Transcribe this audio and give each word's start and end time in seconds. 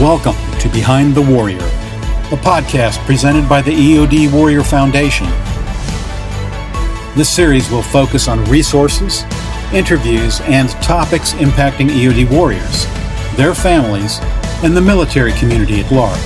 Welcome 0.00 0.36
to 0.60 0.68
Behind 0.68 1.12
the 1.12 1.22
Warrior, 1.22 1.58
a 1.58 2.38
podcast 2.38 3.04
presented 3.04 3.48
by 3.48 3.60
the 3.60 3.72
EOD 3.72 4.32
Warrior 4.32 4.62
Foundation. 4.62 5.26
This 7.16 7.28
series 7.28 7.68
will 7.68 7.82
focus 7.82 8.28
on 8.28 8.44
resources, 8.44 9.24
interviews, 9.74 10.40
and 10.42 10.70
topics 10.84 11.32
impacting 11.32 11.88
EOD 11.88 12.30
warriors, 12.30 12.86
their 13.36 13.56
families, 13.56 14.20
and 14.62 14.76
the 14.76 14.80
military 14.80 15.32
community 15.32 15.80
at 15.80 15.90
large. 15.90 16.16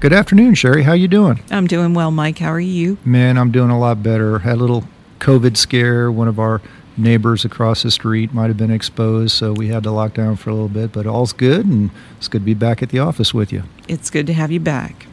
Good 0.00 0.12
afternoon, 0.12 0.56
Sherry. 0.56 0.82
How 0.82 0.94
you 0.94 1.06
doing? 1.06 1.38
I'm 1.48 1.68
doing 1.68 1.94
well, 1.94 2.10
Mike. 2.10 2.38
How 2.38 2.50
are 2.50 2.58
you? 2.58 2.98
Man, 3.04 3.38
I'm 3.38 3.52
doing 3.52 3.70
a 3.70 3.78
lot 3.78 4.02
better. 4.02 4.40
Had 4.40 4.54
a 4.54 4.60
little 4.60 4.82
COVID 5.20 5.56
scare. 5.56 6.10
One 6.10 6.26
of 6.26 6.40
our 6.40 6.60
neighbors 6.96 7.44
across 7.44 7.82
the 7.82 7.90
street 7.90 8.32
might 8.32 8.48
have 8.48 8.56
been 8.56 8.70
exposed, 8.70 9.34
so 9.36 9.52
we 9.52 9.68
had 9.68 9.82
to 9.82 9.90
lock 9.90 10.14
down 10.14 10.36
for 10.36 10.50
a 10.50 10.52
little 10.52 10.68
bit. 10.68 10.92
But 10.92 11.06
all's 11.06 11.32
good, 11.32 11.66
and 11.66 11.90
it's 12.16 12.28
good 12.28 12.42
to 12.42 12.44
be 12.44 12.54
back 12.54 12.82
at 12.82 12.90
the 12.90 12.98
office 12.98 13.34
with 13.34 13.52
you. 13.52 13.64
It's 13.88 14.10
good 14.10 14.26
to 14.26 14.32
have 14.32 14.50
you 14.50 14.60
back. 14.60 15.06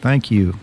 Thank 0.00 0.30
you. 0.30 0.54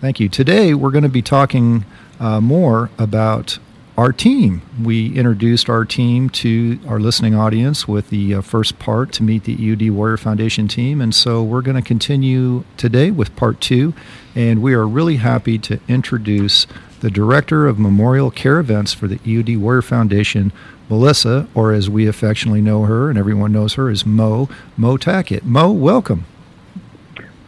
Thank 0.00 0.20
you. 0.20 0.28
Today, 0.28 0.74
we're 0.74 0.90
going 0.90 1.02
to 1.02 1.08
be 1.08 1.22
talking 1.22 1.84
uh, 2.18 2.40
more 2.40 2.90
about 2.98 3.58
our 4.00 4.12
team. 4.14 4.62
We 4.82 5.14
introduced 5.14 5.68
our 5.68 5.84
team 5.84 6.30
to 6.30 6.80
our 6.88 6.98
listening 6.98 7.34
audience 7.34 7.86
with 7.86 8.08
the 8.08 8.36
uh, 8.36 8.40
first 8.40 8.78
part 8.78 9.12
to 9.12 9.22
meet 9.22 9.44
the 9.44 9.54
EOD 9.54 9.90
Warrior 9.90 10.16
Foundation 10.16 10.68
team. 10.68 11.02
And 11.02 11.14
so 11.14 11.42
we're 11.42 11.60
going 11.60 11.76
to 11.76 11.86
continue 11.86 12.64
today 12.78 13.10
with 13.10 13.36
part 13.36 13.60
two. 13.60 13.92
And 14.34 14.62
we 14.62 14.72
are 14.72 14.88
really 14.88 15.16
happy 15.16 15.58
to 15.58 15.78
introduce 15.86 16.66
the 17.00 17.10
Director 17.10 17.66
of 17.66 17.78
Memorial 17.78 18.30
Care 18.30 18.58
Events 18.58 18.94
for 18.94 19.06
the 19.06 19.18
EOD 19.18 19.58
Warrior 19.58 19.82
Foundation, 19.82 20.50
Melissa, 20.88 21.46
or 21.54 21.74
as 21.74 21.90
we 21.90 22.06
affectionately 22.06 22.62
know 22.62 22.84
her 22.84 23.10
and 23.10 23.18
everyone 23.18 23.52
knows 23.52 23.74
her, 23.74 23.90
is 23.90 24.06
Mo, 24.06 24.48
Mo 24.78 24.96
Tackett. 24.96 25.42
Mo, 25.42 25.70
welcome. 25.70 26.24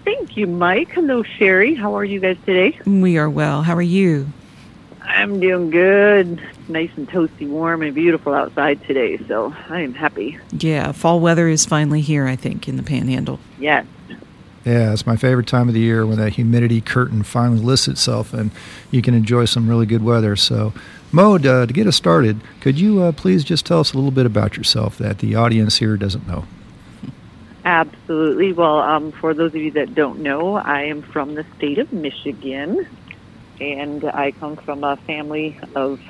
Thank 0.05 0.37
you, 0.37 0.47
Mike. 0.49 0.91
Hello, 0.91 1.23
Sherry. 1.23 1.75
How 1.75 1.95
are 1.97 2.05
you 2.05 2.21
guys 2.21 2.37
today? 2.45 2.79
We 2.85 3.17
are 3.17 3.31
well. 3.31 3.63
How 3.63 3.75
are 3.75 3.81
you? 3.81 4.27
I'm 5.05 5.41
doing 5.41 5.71
good. 5.71 6.41
Nice 6.69 6.91
and 6.97 7.09
toasty, 7.09 7.49
warm, 7.49 7.83
and 7.83 7.95
beautiful 7.95 8.35
outside 8.35 8.83
today, 8.85 9.19
so 9.27 9.55
I 9.69 9.81
am 9.81 9.95
happy. 9.95 10.39
Yeah, 10.53 10.93
fall 10.93 11.21
weather 11.21 11.49
is 11.49 11.67
finally 11.67 12.01
here, 12.01 12.27
I 12.27 12.37
think, 12.37 12.69
in 12.69 12.77
the 12.77 12.83
panhandle. 12.83 13.41
Yes. 13.59 13.87
Yeah, 14.65 14.93
it's 14.93 15.07
my 15.07 15.17
favorite 15.17 15.49
time 15.49 15.67
of 15.67 15.75
the 15.75 15.81
year 15.81 16.07
when 16.07 16.19
that 16.19 16.35
humidity 16.35 16.81
curtain 16.81 17.25
finally 17.25 17.59
lifts 17.59 17.89
itself 17.89 18.33
and 18.33 18.53
you 18.93 19.03
can 19.03 19.13
enjoy 19.13 19.45
some 19.45 19.69
really 19.69 19.87
good 19.87 20.05
weather. 20.05 20.37
So, 20.37 20.73
Mo, 21.11 21.35
uh, 21.35 21.67
to 21.67 21.73
get 21.73 21.89
us 21.89 21.97
started, 21.97 22.41
could 22.61 22.79
you 22.79 23.03
uh, 23.03 23.13
please 23.13 23.43
just 23.43 23.67
tell 23.67 23.81
us 23.81 23.93
a 23.93 23.97
little 23.97 24.13
bit 24.13 24.25
about 24.25 24.57
yourself 24.57 24.99
that 24.99 25.19
the 25.19 25.35
audience 25.35 25.79
here 25.79 25.97
doesn't 25.97 26.29
know? 26.29 26.45
Absolutely. 27.65 28.53
Well, 28.53 28.79
um, 28.79 29.13
for 29.13 29.35
those 29.35 29.55
of 29.55 29.61
you 29.61 29.73
that 29.73 29.95
don't 29.95 30.21
know, 30.21 30.55
I 30.57 30.83
am 30.85 31.03
from 31.03 31.35
the 31.35 31.45
state 31.57 31.79
of 31.79 31.93
Michigan, 31.93 32.87
and 33.63 34.05
I 34.05 34.33
come 34.33 34.57
from 34.57 34.85
a 34.85 34.97
family 34.97 35.59
of 35.75 36.01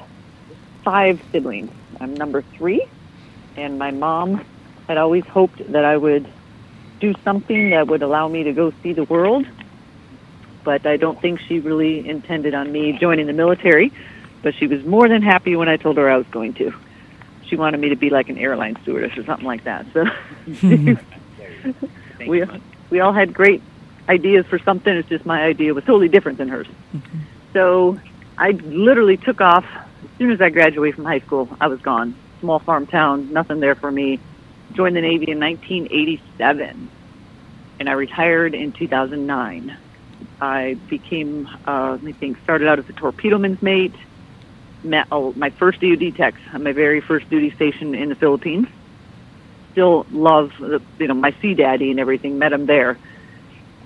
five 0.83 1.20
siblings. 1.31 1.70
I'm 2.00 2.14
number 2.14 2.42
three, 2.42 2.86
and 3.56 3.78
my 3.78 3.91
mom 3.91 4.44
had 4.89 4.98
always 4.98 5.25
hoped 5.27 5.72
that 5.72 5.84
I 5.84 5.97
would 5.97 6.27
do 7.00 7.14
something 7.25 7.70
that 7.70 7.86
would 7.89 8.03
allow 8.03 8.28
me 8.28 8.44
to 8.44 8.53
go 8.53 8.72
see 8.83 8.92
the 8.92 9.05
world. 9.05 9.47
But 10.64 10.86
I 10.86 10.97
don't 10.97 11.20
think 11.20 11.41
she 11.41 11.59
really 11.59 12.09
intended 12.09 12.55
on 12.55 12.70
me 12.70 12.97
joining 12.98 13.27
the 13.27 13.33
military. 13.33 13.92
But 14.42 14.55
she 14.55 14.66
was 14.66 14.84
more 14.84 15.09
than 15.09 15.22
happy 15.22 15.55
when 15.55 15.69
I 15.69 15.77
told 15.77 15.97
her 15.97 16.11
I 16.11 16.16
was 16.16 16.27
going 16.28 16.55
to. 16.55 16.72
She 17.47 17.56
wanted 17.56 17.81
me 17.81 17.91
to 17.91 17.97
be 17.97 18.11
like 18.11 18.28
an 18.28 18.39
airline 18.39 18.77
stewardess 18.83 19.16
or 19.16 19.25
something 19.25 19.47
like 19.47 19.64
that. 19.64 19.87
So 19.92 20.05
we 22.27 22.44
we 22.91 23.00
all 23.00 23.12
had 23.12 23.33
great 23.33 23.62
ideas 24.09 24.47
for 24.47 24.59
something. 24.59 24.92
It's 24.94 25.09
just 25.09 25.27
my 25.27 25.42
idea 25.42 25.75
was 25.75 25.84
totally 25.84 26.09
different 26.09 26.39
than 26.39 26.48
hers. 26.48 26.66
Mm-hmm. 26.94 27.19
So 27.53 27.99
I 28.38 28.50
literally 28.50 29.16
took 29.16 29.41
off 29.41 29.65
as 29.65 30.19
soon 30.19 30.31
as 30.31 30.41
I 30.41 30.50
graduated 30.50 30.97
from 30.97 31.04
high 31.04 31.21
school. 31.21 31.49
I 31.60 31.69
was 31.69 31.81
gone. 31.81 32.16
Small 32.41 32.59
farm 32.59 32.87
town, 32.87 33.32
nothing 33.32 33.60
there 33.60 33.75
for 33.75 33.91
me 33.91 34.19
joined 34.72 34.97
the 34.97 35.00
Navy 35.00 35.31
in 35.31 35.38
1987, 35.38 36.91
and 37.78 37.88
I 37.88 37.93
retired 37.93 38.54
in 38.54 38.72
2009. 38.72 39.77
I 40.41 40.75
became, 40.88 41.49
uh, 41.66 41.99
I 42.03 42.12
think, 42.12 42.38
started 42.43 42.69
out 42.69 42.78
as 42.78 42.88
a 42.88 42.93
torpedoman's 42.93 43.62
mate. 43.62 43.94
Met 44.82 45.06
oh, 45.12 45.32
my 45.34 45.50
first 45.50 45.81
EOD 45.81 46.16
techs 46.16 46.41
on 46.53 46.65
my 46.65 46.72
very 46.72 47.00
first 47.00 47.31
duty 47.31 47.50
station 47.53 47.94
in 47.94 48.09
the 48.09 48.15
Philippines. 48.15 48.66
Still 49.72 50.06
love, 50.10 50.53
the, 50.59 50.82
you 50.98 51.06
know, 51.06 51.15
my 51.15 51.34
sea 51.41 51.54
daddy 51.54 51.91
and 51.91 52.00
everything. 52.00 52.38
Met 52.38 52.53
him 52.53 52.66
there, 52.66 52.98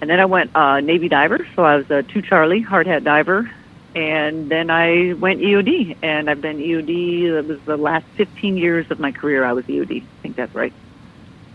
and 0.01 0.11
then 0.11 0.21
I 0.21 0.27
went 0.27 0.55
uh, 0.55 0.81
Navy 0.81 1.09
diver. 1.09 1.47
So 1.55 1.65
I 1.65 1.77
was 1.77 1.91
a 1.91 2.03
two 2.03 2.23
Charlie 2.23 2.61
hard 2.61 2.87
hat 2.87 3.05
diver, 3.05 3.51
and 3.95 4.51
then 4.51 4.71
I 4.71 5.15
went 5.15 5.41
EOD, 5.41 5.97
and 6.03 6.29
I've 6.29 6.41
been 6.41 6.59
EOD. 6.59 7.35
That 7.35 7.47
was 7.47 7.61
the 7.63 7.77
last 7.77 8.05
15 8.17 8.57
years 8.57 8.91
of 8.91 9.01
my 9.01 9.13
career. 9.13 9.45
I 9.45 9.53
was 9.53 9.65
EOD. 9.67 10.03
I 10.03 10.23
think 10.23 10.37
that's 10.37 10.55
right. 10.55 10.73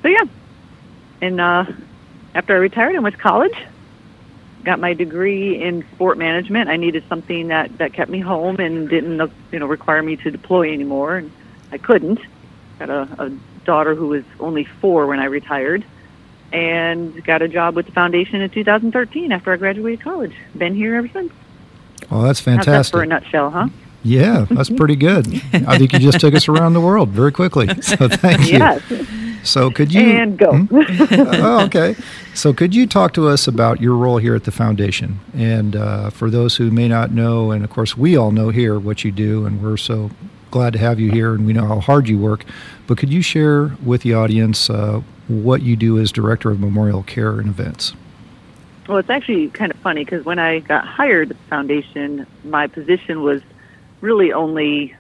So 0.02 0.08
yeah, 0.08 0.24
and 1.22 1.40
uh, 1.40 1.66
after 2.34 2.56
I 2.56 2.58
retired, 2.58 2.96
I 2.96 3.00
went 3.00 3.16
to 3.16 3.22
college. 3.22 3.56
Got 4.64 4.80
my 4.80 4.94
degree 4.94 5.62
in 5.62 5.84
sport 5.94 6.18
management. 6.18 6.70
I 6.70 6.78
needed 6.78 7.04
something 7.10 7.48
that 7.48 7.78
that 7.78 7.94
kept 7.94 8.12
me 8.12 8.20
home 8.20 8.58
and 8.60 8.90
didn't, 8.90 9.32
you 9.52 9.60
know, 9.60 9.66
require 9.66 10.02
me 10.02 10.18
to 10.18 10.32
deploy 10.32 10.72
anymore, 10.74 11.18
and 11.18 11.32
I 11.72 11.78
couldn't. 11.78 12.20
Got 12.80 12.90
a, 12.90 13.08
a 13.20 13.30
daughter 13.66 13.94
who 13.94 14.08
was 14.08 14.24
only 14.40 14.64
four 14.64 15.06
when 15.06 15.20
I 15.20 15.26
retired 15.26 15.86
and 16.52 17.24
got 17.24 17.42
a 17.42 17.48
job 17.48 17.76
with 17.76 17.86
the 17.86 17.92
foundation 17.92 18.42
in 18.42 18.50
2013 18.50 19.32
after 19.32 19.54
I 19.54 19.58
graduated 19.58 20.02
college. 20.02 20.36
Been 20.56 20.76
here 20.76 20.96
ever 20.96 21.08
since. 21.08 21.32
Well, 22.10 22.22
that's 22.22 22.40
fantastic. 22.40 22.92
That 22.92 22.98
for 22.98 23.04
a 23.04 23.08
nutshell, 23.08 23.50
huh? 23.52 23.70
Yeah, 24.04 24.46
that's 24.50 24.70
pretty 24.78 24.96
good. 24.96 25.28
I 25.54 25.78
think 25.78 25.94
you 25.94 26.00
just 26.00 26.20
took 26.20 26.34
us 26.34 26.48
around 26.48 26.74
the 26.74 26.82
world 26.82 27.10
very 27.10 27.32
quickly. 27.32 27.68
So 27.82 28.08
thank 28.08 28.52
you. 28.52 28.60
Yes. 28.60 28.82
So 29.44 29.72
could 29.72 29.94
you 29.94 30.02
and 30.02 30.38
go? 30.38 30.56
Hmm? 30.56 30.76
oh, 31.12 31.66
okay. 31.66 31.96
So 32.34 32.54
could 32.54 32.76
you 32.76 32.86
talk 32.86 33.14
to 33.14 33.28
us 33.28 33.48
about 33.48 33.82
your 33.82 33.96
role 33.96 34.18
here 34.18 34.36
at 34.36 34.44
the 34.44 34.52
foundation? 34.52 35.20
And 35.34 35.76
uh, 35.76 36.10
for 36.12 36.30
those 36.30 36.58
who 36.58 36.70
may 36.70 36.88
not 36.88 37.12
know, 37.12 37.52
and 37.52 37.64
of 37.64 37.70
course 37.70 37.98
we 37.98 38.16
all 38.16 38.32
know 38.32 38.50
here 38.50 38.80
what 38.80 39.04
you 39.04 39.12
do, 39.12 39.46
and 39.46 39.62
we're 39.62 39.78
so 39.78 40.12
glad 40.52 40.74
to 40.74 40.80
have 40.80 41.00
you 41.00 41.12
here, 41.12 41.34
and 41.34 41.46
we 41.46 41.54
know 41.54 41.66
how 41.66 41.80
hard 41.80 42.08
you 42.08 42.20
work. 42.20 42.46
But 42.86 42.98
could 42.98 43.12
you 43.12 43.22
share 43.22 43.76
with 43.84 44.02
the 44.04 44.14
audience 44.14 44.70
uh, 44.70 45.02
what 45.28 45.62
you 45.62 45.76
do 45.76 46.00
as 46.00 46.12
director 46.12 46.52
of 46.52 46.60
memorial 46.60 47.04
care 47.04 47.40
and 47.40 47.48
events? 47.48 47.94
Well, 48.88 48.98
it's 48.98 49.10
actually 49.10 49.50
kind 49.50 49.72
of 49.72 49.78
funny 49.80 50.04
because 50.04 50.26
when 50.26 50.40
I 50.40 50.60
got 50.60 50.86
hired 50.86 51.32
at 51.32 51.38
the 51.38 51.44
foundation, 51.50 52.26
my 52.44 52.68
position 52.68 53.22
was 53.22 53.42
really 54.02 54.34
only 54.34 54.96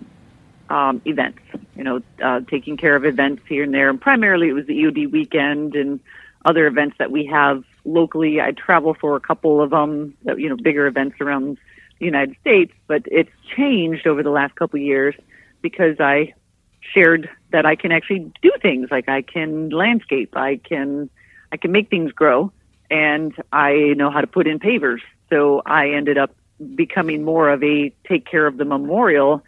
um, 0.69 1.01
events, 1.05 1.39
you 1.75 1.83
know, 1.83 2.01
uh, 2.23 2.41
taking 2.41 2.77
care 2.77 2.95
of 2.95 3.03
events 3.03 3.43
here 3.47 3.63
and 3.63 3.73
there. 3.73 3.89
And 3.89 3.99
primarily 3.99 4.49
it 4.49 4.53
was 4.53 4.65
the 4.67 4.83
EOD 4.83 5.11
weekend 5.11 5.75
and 5.75 5.99
other 6.45 6.67
events 6.67 6.97
that 6.99 7.11
we 7.11 7.25
have 7.25 7.63
locally. 7.83 8.39
I 8.39 8.51
travel 8.51 8.93
for 8.93 9.15
a 9.15 9.19
couple 9.19 9.61
of 9.61 9.71
them, 9.71 10.15
you 10.37 10.47
know, 10.47 10.55
bigger 10.55 10.87
events 10.87 11.19
around 11.19 11.57
the 11.99 12.05
United 12.05 12.35
States, 12.39 12.73
but 12.87 13.03
it's 13.11 13.31
changed 13.55 14.07
over 14.07 14.23
the 14.23 14.29
last 14.29 14.55
couple 14.55 14.79
of 14.79 14.83
years 14.83 15.15
because 15.61 15.99
I 15.99 16.33
shared 16.79 17.29
that 17.51 17.65
I 17.65 17.75
can 17.75 17.91
actually 17.91 18.31
do 18.41 18.51
things 18.61 18.89
like 18.91 19.07
I 19.09 19.21
can 19.21 19.69
landscape, 19.69 20.35
I 20.35 20.57
can, 20.57 21.09
I 21.51 21.57
can 21.57 21.71
make 21.71 21.89
things 21.89 22.11
grow 22.11 22.51
and 22.89 23.33
I 23.51 23.93
know 23.95 24.09
how 24.09 24.21
to 24.21 24.27
put 24.27 24.47
in 24.47 24.59
pavers. 24.59 24.99
So 25.29 25.61
I 25.65 25.91
ended 25.91 26.17
up 26.17 26.35
becoming 26.75 27.23
more 27.23 27.49
of 27.49 27.63
a 27.63 27.93
take 28.07 28.25
care 28.25 28.45
of 28.45 28.57
the 28.57 28.65
memorial 28.65 29.43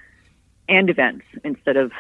and 0.70 0.90
events 0.90 1.26
instead 1.44 1.78
of 1.78 1.92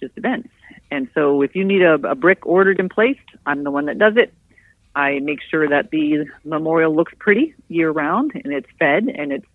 just 0.00 0.16
events. 0.16 0.48
And 0.90 1.08
so 1.14 1.42
if 1.42 1.56
you 1.56 1.64
need 1.64 1.82
a, 1.82 1.94
a 1.94 2.14
brick 2.14 2.46
ordered 2.46 2.78
and 2.78 2.90
placed, 2.90 3.20
I'm 3.46 3.64
the 3.64 3.70
one 3.70 3.86
that 3.86 3.98
does 3.98 4.16
it. 4.16 4.32
I 4.94 5.20
make 5.20 5.40
sure 5.42 5.68
that 5.68 5.90
the 5.90 6.26
memorial 6.44 6.94
looks 6.94 7.12
pretty 7.18 7.54
year 7.68 7.90
round 7.90 8.32
and 8.34 8.52
it's 8.52 8.68
fed 8.78 9.08
and 9.08 9.32
it's 9.32 9.46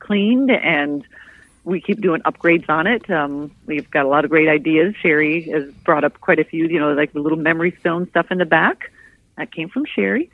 cleaned 0.00 0.50
and 0.50 1.04
we 1.64 1.80
keep 1.80 2.00
doing 2.00 2.22
upgrades 2.22 2.68
on 2.68 2.86
it. 2.86 3.08
Um, 3.10 3.54
we've 3.66 3.90
got 3.90 4.06
a 4.06 4.08
lot 4.08 4.24
of 4.24 4.30
great 4.30 4.48
ideas. 4.48 4.94
Sherry 5.00 5.42
has 5.50 5.70
brought 5.84 6.04
up 6.04 6.20
quite 6.20 6.38
a 6.38 6.44
few, 6.44 6.66
you 6.66 6.78
know, 6.78 6.92
like 6.92 7.12
the 7.12 7.20
little 7.20 7.38
memory 7.38 7.76
stone 7.80 8.08
stuff 8.08 8.30
in 8.30 8.38
the 8.38 8.46
back. 8.46 8.90
That 9.36 9.52
came 9.52 9.68
from 9.68 9.84
Sherry 9.86 10.30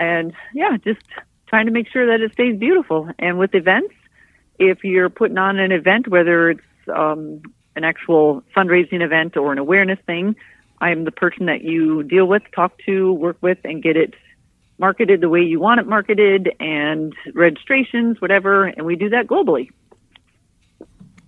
and 0.00 0.32
yeah, 0.54 0.76
just 0.78 1.02
trying 1.46 1.66
to 1.66 1.72
make 1.72 1.88
sure 1.88 2.06
that 2.06 2.24
it 2.24 2.32
stays 2.32 2.58
beautiful. 2.58 3.10
And 3.18 3.38
with 3.38 3.54
events, 3.54 3.94
if 4.58 4.82
you're 4.82 5.10
putting 5.10 5.38
on 5.38 5.58
an 5.58 5.72
event, 5.72 6.08
whether 6.08 6.50
it's 6.50 6.62
um, 6.92 7.42
an 7.76 7.84
actual 7.84 8.42
fundraising 8.56 9.02
event 9.02 9.36
or 9.36 9.52
an 9.52 9.58
awareness 9.58 9.98
thing, 10.06 10.36
I 10.80 10.90
am 10.90 11.04
the 11.04 11.12
person 11.12 11.46
that 11.46 11.62
you 11.62 12.02
deal 12.02 12.24
with, 12.24 12.42
talk 12.54 12.78
to, 12.86 13.12
work 13.12 13.36
with, 13.42 13.58
and 13.64 13.82
get 13.82 13.96
it 13.96 14.14
marketed 14.78 15.20
the 15.20 15.28
way 15.28 15.42
you 15.42 15.60
want 15.60 15.78
it 15.78 15.86
marketed 15.86 16.54
and 16.58 17.14
registrations, 17.34 18.18
whatever. 18.20 18.64
And 18.64 18.86
we 18.86 18.96
do 18.96 19.10
that 19.10 19.26
globally. 19.26 19.70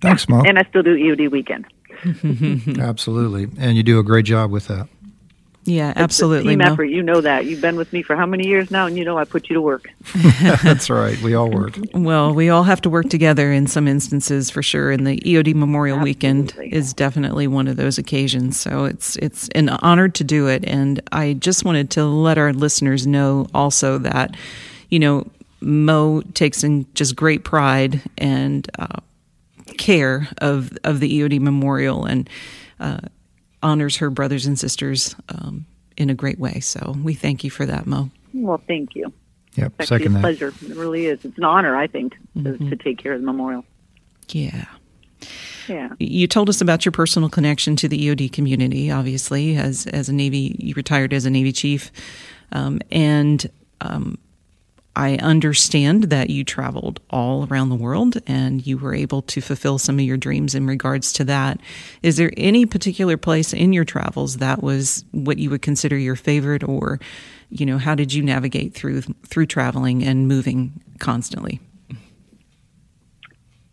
Thanks, 0.03 0.29
Mo. 0.29 0.43
And 0.45 0.59
I 0.59 0.65
still 0.65 0.83
do 0.83 0.95
EOD 0.95 1.31
weekend. 1.31 1.67
Absolutely. 2.79 3.49
And 3.59 3.77
you 3.77 3.83
do 3.83 3.99
a 3.99 4.03
great 4.03 4.25
job 4.25 4.51
with 4.51 4.69
that. 4.69 4.89
Yeah, 5.65 5.91
It's 5.91 6.01
a 6.01 6.03
absolutely. 6.03 6.49
team 6.55 6.59
Mo. 6.59 6.73
effort. 6.73 6.87
You 6.87 7.05
know 7.05 7.21
that. 7.21 7.47
You've 7.47 7.61
been 7.61 7.77
with 7.77 7.93
me 7.93 8.03
for 8.03 8.17
how 8.17 8.27
many 8.27 8.49
years 8.49 8.73
now, 8.73 8.87
and 8.87 8.99
you 8.99 9.05
know 9.05 9.17
I 9.17 9.23
put 9.25 9.49
you 9.49 9.55
to 9.55 9.61
work. 9.61 9.89
That's 10.65 10.91
right. 10.91 11.17
We 11.23 11.35
all 11.35 11.49
work. 11.49 11.79
Well, 11.95 12.35
we 12.35 12.49
all 12.49 12.65
have 12.65 12.81
to 12.81 12.91
work 12.91 13.09
together 13.09 13.53
in 13.53 13.69
some 13.69 13.87
instances 13.87 14.51
for 14.51 14.61
sure, 14.61 14.91
and 14.91 15.07
the 15.07 15.19
EOD 15.21 15.55
Memorial 15.55 16.01
Weekend 16.01 16.53
is 16.61 16.93
definitely 16.93 17.47
one 17.47 17.69
of 17.69 17.77
those 17.77 17.97
occasions. 17.97 18.59
So 18.59 18.87
it's 18.87 19.15
it's 19.17 19.49
an 19.51 19.69
honor 19.69 20.09
to 20.09 20.25
do 20.25 20.49
it, 20.49 20.65
and 20.67 21.01
I 21.13 21.35
just 21.35 21.65
wanted 21.65 21.91
to 21.93 22.05
let 22.07 22.39
our 22.39 22.53
listeners 22.53 23.07
know 23.07 23.47
also 23.55 23.99
that, 23.99 24.37
you 24.89 24.99
know, 24.99 25.29
Mo 25.61 26.23
takes 26.35 26.65
in 26.65 26.87
just 26.95 27.15
great 27.15 27.45
pride 27.45 28.03
and 28.19 28.69
uh, 28.81 28.97
care 29.79 30.29
of 30.39 30.77
of 30.85 31.01
the 31.01 31.21
EOD 31.21 31.41
Memorial 31.41 32.05
and 32.05 32.29
uh, 32.81 32.99
honors 33.63 33.97
her 33.97 34.11
brothers 34.11 34.47
and 34.47 34.59
sisters 34.59 35.15
um, 35.29 35.67
in 35.97 36.11
a 36.11 36.15
great 36.15 36.39
way. 36.39 36.61
So 36.61 36.95
we 37.03 37.15
thank 37.15 37.45
you 37.45 37.51
for 37.51 37.67
that, 37.67 37.87
Mo. 37.87 38.11
Well, 38.35 38.61
thank 38.67 38.95
you. 38.95 39.13
Yep. 39.55 39.73
It's 39.79 39.91
actually 39.93 39.99
Second 39.99 40.13
a 40.13 40.15
that. 40.15 40.21
pleasure. 40.23 40.49
It 40.49 40.77
really 40.77 41.07
is. 41.07 41.25
It's 41.25 41.37
an 41.37 41.45
honor, 41.45 41.77
I 41.77 41.87
think, 41.87 42.15
to, 42.35 42.39
Mm-hmm. 42.41 42.71
to 42.71 42.77
take 42.77 42.97
care 42.99 43.13
of 43.13 43.21
the 43.21 43.27
memorial. 43.27 43.65
Yeah. 44.31 44.65
Yeah. 45.69 45.91
You 45.99 46.27
told 46.27 46.49
us 46.49 46.61
about 46.61 46.85
your 46.85 46.93
personal 46.93 47.29
connection 47.29 47.77
to 47.77 47.89
the 47.89 47.99
EOD 48.09 48.33
community. 48.33 48.91
Obviously, 48.91 49.57
as 49.57 49.87
as 49.87 50.09
a 50.09 50.13
Navy, 50.13 50.57
you 50.59 50.75
retired 50.75 51.13
as 51.13 51.27
a 51.27 51.31
Navy 51.31 51.53
chief, 51.53 51.93
um, 52.51 52.81
and 52.91 53.49
um, 53.81 54.19
I 54.95 55.17
understand 55.17 56.05
that 56.05 56.29
you 56.29 56.45
traveled 56.45 57.01
all 57.09 57.47
around 57.47 57.71
the 57.71 57.75
world 57.77 58.19
and 58.27 58.67
you 58.67 58.77
were 58.77 58.95
able 58.95 59.23
to 59.23 59.41
fulfill 59.41 59.79
some 59.79 59.99
of 59.99 60.05
your 60.05 60.19
dreams 60.19 60.55
in 60.55 60.67
regards 60.67 61.15
to 61.15 61.25
that. 61.25 61.59
Is 62.03 62.19
there 62.19 62.31
any 62.37 62.67
particular 62.67 63.17
place 63.17 63.55
in 63.55 63.73
your 63.73 63.85
travels 63.87 64.37
that 64.37 64.63
was 64.63 65.05
what 65.13 65.39
you 65.39 65.49
would 65.49 65.63
consider 65.63 65.97
your 65.97 66.17
favorite, 66.17 66.63
or 66.63 67.01
you 67.49 67.65
know, 67.65 67.79
how 67.79 67.95
did 67.95 68.13
you 68.13 68.23
navigate 68.23 68.75
through 68.75 69.01
through 69.27 69.47
traveling 69.47 70.05
and 70.05 70.29
moving 70.29 70.73
constantly? 70.99 71.61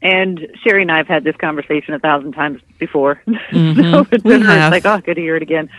And 0.02 0.48
Sherry 0.64 0.84
and 0.84 0.92
I 0.92 0.98
have 0.98 1.08
had 1.08 1.26
this 1.26 1.36
conversation 1.36 1.94
a 1.94 2.00
thousand 2.00 2.32
times 2.32 2.62
before. 2.78 3.22
so 3.26 3.32
it's, 3.34 3.52
Mm-hmm. 3.52 4.28
We 4.28 4.40
have. 4.42 4.72
like, 4.72 4.86
oh, 4.86 5.00
good 5.02 5.16
to 5.16 5.22
hear 5.22 5.36
it 5.36 5.42
again. 5.42 5.70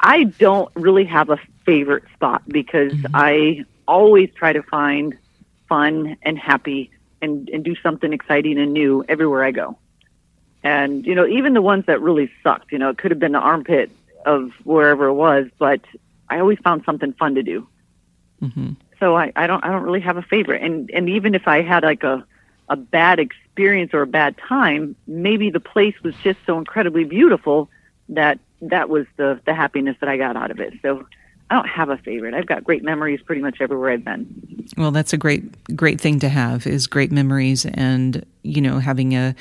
I 0.00 0.24
don't 0.24 0.70
really 0.74 1.04
have 1.04 1.30
a 1.30 1.38
favorite 1.64 2.02
spot 2.14 2.42
because 2.48 2.92
Mm-hmm. 2.92 3.14
I 3.14 3.64
always 3.88 4.30
try 4.34 4.52
to 4.52 4.62
find 4.62 5.16
fun 5.68 6.16
and 6.22 6.38
happy 6.38 6.90
and, 7.20 7.48
and 7.48 7.64
do 7.64 7.74
something 7.82 8.12
exciting 8.12 8.58
and 8.58 8.72
new 8.72 9.04
everywhere 9.08 9.42
I 9.42 9.50
go. 9.50 9.76
And, 10.62 11.06
you 11.06 11.14
know, 11.14 11.26
even 11.26 11.54
the 11.54 11.62
ones 11.62 11.86
that 11.86 12.00
really 12.00 12.30
sucked, 12.42 12.70
you 12.72 12.78
know, 12.78 12.90
it 12.90 12.98
could 12.98 13.10
have 13.10 13.18
been 13.18 13.32
the 13.32 13.38
armpit 13.38 13.90
of 14.26 14.50
wherever 14.64 15.06
it 15.06 15.14
was, 15.14 15.46
but 15.58 15.80
I 16.28 16.38
always 16.40 16.58
found 16.58 16.84
something 16.84 17.12
fun 17.14 17.34
to 17.36 17.42
do. 17.42 17.66
Mm-hmm. 18.42 18.72
So 19.00 19.16
I, 19.16 19.32
I 19.36 19.46
don't 19.46 19.64
I 19.64 19.68
don't 19.68 19.82
really 19.82 20.00
have 20.00 20.16
a 20.16 20.22
favorite. 20.22 20.62
And 20.62 20.90
and 20.90 21.08
even 21.08 21.34
if 21.34 21.46
I 21.46 21.62
had 21.62 21.84
like 21.84 22.02
a 22.02 22.24
a 22.68 22.76
bad 22.76 23.18
experience 23.18 23.94
or 23.94 24.02
a 24.02 24.06
bad 24.06 24.36
time, 24.36 24.96
maybe 25.06 25.50
the 25.50 25.60
place 25.60 25.94
was 26.02 26.14
just 26.22 26.38
so 26.44 26.58
incredibly 26.58 27.04
beautiful 27.04 27.70
that 28.10 28.38
that 28.60 28.88
was 28.88 29.06
the 29.16 29.40
the 29.46 29.54
happiness 29.54 29.96
that 30.00 30.08
I 30.08 30.16
got 30.16 30.36
out 30.36 30.50
of 30.50 30.60
it. 30.60 30.74
So 30.82 31.06
I 31.50 31.54
don't 31.54 31.68
have 31.68 31.88
a 31.88 31.96
favorite. 31.98 32.34
I've 32.34 32.46
got 32.46 32.62
great 32.64 32.82
memories 32.84 33.20
pretty 33.24 33.40
much 33.40 33.58
everywhere 33.60 33.90
I've 33.90 34.04
been. 34.04 34.66
Well, 34.76 34.90
that's 34.90 35.12
a 35.12 35.16
great 35.16 35.42
great 35.74 36.00
thing 36.00 36.18
to 36.20 36.28
have 36.28 36.66
is 36.66 36.86
great 36.86 37.10
memories 37.10 37.64
and 37.66 38.24
you 38.42 38.60
know 38.60 38.78
having 38.80 39.14
a 39.16 39.34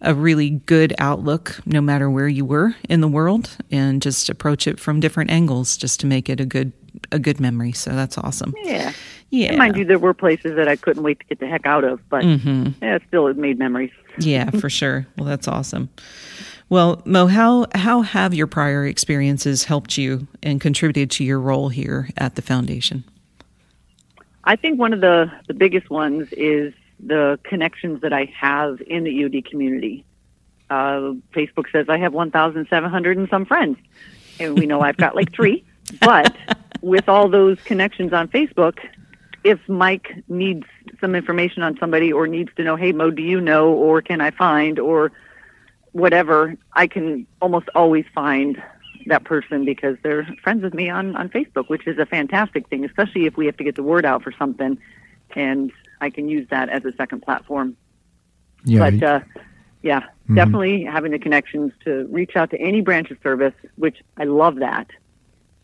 a 0.00 0.14
really 0.14 0.50
good 0.50 0.94
outlook 0.98 1.58
no 1.66 1.80
matter 1.80 2.08
where 2.08 2.28
you 2.28 2.44
were 2.44 2.74
in 2.88 3.00
the 3.00 3.08
world 3.08 3.56
and 3.70 4.00
just 4.00 4.28
approach 4.28 4.66
it 4.66 4.78
from 4.78 5.00
different 5.00 5.30
angles 5.30 5.76
just 5.76 5.98
to 6.00 6.06
make 6.06 6.28
it 6.28 6.40
a 6.40 6.46
good 6.46 6.72
a 7.12 7.18
good 7.18 7.40
memory. 7.40 7.72
So 7.72 7.90
that's 7.94 8.16
awesome. 8.16 8.54
Yeah. 8.62 8.92
Yeah. 9.30 9.48
And 9.50 9.58
mind 9.58 9.76
you, 9.76 9.84
there 9.84 9.98
were 9.98 10.14
places 10.14 10.56
that 10.56 10.66
I 10.66 10.74
couldn't 10.76 11.02
wait 11.04 11.20
to 11.20 11.26
get 11.26 11.38
the 11.40 11.46
heck 11.46 11.64
out 11.66 11.84
of, 11.84 12.00
but 12.08 12.24
Mm-hmm. 12.24 12.84
yeah, 12.84 12.96
it 12.96 13.02
still 13.08 13.26
it 13.28 13.36
made 13.36 13.58
memories. 13.58 13.92
Yeah, 14.18 14.50
for 14.60 14.68
sure. 14.70 15.06
Well, 15.16 15.26
that's 15.26 15.46
awesome. 15.48 15.88
Well, 16.70 17.02
Mo, 17.04 17.26
how 17.26 17.66
how 17.74 18.02
have 18.02 18.32
your 18.32 18.46
prior 18.46 18.86
experiences 18.86 19.64
helped 19.64 19.98
you 19.98 20.28
and 20.40 20.60
contributed 20.60 21.10
to 21.12 21.24
your 21.24 21.40
role 21.40 21.68
here 21.68 22.08
at 22.16 22.36
the 22.36 22.42
foundation? 22.42 23.02
I 24.44 24.54
think 24.54 24.78
one 24.78 24.92
of 24.92 25.00
the, 25.00 25.30
the 25.48 25.54
biggest 25.54 25.90
ones 25.90 26.28
is 26.32 26.72
the 27.00 27.40
connections 27.42 28.02
that 28.02 28.12
I 28.12 28.32
have 28.38 28.80
in 28.86 29.02
the 29.02 29.10
EOD 29.10 29.50
community. 29.50 30.04
Uh, 30.70 31.14
Facebook 31.34 31.70
says 31.72 31.86
I 31.88 31.98
have 31.98 32.12
1,700 32.12 33.18
and 33.18 33.28
some 33.28 33.44
friends, 33.44 33.76
and 34.38 34.56
we 34.56 34.66
know 34.66 34.80
I've 34.80 34.96
got 34.96 35.14
like 35.16 35.32
three. 35.32 35.64
But 36.00 36.36
with 36.82 37.08
all 37.08 37.28
those 37.28 37.58
connections 37.64 38.12
on 38.12 38.28
Facebook, 38.28 38.78
if 39.42 39.58
Mike 39.68 40.22
needs 40.28 40.64
some 41.00 41.16
information 41.16 41.64
on 41.64 41.76
somebody 41.78 42.12
or 42.12 42.28
needs 42.28 42.50
to 42.58 42.62
know, 42.62 42.76
hey, 42.76 42.92
Mo, 42.92 43.10
do 43.10 43.22
you 43.22 43.40
know, 43.40 43.72
or 43.72 44.00
can 44.00 44.20
I 44.20 44.30
find, 44.30 44.78
or 44.78 45.10
whatever, 45.92 46.54
I 46.72 46.86
can 46.86 47.26
almost 47.40 47.68
always 47.74 48.04
find 48.14 48.62
that 49.06 49.24
person 49.24 49.64
because 49.64 49.96
they're 50.02 50.24
friends 50.42 50.62
with 50.62 50.74
me 50.74 50.90
on, 50.90 51.16
on 51.16 51.28
Facebook, 51.28 51.68
which 51.68 51.86
is 51.86 51.98
a 51.98 52.06
fantastic 52.06 52.68
thing, 52.68 52.84
especially 52.84 53.26
if 53.26 53.36
we 53.36 53.46
have 53.46 53.56
to 53.56 53.64
get 53.64 53.76
the 53.76 53.82
word 53.82 54.04
out 54.04 54.22
for 54.22 54.32
something. 54.32 54.78
And 55.34 55.72
I 56.00 56.10
can 56.10 56.28
use 56.28 56.46
that 56.50 56.68
as 56.68 56.84
a 56.84 56.92
second 56.92 57.22
platform. 57.22 57.76
Yeah. 58.64 58.90
But 58.90 59.02
uh, 59.02 59.20
yeah, 59.82 60.00
mm-hmm. 60.00 60.34
definitely 60.34 60.84
having 60.84 61.12
the 61.12 61.18
connections 61.18 61.72
to 61.84 62.06
reach 62.10 62.36
out 62.36 62.50
to 62.50 62.60
any 62.60 62.80
branch 62.80 63.10
of 63.10 63.18
service, 63.22 63.54
which 63.76 63.98
I 64.16 64.24
love 64.24 64.56
that, 64.56 64.88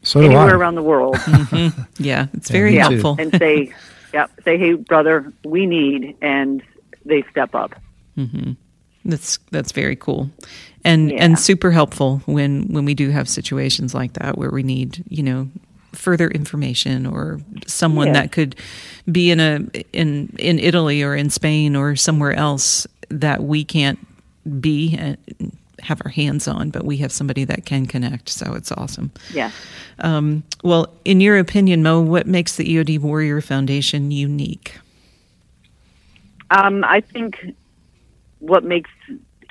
so 0.03 0.21
do 0.21 0.27
anywhere 0.27 0.51
I. 0.51 0.53
around 0.53 0.77
the 0.77 0.83
world, 0.83 1.17
mm-hmm. 1.17 1.83
Yeah, 2.03 2.27
it's 2.33 2.51
very 2.51 2.73
me 2.73 2.77
too. 2.77 2.83
helpful. 2.83 3.17
and 3.19 3.35
say, 3.37 3.75
yeah, 4.15 4.27
say, 4.45 4.57
hey, 4.57 4.75
brother, 4.75 5.33
we 5.45 5.67
need, 5.67 6.17
and 6.23 6.63
they 7.05 7.23
step 7.31 7.55
up. 7.55 7.75
Mm-hmm. 8.17 8.53
That's 9.07 9.39
that's 9.53 9.73
very 9.73 9.97
cool, 9.97 10.31
and 10.85 11.11
Yeah. 11.13 11.25
and 11.25 11.39
super 11.39 11.71
helpful 11.73 12.23
when 12.27 12.65
when 12.73 12.85
we 12.85 12.95
do 12.95 13.11
have 13.11 13.29
situations 13.29 13.95
like 13.95 14.15
that 14.15 14.37
where 14.39 14.51
we 14.51 14.63
need 14.65 15.05
you 15.09 15.23
know 15.23 15.49
further 15.95 16.29
information 16.29 17.07
or 17.07 17.41
someone 17.67 18.13
that 18.13 18.33
could 18.33 18.57
be 19.11 19.31
in 19.31 19.41
a 19.41 19.61
in 19.93 20.35
in 20.39 20.59
Italy 20.59 21.03
or 21.03 21.15
in 21.17 21.31
Spain 21.31 21.77
or 21.77 21.97
somewhere 21.97 22.35
else 22.35 22.87
that 23.11 23.45
we 23.45 23.65
can't 23.65 23.99
be 24.61 24.97
and 24.99 25.19
have 25.81 26.03
our 26.05 26.11
hands 26.11 26.49
on, 26.49 26.71
but 26.71 26.85
we 26.85 26.99
have 26.99 27.13
somebody 27.13 27.45
that 27.45 27.65
can 27.67 27.87
connect. 27.87 28.29
So 28.31 28.55
it's 28.55 28.73
awesome. 28.73 29.13
Yeah. 29.33 29.53
Um, 30.01 30.43
well, 30.65 30.89
in 31.05 31.21
your 31.21 31.39
opinion, 31.39 31.83
Mo, 31.83 32.01
what 32.01 32.27
makes 32.27 32.57
the 32.57 32.65
EOD 32.65 32.99
Warrior 33.01 33.41
Foundation 33.41 34.11
unique? 34.11 34.79
Um, 36.51 36.85
I 36.85 37.01
think 37.01 37.55
what 38.39 38.65
makes 38.65 38.91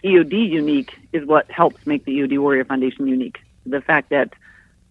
EOD 0.03 0.49
unique 0.49 0.97
is 1.13 1.25
what 1.25 1.49
helps 1.49 1.85
make 1.85 2.05
the 2.05 2.19
EOD 2.19 2.39
Warrior 2.39 2.65
Foundation 2.65 3.07
unique. 3.07 3.39
The 3.65 3.81
fact 3.81 4.09
that 4.09 4.33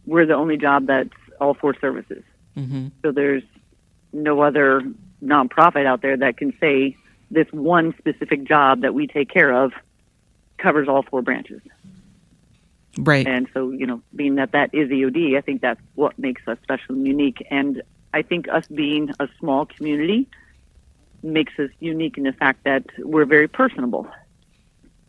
we're 0.07 0.27
the 0.27 0.35
only 0.35 0.57
job 0.57 0.87
that's 0.87 1.11
all 1.41 1.55
four 1.55 1.75
services. 1.81 2.23
Mm-hmm. 2.57 2.89
So 3.03 3.13
there's 3.13 3.43
no 4.13 4.41
other 4.43 4.83
nonprofit 5.23 5.87
out 5.87 6.03
there 6.03 6.17
that 6.17 6.37
can 6.37 6.53
say 6.61 6.97
this 7.31 7.47
one 7.53 7.95
specific 7.99 8.45
job 8.45 8.83
that 8.83 8.95
we 8.95 9.07
take 9.07 9.29
care 9.29 9.53
of 9.53 9.73
covers 10.59 10.89
all 10.89 11.03
four 11.03 11.23
branches. 11.23 11.61
Right. 12.99 13.27
And 13.27 13.49
so, 13.53 13.71
you 13.71 13.87
know, 13.87 14.03
being 14.15 14.37
that 14.37 14.53
that 14.53 14.73
is 14.73 14.89
EOD, 14.89 15.37
I 15.37 15.41
think 15.41 15.61
that's 15.61 15.81
what 15.95 16.19
makes 16.19 16.47
us 16.47 16.59
special 16.63 16.95
and 16.95 17.07
unique. 17.07 17.45
And 17.51 17.83
I 18.13 18.23
think 18.23 18.49
us 18.49 18.67
being 18.69 19.11
a 19.19 19.29
small 19.41 19.67
community 19.67 20.29
makes 21.25 21.59
us 21.59 21.71
unique 21.81 22.17
in 22.19 22.25
the 22.25 22.33
fact 22.33 22.65
that 22.65 22.85
we're 22.99 23.25
very 23.25 23.49
personable. 23.49 24.07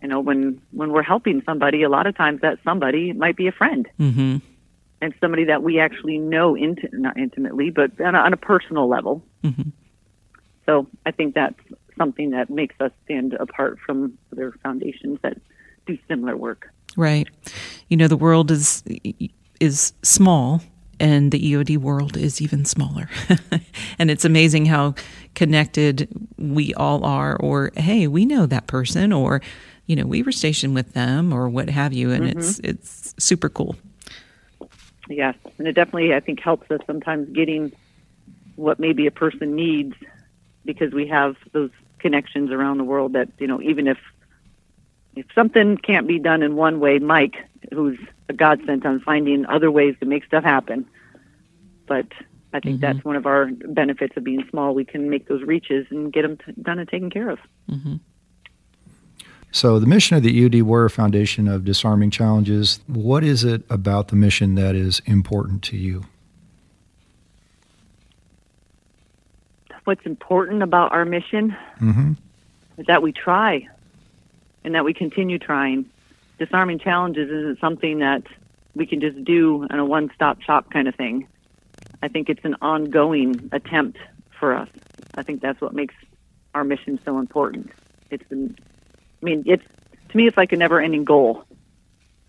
You 0.01 0.07
know, 0.07 0.19
when 0.19 0.61
when 0.71 0.91
we're 0.91 1.03
helping 1.03 1.41
somebody, 1.45 1.83
a 1.83 1.89
lot 1.89 2.07
of 2.07 2.15
times 2.15 2.41
that 2.41 2.59
somebody 2.63 3.13
might 3.13 3.35
be 3.35 3.47
a 3.47 3.51
friend 3.51 3.87
mm-hmm. 3.99 4.37
and 5.01 5.13
somebody 5.19 5.45
that 5.45 5.63
we 5.63 5.79
actually 5.79 6.17
know 6.17 6.55
int- 6.55 6.93
not 6.93 7.17
intimately, 7.17 7.69
but 7.69 7.99
on 7.99 8.15
a, 8.15 8.19
on 8.19 8.33
a 8.33 8.37
personal 8.37 8.87
level. 8.87 9.23
Mhm. 9.43 9.71
So 10.65 10.87
I 11.05 11.11
think 11.11 11.35
that's 11.35 11.59
something 11.97 12.31
that 12.31 12.49
makes 12.49 12.75
us 12.79 12.91
stand 13.05 13.33
apart 13.33 13.79
from 13.85 14.17
other 14.31 14.53
foundations 14.63 15.19
that 15.21 15.37
do 15.85 15.97
similar 16.07 16.35
work. 16.35 16.69
Right. 16.97 17.27
You 17.89 17.97
know, 17.97 18.07
the 18.07 18.17
world 18.17 18.51
is 18.51 18.83
is 19.59 19.93
small 20.03 20.61
and 20.99 21.31
the 21.31 21.51
EOD 21.51 21.77
world 21.77 22.17
is 22.17 22.41
even 22.41 22.65
smaller. 22.65 23.09
and 23.99 24.09
it's 24.09 24.25
amazing 24.25 24.65
how 24.65 24.95
connected 25.35 26.09
we 26.37 26.73
all 26.73 27.05
are 27.05 27.35
or 27.37 27.71
hey, 27.75 28.07
we 28.07 28.25
know 28.25 28.45
that 28.45 28.67
person 28.67 29.13
or 29.13 29.41
you 29.87 29.95
know, 29.95 30.07
we 30.07 30.23
were 30.23 30.31
stationed 30.31 30.73
with 30.73 30.93
them 30.93 31.31
or 31.31 31.47
what 31.47 31.69
have 31.69 31.93
you 31.93 32.11
and 32.11 32.25
it's 32.25 32.59
mm-hmm. 32.59 32.71
it's 32.71 33.13
super 33.19 33.49
cool. 33.49 33.75
Yes, 35.07 35.35
and 35.57 35.67
it 35.67 35.73
definitely 35.73 36.13
I 36.13 36.19
think 36.19 36.39
helps 36.39 36.69
us 36.71 36.79
sometimes 36.87 37.29
getting 37.29 37.71
what 38.55 38.79
maybe 38.79 39.05
a 39.05 39.11
person 39.11 39.55
needs 39.55 39.95
because 40.63 40.93
we 40.93 41.07
have 41.07 41.35
those 41.51 41.69
connections 41.99 42.51
around 42.51 42.77
the 42.77 42.83
world 42.83 43.13
that 43.13 43.29
you 43.37 43.47
know 43.47 43.61
even 43.61 43.87
if 43.87 43.97
if 45.15 45.25
something 45.33 45.77
can't 45.77 46.07
be 46.07 46.19
done 46.19 46.43
in 46.43 46.55
one 46.55 46.79
way, 46.79 46.99
Mike, 46.99 47.35
who's 47.73 47.97
a 48.27 48.33
godsend 48.33 48.85
on 48.85 48.99
finding 48.99 49.45
other 49.45 49.71
ways 49.71 49.95
to 49.99 50.05
make 50.05 50.25
stuff 50.25 50.43
happen. 50.43 50.85
But 51.87 52.07
I 52.55 52.61
think 52.61 52.79
mm-hmm. 52.79 52.93
that's 52.93 53.03
one 53.03 53.17
of 53.17 53.25
our 53.25 53.47
benefits 53.47 54.15
of 54.15 54.23
being 54.23 54.45
small. 54.49 54.73
We 54.73 54.85
can 54.85 55.09
make 55.09 55.27
those 55.27 55.43
reaches 55.43 55.85
and 55.89 56.11
get 56.11 56.21
them 56.21 56.37
t- 56.37 56.53
done 56.61 56.79
and 56.79 56.87
taken 56.87 57.09
care 57.09 57.29
of. 57.29 57.39
Mm-hmm. 57.69 57.95
So, 59.51 59.77
the 59.77 59.87
mission 59.87 60.15
of 60.15 60.23
the 60.23 60.49
EOD 60.49 60.63
Warrior 60.63 60.87
Foundation 60.87 61.49
of 61.49 61.65
Disarming 61.65 62.11
Challenges, 62.11 62.79
what 62.87 63.25
is 63.25 63.43
it 63.43 63.63
about 63.69 64.07
the 64.07 64.15
mission 64.15 64.55
that 64.55 64.73
is 64.73 65.01
important 65.05 65.63
to 65.63 65.77
you? 65.77 66.05
What's 69.83 70.05
important 70.05 70.63
about 70.63 70.93
our 70.93 71.05
mission 71.05 71.55
mm-hmm. 71.79 72.13
is 72.77 72.85
that 72.87 73.01
we 73.01 73.11
try 73.11 73.67
and 74.63 74.75
that 74.75 74.83
we 74.85 74.93
continue 74.93 75.39
trying. 75.39 75.85
Disarming 76.39 76.79
challenges 76.79 77.29
isn't 77.29 77.59
something 77.59 77.99
that 77.99 78.23
we 78.75 78.85
can 78.85 78.99
just 78.99 79.23
do 79.23 79.67
in 79.69 79.77
a 79.77 79.85
one 79.85 80.09
stop 80.15 80.41
shop 80.41 80.71
kind 80.71 80.87
of 80.87 80.95
thing. 80.95 81.27
I 82.05 82.07
think 82.07 82.29
it's 82.29 82.45
an 82.45 82.55
ongoing 82.61 83.49
attempt 83.51 83.97
for 84.39 84.55
us. 84.55 84.69
I 85.15 85.23
think 85.23 85.41
that's 85.41 85.59
what 85.59 85.73
makes 85.73 85.95
our 86.53 86.63
mission 86.63 86.99
so 87.03 87.17
important. 87.17 87.71
It's 88.11 88.23
been 88.29 88.55
I 89.21 89.25
mean, 89.25 89.43
it's 89.47 89.63
to 90.09 90.17
me, 90.17 90.27
it's 90.27 90.37
like 90.37 90.51
a 90.51 90.55
never-ending 90.55 91.03
goal. 91.03 91.43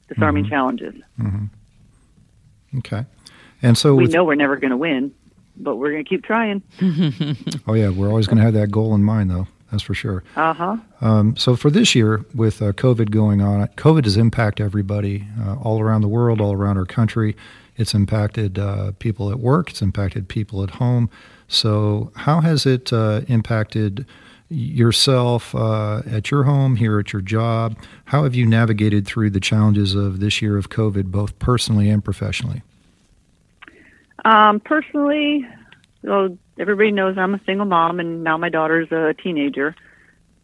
Disarming 0.09 0.45
mm-hmm. 0.45 0.51
challenges. 0.51 0.95
Mm-hmm. 1.21 2.79
Okay, 2.79 3.05
and 3.61 3.77
so 3.77 3.95
we 3.95 4.05
with, 4.05 4.13
know 4.13 4.25
we're 4.25 4.35
never 4.35 4.57
going 4.57 4.71
to 4.71 4.77
win, 4.77 5.13
but 5.57 5.77
we're 5.77 5.91
going 5.91 6.05
to 6.05 6.09
keep 6.09 6.25
trying. 6.25 6.63
oh 7.67 7.75
yeah, 7.75 7.91
we're 7.91 8.09
always 8.09 8.27
going 8.27 8.39
to 8.39 8.45
have 8.45 8.55
that 8.55 8.71
goal 8.71 8.95
in 8.95 9.03
mind, 9.03 9.31
though. 9.31 9.47
That's 9.71 9.83
for 9.83 9.95
sure. 9.95 10.23
Uh 10.37 10.55
huh. 10.55 10.77
Um, 11.03 11.37
so 11.37 11.55
for 11.55 11.71
this 11.71 11.95
year, 11.95 12.25
with 12.35 12.63
uh, 12.63 12.73
COVID 12.73 13.11
going 13.11 13.43
on, 13.43 13.67
COVID 13.77 14.05
has 14.05 14.17
impacted 14.17 14.65
everybody 14.65 15.27
uh, 15.45 15.57
all 15.57 15.83
around 15.83 16.01
the 16.01 16.09
world, 16.09 16.41
all 16.41 16.53
around 16.53 16.79
our 16.79 16.87
country. 16.87 17.37
It's 17.77 17.95
impacted 17.95 18.59
uh, 18.59 18.93
people 18.99 19.31
at 19.31 19.39
work. 19.39 19.71
It's 19.71 19.83
impacted 19.83 20.29
people 20.29 20.63
at 20.63 20.71
home. 20.71 21.11
So 21.49 22.11
how 22.17 22.41
has 22.41 22.67
it 22.67 22.93
uh, 22.93 23.23
impacted? 23.29 24.07
yourself 24.49 25.55
uh, 25.55 26.03
at 26.07 26.31
your 26.31 26.45
home, 26.45 26.77
here 26.77 26.99
at 27.01 27.13
your 27.13 27.23
job. 27.23 27.77
How 28.07 28.23
have 28.23 28.35
you 28.35 28.47
navigated 28.47 29.07
through 29.07 29.31
the 29.31 29.41
challenges 29.41 29.95
of 29.95 30.21
this 30.21 30.41
year 30.41 30.57
of 30.57 30.71
COVID, 30.71 31.07
both 31.07 31.39
personally 31.39 31.91
and 31.91 32.05
professionally? 32.05 32.63
Um, 34.25 34.61
personally, 34.61 35.47
well, 36.03 36.37
everybody 36.59 36.93
knows 36.93 37.19
I'm 37.19 37.35
a 37.35 37.41
single 37.45 37.67
mom, 37.67 38.01
and 38.01 38.23
now 38.23 38.37
my 38.37 38.49
daughter's 38.49 38.91
a 38.93 39.15
teenager. 39.15 39.75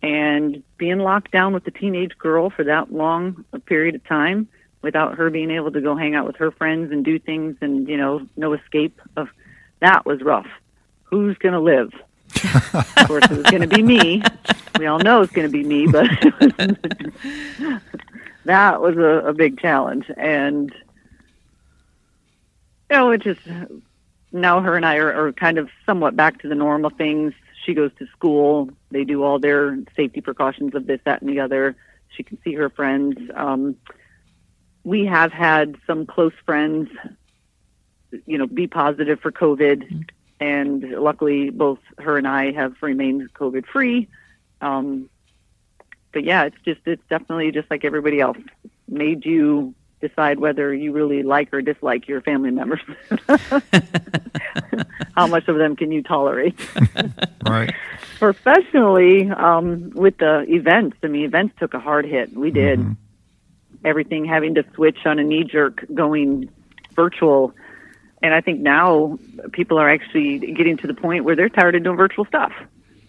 And 0.03 0.65
being 0.79 0.99
locked 0.99 1.31
down 1.31 1.53
with 1.55 1.65
a 1.69 1.71
teenage 1.71 2.19
girl 2.19 2.51
for 2.51 2.65
that 2.65 2.93
long 2.93 3.45
a 3.53 3.61
period 3.61 3.95
of 3.95 4.05
time 4.05 4.49
without 4.83 5.17
her 5.17 5.31
being 5.31 5.51
able 5.51 5.71
to 5.71 5.81
go 5.81 5.97
hang 5.97 6.15
out 6.15 6.27
with 6.27 6.37
her 6.37 6.51
friends 6.51 6.93
and 6.93 7.05
do 7.05 7.19
things 7.19 7.57
and, 7.61 7.89
you 7.89 7.97
know, 7.97 8.27
no 8.37 8.53
escape 8.53 9.01
of 9.17 9.29
that 9.81 10.05
was 10.05 10.23
rough. 10.23 10.47
Who's 11.05 11.37
going 11.39 11.55
to 11.55 11.61
live? 11.61 11.93
of 12.75 13.07
course, 13.07 13.25
it 13.25 13.37
was 13.37 13.47
going 13.47 13.63
to 13.63 13.69
be 13.69 13.83
me. 13.83 14.23
We 14.79 14.87
all 14.87 14.99
know 14.99 15.23
it's 15.23 15.33
going 15.33 15.51
to 15.51 15.53
be 15.53 15.65
me, 15.65 15.87
but 15.87 16.09
that 18.45 18.81
was 18.81 18.97
a, 18.97 19.29
a 19.29 19.33
big 19.33 19.61
challenge. 19.61 20.11
And, 20.17 20.73
you 22.91 22.97
know, 22.97 23.11
it 23.11 23.23
just, 23.23 23.41
now 24.33 24.61
her 24.61 24.77
and 24.77 24.87
I 24.87 24.97
are, 24.97 25.27
are 25.27 25.33
kind 25.33 25.59
of 25.59 25.69
somewhat 25.85 26.17
back 26.17 26.41
to 26.43 26.49
the 26.49 26.55
normal 26.55 26.91
things. 26.91 27.35
She 27.65 27.75
goes 27.75 27.91
to 27.99 28.07
school. 28.07 28.71
They 28.91 29.05
do 29.05 29.23
all 29.23 29.39
their 29.39 29.79
safety 29.95 30.21
precautions 30.21 30.75
of 30.75 30.87
this, 30.87 31.01
that, 31.05 31.23
and 31.23 31.31
the 31.31 31.41
other. 31.41 31.77
She 32.09 32.23
can 32.23 32.39
see 32.43 32.55
her 32.55 32.71
friends. 32.71 33.19
Um, 33.35 33.77
we 34.85 35.07
have 35.07 35.33
had 35.33 35.77
some 35.87 36.07
close 36.07 36.33
friends, 36.45 36.89
you 38.27 38.39
know, 38.39 38.47
be 38.47 38.67
positive 38.67 39.21
for 39.21 39.31
COVID 39.31 40.09
and 40.41 40.83
luckily 40.83 41.51
both 41.51 41.79
her 41.99 42.19
and 42.19 42.27
I 42.27 42.51
have 42.53 42.75
remained 42.81 43.33
COVID 43.35 43.65
free. 43.67 44.09
Um, 44.61 45.09
but 46.13 46.25
yeah, 46.25 46.45
it's 46.45 46.57
just 46.65 46.81
it's 46.85 47.03
definitely 47.09 47.53
just 47.53 47.71
like 47.71 47.85
everybody 47.85 48.21
else 48.21 48.39
made 48.89 49.25
you 49.25 49.75
decide 50.01 50.41
whether 50.41 50.75
you 50.75 50.93
really 50.93 51.23
like 51.23 51.55
or 51.55 51.63
dislike 51.63 52.09
your 52.09 52.21
family 52.21 52.51
members. 52.51 52.81
How 55.15 55.29
much 55.29 55.47
of 55.47 55.57
them 55.57 55.77
can 55.77 55.93
you 55.93 56.03
tolerate? 56.03 56.59
right. 57.49 57.73
Professionally, 58.19 59.31
um, 59.31 59.91
with 59.91 60.19
the 60.19 60.45
events, 60.49 60.97
I 61.03 61.07
mean, 61.07 61.25
events 61.25 61.55
took 61.59 61.73
a 61.75 61.81
hard 61.81 62.05
hit. 62.05 62.37
We 62.37 62.51
did 62.51 62.81
mm-hmm. 62.81 62.93
Everything 63.85 64.25
having 64.25 64.55
to 64.55 64.65
switch 64.75 65.07
on 65.07 65.19
a 65.19 65.25
knee 65.25 65.45
jerk, 65.45 65.85
going 65.95 66.51
virtual 66.95 67.55
and 68.23 68.33
I 68.33 68.41
think 68.41 68.61
now 68.61 69.19
people 69.53 69.79
are 69.79 69.91
actually 69.91 70.39
getting 70.39 70.77
to 70.79 70.87
the 70.87 70.95
point 70.95 71.25
where 71.25 71.35
they're 71.35 71.49
tired 71.49 71.75
of 71.75 71.83
doing 71.83 71.97
virtual 71.97 72.25
stuff. 72.25 72.53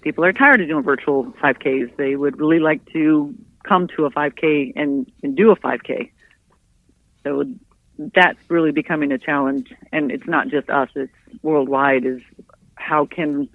People 0.02 0.26
are 0.26 0.34
tired 0.34 0.60
of 0.60 0.68
doing 0.68 0.84
virtual 0.84 1.26
5Ks. 1.34 1.96
They 1.98 2.16
would 2.16 2.40
really 2.40 2.60
like 2.60 2.84
to 2.94 3.34
come 3.64 3.88
to 3.96 4.06
a 4.06 4.12
5K 4.12 4.74
and, 4.76 5.10
and 5.22 5.38
do 5.38 5.52
a 5.52 5.56
5K. 5.56 6.12
So 7.24 7.46
that's 7.98 8.40
really 8.50 8.72
becoming 8.72 9.12
a 9.12 9.20
challenge. 9.20 9.72
And 9.92 10.12
it's 10.12 10.28
not 10.28 10.48
just 10.48 10.70
us, 10.70 10.90
it's 10.96 11.14
worldwide 11.44 12.06
is 12.06 12.22
how 12.76 13.06
can 13.06 13.48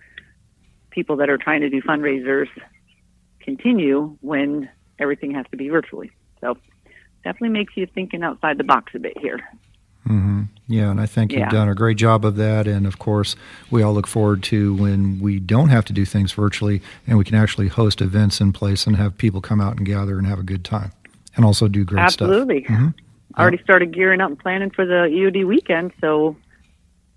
people 0.90 1.16
that 1.16 1.28
are 1.28 1.38
trying 1.38 1.60
to 1.62 1.68
do 1.68 1.82
fundraisers 1.82 2.48
continue 3.40 4.16
when 4.20 4.70
everything 4.98 5.34
has 5.34 5.44
to 5.50 5.56
be 5.56 5.68
virtually. 5.68 6.12
So 6.40 6.56
definitely 7.24 7.50
makes 7.50 7.76
you 7.76 7.86
thinking 7.86 8.22
outside 8.22 8.58
the 8.58 8.64
box 8.64 8.94
a 8.94 8.98
bit 8.98 9.16
here. 9.18 9.40
Mm-hmm. 10.06 10.42
Yeah, 10.68 10.90
and 10.90 11.00
I 11.00 11.06
think 11.06 11.32
yeah. 11.32 11.40
you've 11.40 11.50
done 11.50 11.68
a 11.68 11.74
great 11.74 11.96
job 11.96 12.24
of 12.24 12.36
that. 12.36 12.66
And 12.66 12.86
of 12.86 12.98
course, 12.98 13.36
we 13.70 13.82
all 13.82 13.92
look 13.92 14.06
forward 14.06 14.42
to 14.44 14.74
when 14.74 15.20
we 15.20 15.38
don't 15.38 15.68
have 15.68 15.84
to 15.86 15.92
do 15.92 16.04
things 16.04 16.32
virtually 16.32 16.80
and 17.06 17.18
we 17.18 17.24
can 17.24 17.34
actually 17.34 17.68
host 17.68 18.00
events 18.00 18.40
in 18.40 18.52
place 18.52 18.86
and 18.86 18.96
have 18.96 19.18
people 19.18 19.40
come 19.40 19.60
out 19.60 19.76
and 19.76 19.84
gather 19.84 20.18
and 20.18 20.26
have 20.26 20.38
a 20.38 20.42
good 20.42 20.64
time 20.64 20.92
and 21.36 21.44
also 21.44 21.68
do 21.68 21.84
great 21.84 22.02
Absolutely. 22.02 22.64
stuff. 22.64 22.70
Absolutely. 22.70 22.96
Mm-hmm. 22.96 23.40
Already 23.40 23.62
started 23.62 23.94
gearing 23.94 24.20
up 24.20 24.30
and 24.30 24.38
planning 24.38 24.70
for 24.70 24.84
the 24.84 25.08
EOD 25.12 25.46
weekend, 25.46 25.92
so 26.00 26.36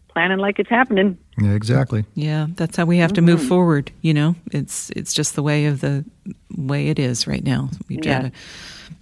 planning 0.09 0.37
like 0.37 0.59
it's 0.59 0.69
happening. 0.69 1.17
Yeah, 1.39 1.51
exactly. 1.51 2.05
Yeah, 2.13 2.47
that's 2.55 2.77
how 2.77 2.85
we 2.85 2.97
have 2.97 3.13
to 3.13 3.21
move 3.21 3.39
mm-hmm. 3.39 3.49
forward. 3.49 3.91
You 4.01 4.13
know, 4.13 4.35
it's 4.51 4.91
it's 4.91 5.13
just 5.13 5.35
the 5.35 5.41
way 5.41 5.65
of 5.65 5.81
the 5.81 6.05
way 6.55 6.89
it 6.89 6.99
is 6.99 7.25
right 7.25 7.43
now. 7.43 7.69
We 7.89 7.95
yeah. 7.95 8.01
got 8.03 8.21
to 8.27 8.31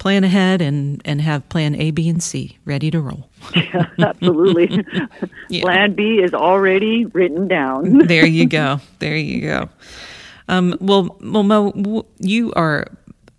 plan 0.00 0.24
ahead 0.24 0.60
and 0.60 1.00
and 1.04 1.20
have 1.20 1.48
plan 1.48 1.76
A, 1.76 1.92
B, 1.92 2.08
and 2.08 2.20
C 2.20 2.58
ready 2.64 2.90
to 2.90 3.00
roll. 3.00 3.30
yeah, 3.54 3.86
absolutely. 4.00 4.84
yeah. 5.48 5.62
Plan 5.62 5.94
B 5.94 6.18
is 6.18 6.34
already 6.34 7.04
written 7.04 7.46
down. 7.46 7.98
there 8.06 8.26
you 8.26 8.48
go. 8.48 8.80
There 8.98 9.16
you 9.16 9.42
go. 9.42 9.68
Um, 10.48 10.76
well, 10.80 11.16
well, 11.20 11.44
Mo, 11.44 12.04
you 12.18 12.52
are 12.54 12.86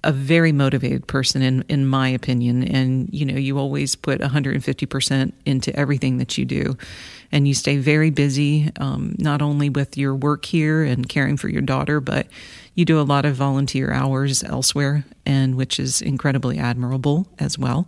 a 0.03 0.11
very 0.11 0.51
motivated 0.51 1.05
person 1.07 1.41
in 1.41 1.63
in 1.67 1.85
my 1.85 2.07
opinion 2.09 2.63
and 2.63 3.07
you 3.13 3.23
know 3.23 3.35
you 3.35 3.59
always 3.59 3.95
put 3.95 4.19
150% 4.19 5.33
into 5.45 5.75
everything 5.75 6.17
that 6.17 6.39
you 6.39 6.45
do 6.45 6.75
and 7.31 7.47
you 7.47 7.53
stay 7.53 7.77
very 7.77 8.09
busy 8.09 8.71
um, 8.77 9.15
not 9.19 9.43
only 9.43 9.69
with 9.69 9.97
your 9.97 10.15
work 10.15 10.45
here 10.45 10.83
and 10.83 11.07
caring 11.07 11.37
for 11.37 11.49
your 11.49 11.61
daughter 11.61 11.99
but 11.99 12.25
you 12.75 12.85
do 12.85 12.99
a 12.99 13.03
lot 13.03 13.25
of 13.25 13.35
volunteer 13.35 13.91
hours 13.91 14.43
elsewhere 14.43 15.03
and 15.25 15.55
which 15.55 15.79
is 15.79 16.01
incredibly 16.01 16.57
admirable 16.57 17.27
as 17.39 17.57
well 17.57 17.87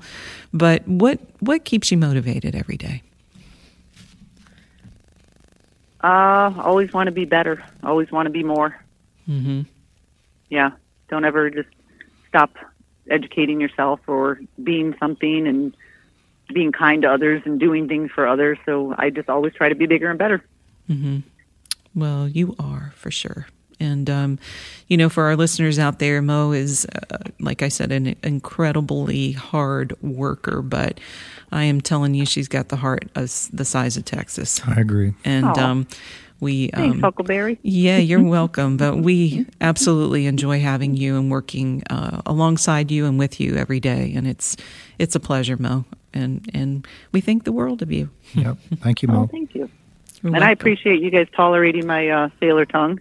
but 0.53 0.87
what 0.87 1.19
what 1.39 1.65
keeps 1.65 1.91
you 1.91 1.97
motivated 1.97 2.55
every 2.55 2.77
day 2.77 3.01
uh 6.03 6.53
always 6.57 6.91
want 6.93 7.07
to 7.07 7.11
be 7.11 7.25
better 7.25 7.63
always 7.83 8.11
want 8.11 8.25
to 8.25 8.31
be 8.31 8.43
more 8.43 8.75
mm-hmm. 9.27 9.61
yeah 10.49 10.71
don't 11.09 11.25
ever 11.25 11.49
just 11.49 11.69
stop 12.27 12.55
educating 13.09 13.59
yourself 13.59 13.99
or 14.07 14.39
being 14.63 14.95
something 14.99 15.47
and 15.47 15.75
being 16.53 16.71
kind 16.71 17.01
to 17.03 17.11
others 17.11 17.41
and 17.45 17.59
doing 17.59 17.87
things 17.87 18.11
for 18.11 18.27
others. 18.27 18.57
So 18.65 18.93
I 18.97 19.09
just 19.09 19.29
always 19.29 19.53
try 19.53 19.69
to 19.69 19.75
be 19.75 19.85
bigger 19.85 20.09
and 20.09 20.19
better. 20.19 20.43
Mm-hmm. 20.89 21.19
Well, 21.95 22.27
you 22.27 22.55
are 22.59 22.93
for 22.95 23.11
sure. 23.11 23.47
And, 23.83 24.09
um, 24.09 24.39
you 24.87 24.97
know, 24.97 25.09
for 25.09 25.25
our 25.25 25.35
listeners 25.35 25.77
out 25.77 25.99
there, 25.99 26.21
Mo 26.21 26.51
is, 26.51 26.87
uh, 27.11 27.17
like 27.39 27.61
I 27.61 27.67
said, 27.67 27.91
an 27.91 28.15
incredibly 28.23 29.33
hard 29.33 29.93
worker, 30.01 30.61
but 30.61 30.99
I 31.51 31.65
am 31.65 31.81
telling 31.81 32.15
you, 32.15 32.25
she's 32.25 32.47
got 32.47 32.69
the 32.69 32.77
heart 32.77 33.09
of 33.15 33.49
the 33.51 33.65
size 33.65 33.97
of 33.97 34.05
Texas. 34.05 34.61
I 34.65 34.79
agree. 34.79 35.13
And, 35.23 35.57
um, 35.57 35.87
we 36.39 36.67
Thanks, 36.69 36.95
um, 36.95 37.01
Huckleberry. 37.01 37.57
yeah, 37.63 37.97
you're 37.99 38.21
welcome. 38.21 38.75
But 38.75 38.97
we 38.97 39.45
absolutely 39.61 40.25
enjoy 40.25 40.59
having 40.59 40.93
you 40.93 41.17
and 41.17 41.31
working 41.31 41.83
uh, 41.89 42.21
alongside 42.25 42.91
you 42.91 43.05
and 43.05 43.17
with 43.17 43.39
you 43.39 43.55
every 43.55 43.79
day, 43.79 44.11
and 44.13 44.27
it's 44.27 44.57
it's 44.99 45.15
a 45.15 45.21
pleasure, 45.21 45.55
Mo. 45.55 45.85
And 46.13 46.49
and 46.53 46.85
we 47.13 47.21
think 47.21 47.45
the 47.45 47.53
world 47.53 47.81
of 47.81 47.93
you. 47.93 48.09
Yep. 48.33 48.57
Thank 48.81 49.01
you, 49.01 49.07
Mo. 49.07 49.21
Oh, 49.21 49.27
thank 49.27 49.55
you. 49.55 49.69
You're 50.24 50.30
and 50.30 50.34
welcome. 50.34 50.48
I 50.48 50.51
appreciate 50.51 51.01
you 51.01 51.12
guys 51.12 51.27
tolerating 51.36 51.86
my 51.86 52.10
uh, 52.10 52.30
sailor 52.39 52.65
tongue. 52.65 53.00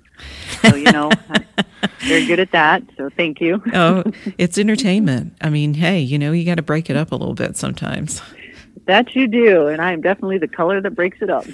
So 0.61 0.77
you 0.77 0.91
know. 0.93 1.11
Very 2.01 2.27
good 2.27 2.41
at 2.41 2.51
that. 2.53 2.83
So 2.97 3.11
thank 3.11 3.41
you. 3.41 3.63
oh, 3.73 4.05
it's 4.39 4.59
entertainment. 4.59 5.35
I 5.41 5.51
mean, 5.51 5.75
hey, 5.75 6.01
you 6.01 6.19
know, 6.19 6.33
you 6.33 6.45
got 6.45 6.57
to 6.57 6.63
break 6.63 6.91
it 6.91 6.97
up 6.97 7.13
a 7.13 7.17
little 7.17 7.35
bit 7.35 7.57
sometimes. 7.57 8.21
That 8.87 9.15
you 9.15 9.29
do, 9.29 9.69
and 9.69 9.81
I 9.81 9.93
am 9.93 10.01
definitely 10.01 10.39
the 10.39 10.49
color 10.49 10.81
that 10.81 10.91
breaks 10.91 11.19
it 11.21 11.31
up. 11.31 11.47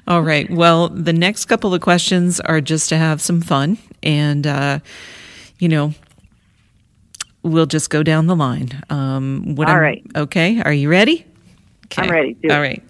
All 0.08 0.22
right. 0.22 0.50
Well, 0.50 0.88
the 0.88 1.12
next 1.12 1.44
couple 1.44 1.72
of 1.72 1.80
questions 1.80 2.40
are 2.40 2.60
just 2.60 2.88
to 2.88 2.96
have 2.96 3.20
some 3.20 3.40
fun, 3.40 3.78
and 4.02 4.44
uh, 4.46 4.80
you 5.60 5.68
know, 5.68 5.94
we'll 7.44 7.66
just 7.66 7.90
go 7.90 8.02
down 8.02 8.26
the 8.26 8.34
line. 8.34 8.82
Um, 8.90 9.54
what 9.54 9.68
All 9.68 9.80
right. 9.80 10.04
Okay. 10.16 10.60
Are 10.60 10.72
you 10.72 10.88
ready? 10.88 11.24
Okay. 11.92 12.02
I'm 12.02 12.10
ready. 12.10 12.34
Do. 12.34 12.50
All 12.50 12.60
right. 12.60 12.82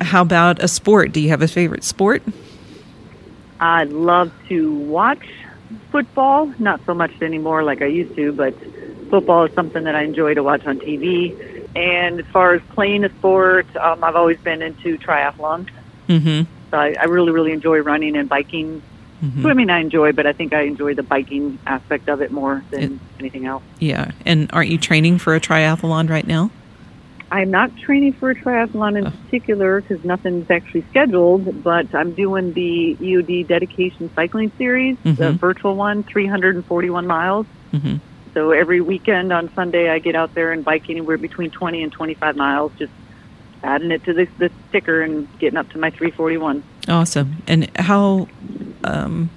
How 0.00 0.22
about 0.22 0.62
a 0.62 0.68
sport? 0.68 1.12
Do 1.12 1.20
you 1.20 1.28
have 1.30 1.42
a 1.42 1.48
favorite 1.48 1.84
sport? 1.84 2.22
I 3.60 3.84
love 3.84 4.32
to 4.48 4.74
watch 4.74 5.24
football, 5.90 6.52
not 6.58 6.80
so 6.84 6.94
much 6.94 7.12
anymore 7.22 7.62
like 7.62 7.80
I 7.82 7.86
used 7.86 8.14
to, 8.16 8.32
but 8.32 8.54
football 9.10 9.44
is 9.44 9.54
something 9.54 9.84
that 9.84 9.94
I 9.94 10.02
enjoy 10.02 10.34
to 10.34 10.42
watch 10.42 10.66
on 10.66 10.80
TV. 10.80 11.36
And 11.76 12.20
as 12.20 12.26
far 12.26 12.54
as 12.54 12.62
playing 12.70 13.04
a 13.04 13.08
sport, 13.10 13.66
um, 13.76 14.02
I've 14.02 14.16
always 14.16 14.38
been 14.38 14.60
into 14.62 14.98
triathlon. 14.98 15.68
Mm-hmm. 16.08 16.42
So 16.70 16.76
I, 16.78 16.94
I 17.00 17.04
really, 17.04 17.30
really 17.32 17.52
enjoy 17.52 17.78
running 17.80 18.16
and 18.16 18.28
biking. 18.28 18.82
Mhm. 19.22 19.40
Swimming 19.42 19.70
I 19.70 19.78
enjoy, 19.78 20.10
but 20.10 20.26
I 20.26 20.32
think 20.32 20.52
I 20.52 20.62
enjoy 20.62 20.94
the 20.94 21.04
biking 21.04 21.56
aspect 21.64 22.08
of 22.08 22.20
it 22.22 22.32
more 22.32 22.64
than 22.70 22.82
It- 22.82 22.92
anything 23.20 23.46
else. 23.46 23.62
Yeah. 23.78 24.10
And 24.26 24.50
aren't 24.52 24.68
you 24.70 24.78
training 24.78 25.18
for 25.18 25.36
a 25.36 25.40
triathlon 25.40 26.10
right 26.10 26.26
now? 26.26 26.50
I'm 27.32 27.50
not 27.50 27.74
training 27.78 28.12
for 28.12 28.30
a 28.30 28.34
triathlon 28.34 28.98
in 28.98 29.10
particular 29.10 29.80
because 29.80 30.04
nothing's 30.04 30.50
actually 30.50 30.84
scheduled, 30.90 31.64
but 31.64 31.92
I'm 31.94 32.12
doing 32.12 32.52
the 32.52 32.94
EOD 33.00 33.46
dedication 33.48 34.10
cycling 34.14 34.52
series, 34.58 34.98
the 35.02 35.10
Mhm. 35.10 35.38
virtual 35.40 35.74
one, 35.74 36.02
341 36.02 37.06
miles. 37.06 37.46
Mm-hmm. 37.72 37.96
So 38.34 38.50
every 38.50 38.82
weekend 38.82 39.32
on 39.32 39.48
Sunday, 39.54 39.88
I 39.90 39.98
get 39.98 40.14
out 40.14 40.34
there 40.34 40.52
and 40.52 40.62
bike 40.62 40.90
anywhere 40.90 41.16
between 41.16 41.50
20 41.50 41.82
and 41.82 41.90
25 41.90 42.36
miles, 42.36 42.70
just 42.78 42.92
adding 43.62 43.90
it 43.92 44.04
to 44.04 44.12
the, 44.12 44.28
the 44.38 44.50
sticker 44.68 45.00
and 45.00 45.26
getting 45.38 45.56
up 45.56 45.70
to 45.70 45.78
my 45.78 45.88
341. 45.88 46.62
Awesome. 46.88 47.36
And 47.48 47.70
how? 47.78 48.28
Um, 48.84 49.30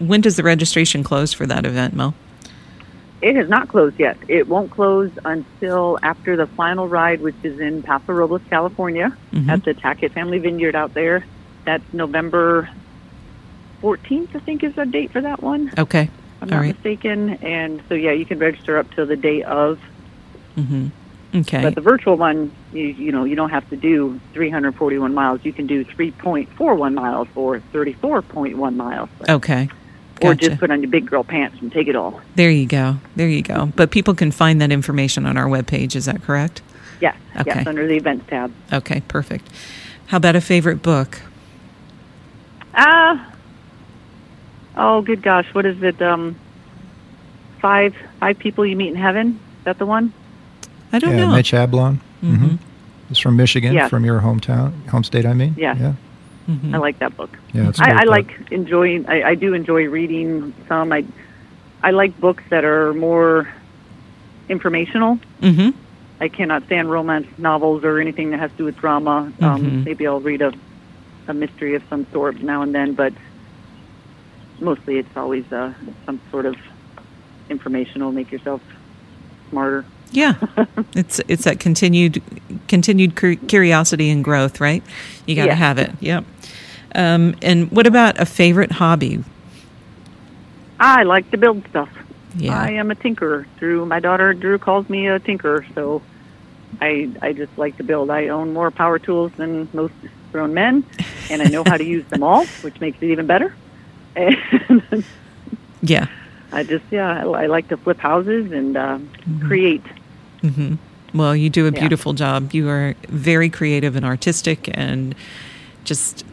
when 0.00 0.20
does 0.22 0.34
the 0.36 0.42
registration 0.42 1.04
close 1.04 1.32
for 1.32 1.46
that 1.46 1.64
event, 1.66 1.94
Mo? 1.94 2.14
It 3.20 3.34
has 3.36 3.48
not 3.48 3.68
closed 3.68 3.98
yet. 3.98 4.16
It 4.28 4.46
won't 4.48 4.70
close 4.70 5.10
until 5.24 5.98
after 6.02 6.36
the 6.36 6.46
final 6.46 6.86
ride, 6.88 7.20
which 7.20 7.34
is 7.42 7.58
in 7.58 7.82
Paso 7.82 8.12
Robles, 8.12 8.42
California, 8.48 9.12
Mhm. 9.32 9.48
at 9.48 9.64
the 9.64 9.74
Tackett 9.74 10.12
Family 10.12 10.38
Vineyard 10.38 10.76
out 10.76 10.94
there. 10.94 11.24
That's 11.64 11.82
November 11.92 12.68
14th, 13.82 14.34
I 14.34 14.38
think, 14.40 14.62
is 14.64 14.74
the 14.74 14.86
date 14.86 15.10
for 15.10 15.20
that 15.20 15.42
one. 15.42 15.68
if 15.72 15.78
Okay. 15.78 16.08
I'm 16.40 16.48
All 16.48 16.56
not 16.58 16.60
right. 16.60 16.74
mistaken. 16.74 17.30
And 17.42 17.80
so, 17.88 17.94
yeah, 17.94 18.12
you 18.12 18.24
can 18.24 18.38
register 18.38 18.78
up 18.78 18.86
till 18.94 19.06
the 19.06 19.16
day 19.16 19.42
of. 19.42 19.78
Mm-hmm. 20.56 20.86
Okay. 21.34 21.62
But 21.62 21.74
the 21.74 21.80
virtual 21.80 22.16
one, 22.16 22.50
you, 22.72 22.84
you 22.84 23.12
know, 23.12 23.24
you 23.24 23.34
don't 23.36 23.50
have 23.50 23.68
to 23.70 23.76
do 23.76 24.18
341 24.32 25.12
miles. 25.14 25.40
You 25.44 25.52
can 25.52 25.66
do 25.66 25.84
3.41 25.84 26.94
miles 26.94 27.28
or 27.34 27.60
34.1 27.72 28.76
miles. 28.76 29.08
okay. 29.28 29.68
Or 30.22 30.34
just 30.34 30.58
put 30.58 30.70
on 30.70 30.82
your 30.82 30.90
big 30.90 31.06
girl 31.06 31.22
pants 31.24 31.58
and 31.60 31.70
take 31.70 31.86
it 31.88 31.94
all. 31.96 32.20
There 32.34 32.50
you 32.50 32.66
go. 32.66 32.96
There 33.16 33.28
you 33.28 33.42
go. 33.42 33.66
But 33.76 33.90
people 33.90 34.14
can 34.14 34.30
find 34.30 34.60
that 34.60 34.72
information 34.72 35.26
on 35.26 35.36
our 35.36 35.46
webpage. 35.46 35.94
Is 35.94 36.06
that 36.06 36.22
correct? 36.22 36.60
Yes, 37.00 37.16
Okay. 37.36 37.52
yes, 37.54 37.66
under 37.66 37.86
the 37.86 37.94
events 37.96 38.26
tab. 38.28 38.52
Okay. 38.72 39.00
Perfect. 39.06 39.48
How 40.06 40.16
about 40.16 40.34
a 40.34 40.40
favorite 40.40 40.82
book? 40.82 41.20
Ah. 42.74 43.32
oh, 44.76 45.02
good 45.02 45.22
gosh, 45.22 45.46
what 45.52 45.66
is 45.66 45.82
it? 45.82 46.00
Um, 46.00 46.36
five 47.60 47.94
five 48.20 48.38
people 48.38 48.64
you 48.64 48.76
meet 48.76 48.88
in 48.88 48.94
heaven. 48.96 49.38
Is 49.58 49.64
that 49.64 49.78
the 49.78 49.86
one? 49.86 50.12
I 50.92 50.98
don't 50.98 51.16
yeah, 51.16 51.26
know. 51.26 51.34
Mitch 51.34 51.52
Albom. 51.52 51.98
Mhm. 52.22 52.36
hmm 52.36 52.54
It's 53.10 53.18
from 53.18 53.36
Michigan, 53.36 53.72
Yeah. 53.74 53.88
from 53.88 54.04
your 54.04 54.20
hometown, 54.20 54.86
home 54.88 55.04
state. 55.04 55.26
I 55.26 55.34
mean. 55.34 55.54
Yeah. 55.58 55.76
Yeah. 55.78 55.92
Mhm. 56.48 56.74
I 56.74 56.78
like 56.78 56.98
that 57.00 57.16
book. 57.16 57.38
Yeah. 57.52 57.68
It's 57.68 57.78
a 57.78 57.82
I, 57.82 57.86
great 57.86 57.96
I 57.96 58.00
book. 58.04 58.10
like 58.10 58.52
enjoying. 58.52 59.06
I, 59.06 59.22
I 59.30 59.34
do 59.34 59.52
enjoy 59.54 59.86
reading 59.88 60.54
some. 60.68 60.92
I 60.92 61.04
I 61.82 61.90
like 61.90 62.18
books 62.20 62.42
that 62.50 62.64
are 62.64 62.94
more 62.94 63.48
informational. 64.48 65.18
Mhm. 65.42 65.74
I 66.20 66.28
cannot 66.28 66.64
stand 66.66 66.90
romance 66.90 67.26
novels 67.38 67.84
or 67.84 67.98
anything 68.00 68.30
that 68.30 68.40
has 68.40 68.50
to 68.52 68.56
do 68.56 68.64
with 68.64 68.76
drama. 68.78 69.30
Um, 69.40 69.62
Mhm. 69.64 69.84
Maybe 69.84 70.06
I'll 70.06 70.20
read 70.20 70.42
a 70.42 70.52
a 71.28 71.34
mystery 71.34 71.74
of 71.74 71.82
some 71.90 72.06
sort 72.12 72.40
now 72.42 72.62
and 72.62 72.74
then, 72.74 72.94
but 72.94 73.12
mostly 74.60 74.96
it's 74.98 75.14
always 75.16 75.44
uh, 75.52 75.72
some 76.06 76.18
sort 76.30 76.46
of 76.46 76.56
informational, 77.50 78.10
make 78.12 78.32
yourself 78.32 78.62
smarter. 79.50 79.84
Yeah. 80.10 80.34
it's 80.94 81.20
it's 81.28 81.44
that 81.44 81.60
continued 81.60 82.22
continued 82.66 83.14
curiosity 83.46 84.08
and 84.08 84.24
growth, 84.24 84.58
right? 84.60 84.82
You 85.26 85.36
got 85.36 85.42
to 85.42 85.48
Yeah. 85.48 85.54
have 85.54 85.76
it. 85.78 85.92
Yep. 86.00 86.24
Um, 86.94 87.34
and 87.42 87.70
what 87.70 87.86
about 87.86 88.18
a 88.20 88.26
favorite 88.26 88.72
hobby? 88.72 89.22
I 90.80 91.02
like 91.02 91.30
to 91.32 91.38
build 91.38 91.66
stuff. 91.70 91.88
Yeah. 92.36 92.54
I 92.60 92.70
am 92.70 92.90
a 92.90 92.94
tinkerer. 92.94 93.46
Drew, 93.58 93.84
my 93.84 94.00
daughter 94.00 94.32
Drew 94.32 94.58
calls 94.58 94.88
me 94.88 95.08
a 95.08 95.18
tinkerer, 95.18 95.64
so 95.74 96.02
I 96.80 97.08
I 97.20 97.32
just 97.32 97.56
like 97.58 97.76
to 97.78 97.84
build. 97.84 98.10
I 98.10 98.28
own 98.28 98.52
more 98.52 98.70
power 98.70 98.98
tools 98.98 99.32
than 99.36 99.68
most 99.72 99.94
grown 100.32 100.54
men, 100.54 100.84
and 101.30 101.42
I 101.42 101.46
know 101.46 101.64
how 101.64 101.76
to 101.76 101.84
use 101.84 102.04
them 102.10 102.22
all, 102.22 102.44
which 102.62 102.80
makes 102.80 102.98
it 103.00 103.06
even 103.06 103.26
better. 103.26 103.54
And 104.16 105.04
Yeah. 105.82 106.06
I 106.52 106.62
just 106.62 106.84
yeah, 106.90 107.24
I, 107.24 107.44
I 107.44 107.46
like 107.46 107.68
to 107.68 107.76
flip 107.76 107.98
houses 107.98 108.50
and 108.52 108.76
uh, 108.76 108.98
create. 109.46 109.82
hmm 110.42 110.74
Well, 111.14 111.34
you 111.34 111.50
do 111.50 111.66
a 111.66 111.72
Yeah. 111.72 111.80
beautiful 111.80 112.12
job. 112.12 112.52
You 112.54 112.68
are 112.68 112.94
very 113.08 113.48
creative 113.50 113.96
and 113.96 114.04
artistic, 114.04 114.70
and 114.74 115.14
just 115.84 116.24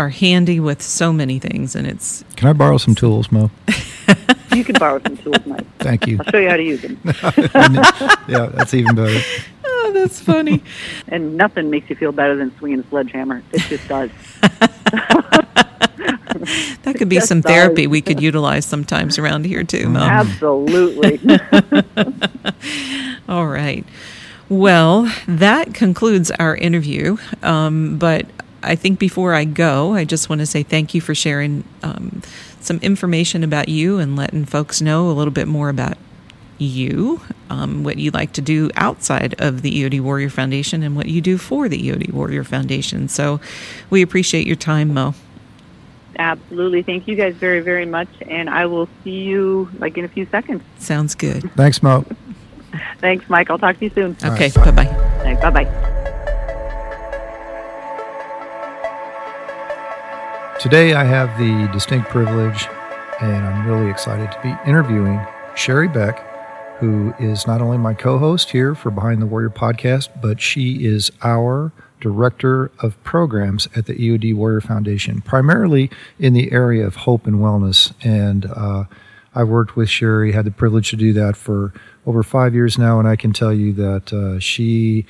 are 0.00 0.08
handy 0.08 0.58
with 0.58 0.80
so 0.82 1.12
many 1.12 1.38
things. 1.38 1.76
And 1.76 1.86
it's 1.86 2.24
Can 2.36 2.48
I 2.48 2.52
borrow 2.54 2.78
some 2.78 2.94
tools, 2.94 3.30
Mo? 3.30 3.50
You 4.52 4.64
can 4.64 4.74
borrow 4.80 5.00
some 5.06 5.16
tools, 5.16 5.46
Mike. 5.46 5.64
Thank 5.78 6.08
you. 6.08 6.18
I'll 6.18 6.32
show 6.32 6.38
you 6.38 6.48
how 6.48 6.56
to 6.56 6.62
use 6.64 6.82
them. 6.82 6.98
yeah, 8.26 8.50
that's 8.52 8.74
even 8.74 8.96
better. 8.96 9.16
oh, 9.64 9.92
that's 9.94 10.18
funny. 10.18 10.60
And 11.06 11.36
nothing 11.36 11.70
makes 11.70 11.88
you 11.88 11.94
feel 11.94 12.10
better 12.10 12.34
than 12.34 12.52
swinging 12.58 12.80
a 12.80 12.88
sledgehammer. 12.88 13.44
It 13.52 13.60
just 13.60 13.86
does. 13.86 14.10
That 16.82 16.96
could 16.98 17.08
be 17.08 17.16
just 17.16 17.28
some 17.28 17.42
does. 17.42 17.52
therapy 17.52 17.86
we 17.86 18.00
could 18.00 18.20
utilize 18.20 18.66
sometimes 18.66 19.20
around 19.20 19.46
here 19.46 19.62
too, 19.62 19.88
Mo. 19.88 20.00
Absolutely. 20.00 21.20
All 23.28 23.46
right. 23.46 23.84
Well, 24.48 25.12
that 25.28 25.74
concludes 25.74 26.32
our 26.32 26.56
interview. 26.56 27.18
Um, 27.44 27.98
but 27.98 28.26
I 28.62 28.76
think 28.76 28.98
before 28.98 29.34
I 29.34 29.44
go, 29.44 29.94
I 29.94 30.04
just 30.04 30.28
want 30.28 30.40
to 30.40 30.46
say 30.46 30.62
thank 30.62 30.94
you 30.94 31.00
for 31.00 31.14
sharing 31.14 31.64
um, 31.82 32.22
some 32.60 32.78
information 32.78 33.42
about 33.42 33.68
you 33.68 33.98
and 33.98 34.16
letting 34.16 34.44
folks 34.44 34.80
know 34.80 35.08
a 35.10 35.12
little 35.12 35.32
bit 35.32 35.48
more 35.48 35.68
about 35.68 35.96
you, 36.58 37.20
um, 37.48 37.84
what 37.84 37.96
you 37.96 38.10
like 38.10 38.32
to 38.34 38.42
do 38.42 38.70
outside 38.76 39.34
of 39.40 39.62
the 39.62 39.82
EOD 39.82 40.00
Warrior 40.00 40.28
Foundation, 40.28 40.82
and 40.82 40.94
what 40.94 41.06
you 41.06 41.20
do 41.20 41.38
for 41.38 41.68
the 41.68 41.90
EOD 41.90 42.12
Warrior 42.12 42.44
Foundation. 42.44 43.08
So 43.08 43.40
we 43.88 44.02
appreciate 44.02 44.46
your 44.46 44.56
time, 44.56 44.92
Mo. 44.92 45.14
Absolutely. 46.18 46.82
Thank 46.82 47.08
you 47.08 47.16
guys 47.16 47.34
very, 47.34 47.60
very 47.60 47.86
much. 47.86 48.08
And 48.26 48.50
I 48.50 48.66
will 48.66 48.88
see 49.02 49.22
you 49.22 49.70
like 49.78 49.96
in 49.96 50.04
a 50.04 50.08
few 50.08 50.26
seconds. 50.26 50.62
Sounds 50.78 51.14
good. 51.14 51.50
Thanks, 51.56 51.82
Mo. 51.82 52.04
Thanks, 52.98 53.28
Mike. 53.30 53.50
I'll 53.50 53.58
talk 53.58 53.78
to 53.78 53.84
you 53.86 53.90
soon. 53.90 54.16
Okay, 54.22 54.50
right, 54.54 54.76
bye. 54.76 55.34
bye 55.40 55.50
bye. 55.50 55.64
Bye 55.64 55.99
Today, 60.60 60.92
I 60.92 61.04
have 61.04 61.38
the 61.38 61.72
distinct 61.72 62.10
privilege, 62.10 62.68
and 63.22 63.46
I'm 63.46 63.66
really 63.66 63.90
excited 63.90 64.30
to 64.30 64.38
be 64.42 64.54
interviewing 64.68 65.18
Sherry 65.56 65.88
Beck, 65.88 66.22
who 66.80 67.14
is 67.18 67.46
not 67.46 67.62
only 67.62 67.78
my 67.78 67.94
co 67.94 68.18
host 68.18 68.50
here 68.50 68.74
for 68.74 68.90
Behind 68.90 69.22
the 69.22 69.26
Warrior 69.26 69.48
podcast, 69.48 70.10
but 70.20 70.38
she 70.38 70.84
is 70.84 71.10
our 71.22 71.72
director 71.98 72.70
of 72.80 73.02
programs 73.04 73.68
at 73.74 73.86
the 73.86 73.94
EOD 73.94 74.34
Warrior 74.34 74.60
Foundation, 74.60 75.22
primarily 75.22 75.90
in 76.18 76.34
the 76.34 76.52
area 76.52 76.86
of 76.86 76.94
hope 76.94 77.26
and 77.26 77.36
wellness. 77.36 77.94
And 78.04 78.44
uh, 78.44 78.84
I've 79.34 79.48
worked 79.48 79.76
with 79.76 79.88
Sherry, 79.88 80.32
had 80.32 80.44
the 80.44 80.50
privilege 80.50 80.90
to 80.90 80.96
do 80.96 81.14
that 81.14 81.38
for 81.38 81.72
over 82.04 82.22
five 82.22 82.54
years 82.54 82.76
now, 82.76 82.98
and 82.98 83.08
I 83.08 83.16
can 83.16 83.32
tell 83.32 83.54
you 83.54 83.72
that 83.72 84.12
uh, 84.12 84.38
she 84.38 85.06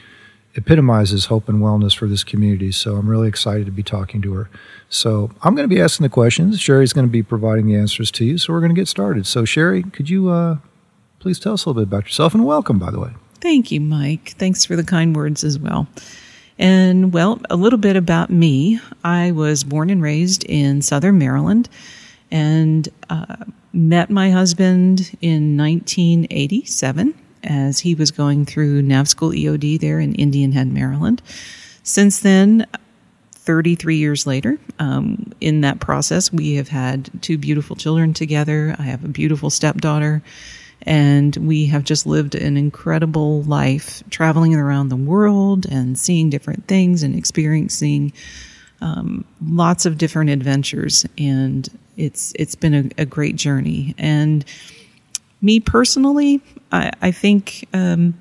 epitomizes 0.54 1.26
hope 1.26 1.48
and 1.48 1.62
wellness 1.62 1.96
for 1.96 2.06
this 2.06 2.24
community. 2.24 2.72
So 2.72 2.96
I'm 2.96 3.08
really 3.08 3.28
excited 3.28 3.66
to 3.66 3.72
be 3.72 3.82
talking 3.82 4.20
to 4.22 4.34
her. 4.34 4.50
So 4.88 5.30
I'm 5.42 5.54
going 5.54 5.68
to 5.68 5.74
be 5.74 5.80
asking 5.80 6.04
the 6.04 6.10
questions. 6.10 6.60
Sherry's 6.60 6.92
going 6.92 7.06
to 7.06 7.10
be 7.10 7.22
providing 7.22 7.66
the 7.66 7.76
answers 7.76 8.10
to 8.12 8.24
you. 8.24 8.38
So 8.38 8.52
we're 8.52 8.60
going 8.60 8.74
to 8.74 8.80
get 8.80 8.88
started. 8.88 9.26
So 9.26 9.44
Sherry, 9.44 9.82
could 9.84 10.10
you 10.10 10.30
uh, 10.30 10.56
please 11.20 11.38
tell 11.38 11.52
us 11.52 11.64
a 11.64 11.68
little 11.68 11.82
bit 11.82 11.88
about 11.88 12.04
yourself 12.04 12.34
and 12.34 12.44
welcome, 12.44 12.78
by 12.78 12.90
the 12.90 12.98
way. 12.98 13.10
Thank 13.40 13.70
you, 13.70 13.80
Mike. 13.80 14.34
Thanks 14.38 14.64
for 14.64 14.74
the 14.74 14.84
kind 14.84 15.14
words 15.14 15.44
as 15.44 15.58
well. 15.58 15.86
And 16.58 17.12
well, 17.12 17.40
a 17.48 17.56
little 17.56 17.78
bit 17.78 17.96
about 17.96 18.30
me. 18.30 18.80
I 19.04 19.30
was 19.32 19.64
born 19.64 19.88
and 19.88 20.02
raised 20.02 20.44
in 20.44 20.82
Southern 20.82 21.18
Maryland 21.18 21.68
and 22.30 22.88
uh, 23.08 23.36
met 23.72 24.10
my 24.10 24.30
husband 24.30 25.16
in 25.20 25.56
1987 25.56 27.14
as 27.44 27.80
he 27.80 27.94
was 27.94 28.10
going 28.10 28.44
through 28.44 28.82
Nav 28.82 29.08
School 29.08 29.30
EOD 29.30 29.80
there 29.80 30.00
in 30.00 30.14
Indian 30.14 30.52
Head, 30.52 30.68
Maryland. 30.68 31.22
Since 31.82 32.20
then, 32.20 32.66
33 33.32 33.96
years 33.96 34.26
later, 34.26 34.58
um, 34.78 35.32
in 35.40 35.62
that 35.62 35.80
process, 35.80 36.32
we 36.32 36.54
have 36.54 36.68
had 36.68 37.10
two 37.22 37.38
beautiful 37.38 37.74
children 37.74 38.12
together. 38.12 38.76
I 38.78 38.82
have 38.82 39.04
a 39.04 39.08
beautiful 39.08 39.50
stepdaughter, 39.50 40.22
and 40.82 41.34
we 41.36 41.66
have 41.66 41.84
just 41.84 42.06
lived 42.06 42.34
an 42.34 42.56
incredible 42.56 43.42
life 43.42 44.02
traveling 44.10 44.54
around 44.54 44.88
the 44.88 44.96
world 44.96 45.66
and 45.66 45.98
seeing 45.98 46.30
different 46.30 46.68
things 46.68 47.02
and 47.02 47.14
experiencing 47.16 48.12
um, 48.82 49.24
lots 49.44 49.86
of 49.86 49.98
different 49.98 50.30
adventures. 50.30 51.06
And 51.18 51.68
it's 51.96 52.32
it's 52.36 52.54
been 52.54 52.74
a, 52.74 53.02
a 53.02 53.06
great 53.06 53.36
journey. 53.36 53.94
And 53.98 54.44
me 55.40 55.60
personally, 55.60 56.40
I, 56.72 56.92
I 57.00 57.10
think. 57.10 57.68
Um, 57.72 58.14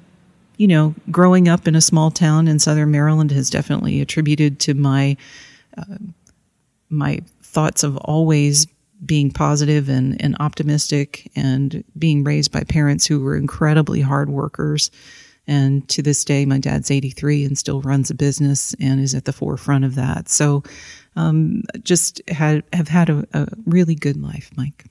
you 0.57 0.67
know, 0.67 0.93
growing 1.09 1.47
up 1.47 1.69
in 1.69 1.75
a 1.75 1.79
small 1.79 2.11
town 2.11 2.49
in 2.49 2.59
southern 2.59 2.91
Maryland 2.91 3.31
has 3.31 3.49
definitely 3.49 4.01
attributed 4.01 4.59
to 4.59 4.73
my 4.73 5.15
uh, 5.77 5.95
my 6.89 7.21
thoughts 7.41 7.83
of 7.83 7.95
always 7.97 8.67
being 9.05 9.31
positive 9.31 9.89
and, 9.89 10.21
and 10.21 10.35
optimistic 10.39 11.31
and 11.35 11.83
being 11.97 12.23
raised 12.23 12.51
by 12.51 12.63
parents 12.63 13.05
who 13.05 13.21
were 13.21 13.37
incredibly 13.37 14.01
hard 14.01 14.29
workers. 14.29 14.91
And 15.47 15.87
to 15.89 16.01
this 16.01 16.23
day, 16.23 16.45
my 16.45 16.59
dad's 16.59 16.91
83 16.91 17.45
and 17.45 17.57
still 17.57 17.81
runs 17.81 18.09
a 18.09 18.15
business 18.15 18.75
and 18.79 18.99
is 18.99 19.15
at 19.15 19.25
the 19.25 19.33
forefront 19.33 19.85
of 19.85 19.95
that. 19.95 20.29
So, 20.29 20.63
um, 21.15 21.63
just 21.81 22.21
had, 22.29 22.63
have 22.71 22.87
had 22.87 23.09
a, 23.09 23.25
a 23.33 23.47
really 23.65 23.95
good 23.95 24.21
life, 24.21 24.51
Mike. 24.55 24.85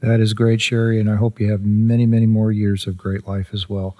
That 0.00 0.20
is 0.20 0.34
great, 0.34 0.60
Sherry, 0.60 1.00
and 1.00 1.10
I 1.10 1.16
hope 1.16 1.40
you 1.40 1.50
have 1.50 1.62
many, 1.62 2.06
many 2.06 2.26
more 2.26 2.52
years 2.52 2.86
of 2.86 2.96
great 2.96 3.26
life 3.26 3.48
as 3.52 3.68
well. 3.68 3.96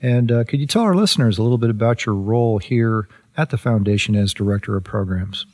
And 0.00 0.30
uh, 0.30 0.44
could 0.44 0.60
you 0.60 0.66
tell 0.66 0.82
our 0.82 0.94
listeners 0.94 1.38
a 1.38 1.42
little 1.42 1.58
bit 1.58 1.70
about 1.70 2.06
your 2.06 2.14
role 2.14 2.58
here 2.58 3.08
at 3.36 3.50
the 3.50 3.58
foundation 3.58 4.14
as 4.14 4.34
director 4.34 4.76
of 4.76 4.84
programs? 4.84 5.46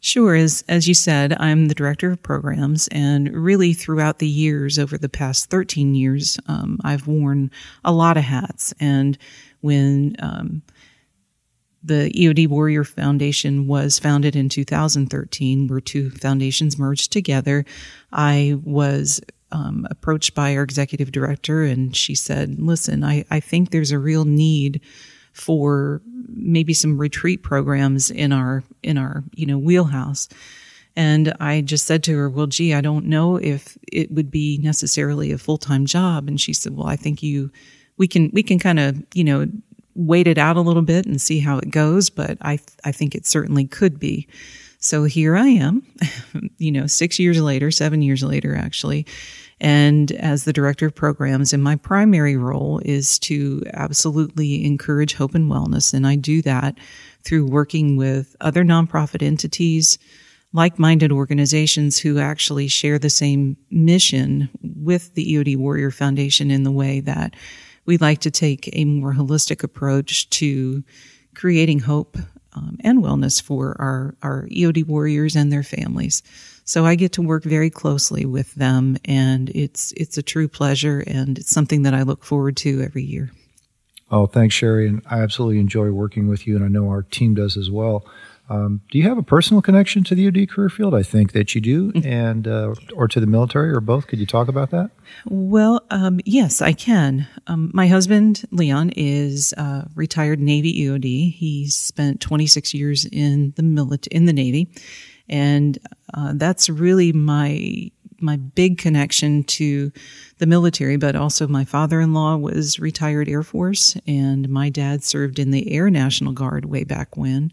Sure. 0.00 0.34
As, 0.34 0.62
as 0.68 0.86
you 0.86 0.94
said, 0.94 1.36
I'm 1.40 1.66
the 1.66 1.74
director 1.74 2.10
of 2.10 2.22
programs, 2.22 2.86
and 2.88 3.32
really 3.32 3.72
throughout 3.72 4.18
the 4.18 4.28
years, 4.28 4.78
over 4.78 4.98
the 4.98 5.08
past 5.08 5.50
13 5.50 5.94
years, 5.94 6.38
um, 6.46 6.78
I've 6.84 7.06
worn 7.06 7.50
a 7.84 7.92
lot 7.92 8.16
of 8.16 8.24
hats. 8.24 8.74
And 8.78 9.16
when 9.62 10.14
um, 10.18 10.62
the 11.82 12.12
EOD 12.14 12.48
Warrior 12.48 12.84
Foundation 12.84 13.66
was 13.66 13.98
founded 13.98 14.36
in 14.36 14.48
2013, 14.48 15.66
where 15.66 15.80
two 15.80 16.10
foundations 16.10 16.78
merged 16.78 17.10
together, 17.10 17.64
I 18.12 18.60
was 18.62 19.20
um, 19.52 19.86
approached 19.90 20.34
by 20.34 20.56
our 20.56 20.62
executive 20.62 21.12
director, 21.12 21.64
and 21.64 21.94
she 21.94 22.14
said, 22.14 22.58
"Listen, 22.58 23.04
I, 23.04 23.24
I 23.30 23.40
think 23.40 23.70
there's 23.70 23.92
a 23.92 23.98
real 23.98 24.24
need 24.24 24.80
for 25.32 26.00
maybe 26.28 26.72
some 26.72 26.98
retreat 26.98 27.42
programs 27.42 28.10
in 28.10 28.32
our 28.32 28.64
in 28.82 28.98
our 28.98 29.24
you 29.34 29.46
know 29.46 29.58
wheelhouse." 29.58 30.28
And 30.98 31.34
I 31.40 31.60
just 31.60 31.86
said 31.86 32.02
to 32.04 32.16
her, 32.16 32.30
"Well, 32.30 32.46
gee, 32.46 32.74
I 32.74 32.80
don't 32.80 33.06
know 33.06 33.36
if 33.36 33.76
it 33.92 34.10
would 34.12 34.30
be 34.30 34.58
necessarily 34.62 35.30
a 35.30 35.38
full 35.38 35.58
time 35.58 35.86
job." 35.86 36.28
And 36.28 36.40
she 36.40 36.52
said, 36.52 36.76
"Well, 36.76 36.86
I 36.86 36.96
think 36.96 37.22
you 37.22 37.50
we 37.96 38.08
can 38.08 38.30
we 38.32 38.42
can 38.42 38.58
kind 38.58 38.78
of 38.80 39.02
you 39.14 39.24
know 39.24 39.46
wait 39.94 40.26
it 40.26 40.38
out 40.38 40.56
a 40.56 40.60
little 40.60 40.82
bit 40.82 41.06
and 41.06 41.20
see 41.20 41.38
how 41.38 41.58
it 41.58 41.70
goes, 41.70 42.10
but 42.10 42.38
I 42.40 42.58
I 42.84 42.92
think 42.92 43.14
it 43.14 43.26
certainly 43.26 43.66
could 43.66 43.98
be." 44.00 44.26
So 44.86 45.02
here 45.02 45.36
I 45.36 45.48
am, 45.48 45.82
you 46.58 46.70
know, 46.70 46.86
six 46.86 47.18
years 47.18 47.40
later, 47.40 47.72
seven 47.72 48.02
years 48.02 48.22
later, 48.22 48.54
actually. 48.54 49.04
And 49.60 50.12
as 50.12 50.44
the 50.44 50.52
director 50.52 50.86
of 50.86 50.94
programs, 50.94 51.52
and 51.52 51.60
my 51.60 51.74
primary 51.74 52.36
role 52.36 52.80
is 52.84 53.18
to 53.20 53.64
absolutely 53.72 54.64
encourage 54.64 55.14
hope 55.14 55.34
and 55.34 55.50
wellness. 55.50 55.92
And 55.92 56.06
I 56.06 56.14
do 56.14 56.40
that 56.42 56.78
through 57.24 57.46
working 57.46 57.96
with 57.96 58.36
other 58.40 58.62
nonprofit 58.62 59.22
entities, 59.22 59.98
like 60.52 60.78
minded 60.78 61.10
organizations 61.10 61.98
who 61.98 62.20
actually 62.20 62.68
share 62.68 63.00
the 63.00 63.10
same 63.10 63.56
mission 63.70 64.48
with 64.62 65.14
the 65.14 65.34
EOD 65.34 65.56
Warrior 65.56 65.90
Foundation 65.90 66.52
in 66.52 66.62
the 66.62 66.70
way 66.70 67.00
that 67.00 67.34
we 67.86 67.98
like 67.98 68.20
to 68.20 68.30
take 68.30 68.70
a 68.72 68.84
more 68.84 69.14
holistic 69.14 69.64
approach 69.64 70.30
to 70.30 70.84
creating 71.34 71.80
hope 71.80 72.16
um, 72.56 72.78
and 72.80 73.02
wellness 73.02 73.40
for 73.42 73.76
our, 73.78 74.14
our 74.22 74.46
EOD 74.48 74.86
warriors 74.86 75.36
and 75.36 75.52
their 75.52 75.62
families. 75.62 76.22
So 76.64 76.84
I 76.84 76.96
get 76.96 77.12
to 77.12 77.22
work 77.22 77.44
very 77.44 77.70
closely 77.70 78.26
with 78.26 78.52
them, 78.54 78.96
and 79.04 79.50
it's 79.50 79.92
it's 79.92 80.18
a 80.18 80.22
true 80.22 80.48
pleasure, 80.48 81.04
and 81.06 81.38
it's 81.38 81.50
something 81.50 81.82
that 81.82 81.94
I 81.94 82.02
look 82.02 82.24
forward 82.24 82.56
to 82.58 82.82
every 82.82 83.04
year. 83.04 83.30
Oh, 84.10 84.26
thanks, 84.26 84.54
Sherry, 84.54 84.88
and 84.88 85.02
I 85.08 85.20
absolutely 85.20 85.60
enjoy 85.60 85.90
working 85.90 86.28
with 86.28 86.46
you, 86.46 86.56
and 86.56 86.64
I 86.64 86.68
know 86.68 86.88
our 86.88 87.02
team 87.02 87.34
does 87.34 87.56
as 87.56 87.70
well. 87.70 88.04
Um, 88.48 88.80
do 88.90 88.98
you 88.98 89.04
have 89.08 89.18
a 89.18 89.22
personal 89.22 89.60
connection 89.60 90.04
to 90.04 90.14
the 90.14 90.30
EOD 90.30 90.48
career 90.48 90.68
field? 90.68 90.94
I 90.94 91.02
think 91.02 91.32
that 91.32 91.54
you 91.54 91.60
do, 91.60 91.92
and 92.04 92.46
uh, 92.46 92.74
or 92.94 93.08
to 93.08 93.20
the 93.20 93.26
military, 93.26 93.70
or 93.70 93.80
both. 93.80 94.06
Could 94.06 94.18
you 94.18 94.26
talk 94.26 94.48
about 94.48 94.70
that? 94.70 94.90
Well, 95.26 95.84
um, 95.90 96.20
yes, 96.24 96.62
I 96.62 96.72
can. 96.72 97.26
Um, 97.46 97.70
my 97.74 97.88
husband 97.88 98.44
Leon 98.50 98.90
is 98.96 99.52
uh, 99.56 99.86
retired 99.94 100.40
Navy 100.40 100.82
EOD. 100.82 101.34
He 101.34 101.68
spent 101.68 102.20
26 102.20 102.74
years 102.74 103.04
in 103.06 103.52
the 103.56 103.62
military 103.62 104.16
in 104.16 104.26
the 104.26 104.32
Navy, 104.32 104.68
and 105.28 105.78
uh, 106.14 106.32
that's 106.34 106.68
really 106.68 107.12
my 107.12 107.90
my 108.20 108.36
big 108.36 108.78
connection 108.78 109.44
to 109.44 109.92
the 110.38 110.46
military, 110.46 110.96
but 110.96 111.16
also 111.16 111.46
my 111.46 111.64
father 111.64 112.00
in 112.00 112.14
law 112.14 112.36
was 112.36 112.78
retired 112.78 113.28
Air 113.28 113.42
Force, 113.42 113.96
and 114.06 114.48
my 114.48 114.68
dad 114.68 115.04
served 115.04 115.38
in 115.38 115.50
the 115.50 115.70
Air 115.70 115.90
National 115.90 116.32
Guard 116.32 116.66
way 116.66 116.84
back 116.84 117.16
when. 117.16 117.52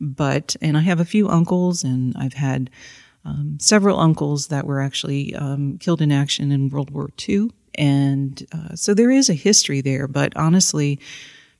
But, 0.00 0.56
and 0.60 0.76
I 0.76 0.80
have 0.82 1.00
a 1.00 1.04
few 1.04 1.28
uncles, 1.28 1.82
and 1.84 2.14
I've 2.16 2.34
had 2.34 2.70
um, 3.24 3.58
several 3.60 3.98
uncles 3.98 4.48
that 4.48 4.66
were 4.66 4.80
actually 4.80 5.34
um, 5.34 5.78
killed 5.78 6.00
in 6.00 6.12
action 6.12 6.52
in 6.52 6.68
World 6.70 6.90
War 6.90 7.10
II. 7.28 7.50
And 7.74 8.46
uh, 8.52 8.74
so 8.74 8.94
there 8.94 9.10
is 9.10 9.28
a 9.28 9.34
history 9.34 9.80
there, 9.80 10.08
but 10.08 10.36
honestly, 10.36 10.98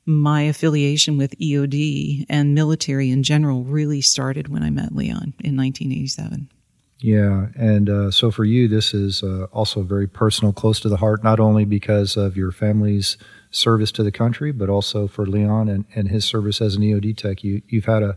my 0.06 0.42
affiliation 0.42 1.18
with 1.18 1.38
EOD 1.38 2.24
and 2.28 2.54
military 2.54 3.10
in 3.10 3.22
general 3.22 3.64
really 3.64 4.00
started 4.00 4.48
when 4.48 4.62
I 4.62 4.70
met 4.70 4.94
Leon 4.94 5.34
in 5.40 5.56
1987. 5.56 6.48
Yeah, 7.00 7.48
and 7.54 7.88
uh, 7.88 8.10
so 8.10 8.30
for 8.30 8.44
you, 8.44 8.66
this 8.66 8.92
is 8.92 9.22
uh, 9.22 9.44
also 9.52 9.82
very 9.82 10.08
personal, 10.08 10.52
close 10.52 10.80
to 10.80 10.88
the 10.88 10.96
heart, 10.96 11.22
not 11.22 11.38
only 11.38 11.64
because 11.64 12.16
of 12.16 12.36
your 12.36 12.50
family's 12.50 13.16
service 13.50 13.90
to 13.92 14.02
the 14.02 14.12
country, 14.12 14.52
but 14.52 14.68
also 14.68 15.06
for 15.06 15.26
Leon 15.26 15.68
and, 15.68 15.84
and 15.94 16.08
his 16.08 16.24
service 16.24 16.60
as 16.60 16.74
an 16.74 16.82
EOD 16.82 17.16
tech. 17.16 17.42
You, 17.42 17.62
you've 17.68 17.86
had 17.86 18.02
a 18.02 18.16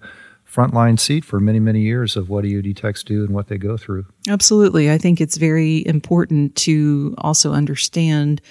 frontline 0.52 1.00
seat 1.00 1.24
for 1.24 1.40
many, 1.40 1.60
many 1.60 1.82
years 1.82 2.18
of 2.18 2.30
what 2.30 2.44
EOD 2.44 2.76
techs 2.76 3.04
do 3.04 3.24
and 3.24 3.34
what 3.34 3.48
they 3.48 3.58
go 3.58 3.78
through. 3.78 4.06
Absolutely. 4.28 4.92
I 4.92 4.98
think 4.98 5.22
it's 5.22 5.38
very 5.38 5.86
important 5.88 6.56
to 6.58 7.16
also 7.20 7.54
understand 7.54 8.42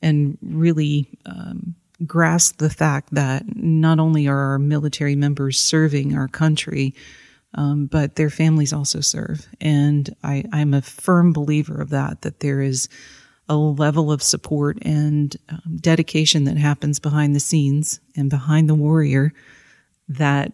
and 0.00 0.38
really 0.40 1.08
um, 1.26 1.74
grasp 2.06 2.58
the 2.58 2.70
fact 2.70 3.14
that 3.14 3.56
not 3.56 3.98
only 3.98 4.28
are 4.28 4.38
our 4.38 4.58
military 4.58 5.16
members 5.16 5.58
serving 5.58 6.16
our 6.16 6.28
country, 6.28 6.94
um, 7.54 7.86
but 7.86 8.16
their 8.16 8.30
families 8.30 8.72
also 8.72 9.00
serve. 9.00 9.46
And 9.60 10.14
I, 10.22 10.44
I'm 10.52 10.74
a 10.74 10.82
firm 10.82 11.32
believer 11.32 11.80
of 11.80 11.90
that, 11.90 12.22
that 12.22 12.40
there 12.40 12.60
is 12.60 12.88
a 13.52 13.56
level 13.56 14.10
of 14.10 14.22
support 14.22 14.78
and 14.80 15.36
um, 15.50 15.76
dedication 15.76 16.44
that 16.44 16.56
happens 16.56 16.98
behind 16.98 17.36
the 17.36 17.40
scenes 17.40 18.00
and 18.16 18.30
behind 18.30 18.66
the 18.68 18.74
warrior 18.74 19.32
that 20.08 20.52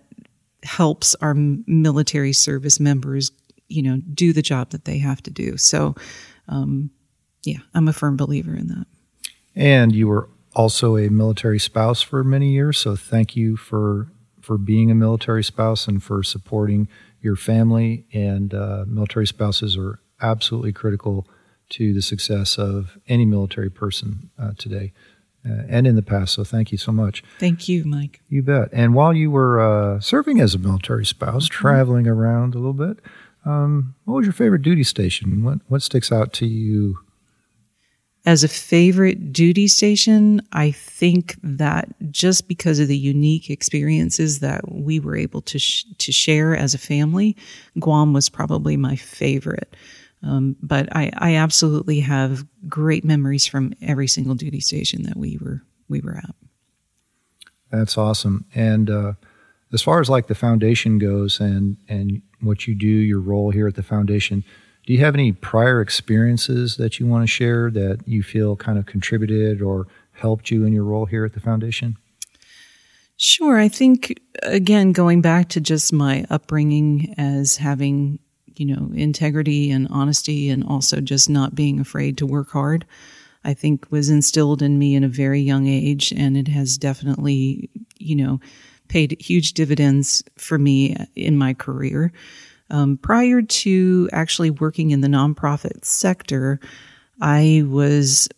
helps 0.65 1.15
our 1.17 1.35
military 1.35 2.33
service 2.33 2.81
members, 2.81 3.31
you 3.69 3.83
know, 3.83 3.99
do 4.15 4.33
the 4.33 4.43
job 4.43 4.71
that 4.71 4.85
they 4.85 4.99
have 4.99 5.23
to 5.23 5.31
do. 5.31 5.57
So, 5.57 5.95
um, 6.49 6.91
yeah, 7.45 7.59
I'm 7.73 7.87
a 7.87 7.93
firm 7.93 8.17
believer 8.17 8.57
in 8.57 8.67
that. 8.67 8.87
And 9.55 9.95
you 9.95 10.09
were 10.09 10.29
also 10.57 10.97
a 10.97 11.09
military 11.09 11.61
spouse 11.61 12.03
for 12.03 12.25
many 12.25 12.51
years, 12.51 12.79
so 12.79 12.97
thank 12.97 13.37
you 13.37 13.57
for 13.57 14.09
for 14.41 14.59
being 14.59 14.91
a 14.91 14.95
military 14.95 15.45
spouse 15.45 15.87
and 15.87 16.03
for 16.03 16.23
supporting 16.23 16.89
your 17.21 17.37
family. 17.37 18.07
And 18.15 18.55
uh, 18.55 18.87
military 18.89 19.27
spouses 19.27 19.77
are 19.77 20.01
absolutely 20.23 20.73
critical 20.73 21.29
to 21.71 21.93
the 21.93 22.03
success 22.03 22.59
of 22.59 22.99
any 23.09 23.25
military 23.25 23.71
person 23.71 24.31
uh, 24.39 24.53
today 24.57 24.93
uh, 25.49 25.63
and 25.69 25.87
in 25.87 25.97
the 25.97 26.03
past. 26.03 26.35
So 26.35 26.45
thank 26.45 26.73
you 26.73 26.79
so 26.79 26.93
much. 26.93 27.23
Thank 27.39 27.69
you, 27.69 27.85
Mike. 27.85 28.21
You 28.29 28.43
bet. 28.43 28.69
And 28.73 28.95
while 28.95 29.15
you 29.15 29.31
were 29.31 29.61
uh, 29.61 30.01
serving 30.01 30.41
as 30.41 30.55
a 30.55 30.59
military 30.59 31.07
spouse, 31.07 31.45
mm-hmm. 31.49 31.61
traveling 31.61 32.07
around 32.07 32.55
a 32.55 32.59
little 32.59 32.73
bit, 32.73 32.99
um, 33.45 33.95
what 34.05 34.17
was 34.17 34.27
your 34.27 34.33
favorite 34.33 34.63
duty 34.63 34.85
station? 34.85 35.43
What 35.43 35.59
what 35.69 35.83
sticks 35.83 36.13
out 36.13 36.33
to 36.35 36.47
you 36.47 36.99
As 38.27 38.45
a 38.45 38.49
favorite 38.49 39.33
duty 39.33 39.69
station, 39.69 40.43
I 40.53 40.73
think 40.73 41.37
that 41.43 41.89
just 42.11 42.49
because 42.49 42.79
of 42.79 42.89
the 42.89 42.99
unique 42.99 43.49
experiences 43.49 44.41
that 44.41 44.71
we 44.71 45.01
were 45.01 45.17
able 45.17 45.41
to 45.43 45.59
sh- 45.59 45.85
to 45.99 46.13
share 46.13 46.57
as 46.57 46.75
a 46.75 46.79
family, 46.79 47.37
Guam 47.79 48.13
was 48.13 48.29
probably 48.29 48.77
my 48.77 48.97
favorite. 48.97 49.75
Um, 50.23 50.57
but 50.61 50.95
I, 50.95 51.11
I 51.17 51.37
absolutely 51.37 52.01
have 52.01 52.45
great 52.69 53.05
memories 53.05 53.47
from 53.47 53.73
every 53.81 54.09
single 54.09 54.35
duty 54.35 54.61
station 54.61 55.05
that 55.05 55.17
we 55.17 55.39
were 55.41 55.63
we 55.89 56.01
were 56.01 56.17
at. 56.17 56.35
That's 57.71 57.97
awesome. 57.97 58.45
And 58.55 58.91
uh, 58.91 59.13
as 59.73 59.83
far 59.83 60.01
as 60.01 60.11
like 60.11 60.27
the 60.27 60.35
foundation 60.35 60.99
goes, 60.99 61.41
and 61.41 61.77
and 61.89 62.23
what 62.41 62.67
you 62.67 62.75
do, 62.75 62.87
your 62.87 63.21
role 63.21 63.51
here 63.51 63.69
at 63.69 63.75
the 63.75 63.83
foundation, 63.83 64.45
do 64.87 64.93
you 64.93 65.01
have 65.01 65.15
any 65.15 65.33
prior 65.33 65.81
experiences 65.81 66.77
that 66.77 66.99
you 66.99 67.07
want 67.07 67.23
to 67.23 67.27
share 67.27 67.71
that 67.71 68.01
you 68.07 68.23
feel 68.23 68.57
kind 68.57 68.79
of 68.79 68.87
contributed 68.87 69.61
or 69.61 69.87
helped 70.13 70.51
you 70.51 70.65
in 70.65 70.73
your 70.73 70.85
role 70.85 71.07
here 71.07 71.25
at 71.25 71.35
the 71.35 71.41
foundation? 71.41 71.97
Sure. 73.19 73.59
I 73.59 73.69
think, 73.69 74.19
again, 74.45 74.93
going 74.93 75.21
back 75.21 75.49
to 75.51 75.61
just 75.61 75.93
my 75.93 76.25
upbringing 76.31 77.15
as 77.19 77.57
having, 77.57 78.21
you 78.59 78.67
know, 78.67 78.91
integrity 78.95 79.71
and 79.71 79.89
honesty 79.89 80.49
and 80.51 80.65
also 80.65 81.01
just 81.01 81.31
not 81.31 81.55
being 81.55 81.81
afraid 81.81 82.19
to 82.19 82.27
work 82.27 82.51
hard, 82.51 82.85
I 83.45 83.55
think 83.55 83.87
was 83.91 84.11
instilled 84.11 84.63
in 84.63 84.79
me 84.79 84.95
in 84.95 85.05
a 85.05 85.09
very 85.09 85.41
young 85.41 85.67
age. 85.67 86.13
And 86.13 86.37
it 86.37 86.49
has 86.49 86.77
definitely, 86.79 87.71
you 87.99 88.17
know, 88.17 88.41
paid 88.89 89.21
huge 89.21 89.53
dividends 89.53 90.23
for 90.37 90.59
me 90.59 90.97
in 91.15 91.37
my 91.37 91.55
career. 91.55 92.13
Um, 92.71 92.99
prior 92.99 93.43
to 93.43 94.09
actually 94.13 94.51
working 94.51 94.91
in 94.91 95.01
the 95.01 95.09
nonprofit 95.09 95.85
sector, 95.85 96.61
I 97.21 97.65
was 97.67 98.29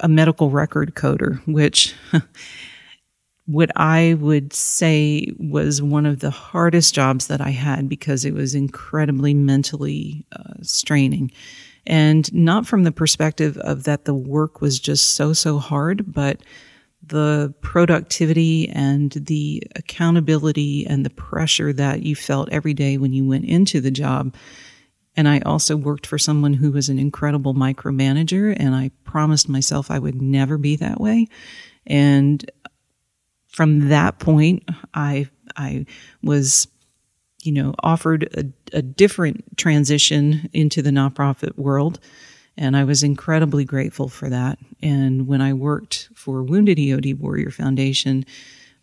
a 0.00 0.08
medical 0.08 0.50
record 0.50 0.94
coder, 0.94 1.44
which 1.46 1.94
what 3.46 3.70
I 3.76 4.14
would 4.14 4.52
say 4.54 5.32
was 5.38 5.82
one 5.82 6.06
of 6.06 6.20
the 6.20 6.30
hardest 6.30 6.94
jobs 6.94 7.26
that 7.26 7.40
I 7.40 7.50
had 7.50 7.88
because 7.88 8.24
it 8.24 8.32
was 8.32 8.54
incredibly 8.54 9.34
mentally 9.34 10.24
uh, 10.32 10.54
straining. 10.62 11.30
And 11.86 12.32
not 12.32 12.66
from 12.66 12.84
the 12.84 12.92
perspective 12.92 13.58
of 13.58 13.84
that 13.84 14.06
the 14.06 14.14
work 14.14 14.62
was 14.62 14.80
just 14.80 15.14
so, 15.14 15.34
so 15.34 15.58
hard, 15.58 16.10
but 16.12 16.40
the 17.06 17.52
productivity 17.60 18.68
and 18.70 19.12
the 19.12 19.62
accountability 19.76 20.86
and 20.86 21.04
the 21.04 21.10
pressure 21.10 21.72
that 21.74 22.02
you 22.02 22.16
felt 22.16 22.48
every 22.50 22.72
day 22.72 22.96
when 22.96 23.12
you 23.12 23.26
went 23.26 23.44
into 23.44 23.82
the 23.82 23.90
job. 23.90 24.34
And 25.16 25.28
I 25.28 25.40
also 25.40 25.76
worked 25.76 26.06
for 26.06 26.18
someone 26.18 26.54
who 26.54 26.72
was 26.72 26.88
an 26.88 26.98
incredible 26.98 27.54
micromanager, 27.54 28.56
and 28.58 28.74
I 28.74 28.90
promised 29.04 29.50
myself 29.50 29.90
I 29.90 29.98
would 29.98 30.20
never 30.20 30.56
be 30.56 30.76
that 30.76 30.98
way. 30.98 31.28
And 31.86 32.50
from 33.54 33.88
that 33.88 34.18
point, 34.18 34.68
I 34.94 35.28
I 35.56 35.86
was, 36.22 36.66
you 37.42 37.52
know, 37.52 37.74
offered 37.82 38.28
a, 38.34 38.76
a 38.76 38.82
different 38.82 39.56
transition 39.56 40.48
into 40.52 40.82
the 40.82 40.90
nonprofit 40.90 41.56
world 41.56 42.00
and 42.56 42.76
I 42.76 42.84
was 42.84 43.02
incredibly 43.02 43.64
grateful 43.64 44.08
for 44.08 44.28
that. 44.30 44.58
And 44.82 45.26
when 45.26 45.40
I 45.40 45.52
worked 45.52 46.08
for 46.14 46.42
Wounded 46.42 46.78
EOD 46.78 47.18
Warrior 47.18 47.50
Foundation, 47.50 48.24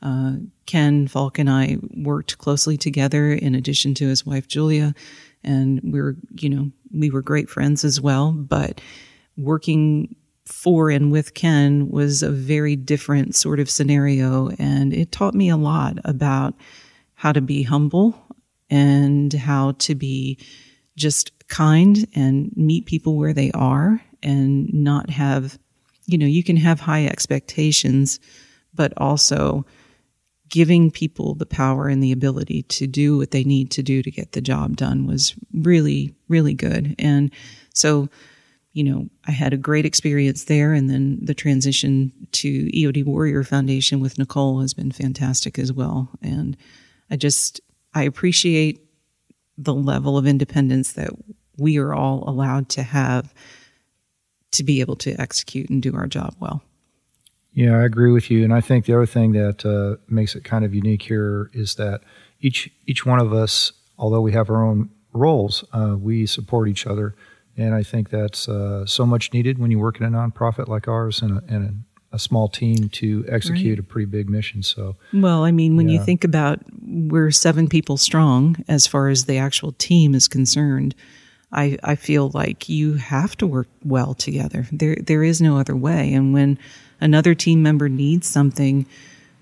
uh, 0.01 0.35
Ken 0.65 1.07
Falke 1.07 1.39
and 1.39 1.49
I 1.49 1.77
worked 1.95 2.37
closely 2.37 2.77
together 2.77 3.31
in 3.31 3.55
addition 3.55 3.93
to 3.95 4.07
his 4.07 4.25
wife 4.25 4.47
Julia. 4.47 4.93
And 5.43 5.79
we 5.83 6.01
were, 6.01 6.17
you 6.37 6.49
know, 6.49 6.71
we 6.93 7.09
were 7.09 7.21
great 7.21 7.49
friends 7.49 7.85
as 7.85 8.01
well. 8.01 8.31
But 8.31 8.81
working 9.37 10.15
for 10.51 10.89
and 10.89 11.11
with 11.11 11.33
Ken 11.33 11.89
was 11.89 12.21
a 12.21 12.31
very 12.31 12.75
different 12.75 13.35
sort 13.35 13.59
of 13.59 13.69
scenario. 13.69 14.49
And 14.59 14.93
it 14.93 15.11
taught 15.11 15.33
me 15.33 15.49
a 15.49 15.57
lot 15.57 15.97
about 16.03 16.55
how 17.15 17.31
to 17.31 17.41
be 17.41 17.63
humble 17.63 18.15
and 18.69 19.31
how 19.33 19.73
to 19.73 19.95
be 19.95 20.37
just 20.95 21.31
kind 21.47 22.07
and 22.15 22.51
meet 22.55 22.85
people 22.85 23.17
where 23.17 23.33
they 23.33 23.51
are 23.51 24.01
and 24.23 24.71
not 24.73 25.09
have, 25.09 25.57
you 26.05 26.17
know, 26.17 26.25
you 26.25 26.43
can 26.43 26.57
have 26.57 26.79
high 26.79 27.05
expectations, 27.05 28.19
but 28.73 28.93
also 28.97 29.65
giving 30.49 30.91
people 30.91 31.33
the 31.33 31.45
power 31.45 31.87
and 31.87 32.03
the 32.03 32.11
ability 32.11 32.63
to 32.63 32.85
do 32.85 33.17
what 33.17 33.31
they 33.31 33.43
need 33.43 33.71
to 33.71 33.81
do 33.81 34.03
to 34.03 34.11
get 34.11 34.33
the 34.33 34.41
job 34.41 34.75
done 34.75 35.07
was 35.07 35.33
really, 35.53 36.13
really 36.27 36.53
good. 36.53 36.93
And 36.99 37.31
so, 37.73 38.09
you 38.73 38.83
know, 38.83 39.09
I 39.27 39.31
had 39.31 39.53
a 39.53 39.57
great 39.57 39.85
experience 39.85 40.45
there. 40.45 40.73
And 40.73 40.89
then 40.89 41.19
the 41.21 41.33
transition 41.33 42.11
to 42.33 42.69
EOD 42.71 43.05
Warrior 43.05 43.43
Foundation 43.43 43.99
with 43.99 44.17
Nicole 44.17 44.61
has 44.61 44.73
been 44.73 44.91
fantastic 44.91 45.59
as 45.59 45.73
well. 45.73 46.09
And 46.21 46.55
I 47.09 47.17
just, 47.17 47.59
I 47.93 48.03
appreciate 48.03 48.81
the 49.57 49.73
level 49.73 50.17
of 50.17 50.25
independence 50.25 50.93
that 50.93 51.09
we 51.57 51.77
are 51.77 51.93
all 51.93 52.23
allowed 52.27 52.69
to 52.69 52.83
have 52.83 53.33
to 54.51 54.63
be 54.63 54.79
able 54.81 54.95
to 54.97 55.19
execute 55.19 55.69
and 55.69 55.81
do 55.81 55.95
our 55.95 56.07
job 56.07 56.35
well. 56.39 56.61
Yeah, 57.53 57.77
I 57.77 57.83
agree 57.83 58.11
with 58.11 58.31
you, 58.31 58.45
and 58.45 58.53
I 58.53 58.61
think 58.61 58.85
the 58.85 58.93
other 58.93 59.05
thing 59.05 59.33
that 59.33 59.65
uh, 59.65 60.01
makes 60.07 60.35
it 60.35 60.45
kind 60.45 60.63
of 60.63 60.73
unique 60.73 61.01
here 61.01 61.49
is 61.53 61.75
that 61.75 62.01
each 62.39 62.69
each 62.87 63.05
one 63.05 63.19
of 63.19 63.33
us, 63.33 63.73
although 63.97 64.21
we 64.21 64.31
have 64.31 64.49
our 64.49 64.63
own 64.65 64.89
roles, 65.13 65.65
uh, 65.73 65.97
we 65.99 66.25
support 66.25 66.69
each 66.69 66.87
other, 66.87 67.13
and 67.61 67.75
I 67.75 67.83
think 67.83 68.09
that's 68.09 68.49
uh, 68.49 68.85
so 68.85 69.05
much 69.05 69.33
needed 69.33 69.59
when 69.59 69.71
you 69.71 69.79
work 69.79 69.99
in 69.99 70.05
a 70.05 70.09
nonprofit 70.09 70.67
like 70.67 70.87
ours 70.87 71.21
and 71.21 71.37
a, 71.37 71.43
and 71.47 71.83
a, 72.11 72.19
small 72.19 72.49
team 72.49 72.89
to 72.89 73.23
execute 73.29 73.77
right. 73.77 73.79
a 73.79 73.83
pretty 73.83 74.05
big 74.05 74.29
mission. 74.29 74.63
So, 74.63 74.97
well, 75.13 75.45
I 75.45 75.51
mean, 75.51 75.77
when 75.77 75.87
yeah. 75.87 75.99
you 75.99 76.05
think 76.05 76.23
about 76.23 76.59
we're 76.81 77.31
seven 77.31 77.69
people 77.69 77.97
strong 77.97 78.63
as 78.67 78.85
far 78.85 79.07
as 79.07 79.25
the 79.25 79.37
actual 79.37 79.71
team 79.73 80.13
is 80.13 80.27
concerned 80.27 80.93
I, 81.51 81.77
I 81.83 81.95
feel 81.95 82.31
like 82.33 82.69
you 82.69 82.93
have 82.93 83.35
to 83.37 83.47
work 83.47 83.67
well 83.83 84.13
together. 84.13 84.67
There 84.71 84.95
there 84.95 85.23
is 85.23 85.41
no 85.41 85.57
other 85.57 85.75
way. 85.75 86.13
And 86.13 86.33
when 86.33 86.57
another 86.99 87.35
team 87.35 87.61
member 87.61 87.89
needs 87.89 88.27
something, 88.27 88.85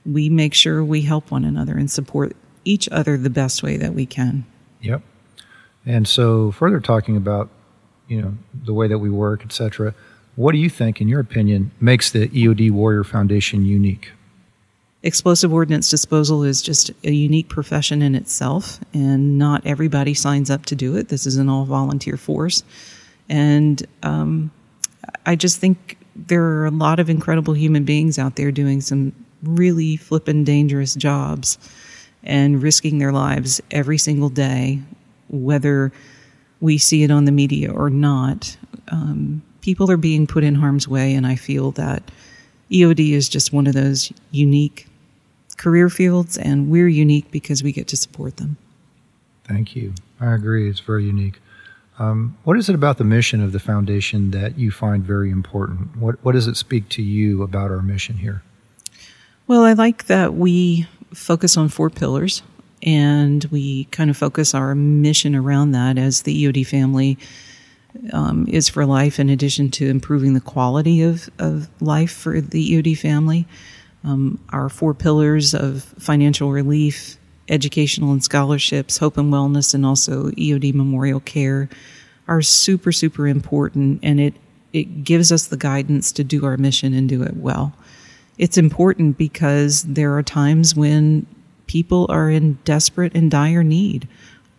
we 0.05 0.29
make 0.29 0.53
sure 0.53 0.83
we 0.83 1.01
help 1.01 1.29
one 1.31 1.45
another 1.45 1.77
and 1.77 1.89
support 1.89 2.35
each 2.65 2.89
other 2.89 3.17
the 3.17 3.29
best 3.29 3.61
way 3.61 3.77
that 3.77 3.93
we 3.93 4.05
can. 4.05 4.45
Yep. 4.81 5.01
And 5.85 6.07
so 6.07 6.51
further 6.51 6.79
talking 6.79 7.15
about, 7.15 7.49
you 8.09 8.21
know, 8.21 8.33
the 8.65 8.73
way 8.73 8.89
that 8.89 8.99
we 8.99 9.09
work, 9.09 9.43
etc., 9.43 9.95
what 10.35 10.51
do 10.51 10.57
you 10.57 10.69
think, 10.69 10.99
in 10.99 11.07
your 11.07 11.19
opinion, 11.19 11.71
makes 11.79 12.11
the 12.11 12.27
EOD 12.29 12.71
Warrior 12.71 13.03
Foundation 13.03 13.65
unique? 13.65 14.11
explosive 15.03 15.53
ordnance 15.53 15.89
disposal 15.89 16.43
is 16.43 16.61
just 16.61 16.91
a 17.03 17.11
unique 17.11 17.49
profession 17.49 18.01
in 18.01 18.15
itself, 18.15 18.79
and 18.93 19.37
not 19.37 19.65
everybody 19.65 20.13
signs 20.13 20.49
up 20.49 20.65
to 20.65 20.75
do 20.75 20.95
it. 20.95 21.07
This 21.07 21.25
is 21.25 21.37
an 21.37 21.49
all 21.49 21.65
volunteer 21.65 22.17
force. 22.17 22.63
And 23.29 23.85
um, 24.03 24.51
I 25.25 25.35
just 25.35 25.59
think 25.59 25.97
there 26.15 26.43
are 26.43 26.65
a 26.65 26.71
lot 26.71 26.99
of 26.99 27.09
incredible 27.09 27.53
human 27.53 27.85
beings 27.85 28.19
out 28.19 28.35
there 28.35 28.51
doing 28.51 28.81
some 28.81 29.13
really 29.41 29.95
flippin' 29.95 30.43
dangerous 30.43 30.95
jobs 30.95 31.57
and 32.23 32.61
risking 32.61 32.97
their 32.97 33.13
lives 33.13 33.61
every 33.71 33.97
single 33.97 34.29
day, 34.29 34.81
whether 35.29 35.93
we 36.61 36.77
see 36.77 37.03
it 37.03 37.11
on 37.11 37.25
the 37.25 37.31
media 37.31 37.71
or 37.71 37.89
not. 37.89 38.57
Um, 38.89 39.41
people 39.61 39.89
are 39.91 39.97
being 39.97 40.27
put 40.27 40.43
in 40.43 40.55
harm's 40.55 40.87
way, 40.87 41.13
and 41.13 41.25
I 41.25 41.35
feel 41.35 41.71
that 41.71 42.03
EOD 42.71 43.11
is 43.11 43.29
just 43.29 43.53
one 43.53 43.67
of 43.67 43.73
those 43.73 44.11
unique 44.31 44.87
career 45.57 45.89
fields, 45.89 46.37
and 46.37 46.69
we're 46.69 46.87
unique 46.87 47.31
because 47.31 47.63
we 47.63 47.71
get 47.71 47.87
to 47.89 47.97
support 47.97 48.37
them. 48.37 48.57
Thank 49.45 49.75
you. 49.75 49.93
I 50.19 50.33
agree. 50.33 50.69
It's 50.69 50.79
very 50.79 51.05
unique. 51.05 51.39
Um, 51.97 52.37
what 52.45 52.57
is 52.57 52.69
it 52.69 52.75
about 52.75 52.97
the 52.97 53.03
mission 53.03 53.41
of 53.41 53.51
the 53.51 53.59
foundation 53.59 54.31
that 54.31 54.57
you 54.57 54.71
find 54.71 55.03
very 55.03 55.29
important? 55.29 55.97
What 55.97 56.23
What 56.23 56.31
does 56.31 56.47
it 56.47 56.55
speak 56.55 56.87
to 56.89 57.01
you 57.01 57.43
about 57.43 57.71
our 57.71 57.81
mission 57.81 58.17
here? 58.17 58.41
Well, 59.47 59.63
I 59.63 59.73
like 59.73 60.05
that 60.05 60.33
we 60.35 60.87
focus 61.13 61.57
on 61.57 61.69
four 61.69 61.89
pillars, 61.89 62.41
and 62.83 63.43
we 63.45 63.85
kind 63.85 64.09
of 64.09 64.17
focus 64.17 64.53
our 64.53 64.75
mission 64.75 65.35
around 65.35 65.71
that 65.71 65.97
as 65.97 66.23
the 66.23 66.45
EOD 66.45 66.65
family 66.65 67.17
um, 68.13 68.47
is 68.47 68.69
for 68.69 68.85
life. 68.85 69.19
In 69.19 69.29
addition 69.29 69.69
to 69.71 69.87
improving 69.87 70.33
the 70.33 70.41
quality 70.41 71.01
of 71.01 71.29
of 71.39 71.69
life 71.81 72.11
for 72.11 72.39
the 72.39 72.73
EOD 72.73 72.97
family, 72.97 73.47
um, 74.03 74.39
our 74.49 74.69
four 74.69 74.93
pillars 74.93 75.53
of 75.53 75.83
financial 75.97 76.51
relief, 76.51 77.17
educational 77.49 78.11
and 78.11 78.23
scholarships, 78.23 78.97
hope 78.97 79.17
and 79.17 79.33
wellness, 79.33 79.73
and 79.73 79.85
also 79.85 80.29
EOD 80.31 80.73
memorial 80.73 81.19
care 81.19 81.69
are 82.27 82.41
super, 82.41 82.91
super 82.91 83.27
important. 83.27 83.99
And 84.03 84.19
it, 84.19 84.35
it 84.71 85.03
gives 85.03 85.31
us 85.31 85.47
the 85.47 85.57
guidance 85.57 86.11
to 86.13 86.23
do 86.23 86.45
our 86.45 86.57
mission 86.57 86.93
and 86.93 87.09
do 87.09 87.23
it 87.23 87.35
well. 87.35 87.73
It's 88.37 88.57
important 88.57 89.17
because 89.17 89.83
there 89.83 90.15
are 90.15 90.23
times 90.23 90.75
when 90.75 91.25
people 91.69 92.07
are 92.09 92.31
in 92.31 92.53
desperate 92.65 93.13
and 93.13 93.29
dire 93.29 93.63
need, 93.63 94.07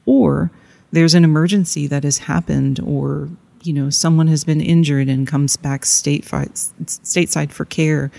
or 0.07 0.49
there's 0.93 1.13
an 1.13 1.25
emergency 1.25 1.89
that 1.89 2.05
has 2.05 2.19
happened, 2.19 2.79
or 2.79 3.29
you 3.63 3.73
know, 3.73 3.91
someone 3.91 4.29
has 4.29 4.45
been 4.45 4.61
injured 4.61 5.09
and 5.09 5.27
comes 5.27 5.57
back 5.57 5.83
stateside, 5.83 6.53
stateside 6.85 7.51
for 7.51 7.65
care. 7.65 8.13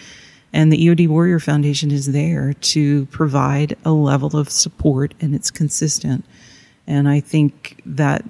And 0.54 0.72
the 0.72 0.86
EOD 0.86 1.08
Warrior 1.08 1.40
Foundation 1.40 1.90
is 1.90 2.12
there 2.12 2.52
to 2.54 3.06
provide 3.06 3.78
a 3.86 3.94
level 3.94 4.36
of 4.36 4.50
support 4.50 5.14
and 5.22 5.34
it's 5.34 5.50
consistent. 5.50 6.26
And 6.86 7.08
I 7.08 7.22
think 7.22 7.82
that, 7.86 8.26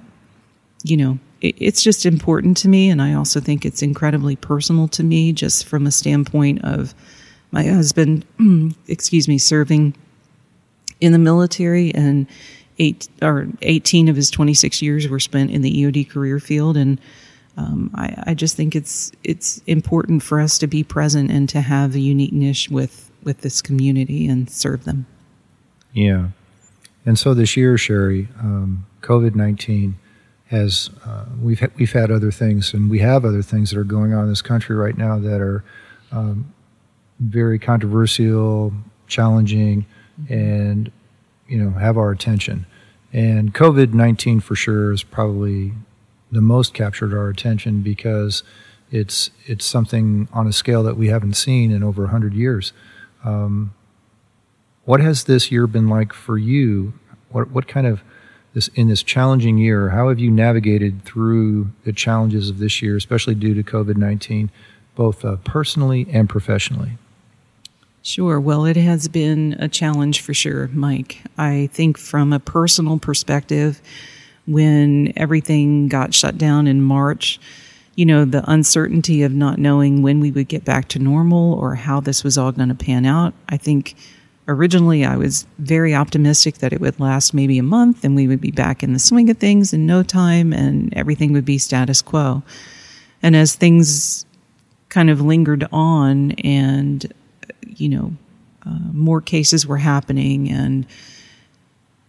you 0.84 0.96
know, 0.96 1.18
it's 1.40 1.82
just 1.82 2.06
important 2.06 2.56
to 2.58 2.68
me. 2.68 2.88
And 2.88 3.02
I 3.02 3.14
also 3.14 3.40
think 3.40 3.66
it's 3.66 3.82
incredibly 3.82 4.36
personal 4.36 4.86
to 4.88 5.02
me, 5.02 5.32
just 5.32 5.66
from 5.66 5.88
a 5.88 5.90
standpoint 5.90 6.64
of 6.64 6.94
my 7.50 7.64
husband, 7.64 8.24
excuse 8.86 9.26
me, 9.26 9.38
serving 9.38 9.94
in 11.02 11.10
the 11.12 11.18
military 11.18 11.92
and 11.94 12.26
eight 12.78 13.08
or 13.20 13.48
18 13.60 14.08
of 14.08 14.16
his 14.16 14.30
26 14.30 14.80
years 14.80 15.08
were 15.08 15.20
spent 15.20 15.50
in 15.50 15.60
the 15.60 15.82
EOD 15.82 16.08
career 16.08 16.38
field. 16.38 16.76
And 16.76 17.00
um, 17.56 17.90
I, 17.94 18.22
I, 18.28 18.34
just 18.34 18.56
think 18.56 18.74
it's 18.74 19.12
it's 19.24 19.58
important 19.66 20.22
for 20.22 20.40
us 20.40 20.56
to 20.58 20.66
be 20.66 20.82
present 20.82 21.30
and 21.30 21.48
to 21.50 21.60
have 21.60 21.94
a 21.94 21.98
unique 21.98 22.32
niche 22.32 22.70
with 22.70 23.10
with 23.24 23.42
this 23.42 23.60
community 23.60 24.26
and 24.26 24.48
serve 24.48 24.84
them. 24.84 25.04
Yeah, 25.92 26.28
and 27.04 27.18
so 27.18 27.34
this 27.34 27.54
year, 27.54 27.76
Sherry, 27.76 28.28
um, 28.40 28.86
COVID 29.02 29.34
nineteen 29.34 29.98
has 30.46 30.88
uh, 31.04 31.26
we've 31.42 31.60
ha- 31.60 31.74
we've 31.76 31.92
had 31.92 32.10
other 32.10 32.30
things, 32.30 32.72
and 32.72 32.88
we 32.88 33.00
have 33.00 33.26
other 33.26 33.42
things 33.42 33.70
that 33.70 33.78
are 33.78 33.84
going 33.84 34.14
on 34.14 34.22
in 34.22 34.28
this 34.30 34.40
country 34.40 34.74
right 34.74 34.96
now 34.96 35.18
that 35.18 35.42
are 35.42 35.62
um, 36.10 36.54
very 37.20 37.58
controversial, 37.58 38.72
challenging, 39.08 39.84
and 40.28 40.90
you 41.48 41.58
know 41.58 41.70
have 41.78 41.98
our 41.98 42.10
attention. 42.10 42.66
And 43.12 43.54
COVID 43.54 43.92
nineteen 43.92 44.40
for 44.40 44.54
sure 44.54 44.92
is 44.92 45.02
probably 45.02 45.72
the 46.30 46.40
most 46.40 46.72
captured 46.72 47.12
our 47.12 47.28
attention 47.28 47.82
because 47.82 48.42
it's 48.90 49.30
it's 49.46 49.64
something 49.64 50.28
on 50.32 50.46
a 50.46 50.52
scale 50.52 50.82
that 50.82 50.96
we 50.96 51.08
haven't 51.08 51.34
seen 51.34 51.70
in 51.70 51.82
over 51.82 52.06
hundred 52.06 52.34
years. 52.34 52.72
Um, 53.24 53.74
what 54.84 55.00
has 55.00 55.24
this 55.24 55.52
year 55.52 55.66
been 55.66 55.88
like 55.88 56.12
for 56.12 56.38
you? 56.38 56.94
What 57.30 57.50
what 57.50 57.68
kind 57.68 57.86
of 57.86 58.02
this 58.54 58.68
in 58.68 58.88
this 58.88 59.02
challenging 59.02 59.58
year? 59.58 59.90
How 59.90 60.08
have 60.08 60.18
you 60.18 60.30
navigated 60.30 61.04
through 61.04 61.70
the 61.84 61.92
challenges 61.92 62.50
of 62.50 62.58
this 62.58 62.82
year, 62.82 62.96
especially 62.96 63.34
due 63.34 63.54
to 63.54 63.62
COVID 63.62 63.96
nineteen, 63.96 64.50
both 64.94 65.24
uh, 65.24 65.36
personally 65.44 66.06
and 66.10 66.28
professionally? 66.28 66.92
Sure. 68.02 68.40
Well, 68.40 68.64
it 68.64 68.76
has 68.76 69.06
been 69.06 69.54
a 69.60 69.68
challenge 69.68 70.20
for 70.20 70.34
sure, 70.34 70.68
Mike. 70.72 71.22
I 71.38 71.68
think 71.72 71.96
from 71.96 72.32
a 72.32 72.40
personal 72.40 72.98
perspective, 72.98 73.80
when 74.44 75.12
everything 75.16 75.86
got 75.86 76.12
shut 76.12 76.36
down 76.36 76.66
in 76.66 76.82
March, 76.82 77.38
you 77.94 78.04
know, 78.04 78.24
the 78.24 78.42
uncertainty 78.50 79.22
of 79.22 79.32
not 79.32 79.58
knowing 79.58 80.02
when 80.02 80.18
we 80.18 80.32
would 80.32 80.48
get 80.48 80.64
back 80.64 80.88
to 80.88 80.98
normal 80.98 81.54
or 81.54 81.76
how 81.76 82.00
this 82.00 82.24
was 82.24 82.36
all 82.36 82.50
going 82.50 82.70
to 82.70 82.74
pan 82.74 83.06
out. 83.06 83.34
I 83.48 83.56
think 83.56 83.94
originally 84.48 85.04
I 85.04 85.16
was 85.16 85.46
very 85.58 85.94
optimistic 85.94 86.56
that 86.58 86.72
it 86.72 86.80
would 86.80 86.98
last 86.98 87.32
maybe 87.32 87.56
a 87.58 87.62
month 87.62 88.02
and 88.02 88.16
we 88.16 88.26
would 88.26 88.40
be 88.40 88.50
back 88.50 88.82
in 88.82 88.94
the 88.94 88.98
swing 88.98 89.30
of 89.30 89.38
things 89.38 89.72
in 89.72 89.86
no 89.86 90.02
time 90.02 90.52
and 90.52 90.92
everything 90.94 91.32
would 91.34 91.44
be 91.44 91.58
status 91.58 92.02
quo. 92.02 92.42
And 93.22 93.36
as 93.36 93.54
things 93.54 94.26
kind 94.88 95.08
of 95.08 95.20
lingered 95.20 95.68
on 95.70 96.32
and, 96.32 97.12
you 97.76 97.88
know, 97.88 98.12
uh, 98.66 98.78
more 98.92 99.20
cases 99.20 99.66
were 99.66 99.78
happening 99.78 100.48
and 100.50 100.86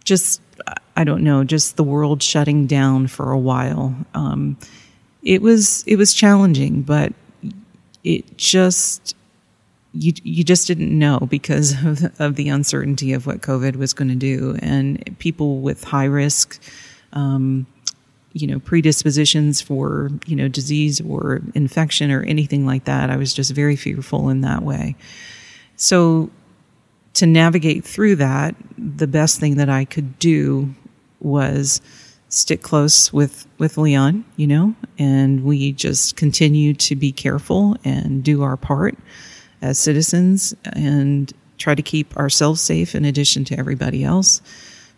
just 0.03 0.41
I 0.95 1.03
don't 1.03 1.23
know, 1.23 1.43
just 1.43 1.75
the 1.75 1.83
world 1.83 2.21
shutting 2.21 2.67
down 2.67 3.07
for 3.07 3.31
a 3.31 3.39
while. 3.39 3.95
Um, 4.13 4.57
it 5.23 5.41
was 5.41 5.83
it 5.87 5.95
was 5.95 6.13
challenging, 6.13 6.81
but 6.81 7.13
it 8.03 8.37
just 8.37 9.15
you 9.93 10.13
you 10.23 10.43
just 10.43 10.67
didn't 10.67 10.97
know 10.97 11.19
because 11.29 11.73
of, 11.85 12.19
of 12.19 12.35
the 12.35 12.49
uncertainty 12.49 13.13
of 13.13 13.25
what 13.25 13.41
COVID 13.41 13.75
was 13.75 13.93
going 13.93 14.09
to 14.09 14.15
do, 14.15 14.57
and 14.61 15.17
people 15.19 15.59
with 15.59 15.83
high 15.83 16.05
risk, 16.05 16.61
um, 17.13 17.65
you 18.33 18.47
know, 18.47 18.59
predispositions 18.59 19.61
for 19.61 20.11
you 20.27 20.35
know 20.35 20.47
disease 20.47 21.01
or 21.01 21.41
infection 21.55 22.11
or 22.11 22.21
anything 22.23 22.65
like 22.65 22.83
that. 22.85 23.09
I 23.09 23.17
was 23.17 23.33
just 23.33 23.51
very 23.51 23.75
fearful 23.75 24.29
in 24.29 24.41
that 24.41 24.63
way. 24.63 24.95
So 25.83 26.29
to 27.15 27.25
navigate 27.25 27.83
through 27.83 28.15
that, 28.15 28.55
the 28.77 29.05
best 29.05 29.41
thing 29.41 29.57
that 29.57 29.67
I 29.67 29.83
could 29.83 30.17
do 30.17 30.73
was 31.19 31.81
stick 32.29 32.61
close 32.61 33.11
with 33.11 33.45
with 33.57 33.77
Leon, 33.77 34.23
you 34.37 34.47
know, 34.47 34.75
and 34.97 35.43
we 35.43 35.73
just 35.73 36.15
continue 36.15 36.73
to 36.75 36.95
be 36.95 37.11
careful 37.11 37.75
and 37.83 38.23
do 38.23 38.43
our 38.43 38.55
part 38.55 38.97
as 39.61 39.77
citizens 39.77 40.55
and 40.71 41.33
try 41.57 41.75
to 41.75 41.81
keep 41.81 42.15
ourselves 42.15 42.61
safe 42.61 42.95
in 42.95 43.03
addition 43.03 43.43
to 43.43 43.59
everybody 43.59 44.05
else. 44.05 44.41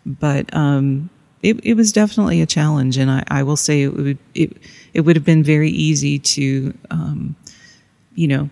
But 0.06 0.54
um, 0.54 1.10
it, 1.42 1.58
it 1.64 1.74
was 1.74 1.90
definitely 1.90 2.40
a 2.42 2.46
challenge, 2.46 2.96
and 2.96 3.10
I, 3.10 3.24
I 3.26 3.42
will 3.42 3.56
say 3.56 3.82
it 3.82 3.92
would 3.92 4.18
it 4.36 4.56
it 4.94 5.00
would 5.00 5.16
have 5.16 5.24
been 5.24 5.42
very 5.42 5.70
easy 5.70 6.20
to, 6.20 6.78
um, 6.92 7.34
you 8.14 8.28
know, 8.28 8.50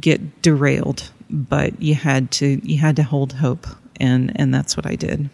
get 0.00 0.40
derailed 0.40 1.10
but 1.30 1.80
you 1.80 1.94
had 1.94 2.30
to 2.32 2.60
you 2.66 2.78
had 2.78 2.96
to 2.96 3.02
hold 3.02 3.34
hope, 3.34 3.66
and 4.00 4.32
and 4.36 4.52
that's 4.52 4.76
what 4.76 4.86
I 4.86 4.94
did. 4.94 5.30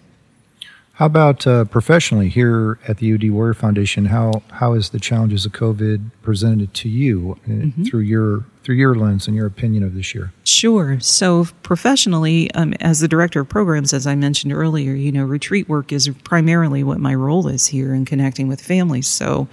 How 0.94 1.06
about 1.06 1.46
uh, 1.46 1.64
professionally 1.64 2.28
here 2.28 2.78
at 2.86 2.98
the 2.98 3.10
EOD 3.10 3.32
Warrior 3.32 3.54
Foundation? 3.54 4.06
How 4.06 4.42
how 4.50 4.74
is 4.74 4.90
the 4.90 5.00
challenges 5.00 5.46
of 5.46 5.52
COVID 5.52 6.10
presented 6.22 6.74
to 6.74 6.88
you 6.88 7.38
uh, 7.44 7.50
mm-hmm. 7.50 7.84
through 7.84 8.00
your 8.00 8.44
through 8.62 8.76
your 8.76 8.94
lens 8.94 9.26
and 9.26 9.34
your 9.34 9.46
opinion 9.46 9.82
of 9.82 9.94
this 9.94 10.14
year? 10.14 10.32
Sure. 10.44 11.00
So 11.00 11.46
professionally, 11.62 12.52
um, 12.52 12.74
as 12.74 13.00
the 13.00 13.08
director 13.08 13.40
of 13.40 13.48
programs, 13.48 13.92
as 13.92 14.06
I 14.06 14.14
mentioned 14.14 14.52
earlier, 14.52 14.92
you 14.94 15.10
know, 15.10 15.24
retreat 15.24 15.68
work 15.68 15.92
is 15.92 16.08
primarily 16.24 16.84
what 16.84 17.00
my 17.00 17.14
role 17.14 17.48
is 17.48 17.66
here 17.66 17.94
in 17.94 18.04
connecting 18.04 18.46
with 18.46 18.60
families. 18.60 19.08
So 19.08 19.48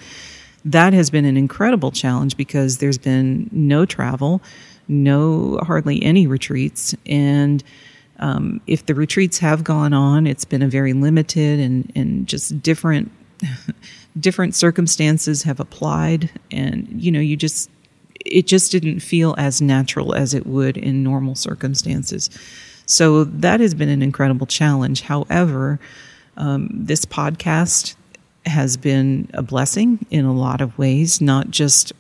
that 0.66 0.94
has 0.94 1.10
been 1.10 1.26
an 1.26 1.38
incredible 1.38 1.92
challenge 1.92 2.36
because 2.36 2.78
there's 2.78 2.98
been 2.98 3.50
no 3.52 3.86
travel 3.86 4.42
no 4.90 5.60
hardly 5.64 6.04
any 6.04 6.28
retreats. 6.28 6.96
And 7.06 7.64
um, 8.20 8.60
if 8.68 8.86
the 8.86 8.96
retreats 8.96 9.38
have 9.38 9.64
gone 9.64 9.94
on 9.94 10.28
it's 10.28 10.44
been 10.44 10.62
a 10.62 10.68
very 10.68 10.92
limited 10.92 11.60
and, 11.60 11.90
and 11.96 12.28
just 12.28 12.62
different 12.62 13.12
different 14.20 14.56
circumstances 14.56 15.44
have 15.44 15.60
applied. 15.60 16.30
And 16.52 16.88
you 17.02 17.12
know 17.12 17.22
you 17.22 17.38
just 17.38 17.70
it 18.26 18.48
just 18.48 18.72
didn't 18.72 19.00
feel 19.00 19.36
as 19.38 19.62
natural 19.62 20.14
as 20.14 20.34
it 20.34 20.46
would 20.46 20.76
in 20.76 21.04
normal 21.04 21.36
circumstances. 21.36 22.30
So 22.86 23.24
that 23.24 23.60
has 23.60 23.74
been 23.74 23.90
an 23.90 24.02
incredible 24.02 24.48
challenge. 24.48 25.02
However 25.02 25.80
um, 26.40 26.70
this 26.72 27.06
podcast 27.06 27.96
has 28.46 28.78
been 28.78 29.30
a 29.34 29.44
blessing 29.44 30.06
in 30.10 30.26
a 30.26 30.34
lot 30.34 30.62
of 30.62 30.78
ways 30.78 31.22
not 31.22 31.52
just 31.52 31.92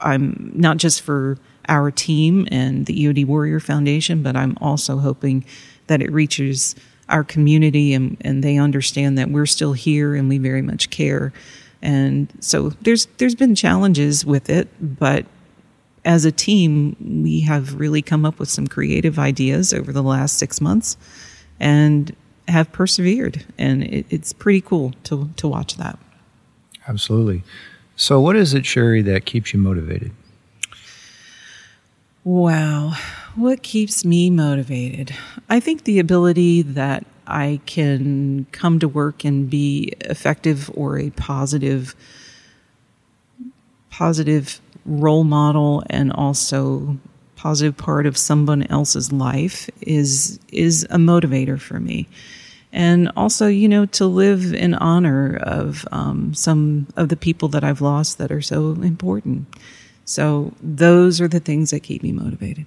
i'm 0.00 0.50
not 0.54 0.78
just 0.78 1.02
for 1.02 1.38
our 1.68 1.90
team 1.90 2.46
and 2.50 2.86
the 2.86 3.04
EOD 3.04 3.26
Warrior 3.26 3.60
Foundation, 3.60 4.22
but 4.22 4.36
I'm 4.36 4.56
also 4.60 4.98
hoping 4.98 5.44
that 5.86 6.02
it 6.02 6.10
reaches 6.12 6.74
our 7.08 7.24
community 7.24 7.92
and, 7.94 8.16
and 8.20 8.42
they 8.42 8.56
understand 8.56 9.18
that 9.18 9.30
we're 9.30 9.46
still 9.46 9.72
here 9.72 10.14
and 10.14 10.28
we 10.28 10.38
very 10.38 10.62
much 10.62 10.90
care. 10.90 11.32
And 11.82 12.32
so 12.40 12.70
there's 12.82 13.06
there's 13.18 13.34
been 13.34 13.54
challenges 13.54 14.24
with 14.24 14.48
it, 14.48 14.68
but 14.80 15.26
as 16.04 16.24
a 16.24 16.32
team, 16.32 16.96
we 17.22 17.40
have 17.40 17.78
really 17.78 18.02
come 18.02 18.24
up 18.24 18.38
with 18.38 18.48
some 18.48 18.66
creative 18.66 19.18
ideas 19.18 19.72
over 19.72 19.92
the 19.92 20.02
last 20.02 20.38
six 20.38 20.60
months 20.60 20.96
and 21.60 22.14
have 22.48 22.72
persevered. 22.72 23.44
And 23.58 23.84
it, 23.84 24.06
it's 24.10 24.32
pretty 24.32 24.60
cool 24.60 24.92
to, 25.04 25.30
to 25.36 25.48
watch 25.48 25.76
that. 25.76 25.98
Absolutely. 26.88 27.42
So, 27.94 28.20
what 28.20 28.34
is 28.34 28.54
it, 28.54 28.66
Sherry, 28.66 29.02
that 29.02 29.26
keeps 29.26 29.52
you 29.52 29.60
motivated? 29.60 30.10
Wow. 32.24 32.92
What 33.34 33.62
keeps 33.62 34.04
me 34.04 34.30
motivated? 34.30 35.12
I 35.48 35.58
think 35.58 35.84
the 35.84 35.98
ability 35.98 36.62
that 36.62 37.04
I 37.26 37.60
can 37.66 38.46
come 38.52 38.78
to 38.78 38.88
work 38.88 39.24
and 39.24 39.50
be 39.50 39.92
effective 40.00 40.70
or 40.74 40.98
a 40.98 41.10
positive 41.10 41.94
positive 43.90 44.60
role 44.84 45.24
model 45.24 45.82
and 45.90 46.12
also 46.12 46.96
positive 47.36 47.76
part 47.76 48.06
of 48.06 48.16
someone 48.16 48.62
else's 48.68 49.12
life 49.12 49.68
is 49.80 50.38
is 50.52 50.84
a 50.90 50.96
motivator 50.96 51.60
for 51.60 51.78
me 51.78 52.08
and 52.72 53.10
also 53.16 53.46
you 53.46 53.68
know 53.68 53.84
to 53.84 54.06
live 54.06 54.54
in 54.54 54.74
honor 54.74 55.36
of 55.42 55.86
um, 55.92 56.32
some 56.34 56.86
of 56.96 57.10
the 57.10 57.16
people 57.16 57.48
that 57.48 57.62
i've 57.62 57.80
lost 57.80 58.18
that 58.18 58.32
are 58.32 58.40
so 58.40 58.70
important 58.82 59.46
so 60.12 60.52
those 60.62 61.20
are 61.20 61.28
the 61.28 61.40
things 61.40 61.70
that 61.70 61.80
keep 61.82 62.02
me 62.02 62.12
motivated. 62.12 62.66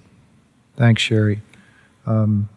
Thanks, 0.76 1.00
Sherry. 1.02 1.40
Um, 2.06 2.48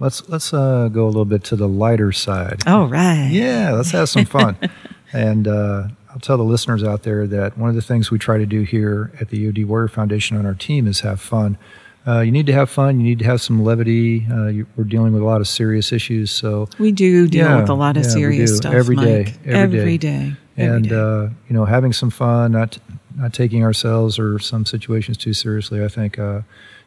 let's 0.00 0.28
let's 0.28 0.52
uh, 0.54 0.88
go 0.88 1.04
a 1.04 1.08
little 1.08 1.24
bit 1.24 1.44
to 1.44 1.56
the 1.56 1.68
lighter 1.68 2.12
side. 2.12 2.62
All 2.66 2.86
right. 2.88 3.28
Yeah, 3.30 3.72
let's 3.72 3.90
have 3.90 4.08
some 4.08 4.24
fun. 4.24 4.56
and 5.12 5.46
uh, 5.48 5.88
I'll 6.10 6.20
tell 6.20 6.36
the 6.36 6.44
listeners 6.44 6.82
out 6.84 7.02
there 7.02 7.26
that 7.26 7.58
one 7.58 7.68
of 7.68 7.74
the 7.76 7.82
things 7.82 8.10
we 8.10 8.18
try 8.18 8.38
to 8.38 8.46
do 8.46 8.62
here 8.62 9.10
at 9.20 9.28
the 9.30 9.50
EOD 9.50 9.66
Warrior 9.66 9.88
Foundation 9.88 10.36
on 10.36 10.46
our 10.46 10.54
team 10.54 10.86
is 10.86 11.00
have 11.00 11.20
fun. 11.20 11.58
Uh, 12.06 12.20
you 12.20 12.32
need 12.32 12.46
to 12.46 12.52
have 12.54 12.70
fun. 12.70 12.98
You 13.00 13.04
need 13.04 13.18
to 13.18 13.24
have 13.26 13.42
some 13.42 13.62
levity. 13.62 14.26
Uh, 14.30 14.46
you, 14.46 14.66
we're 14.76 14.84
dealing 14.84 15.12
with 15.12 15.20
a 15.20 15.26
lot 15.26 15.42
of 15.42 15.48
serious 15.48 15.92
issues, 15.92 16.30
so 16.30 16.68
We 16.78 16.90
do 16.90 17.28
deal 17.28 17.44
Yeah, 17.46 17.60
with 17.60 17.68
a 17.68 17.74
lot 17.74 17.98
of 17.98 18.04
yeah, 18.04 18.08
serious 18.10 18.56
stuff 18.56 18.72
Every 18.72 18.96
day, 18.96 19.24
Mike. 19.24 19.34
every 19.44 19.78
every 19.80 19.98
day. 19.98 20.28
day. 20.28 20.36
every 20.56 20.76
and 20.76 20.88
day. 20.88 20.94
uh, 20.94 21.22
you 21.48 21.54
know, 21.54 21.66
having 21.66 21.92
some 21.92 22.08
fun, 22.08 22.52
not 22.52 22.78
not 23.18 23.34
taking 23.34 23.64
ourselves 23.64 24.18
or 24.18 24.38
some 24.38 24.64
situations 24.64 25.16
too 25.16 25.32
seriously. 25.32 25.84
I 25.84 25.88
think 25.88 26.18
uh, 26.18 26.42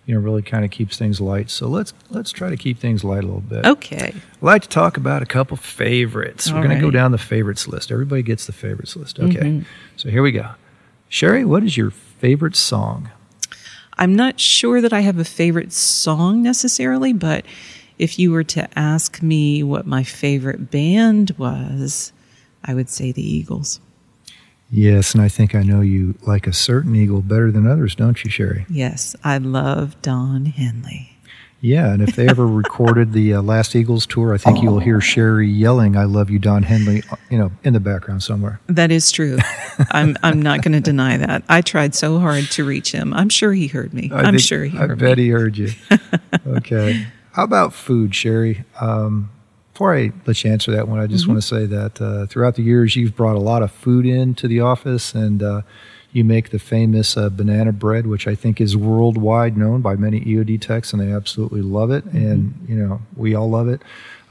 you 0.05 0.15
know 0.15 0.21
really 0.21 0.41
kind 0.41 0.65
of 0.65 0.71
keeps 0.71 0.97
things 0.97 1.21
light. 1.21 1.49
So 1.49 1.67
let's 1.67 1.93
let's 2.09 2.31
try 2.31 2.49
to 2.49 2.57
keep 2.57 2.79
things 2.79 3.03
light 3.03 3.23
a 3.23 3.27
little 3.27 3.41
bit. 3.41 3.65
okay. 3.65 4.13
I'd 4.15 4.41
like 4.41 4.61
to 4.63 4.69
talk 4.69 4.97
about 4.97 5.21
a 5.21 5.25
couple 5.25 5.57
favorites. 5.57 6.49
We're 6.49 6.57
All 6.57 6.63
going 6.63 6.75
to 6.75 6.81
go 6.81 6.91
down 6.91 7.11
the 7.11 7.17
favorites 7.17 7.67
list. 7.67 7.91
Everybody 7.91 8.23
gets 8.23 8.45
the 8.45 8.53
favorites 8.53 8.95
list. 8.95 9.19
Okay. 9.19 9.39
Mm-hmm. 9.39 9.61
So 9.97 10.09
here 10.09 10.23
we 10.23 10.31
go. 10.31 10.51
Sherry, 11.09 11.43
what 11.43 11.63
is 11.63 11.75
your 11.77 11.91
favorite 11.91 12.55
song? 12.55 13.09
I'm 13.97 14.15
not 14.15 14.39
sure 14.39 14.81
that 14.81 14.93
I 14.93 15.01
have 15.01 15.19
a 15.19 15.25
favorite 15.25 15.73
song 15.73 16.41
necessarily, 16.41 17.13
but 17.13 17.45
if 17.99 18.17
you 18.17 18.31
were 18.31 18.45
to 18.45 18.67
ask 18.79 19.21
me 19.21 19.61
what 19.61 19.85
my 19.85 20.03
favorite 20.03 20.71
band 20.71 21.31
was, 21.37 22.13
I 22.63 22.73
would 22.73 22.89
say 22.89 23.11
the 23.11 23.21
Eagles. 23.21 23.79
Yes, 24.71 25.13
and 25.13 25.21
I 25.21 25.27
think 25.27 25.53
I 25.53 25.63
know 25.63 25.81
you 25.81 26.15
like 26.25 26.47
a 26.47 26.53
certain 26.53 26.95
eagle 26.95 27.21
better 27.21 27.51
than 27.51 27.67
others, 27.67 27.93
don't 27.93 28.23
you, 28.23 28.31
Sherry? 28.31 28.65
Yes, 28.69 29.15
I 29.23 29.37
love 29.37 30.01
Don 30.01 30.45
Henley. 30.45 31.17
Yeah, 31.59 31.91
and 31.93 32.01
if 32.01 32.15
they 32.15 32.27
ever 32.27 32.47
recorded 32.63 33.11
the 33.13 33.35
uh, 33.35 33.41
last 33.41 33.75
Eagles 33.75 34.05
tour, 34.07 34.33
I 34.33 34.37
think 34.37 34.63
you'll 34.63 34.79
hear 34.79 34.99
Sherry 35.01 35.47
yelling 35.47 35.95
"I 35.97 36.05
love 36.05 36.29
you, 36.31 36.39
Don 36.39 36.63
Henley," 36.63 37.03
uh, 37.11 37.17
you 37.29 37.37
know, 37.37 37.51
in 37.63 37.73
the 37.73 37.79
background 37.79 38.23
somewhere. 38.23 38.59
That 38.67 38.91
is 38.91 39.11
true. 39.11 39.37
I'm 39.91 40.17
I'm 40.23 40.41
not 40.41 40.63
going 40.63 40.71
to 40.71 40.79
deny 40.79 41.17
that. 41.17 41.43
I 41.49 41.61
tried 41.61 41.93
so 41.93 42.17
hard 42.19 42.45
to 42.51 42.63
reach 42.63 42.91
him. 42.93 43.13
I'm 43.13 43.29
sure 43.29 43.53
he 43.53 43.67
heard 43.67 43.93
me. 43.93 44.09
I 44.11 44.21
I'm 44.21 44.33
think- 44.35 44.41
sure 44.41 44.63
he 44.63 44.77
I 44.77 44.87
bet 44.87 45.17
me. 45.17 45.25
he 45.25 45.29
heard 45.29 45.57
you. 45.57 45.69
okay. 46.47 47.05
How 47.33 47.43
about 47.43 47.73
food, 47.73 48.15
Sherry? 48.15 48.63
Um, 48.79 49.29
before 49.81 49.97
I 49.97 50.11
let 50.27 50.43
you 50.43 50.51
answer 50.51 50.71
that 50.73 50.87
one, 50.87 50.99
I 50.99 51.07
just 51.07 51.23
Mm-hmm. 51.23 51.31
want 51.31 51.41
to 51.41 51.47
say 51.47 51.65
that 51.65 51.99
uh, 51.99 52.27
throughout 52.27 52.53
the 52.53 52.61
years, 52.61 52.95
you've 52.95 53.15
brought 53.15 53.35
a 53.35 53.39
lot 53.39 53.63
of 53.63 53.71
food 53.71 54.05
into 54.05 54.47
the 54.47 54.59
office, 54.59 55.15
and 55.15 55.41
uh, 55.41 55.61
you 56.11 56.23
make 56.23 56.51
the 56.51 56.59
famous 56.59 57.17
uh, 57.17 57.29
banana 57.31 57.71
bread, 57.71 58.05
which 58.05 58.27
I 58.27 58.35
think 58.35 58.61
is 58.61 58.77
worldwide 58.77 59.57
known 59.57 59.81
by 59.81 59.95
many 59.95 60.21
EOD 60.21 60.61
techs, 60.61 60.93
and 60.93 61.01
they 61.01 61.11
absolutely 61.11 61.63
love 61.63 61.89
it. 61.89 62.05
Mm-hmm. 62.05 62.17
And 62.17 62.65
you 62.69 62.75
know, 62.75 63.01
we 63.15 63.33
all 63.33 63.49
love 63.49 63.67
it. 63.69 63.81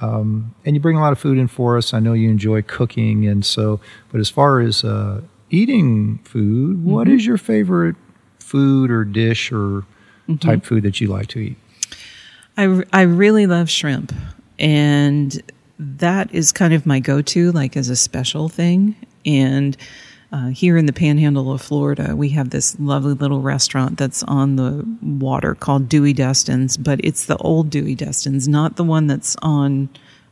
Um, 0.01 0.55
and 0.64 0.76
you 0.76 0.80
bring 0.80 0.96
a 0.96 1.01
lot 1.01 1.11
of 1.12 1.18
food 1.18 1.36
in 1.36 1.48
for 1.48 1.76
us. 1.76 1.92
I 1.92 1.98
know 1.98 2.12
you 2.12 2.30
enjoy 2.30 2.62
cooking, 2.62 3.26
and 3.26 3.44
so. 3.44 3.80
But 4.12 4.20
as 4.20 4.30
far 4.30 4.61
as 4.61 4.84
uh, 4.84 5.22
eating 5.51 6.18
food, 6.18 6.84
what 6.84 7.09
Mm-hmm. 7.09 7.16
is 7.16 7.26
your 7.26 7.38
favorite 7.38 7.96
food 8.38 8.88
or 8.92 9.03
dish 9.05 9.51
or 9.51 9.84
type 10.38 10.64
food 10.64 10.84
that 10.84 11.01
you 11.01 11.09
like 11.09 11.26
to 11.30 11.40
eat? 11.40 11.57
I, 12.57 12.84
I 12.92 13.03
really 13.03 13.46
love 13.48 13.68
shrimp, 13.68 14.12
and 14.61 15.43
that 15.79 16.33
is 16.35 16.53
kind 16.53 16.75
of 16.75 16.85
my 16.87 17.01
go 17.01 17.23
to, 17.23 17.51
like 17.53 17.77
as 17.77 17.89
a 17.89 17.97
special 17.97 18.49
thing. 18.49 18.95
And 19.25 19.77
uh, 20.33 20.49
here 20.49 20.77
in 20.77 20.87
the 20.87 20.93
panhandle 20.93 21.51
of 21.51 21.61
Florida, 21.63 22.15
we 22.15 22.29
have 22.31 22.51
this 22.51 22.79
lovely 22.79 23.15
little 23.15 23.41
restaurant 23.41 23.99
that's 23.99 24.23
on 24.25 24.57
the 24.57 24.87
water 25.03 25.55
called 25.55 25.89
Dewey 25.89 26.13
Destin's, 26.13 26.77
but 26.77 27.01
it's 27.03 27.27
the 27.27 27.37
old 27.39 27.71
Dewey 27.71 27.95
Destin's, 27.95 28.47
not 28.47 28.77
the 28.77 28.85
one 28.85 29.07
that's 29.09 29.35
on 29.43 29.89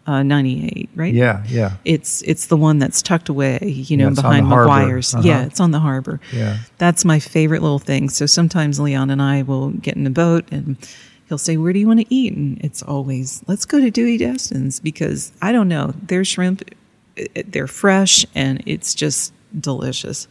uh, 0.06 0.22
98, 0.22 0.88
right? 0.94 1.12
Yeah, 1.12 1.42
yeah, 1.48 1.76
It's 1.84 2.22
it's 2.22 2.46
the 2.46 2.56
one 2.56 2.78
that's 2.78 3.02
tucked 3.02 3.28
away, 3.28 3.58
you 3.62 3.96
know, 3.96 4.08
Yeah, 4.08 4.14
behind. 4.14 4.46
McGuire's. 4.46 5.14
Uh-huh. 5.14 5.22
Yeah, 5.26 5.44
it's 5.44 5.60
on 5.60 5.70
the 5.70 5.80
harbor. 5.80 6.18
yeah. 6.32 6.58
That's 6.78 7.04
my 7.04 7.18
favorite 7.18 7.60
little 7.60 7.78
thing. 7.78 8.08
So 8.08 8.24
sometimes 8.24 8.78
Leon 8.80 9.10
and 9.10 9.20
I 9.20 9.42
will 9.42 9.70
get 9.70 9.96
in 9.96 10.06
a 10.06 10.10
boat 10.10 10.46
and 10.50 10.76
he'll 11.28 11.38
say, 11.38 11.56
Where 11.56 11.72
do 11.72 11.78
you 11.78 11.86
want 11.86 12.00
to 12.00 12.14
eat? 12.14 12.32
And 12.34 12.58
it's 12.64 12.82
always, 12.82 13.42
Let's 13.46 13.64
go 13.64 13.80
to 13.80 13.90
Dewey 13.90 14.18
Destin's 14.18 14.80
because 14.80 15.32
I 15.42 15.52
don't 15.52 15.68
know, 15.68 15.92
their 16.02 16.24
shrimp, 16.24 16.62
it- 17.16 17.30
it- 17.34 17.52
they're 17.52 17.66
fresh 17.66 18.24
and 18.34 18.62
it's 18.66 18.94
just 18.94 19.32
delicious. 19.58 20.28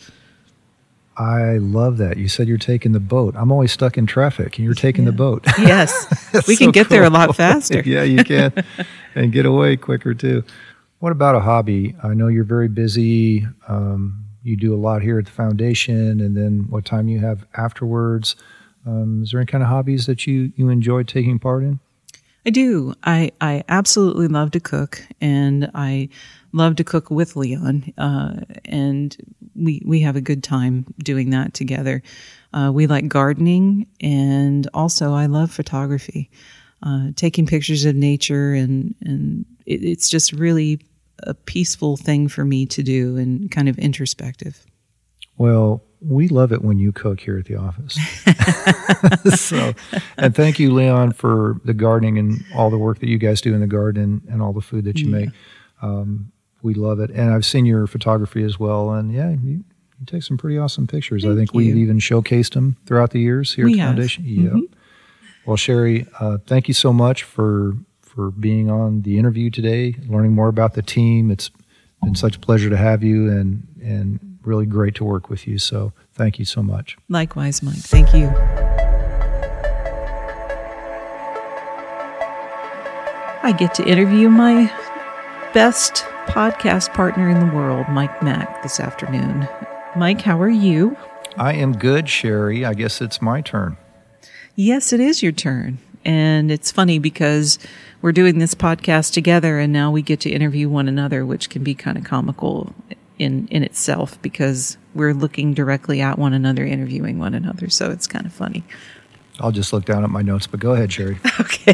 I 1.20 1.58
love 1.58 1.98
that. 1.98 2.18
You 2.18 2.28
said 2.28 2.48
you're 2.48 2.60
taking 2.60 2.92
the 2.92 3.00
boat. 3.00 3.34
I'm 3.36 3.52
always 3.52 3.72
stuck 3.72 3.98
in 3.98 4.06
traffic, 4.06 4.58
and 4.58 4.66
you're 4.66 4.76
taking 4.76 5.06
the 5.06 5.12
boat. 5.12 5.44
Yes, 5.58 6.06
we 6.48 6.56
can 6.56 6.68
so 6.68 6.72
get 6.72 6.90
there 6.90 7.04
a 7.04 7.10
lot 7.10 7.36
faster. 7.44 7.82
yeah, 7.82 8.04
you 8.04 8.24
can, 8.24 8.54
and 9.16 9.32
get 9.32 9.46
away 9.48 9.78
quicker 9.78 10.14
too. 10.14 10.44
What 11.00 11.12
about 11.12 11.34
a 11.36 11.40
hobby? 11.40 11.96
I 12.04 12.14
know 12.14 12.28
you're 12.28 12.44
very 12.44 12.68
busy. 12.68 13.48
Um, 13.68 14.26
you 14.44 14.56
do 14.56 14.74
a 14.76 14.78
lot 14.78 15.02
here 15.02 15.18
at 15.18 15.26
the 15.26 15.32
foundation, 15.32 16.22
and 16.22 16.38
then 16.38 16.68
what 16.70 16.86
time 16.86 17.08
you 17.08 17.20
have 17.20 17.46
afterwards. 17.56 18.36
Um, 18.88 19.22
is 19.22 19.32
there 19.32 19.42
any 19.42 19.48
kind 19.48 19.64
of 19.64 19.70
hobbies 19.70 20.06
that 20.06 20.26
you 20.26 20.54
you 20.56 20.70
enjoy 20.70 21.04
taking 21.04 21.40
part 21.40 21.64
in? 21.64 21.80
I 22.46 22.50
do. 22.50 22.94
I, 23.04 23.34
I 23.42 23.66
absolutely 23.68 24.30
love 24.30 24.52
to 24.52 24.62
cook, 24.62 25.06
and 25.20 25.70
I 25.76 26.08
love 26.54 26.78
to 26.78 26.86
cook 26.86 27.12
with 27.12 27.36
Leon, 27.36 27.92
uh, 27.98 28.38
and 28.64 29.18
we 29.54 29.82
we 29.86 30.00
have 30.00 30.16
a 30.16 30.22
good 30.22 30.44
time 30.44 30.86
doing 31.00 31.32
that 31.32 31.54
together. 31.54 32.02
Uh, 32.54 32.72
we 32.74 32.88
like 32.88 33.10
gardening, 33.10 33.88
and 34.00 34.70
also 34.74 35.14
I 35.14 35.26
love 35.26 35.52
photography, 35.52 36.32
uh, 36.82 37.08
taking 37.18 37.46
pictures 37.46 37.84
of 37.84 37.96
nature, 37.96 38.54
and 38.54 38.96
and 39.02 39.46
it, 39.66 39.84
it's 39.84 40.08
just 40.10 40.32
really 40.32 40.80
a 41.24 41.34
peaceful 41.34 41.98
thing 41.98 42.30
for 42.30 42.46
me 42.46 42.66
to 42.68 42.82
do, 42.82 43.18
and 43.18 43.52
kind 43.52 43.68
of 43.68 43.78
introspective. 43.78 44.66
Well, 45.38 45.84
we 46.02 46.28
love 46.28 46.52
it 46.52 46.62
when 46.62 46.78
you 46.80 46.92
cook 46.92 47.20
here 47.20 47.38
at 47.38 47.46
the 47.46 47.56
office. 47.56 47.98
so, 49.40 49.74
and 50.18 50.36
thank 50.36 50.60
you, 50.60 50.74
Leon, 50.74 51.14
for 51.14 51.60
the 51.66 51.74
gardening 51.74 52.18
and 52.18 52.44
all 52.56 52.70
the 52.70 52.78
work 52.78 53.00
that 53.00 53.10
you 53.10 53.18
guys 53.18 53.42
do 53.42 53.54
in 53.54 53.62
the 53.62 53.68
garden 53.68 54.22
and 54.30 54.42
all 54.42 54.54
the 54.54 54.62
food 54.62 54.86
that 54.86 55.00
you 55.00 55.08
make. 55.08 55.30
Um, 55.82 56.32
we 56.62 56.74
love 56.74 57.00
it, 57.00 57.10
and 57.12 57.32
I've 57.34 57.46
seen 57.46 57.66
your 57.66 57.88
photography 57.88 58.44
as 58.44 58.60
well. 58.60 58.92
And 58.92 59.12
yeah, 59.12 59.30
you, 59.30 59.64
you 60.00 60.06
take 60.06 60.24
some 60.24 60.38
pretty 60.38 60.58
awesome 60.58 60.88
pictures. 60.88 61.24
I 61.24 61.30
Thank 61.30 61.40
think 61.40 61.54
we've 61.54 61.78
even 61.78 62.00
showcased 62.00 62.54
them 62.54 62.78
throughout 62.86 63.12
the 63.12 63.20
years 63.20 63.54
here 63.54 63.66
We 63.66 63.74
at 63.74 63.76
the 63.76 63.82
have. 63.82 63.90
Mm-hmm. 63.90 63.98
foundation. 63.98 64.24
Yeah. 64.26 64.78
Well, 65.46 65.58
Sherry, 65.58 66.06
uh, 66.20 66.40
thank 66.46 66.68
you 66.68 66.74
so 66.74 66.92
much 66.92 67.24
for 67.24 67.76
for 68.02 68.32
being 68.32 68.70
on 68.70 69.04
the 69.04 69.18
interview 69.18 69.50
today, 69.50 69.96
learning 70.08 70.34
more 70.34 70.48
about 70.48 70.74
the 70.74 70.82
team. 70.82 71.30
It's 71.32 71.52
been 72.04 72.16
such 72.16 72.36
a 72.36 72.40
pleasure 72.40 72.70
to 72.70 72.78
have 72.78 73.04
you, 73.04 73.30
and 73.30 73.68
and 73.82 74.37
really 74.48 74.66
great 74.66 74.96
to 74.96 75.04
work 75.04 75.30
with 75.30 75.48
you. 75.48 75.60
So 75.60 75.92
thank 76.14 76.40
you 76.40 76.46
so 76.46 76.64
much. 76.64 76.98
Likewise, 77.10 77.62
Mike. 77.62 77.76
Thank 77.76 78.14
you. 78.14 78.32
I 83.44 83.52
get 83.52 83.74
to 83.76 83.88
interview 83.88 84.30
my 84.30 84.72
best 85.54 86.06
podcast 86.26 86.94
partner 86.94 87.30
in 87.30 87.40
the 87.40 87.56
world, 87.56 87.88
Mike 87.90 88.22
Mack, 88.22 88.64
this 88.64 88.80
afternoon. 88.80 89.48
Mike, 89.96 90.22
how 90.22 90.42
are 90.42 90.50
you? 90.50 90.98
I 91.38 91.54
am 91.54 91.74
good, 91.78 92.10
Sherry. 92.10 92.66
I 92.66 92.74
guess 92.74 93.00
it's 93.00 93.22
my 93.22 93.42
turn. 93.42 93.78
Yes, 94.56 94.92
it 94.92 95.00
is 95.00 95.22
your 95.22 95.32
turn. 95.32 95.78
And 96.04 96.52
it's 96.52 96.72
funny 96.72 97.00
because 97.00 97.60
we're 98.02 98.12
doing 98.12 98.40
this 98.40 98.56
podcast 98.56 99.14
together 99.14 99.60
and 99.60 99.72
now 99.72 99.92
we 99.92 100.02
get 100.02 100.20
to 100.22 100.30
interview 100.30 100.70
one 100.70 100.88
another, 100.88 101.26
which 101.26 101.50
can 101.50 101.64
be 101.64 101.76
kind 101.76 101.98
of 101.98 102.04
comical 102.04 102.74
in, 103.20 103.48
in 103.50 103.64
itself 103.64 104.22
because 104.22 104.78
we're 104.94 105.14
looking 105.14 105.54
directly 105.54 106.02
at 106.02 106.18
one 106.20 106.34
another, 106.34 106.66
interviewing 106.66 107.20
one 107.20 107.34
another. 107.34 107.70
So 107.70 107.92
it's 107.92 108.08
kind 108.08 108.26
of 108.26 108.34
funny. 108.34 108.64
I'll 109.40 109.52
just 109.52 109.72
look 109.74 109.86
down 109.86 110.04
at 110.04 110.10
my 110.10 110.22
notes, 110.22 110.48
but 110.48 110.60
go 110.60 110.74
ahead, 110.74 110.92
Sherry. 110.92 111.20
Okay. 111.40 111.74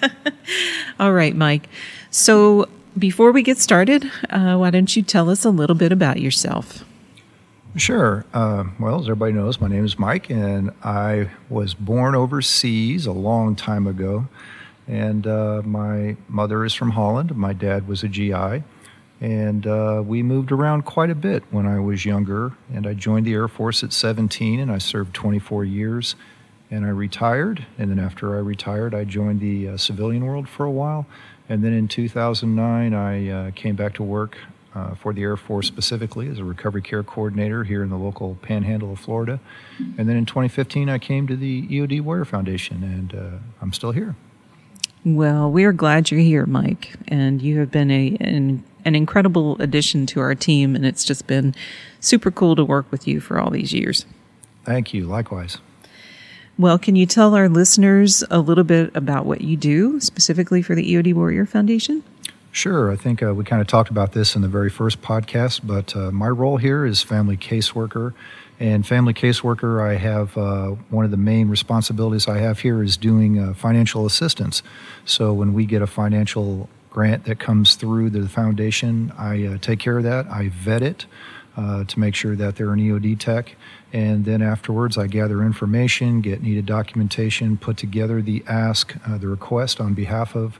All 1.00 1.12
right, 1.12 1.34
Mike. 1.34 1.68
So 2.10 2.68
before 2.96 3.32
we 3.32 3.42
get 3.42 3.58
started, 3.58 4.10
uh, 4.30 4.56
why 4.56 4.70
don't 4.70 4.94
you 4.94 5.02
tell 5.02 5.28
us 5.30 5.44
a 5.44 5.50
little 5.50 5.74
bit 5.74 5.90
about 5.90 6.20
yourself? 6.20 6.84
Sure. 7.76 8.24
Uh, 8.32 8.64
well, 8.78 9.00
as 9.00 9.06
everybody 9.06 9.32
knows, 9.32 9.60
my 9.60 9.66
name 9.66 9.84
is 9.84 9.98
Mike, 9.98 10.30
and 10.30 10.70
I 10.84 11.30
was 11.48 11.74
born 11.74 12.14
overseas 12.14 13.06
a 13.06 13.12
long 13.12 13.56
time 13.56 13.88
ago. 13.88 14.28
And 14.86 15.26
uh, 15.26 15.62
my 15.64 16.16
mother 16.28 16.64
is 16.64 16.74
from 16.74 16.90
Holland. 16.90 17.34
My 17.34 17.52
dad 17.52 17.88
was 17.88 18.04
a 18.04 18.08
GI. 18.08 18.62
And 19.24 19.66
uh, 19.66 20.02
we 20.04 20.22
moved 20.22 20.52
around 20.52 20.84
quite 20.84 21.08
a 21.08 21.14
bit 21.14 21.44
when 21.50 21.64
I 21.66 21.80
was 21.80 22.04
younger. 22.04 22.52
And 22.74 22.86
I 22.86 22.92
joined 22.92 23.24
the 23.24 23.32
Air 23.32 23.48
Force 23.48 23.82
at 23.82 23.90
17, 23.90 24.60
and 24.60 24.70
I 24.70 24.76
served 24.76 25.14
24 25.14 25.64
years. 25.64 26.14
And 26.70 26.84
I 26.84 26.90
retired. 26.90 27.64
And 27.78 27.90
then 27.90 27.98
after 27.98 28.36
I 28.36 28.40
retired, 28.40 28.94
I 28.94 29.04
joined 29.04 29.40
the 29.40 29.68
uh, 29.68 29.76
civilian 29.78 30.26
world 30.26 30.46
for 30.46 30.66
a 30.66 30.70
while. 30.70 31.06
And 31.48 31.64
then 31.64 31.72
in 31.72 31.88
2009, 31.88 32.92
I 32.92 33.30
uh, 33.30 33.50
came 33.52 33.76
back 33.76 33.94
to 33.94 34.02
work 34.02 34.36
uh, 34.74 34.94
for 34.94 35.14
the 35.14 35.22
Air 35.22 35.38
Force 35.38 35.68
specifically 35.68 36.28
as 36.28 36.38
a 36.38 36.44
recovery 36.44 36.82
care 36.82 37.02
coordinator 37.02 37.64
here 37.64 37.82
in 37.82 37.88
the 37.88 37.96
local 37.96 38.36
panhandle 38.42 38.92
of 38.92 39.00
Florida. 39.00 39.40
And 39.96 40.06
then 40.06 40.16
in 40.16 40.26
2015, 40.26 40.90
I 40.90 40.98
came 40.98 41.26
to 41.28 41.36
the 41.36 41.66
EOD 41.68 42.02
Warrior 42.02 42.26
Foundation, 42.26 42.82
and 42.82 43.14
uh, 43.14 43.38
I'm 43.62 43.72
still 43.72 43.92
here. 43.92 44.16
Well, 45.02 45.50
we're 45.50 45.72
glad 45.72 46.10
you're 46.10 46.20
here, 46.20 46.44
Mike, 46.44 46.92
and 47.08 47.40
you 47.40 47.58
have 47.60 47.70
been 47.70 47.90
a, 47.90 48.16
an 48.20 48.64
an 48.84 48.94
incredible 48.94 49.60
addition 49.60 50.06
to 50.06 50.20
our 50.20 50.34
team, 50.34 50.74
and 50.76 50.84
it's 50.84 51.04
just 51.04 51.26
been 51.26 51.54
super 52.00 52.30
cool 52.30 52.56
to 52.56 52.64
work 52.64 52.90
with 52.90 53.06
you 53.08 53.20
for 53.20 53.38
all 53.38 53.50
these 53.50 53.72
years. 53.72 54.06
Thank 54.64 54.94
you. 54.94 55.06
Likewise. 55.06 55.58
Well, 56.56 56.78
can 56.78 56.94
you 56.94 57.04
tell 57.04 57.34
our 57.34 57.48
listeners 57.48 58.22
a 58.30 58.38
little 58.38 58.62
bit 58.62 58.94
about 58.94 59.26
what 59.26 59.40
you 59.40 59.56
do 59.56 59.98
specifically 59.98 60.62
for 60.62 60.76
the 60.76 60.94
EOD 60.94 61.12
Warrior 61.12 61.46
Foundation? 61.46 62.04
Sure. 62.52 62.92
I 62.92 62.96
think 62.96 63.20
uh, 63.20 63.34
we 63.34 63.42
kind 63.42 63.60
of 63.60 63.66
talked 63.66 63.90
about 63.90 64.12
this 64.12 64.36
in 64.36 64.42
the 64.42 64.48
very 64.48 64.70
first 64.70 65.02
podcast, 65.02 65.62
but 65.64 65.96
uh, 65.96 66.12
my 66.12 66.28
role 66.28 66.56
here 66.56 66.86
is 66.86 67.02
family 67.02 67.36
caseworker. 67.36 68.14
And 68.60 68.86
family 68.86 69.12
caseworker, 69.12 69.82
I 69.84 69.96
have 69.96 70.38
uh, 70.38 70.68
one 70.90 71.04
of 71.04 71.10
the 71.10 71.16
main 71.16 71.48
responsibilities 71.48 72.28
I 72.28 72.38
have 72.38 72.60
here 72.60 72.84
is 72.84 72.96
doing 72.96 73.40
uh, 73.40 73.54
financial 73.54 74.06
assistance. 74.06 74.62
So 75.04 75.32
when 75.32 75.52
we 75.52 75.66
get 75.66 75.82
a 75.82 75.88
financial 75.88 76.68
grant 76.94 77.24
that 77.24 77.38
comes 77.38 77.74
through 77.74 78.08
the 78.08 78.28
foundation, 78.28 79.12
I 79.18 79.44
uh, 79.44 79.58
take 79.58 79.80
care 79.80 79.98
of 79.98 80.04
that. 80.04 80.26
I 80.28 80.48
vet 80.48 80.80
it 80.80 81.04
uh, 81.56 81.84
to 81.84 82.00
make 82.00 82.14
sure 82.14 82.36
that 82.36 82.56
they're 82.56 82.72
an 82.72 82.78
EOD 82.78 83.18
tech. 83.18 83.56
And 83.92 84.24
then 84.24 84.40
afterwards, 84.40 84.96
I 84.96 85.08
gather 85.08 85.42
information, 85.42 86.20
get 86.20 86.42
needed 86.42 86.66
documentation, 86.66 87.58
put 87.58 87.76
together 87.76 88.22
the 88.22 88.42
ask, 88.46 88.94
the 89.06 89.28
request 89.28 89.80
on 89.80 89.94
behalf 89.94 90.34
of 90.34 90.58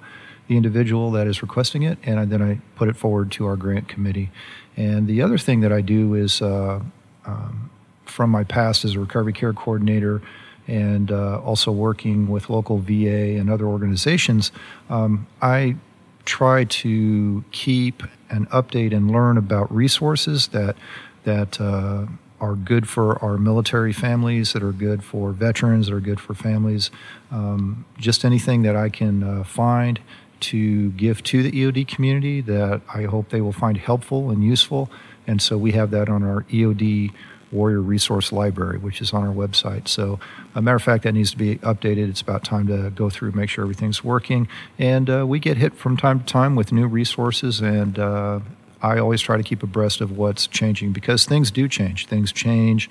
the 0.49 0.57
individual 0.57 1.11
that 1.13 1.27
is 1.27 1.41
requesting 1.41 1.83
it, 1.83 1.99
and 2.03 2.31
then 2.31 2.43
I 2.43 2.61
put 2.77 2.89
it 2.89 2.97
forward 2.97 3.33
to 3.33 3.47
our 3.47 3.57
grant 3.57 3.89
committee. 3.89 4.31
And 4.77 5.07
the 5.07 5.23
other 5.23 5.39
thing 5.39 5.61
that 5.61 5.73
I 5.73 5.81
do 5.81 6.15
is 6.15 6.43
uh, 6.43 6.81
um, 7.25 7.71
from 8.05 8.31
my 8.31 8.45
past 8.45 8.85
as 8.85 8.95
a 8.95 9.01
recovery 9.01 9.33
care 9.33 9.53
coordinator 9.53 10.21
and 10.67 11.11
uh, 11.11 11.41
also 11.41 11.71
working 11.71 12.29
with 12.29 12.51
local 12.51 12.79
VA 12.79 13.39
and 13.39 13.51
other 13.51 13.67
organizations, 13.67 14.51
um, 14.91 15.27
I 15.41 15.77
try 16.25 16.65
to 16.65 17.45
keep 17.53 18.03
and 18.31 18.49
update 18.51 18.95
and 18.95 19.11
learn 19.11 19.37
about 19.37 19.73
resources 19.75 20.49
that 20.49 20.77
that 21.25 21.61
uh, 21.61 22.07
are 22.41 22.55
good 22.55 22.87
for 22.89 23.23
our 23.25 23.39
military 23.39 23.93
families, 23.93 24.53
that 24.53 24.63
are 24.63 24.73
good 24.73 25.03
for 25.03 25.33
veterans, 25.33 25.87
that 25.87 25.95
are 25.95 26.01
good 26.01 26.21
for 26.21 26.35
families. 26.35 26.91
Um, 27.31 27.87
just 27.99 28.25
anything 28.25 28.63
that 28.63 28.77
I 28.77 28.91
can 28.91 29.23
uh, 29.23 29.45
find 29.45 30.01
to 30.41 30.91
give 30.91 31.23
to 31.23 31.43
the 31.43 31.53
EOD 31.53 31.89
community 31.89 32.43
that 32.43 32.83
I 32.93 33.05
hope 33.05 33.31
they 33.31 33.41
will 33.41 33.53
find 33.53 33.79
helpful 33.79 34.31
and 34.31 34.45
useful. 34.45 34.91
And 35.27 35.41
so 35.41 35.57
we 35.57 35.73
have 35.73 35.91
that 35.93 36.11
on 36.11 36.23
our 36.23 36.43
EOD 36.45 37.13
Warrior 37.55 37.81
Resource 37.81 38.33
Library, 38.33 38.79
which 38.79 39.01
is 39.01 39.13
on 39.13 39.27
our 39.27 39.33
website. 39.33 39.89
So, 39.89 40.19
a 40.55 40.61
matter 40.61 40.77
of 40.77 40.83
fact, 40.83 41.05
that 41.05 41.13
needs 41.13 41.31
to 41.31 41.39
be 41.39 41.57
updated. 41.59 42.11
It's 42.11 42.21
about 42.21 42.45
time 42.45 42.67
to 42.67 42.91
go 42.91 43.09
through, 43.09 43.33
make 43.33 43.49
sure 43.49 43.63
everything's 43.63 44.03
working. 44.03 44.49
And 44.79 45.09
uh, 45.09 45.27
we 45.27 45.39
get 45.39 45.57
hit 45.57 45.75
from 45.75 45.97
time 45.97 46.21
to 46.21 46.27
time 46.27 46.57
with 46.57 46.73
new 46.73 46.87
resources, 46.87 47.61
and 47.61 47.99
uh, 47.99 48.41
I 48.83 48.99
always 48.99 49.23
try 49.23 49.39
to 49.39 49.43
keep 49.43 49.63
abreast 49.63 50.03
of 50.03 50.19
what's 50.19 50.47
changing 50.47 50.93
because 50.93 51.25
things 51.25 51.51
do 51.51 51.69
change. 51.69 52.07
Things 52.07 52.33
change 52.33 52.91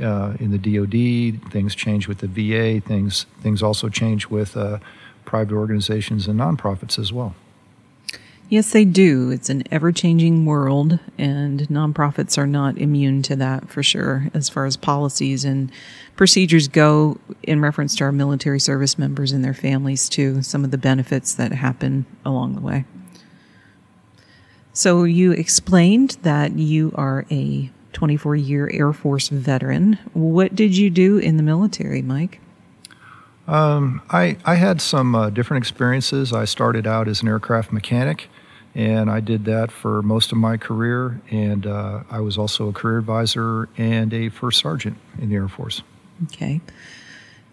uh, 0.00 0.34
in 0.40 0.52
the 0.52 0.58
DoD. 0.58 1.52
Things 1.52 1.74
change 1.74 2.08
with 2.08 2.18
the 2.18 2.28
VA. 2.28 2.80
Things 2.80 3.26
things 3.42 3.62
also 3.62 3.90
change 3.90 4.28
with 4.28 4.56
uh, 4.56 4.78
private 5.26 5.54
organizations 5.54 6.26
and 6.28 6.40
nonprofits 6.40 6.98
as 6.98 7.12
well. 7.12 7.34
Yes, 8.50 8.72
they 8.72 8.84
do. 8.84 9.30
It's 9.30 9.48
an 9.48 9.64
ever 9.70 9.90
changing 9.90 10.44
world, 10.44 10.98
and 11.16 11.60
nonprofits 11.68 12.36
are 12.36 12.46
not 12.46 12.76
immune 12.76 13.22
to 13.22 13.36
that 13.36 13.70
for 13.70 13.82
sure, 13.82 14.28
as 14.34 14.48
far 14.48 14.66
as 14.66 14.76
policies 14.76 15.44
and 15.44 15.72
procedures 16.14 16.68
go, 16.68 17.18
in 17.42 17.60
reference 17.60 17.96
to 17.96 18.04
our 18.04 18.12
military 18.12 18.60
service 18.60 18.98
members 18.98 19.32
and 19.32 19.42
their 19.42 19.54
families, 19.54 20.08
too, 20.08 20.42
some 20.42 20.62
of 20.62 20.70
the 20.70 20.78
benefits 20.78 21.34
that 21.34 21.52
happen 21.52 22.04
along 22.24 22.54
the 22.54 22.60
way. 22.60 22.84
So, 24.74 25.04
you 25.04 25.32
explained 25.32 26.18
that 26.22 26.52
you 26.58 26.92
are 26.96 27.24
a 27.30 27.70
24 27.94 28.36
year 28.36 28.70
Air 28.72 28.92
Force 28.92 29.28
veteran. 29.28 29.98
What 30.12 30.54
did 30.54 30.76
you 30.76 30.90
do 30.90 31.16
in 31.16 31.38
the 31.38 31.42
military, 31.42 32.02
Mike? 32.02 32.40
Um, 33.46 34.00
I, 34.10 34.36
I 34.44 34.54
had 34.54 34.80
some 34.80 35.14
uh, 35.14 35.30
different 35.30 35.62
experiences. 35.62 36.32
I 36.32 36.44
started 36.44 36.86
out 36.86 37.08
as 37.08 37.22
an 37.22 37.28
aircraft 37.28 37.72
mechanic, 37.72 38.28
and 38.74 39.10
I 39.10 39.20
did 39.20 39.44
that 39.44 39.70
for 39.70 40.02
most 40.02 40.32
of 40.32 40.38
my 40.38 40.56
career. 40.56 41.20
And 41.30 41.66
uh, 41.66 42.04
I 42.10 42.20
was 42.20 42.38
also 42.38 42.68
a 42.68 42.72
career 42.72 42.98
advisor 42.98 43.68
and 43.76 44.12
a 44.14 44.30
first 44.30 44.60
sergeant 44.60 44.96
in 45.18 45.28
the 45.28 45.34
Air 45.34 45.48
Force. 45.48 45.82
Okay. 46.24 46.60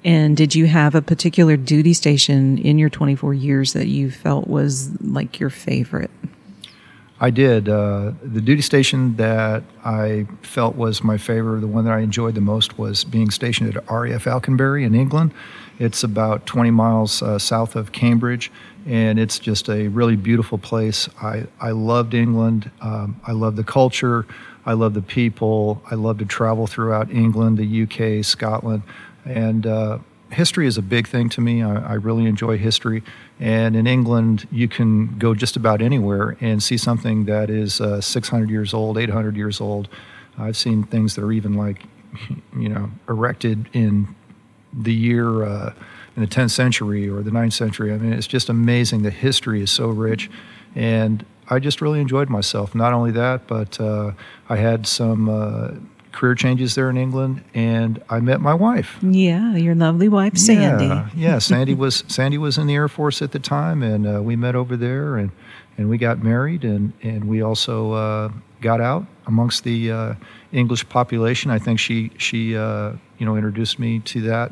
And 0.04 0.36
did 0.36 0.56
you 0.56 0.66
have 0.66 0.96
a 0.96 1.02
particular 1.02 1.58
duty 1.58 1.94
station 1.94 2.58
in 2.58 2.80
your 2.80 2.89
24 2.89 3.34
years 3.34 3.74
that 3.74 3.88
you 3.88 4.10
felt 4.10 4.48
was 4.48 5.00
like 5.02 5.39
your 5.39 5.52
favorite? 5.52 6.10
I 7.20 7.30
did. 7.30 7.70
Uh, 7.70 8.14
the 8.24 8.42
duty 8.42 8.64
station 8.64 9.16
that 9.18 9.62
I 9.86 10.26
felt 10.42 10.76
was 10.76 11.04
my 11.04 11.20
favorite, 11.20 11.62
the 11.62 11.68
one 11.68 11.86
that 11.86 11.94
I 11.94 12.00
enjoyed 12.00 12.34
the 12.34 12.42
most, 12.42 12.80
was 12.80 13.04
being 13.04 13.30
stationed 13.30 13.76
at 13.76 13.92
RAF 13.92 14.26
Alconbury 14.26 14.84
in 14.84 14.96
England. 14.96 15.32
It's 15.80 16.03
about 16.03 16.45
20 16.45 16.72
miles 16.72 17.22
uh, 17.22 17.39
south 17.39 17.76
of 17.76 17.91
Cambridge, 17.91 18.51
and 18.86 19.19
it's 19.19 19.39
just 19.39 19.69
a 19.69 19.88
really 19.88 20.15
beautiful 20.15 20.57
place. 20.57 21.09
I, 21.22 21.47
I 21.59 21.72
loved 21.72 22.13
England. 22.13 22.69
Um, 22.82 23.19
I 23.26 23.32
love 23.32 23.55
the 23.55 23.63
culture. 23.63 24.26
I 24.65 24.74
love 24.74 24.93
the 24.93 25.01
people. 25.01 25.82
I 25.89 25.95
love 25.95 26.19
to 26.19 26.26
travel 26.26 26.67
throughout 26.67 27.11
England, 27.11 27.57
the 27.57 27.84
UK, 27.84 28.24
Scotland, 28.24 28.84
and 29.26 29.65
uh, 29.65 29.99
history 30.32 30.67
is 30.67 30.78
a 30.78 30.82
big 30.82 31.07
thing 31.07 31.30
to 31.30 31.41
me. 31.41 31.61
I, 31.61 31.91
I, 31.91 31.93
really 31.93 32.26
enjoy 32.26 32.57
history. 32.57 33.03
And 33.39 33.76
in 33.76 33.88
England, 33.88 34.47
you 34.51 34.67
can 34.67 35.17
go 35.17 35.36
just 35.36 35.55
about 35.55 35.82
anywhere 35.82 36.38
and 36.39 36.61
see 36.63 36.78
something 36.78 37.26
that 37.26 37.49
is 37.49 37.82
uh, 37.82 38.01
600 38.01 38.49
years 38.49 38.74
old, 38.74 38.97
800 38.97 39.36
years 39.36 39.59
old. 39.59 39.89
I've 40.38 40.57
seen 40.57 40.84
things 40.84 41.15
that 41.15 41.24
are 41.24 41.32
even 41.32 41.53
like, 41.53 41.84
you 42.57 42.69
know, 42.69 42.91
erected 43.07 43.69
in 43.74 44.15
the 44.74 44.93
year 44.93 45.43
uh, 45.43 45.74
in 46.15 46.22
the 46.22 46.28
10th 46.28 46.51
century 46.51 47.09
or 47.09 47.22
the 47.22 47.32
9th 47.32 47.53
century. 47.53 47.93
I 47.93 47.97
mean, 47.97 48.13
it's 48.13 48.28
just 48.28 48.49
amazing. 48.49 49.03
The 49.03 49.11
history 49.11 49.61
is 49.61 49.72
so 49.72 49.88
rich. 49.88 50.30
And 50.76 51.26
I 51.49 51.59
just 51.59 51.82
really 51.82 51.99
enjoyed 51.99 52.30
myself. 52.30 52.74
Not 52.74 52.93
only 52.93 53.11
that, 53.11 53.47
but 53.47 53.80
uh, 53.80 54.13
I 54.47 54.55
had 54.55 54.88
some 54.88 55.30
uh, 55.30 55.72
career 56.11 56.36
changes 56.36 56.76
there 56.76 56.89
in 56.89 56.97
England, 56.97 57.43
and 57.53 58.01
I 58.09 58.19
met 58.19 58.41
my 58.41 58.53
wife. 58.53 58.97
Yeah, 59.01 59.55
your 59.55 59.76
lovely 59.76 60.07
wife, 60.07 60.38
Sandy. 60.38 60.86
Yeah, 60.86 61.09
yeah 61.15 61.39
Sandy 61.39 61.74
was 61.74 62.03
Sandy 62.07 62.38
was 62.38 62.57
in 62.57 62.67
the 62.67 62.76
Air 62.76 62.88
Force 62.88 63.22
at 63.22 63.32
the 63.32 63.39
time, 63.39 63.84
and 63.84 64.07
uh, 64.07 64.22
we 64.22 64.36
met 64.36 64.55
over 64.55 64.78
there, 64.78 65.17
and 65.17 65.32
and 65.78 65.89
we 65.89 65.97
got 65.97 66.24
married, 66.24 66.63
and 66.63 66.93
and 67.01 67.26
we 67.26 67.41
also 67.41 67.91
uh, 67.93 68.30
got 68.61 68.82
out 68.82 69.05
amongst 69.28 69.63
the 69.63 69.91
uh, 69.91 70.15
English 70.52 70.88
population. 70.89 71.52
I 71.52 71.60
think 71.60 71.80
she 71.80 72.12
she 72.18 72.56
uh, 72.56 72.93
you 73.18 73.26
know 73.26 73.36
introduced 73.36 73.80
me 73.80 73.99
to 73.99 74.22
that 74.22 74.52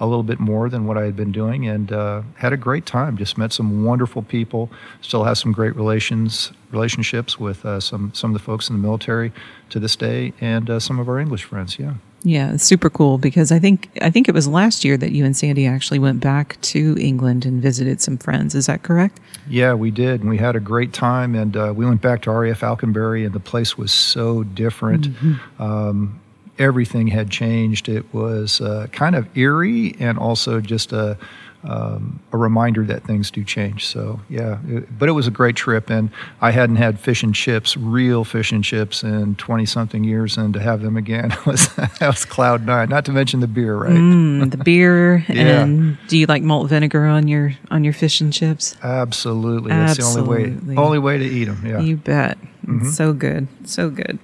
a 0.00 0.06
little 0.06 0.22
bit 0.22 0.38
more 0.38 0.68
than 0.68 0.86
what 0.86 0.96
I 0.96 1.04
had 1.04 1.16
been 1.16 1.32
doing, 1.32 1.66
and 1.66 1.92
uh, 1.92 2.22
had 2.36 2.52
a 2.52 2.56
great 2.56 2.86
time. 2.86 3.16
Just 3.16 3.36
met 3.36 3.52
some 3.52 3.84
wonderful 3.84 4.22
people. 4.22 4.70
Still 5.00 5.24
have 5.24 5.38
some 5.38 5.52
great 5.52 5.74
relations 5.74 6.52
relationships 6.70 7.38
with 7.38 7.64
uh, 7.64 7.80
some 7.80 8.12
some 8.14 8.30
of 8.30 8.34
the 8.34 8.44
folks 8.44 8.68
in 8.68 8.76
the 8.76 8.82
military 8.82 9.32
to 9.70 9.80
this 9.80 9.96
day, 9.96 10.32
and 10.40 10.70
uh, 10.70 10.80
some 10.80 10.98
of 10.98 11.08
our 11.08 11.18
English 11.18 11.44
friends. 11.44 11.78
Yeah. 11.78 11.94
Yeah, 12.24 12.56
super 12.56 12.90
cool 12.90 13.16
because 13.16 13.52
I 13.52 13.58
think 13.58 13.88
I 14.02 14.10
think 14.10 14.28
it 14.28 14.34
was 14.34 14.48
last 14.48 14.84
year 14.84 14.96
that 14.96 15.12
you 15.12 15.24
and 15.24 15.36
Sandy 15.36 15.66
actually 15.66 16.00
went 16.00 16.20
back 16.20 16.60
to 16.62 16.96
England 16.98 17.46
and 17.46 17.62
visited 17.62 18.00
some 18.00 18.18
friends. 18.18 18.54
Is 18.54 18.66
that 18.66 18.82
correct? 18.82 19.20
Yeah, 19.48 19.74
we 19.74 19.90
did, 19.90 20.20
and 20.20 20.28
we 20.28 20.36
had 20.36 20.56
a 20.56 20.60
great 20.60 20.92
time. 20.92 21.34
And 21.34 21.56
uh, 21.56 21.72
we 21.76 21.86
went 21.86 22.02
back 22.02 22.22
to 22.22 22.32
RAF 22.32 22.62
Alconbury, 22.62 23.24
and 23.24 23.34
the 23.34 23.40
place 23.40 23.78
was 23.78 23.92
so 23.92 24.42
different. 24.42 25.08
Mm-hmm. 25.08 25.62
Um, 25.62 26.20
everything 26.58 27.06
had 27.06 27.30
changed. 27.30 27.88
It 27.88 28.12
was 28.12 28.60
uh, 28.60 28.88
kind 28.92 29.14
of 29.14 29.28
eerie 29.36 29.94
and 30.00 30.18
also 30.18 30.60
just 30.60 30.92
a, 30.92 31.16
um, 31.64 32.20
a 32.32 32.36
reminder 32.36 32.84
that 32.84 33.04
things 33.04 33.30
do 33.30 33.42
change. 33.42 33.86
So, 33.86 34.20
yeah, 34.28 34.58
it, 34.66 34.98
but 34.98 35.08
it 35.08 35.12
was 35.12 35.26
a 35.26 35.30
great 35.30 35.56
trip. 35.56 35.90
And 35.90 36.10
I 36.40 36.50
hadn't 36.50 36.76
had 36.76 37.00
fish 37.00 37.22
and 37.22 37.34
chips, 37.34 37.76
real 37.76 38.24
fish 38.24 38.52
and 38.52 38.62
chips, 38.62 39.02
in 39.02 39.34
20 39.36 39.66
something 39.66 40.04
years. 40.04 40.36
And 40.36 40.54
to 40.54 40.60
have 40.60 40.82
them 40.82 40.96
again 40.96 41.36
was, 41.46 41.68
that 41.74 42.00
was 42.00 42.24
cloud 42.24 42.64
nine, 42.64 42.88
not 42.88 43.04
to 43.06 43.12
mention 43.12 43.40
the 43.40 43.48
beer, 43.48 43.76
right? 43.76 43.92
Mm, 43.92 44.50
the 44.50 44.56
beer. 44.58 45.24
yeah. 45.28 45.62
And 45.62 45.98
do 46.08 46.16
you 46.16 46.26
like 46.26 46.42
malt 46.42 46.68
vinegar 46.68 47.04
on 47.04 47.28
your 47.28 47.52
on 47.70 47.84
your 47.84 47.92
fish 47.92 48.20
and 48.20 48.32
chips? 48.32 48.76
Absolutely. 48.82 49.70
That's 49.70 49.98
Absolutely. 49.98 50.50
the 50.50 50.50
only 50.50 50.76
way, 50.76 50.76
only 50.76 50.98
way 50.98 51.18
to 51.18 51.24
eat 51.24 51.44
them. 51.46 51.66
Yeah. 51.66 51.80
You 51.80 51.96
bet. 51.96 52.38
Mm-hmm. 52.66 52.90
So 52.90 53.12
good. 53.12 53.48
So 53.64 53.90
good. 53.90 54.18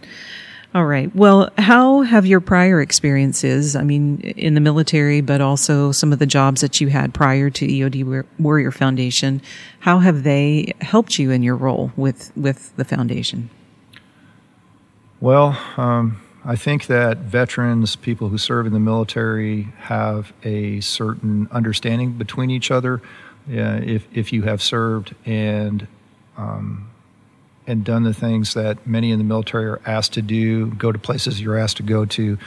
All 0.75 0.87
right. 0.87 1.15
Well, 1.15 1.51
how 1.57 2.03
have 2.03 2.27
your 2.27 2.41
prior 2.41 2.81
experiences, 2.81 3.77
I 3.77 3.85
mean, 3.85 4.19
in 4.19 4.55
the 4.55 4.61
military, 4.61 5.21
but 5.21 5.41
also 5.41 5.93
some 5.93 6.13
of 6.13 6.19
the 6.19 6.27
jobs 6.27 6.63
that 6.63 6.81
you 6.81 6.89
had 6.89 7.15
prior 7.15 7.49
to 7.49 7.65
EOD 7.65 8.25
Warrior 8.41 8.73
Foundation, 8.73 9.41
how 9.79 10.01
have 10.01 10.25
they 10.25 10.73
helped 10.81 11.17
you 11.17 11.31
in 11.31 11.45
your 11.45 11.55
role 11.55 11.93
with, 11.95 12.33
with 12.37 12.75
the 12.75 12.85
foundation? 12.85 13.51
Well, 15.21 15.57
um, 15.77 16.21
I 16.45 16.57
think 16.57 16.89
that 16.89 17.19
veterans, 17.19 17.95
people 17.95 18.29
who 18.29 18.37
serve 18.37 18.67
in 18.67 18.73
the 18.73 18.81
military, 18.81 19.69
have 19.79 20.33
a 20.43 20.81
certain 20.81 21.47
understanding 21.53 22.15
between 22.15 22.51
each 22.51 22.73
other. 22.73 23.01
Uh, 23.49 23.79
if, 23.85 24.09
if 24.13 24.33
you 24.33 24.43
have 24.43 24.61
served 24.61 25.15
and 25.25 25.87
um, 26.37 26.91
and 27.67 27.85
done 27.85 28.03
the 28.03 28.15
things 28.15 28.55
that 28.55 28.87
many 28.87 29.11
in 29.11 29.19
the 29.19 29.25
military 29.25 29.65
are 29.67 29.81
asked 29.87 30.13
to 30.15 30.23
do, 30.23 30.67
go 30.73 30.93
to 30.93 30.99
places 30.99 31.41
you're 31.41 31.59
asked 31.59 31.79
to 31.79 31.83
go 31.83 32.05
to, 32.05 32.39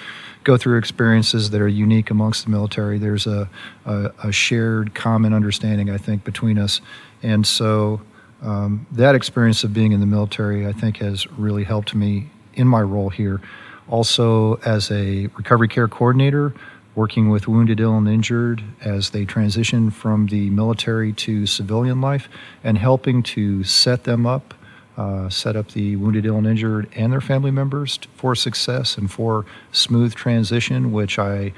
go 0.43 0.57
through 0.57 0.77
experiences 0.77 1.49
that 1.49 1.59
are 1.59 1.67
unique 1.67 2.11
amongst 2.11 2.45
the 2.45 2.51
military. 2.51 2.97
There's 2.97 3.27
a, 3.27 3.49
a, 3.85 4.11
a 4.23 4.31
shared 4.31 4.93
common 4.93 5.33
understanding, 5.33 5.89
I 5.89 5.97
think, 5.97 6.23
between 6.23 6.57
us. 6.59 6.81
And 7.23 7.45
so 7.47 8.01
um, 8.41 8.85
that 8.91 9.15
experience 9.15 9.63
of 9.63 9.73
being 9.73 9.91
in 9.91 9.99
the 9.99 10.05
military, 10.05 10.67
I 10.67 10.71
think, 10.71 10.97
has 10.97 11.29
really 11.31 11.63
helped 11.63 11.95
me 11.95 12.29
in 12.53 12.67
my 12.67 12.81
role 12.81 13.09
here. 13.09 13.41
Also, 13.89 14.55
as 14.65 14.91
a 14.91 15.27
recovery 15.35 15.67
care 15.67 15.87
coordinator, 15.87 16.53
working 16.93 17.29
with 17.29 17.47
wounded, 17.47 17.79
ill, 17.79 17.97
and 17.97 18.07
injured 18.07 18.63
as 18.81 19.11
they 19.11 19.23
transition 19.23 19.91
from 19.91 20.27
the 20.27 20.49
military 20.49 21.13
to 21.13 21.45
civilian 21.45 22.01
life, 22.01 22.27
and 22.63 22.77
helping 22.77 23.23
to 23.23 23.63
set 23.63 24.03
them 24.03 24.25
up, 24.25 24.53
uh, 24.97 25.29
set 25.29 25.55
up 25.55 25.71
the 25.71 25.95
wounded, 25.95 26.25
ill, 26.25 26.37
and 26.37 26.47
injured 26.47 26.89
and 26.95 27.13
their 27.13 27.21
family 27.21 27.51
members 27.51 27.99
for 28.15 28.35
success 28.35 28.97
and 28.97 29.11
for 29.11 29.45
smooth 29.71 30.13
transition, 30.15 30.91
which 30.91 31.19
I 31.19 31.53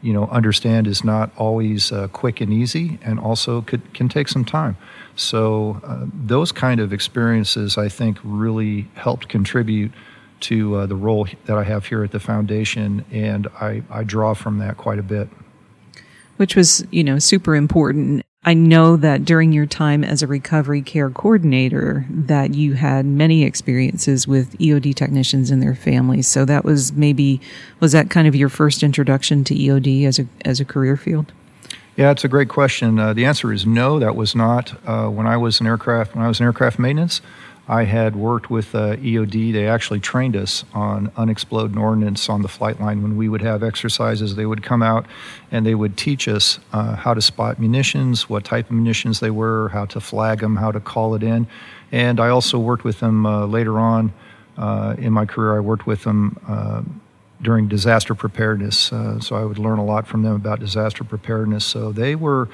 you 0.00 0.12
know 0.12 0.26
understand 0.26 0.86
is 0.86 1.02
not 1.02 1.30
always 1.36 1.90
uh, 1.90 2.08
quick 2.08 2.40
and 2.40 2.52
easy 2.52 2.98
and 3.02 3.18
also 3.18 3.62
could, 3.62 3.94
can 3.94 4.08
take 4.08 4.28
some 4.28 4.44
time 4.44 4.76
so 5.16 5.80
uh, 5.82 6.04
those 6.12 6.52
kind 6.52 6.78
of 6.78 6.92
experiences 6.92 7.78
i 7.78 7.88
think 7.88 8.18
really 8.22 8.86
helped 8.96 9.30
contribute 9.30 9.90
to 10.44 10.76
uh, 10.76 10.86
the 10.86 10.96
role 10.96 11.26
that 11.46 11.56
I 11.56 11.64
have 11.64 11.86
here 11.86 12.04
at 12.04 12.10
the 12.10 12.20
foundation, 12.20 13.04
and 13.10 13.48
I, 13.60 13.82
I 13.90 14.04
draw 14.04 14.34
from 14.34 14.58
that 14.58 14.76
quite 14.76 14.98
a 14.98 15.02
bit. 15.02 15.28
Which 16.36 16.54
was, 16.54 16.86
you 16.90 17.02
know, 17.02 17.18
super 17.18 17.56
important. 17.56 18.24
I 18.46 18.52
know 18.52 18.96
that 18.96 19.24
during 19.24 19.52
your 19.52 19.64
time 19.64 20.04
as 20.04 20.22
a 20.22 20.26
recovery 20.26 20.82
care 20.82 21.08
coordinator 21.08 22.04
that 22.10 22.52
you 22.54 22.74
had 22.74 23.06
many 23.06 23.42
experiences 23.42 24.28
with 24.28 24.58
EOD 24.58 24.94
technicians 24.94 25.50
and 25.50 25.62
their 25.62 25.74
families. 25.74 26.28
So 26.28 26.44
that 26.44 26.64
was 26.64 26.92
maybe 26.92 27.40
was 27.80 27.92
that 27.92 28.10
kind 28.10 28.28
of 28.28 28.36
your 28.36 28.50
first 28.50 28.82
introduction 28.82 29.44
to 29.44 29.54
EOD 29.54 30.04
as 30.06 30.18
a 30.18 30.26
as 30.44 30.60
a 30.60 30.64
career 30.64 30.96
field? 30.96 31.32
Yeah, 31.96 32.10
it's 32.10 32.24
a 32.24 32.28
great 32.28 32.48
question. 32.48 32.98
Uh, 32.98 33.14
the 33.14 33.24
answer 33.24 33.52
is 33.52 33.64
no. 33.64 33.98
That 33.98 34.16
was 34.16 34.34
not 34.34 34.74
uh, 34.86 35.08
when 35.08 35.26
I 35.26 35.36
was 35.36 35.60
in 35.60 35.66
aircraft. 35.66 36.14
When 36.14 36.24
I 36.24 36.28
was 36.28 36.40
in 36.40 36.44
aircraft 36.44 36.78
maintenance, 36.78 37.22
I 37.66 37.84
had 37.84 38.14
worked 38.14 38.50
with 38.50 38.74
uh, 38.74 38.96
EOD. 38.96 39.52
They 39.52 39.66
actually 39.66 40.00
trained 40.00 40.36
us 40.36 40.64
on 40.74 41.10
unexploded 41.16 41.76
ordnance 41.78 42.28
on 42.28 42.42
the 42.42 42.48
flight 42.48 42.78
line 42.78 43.02
when 43.02 43.16
we 43.16 43.28
would 43.28 43.40
have 43.40 43.62
exercises. 43.62 44.36
They 44.36 44.44
would 44.44 44.62
come 44.62 44.82
out 44.82 45.06
and 45.50 45.64
they 45.64 45.74
would 45.74 45.96
teach 45.96 46.28
us 46.28 46.58
uh, 46.72 46.96
how 46.96 47.14
to 47.14 47.22
spot 47.22 47.58
munitions, 47.58 48.28
what 48.28 48.44
type 48.44 48.66
of 48.66 48.72
munitions 48.72 49.20
they 49.20 49.30
were, 49.30 49.70
how 49.70 49.86
to 49.86 50.00
flag 50.00 50.40
them, 50.40 50.56
how 50.56 50.72
to 50.72 50.80
call 50.80 51.14
it 51.14 51.22
in. 51.22 51.46
And 51.90 52.20
I 52.20 52.28
also 52.28 52.58
worked 52.58 52.84
with 52.84 53.00
them 53.00 53.24
uh, 53.24 53.46
later 53.46 53.78
on 53.78 54.12
uh, 54.58 54.94
in 54.98 55.12
my 55.12 55.24
career. 55.24 55.56
I 55.56 55.60
worked 55.60 55.86
with 55.86 56.04
them 56.04 56.38
uh, 56.46 56.82
during 57.40 57.68
disaster 57.68 58.14
preparedness. 58.14 58.92
Uh, 58.92 59.20
so 59.20 59.36
I 59.36 59.44
would 59.44 59.58
learn 59.58 59.78
a 59.78 59.84
lot 59.84 60.06
from 60.06 60.22
them 60.22 60.34
about 60.34 60.60
disaster 60.60 61.04
preparedness. 61.04 61.64
So 61.64 61.92
they 61.92 62.14
were, 62.14 62.48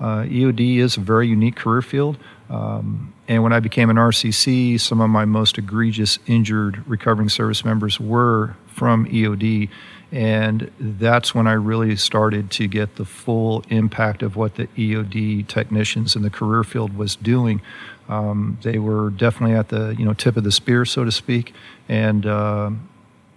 EOD 0.00 0.78
is 0.78 0.96
a 0.96 1.00
very 1.00 1.28
unique 1.28 1.56
career 1.56 1.82
field. 1.82 2.18
Um, 2.48 3.12
and 3.28 3.42
when 3.42 3.52
I 3.52 3.60
became 3.60 3.90
an 3.90 3.96
RCC, 3.96 4.78
some 4.80 5.00
of 5.00 5.10
my 5.10 5.24
most 5.24 5.58
egregious 5.58 6.18
injured 6.26 6.82
recovering 6.86 7.28
service 7.28 7.64
members 7.64 7.98
were 7.98 8.56
from 8.66 9.06
EOD. 9.06 9.68
And 10.12 10.70
that's 10.78 11.34
when 11.34 11.48
I 11.48 11.54
really 11.54 11.96
started 11.96 12.50
to 12.52 12.68
get 12.68 12.96
the 12.96 13.04
full 13.04 13.64
impact 13.68 14.22
of 14.22 14.36
what 14.36 14.54
the 14.54 14.68
EOD 14.68 15.48
technicians 15.48 16.14
in 16.14 16.22
the 16.22 16.30
career 16.30 16.62
field 16.62 16.96
was 16.96 17.16
doing. 17.16 17.60
Um, 18.08 18.58
they 18.62 18.78
were 18.78 19.10
definitely 19.10 19.56
at 19.56 19.68
the 19.68 19.96
you 19.98 20.04
know 20.04 20.12
tip 20.12 20.36
of 20.36 20.44
the 20.44 20.52
spear, 20.52 20.84
so 20.84 21.04
to 21.04 21.10
speak, 21.10 21.52
and 21.88 22.24
uh, 22.24 22.70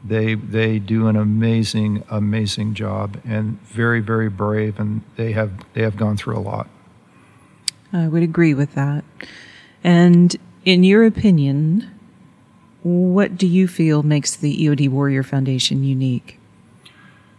they 0.04 0.36
they 0.36 0.80
do 0.80 1.08
an 1.08 1.16
amazing 1.16 2.04
amazing 2.10 2.74
job 2.74 3.20
and 3.26 3.60
very 3.64 4.00
very 4.00 4.30
brave, 4.30 4.80
and 4.80 5.02
they 5.16 5.34
have 5.34 5.52
they 5.74 5.82
have 5.82 5.98
gone 5.98 6.18
through 6.18 6.38
a 6.38 6.40
lot. 6.40 6.68
I 7.92 8.08
would 8.08 8.24
agree 8.24 8.54
with 8.54 8.76
that. 8.76 9.04
And 9.84 10.36
in 10.66 10.84
your 10.84 11.06
opinion, 11.06 11.90
what 12.84 13.38
do 13.38 13.48
you 13.48 13.68
feel 13.68 14.04
makes 14.04 14.36
the 14.36 14.66
EOD 14.66 14.90
Warrior 14.90 15.24
Foundation 15.24 15.84
unique? 15.84 16.40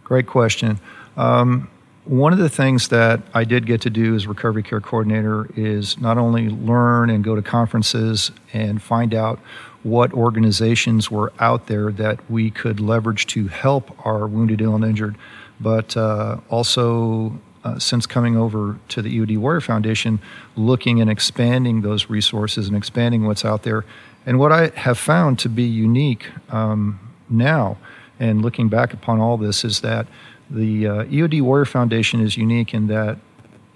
Great 0.03 0.27
question. 0.27 0.79
Um, 1.17 1.69
one 2.05 2.33
of 2.33 2.39
the 2.39 2.49
things 2.49 2.87
that 2.87 3.21
I 3.33 3.43
did 3.43 3.65
get 3.65 3.81
to 3.81 3.89
do 3.89 4.15
as 4.15 4.25
recovery 4.25 4.63
care 4.63 4.81
coordinator 4.81 5.47
is 5.55 5.99
not 5.99 6.17
only 6.17 6.49
learn 6.49 7.09
and 7.09 7.23
go 7.23 7.35
to 7.35 7.41
conferences 7.41 8.31
and 8.53 8.81
find 8.81 9.13
out 9.13 9.39
what 9.83 10.13
organizations 10.13 11.11
were 11.11 11.31
out 11.39 11.67
there 11.67 11.91
that 11.91 12.19
we 12.29 12.49
could 12.51 12.79
leverage 12.79 13.27
to 13.27 13.47
help 13.47 13.95
our 14.05 14.27
wounded, 14.27 14.61
ill, 14.61 14.75
and 14.75 14.83
injured, 14.83 15.15
but 15.59 15.95
uh, 15.95 16.37
also 16.49 17.39
uh, 17.63 17.77
since 17.77 18.07
coming 18.07 18.35
over 18.35 18.79
to 18.89 19.01
the 19.01 19.19
EOD 19.19 19.37
Warrior 19.37 19.61
Foundation, 19.61 20.19
looking 20.55 20.99
and 21.01 21.09
expanding 21.09 21.81
those 21.81 22.09
resources 22.09 22.67
and 22.67 22.75
expanding 22.75 23.25
what's 23.25 23.45
out 23.45 23.63
there. 23.63 23.85
And 24.25 24.39
what 24.39 24.51
I 24.51 24.67
have 24.69 24.97
found 24.97 25.37
to 25.39 25.49
be 25.49 25.63
unique 25.63 26.29
um, 26.49 26.99
now, 27.29 27.77
and 28.19 28.41
looking 28.41 28.69
back 28.69 28.93
upon 28.93 29.19
all 29.19 29.37
this, 29.37 29.63
is 29.63 29.81
that 29.81 30.07
the 30.51 30.87
uh, 30.87 31.03
EOD 31.05 31.41
Warrior 31.41 31.65
Foundation 31.65 32.21
is 32.21 32.37
unique 32.37 32.73
in 32.73 32.87
that 32.87 33.17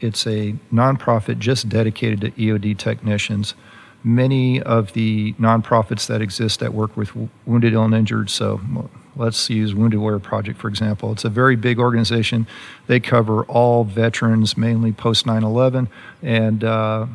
it's 0.02 0.28
a 0.28 0.54
nonprofit 0.74 1.40
just 1.40 1.70
dedicated 1.70 2.22
to 2.22 2.32
EOD 2.32 2.78
technicians. 2.78 3.56
Many 4.04 4.62
of 4.62 4.94
the 4.94 5.34
nonprofits 5.34 6.06
that 6.08 6.22
exist 6.22 6.60
that 6.60 6.74
work 6.74 6.96
with 6.96 7.12
wounded, 7.46 7.74
ill, 7.74 7.86
and 7.86 7.96
injured, 7.96 8.30
so 8.30 8.60
Let's 9.18 9.50
use 9.50 9.74
Wounded 9.74 10.00
Warrior 10.00 10.20
Project, 10.20 10.60
for 10.60 10.68
example. 10.68 11.12
It's 11.12 11.24
a 11.24 11.30
very 11.30 11.56
big 11.56 11.80
organization. 11.80 12.48
They 12.88 13.00
cover 13.00 13.44
all 13.46 13.86
veterans, 13.86 14.58
mainly 14.58 14.92
post 14.92 15.26
9 15.26 15.44
11, 15.44 15.88
and 16.22 16.64
uh, 16.64 17.08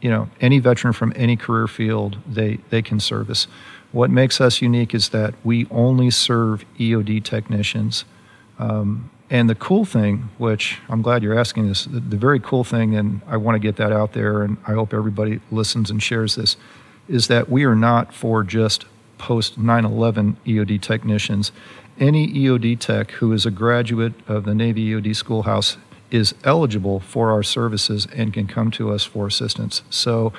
you 0.00 0.10
know 0.10 0.28
any 0.40 0.60
veteran 0.60 0.92
from 0.92 1.12
any 1.16 1.36
career 1.36 1.66
field 1.66 2.18
they, 2.26 2.58
they 2.70 2.82
can 2.82 3.00
service. 3.00 3.48
What 3.90 4.10
makes 4.10 4.40
us 4.40 4.62
unique 4.62 4.94
is 4.94 5.08
that 5.08 5.34
we 5.42 5.66
only 5.70 6.10
serve 6.10 6.64
EOD 6.78 7.24
technicians. 7.24 8.04
Um, 8.58 9.10
and 9.30 9.48
the 9.48 9.54
cool 9.54 9.84
thing, 9.84 10.30
which 10.38 10.78
I'm 10.88 11.02
glad 11.02 11.22
you're 11.22 11.38
asking 11.38 11.68
this, 11.68 11.84
the, 11.84 12.00
the 12.00 12.16
very 12.16 12.40
cool 12.40 12.64
thing, 12.64 12.96
and 12.96 13.20
I 13.26 13.36
want 13.36 13.56
to 13.56 13.58
get 13.58 13.76
that 13.76 13.92
out 13.92 14.12
there, 14.12 14.42
and 14.42 14.56
I 14.66 14.72
hope 14.72 14.94
everybody 14.94 15.40
listens 15.50 15.90
and 15.90 16.02
shares 16.02 16.34
this, 16.34 16.56
is 17.08 17.28
that 17.28 17.48
we 17.48 17.64
are 17.64 17.74
not 17.74 18.14
for 18.14 18.42
just 18.42 18.86
post 19.18 19.58
9 19.58 19.84
11 19.84 20.38
EOD 20.46 20.80
technicians. 20.80 21.52
Any 21.98 22.28
EOD 22.28 22.78
tech 22.78 23.10
who 23.12 23.32
is 23.32 23.44
a 23.44 23.50
graduate 23.50 24.14
of 24.28 24.44
the 24.44 24.54
Navy 24.54 24.90
EOD 24.90 25.14
schoolhouse 25.14 25.76
is 26.10 26.34
eligible 26.44 27.00
for 27.00 27.30
our 27.30 27.42
services 27.42 28.06
and 28.14 28.32
can 28.32 28.46
come 28.46 28.70
to 28.70 28.90
us 28.92 29.04
for 29.04 29.26
assistance. 29.26 29.82
So 29.90 30.32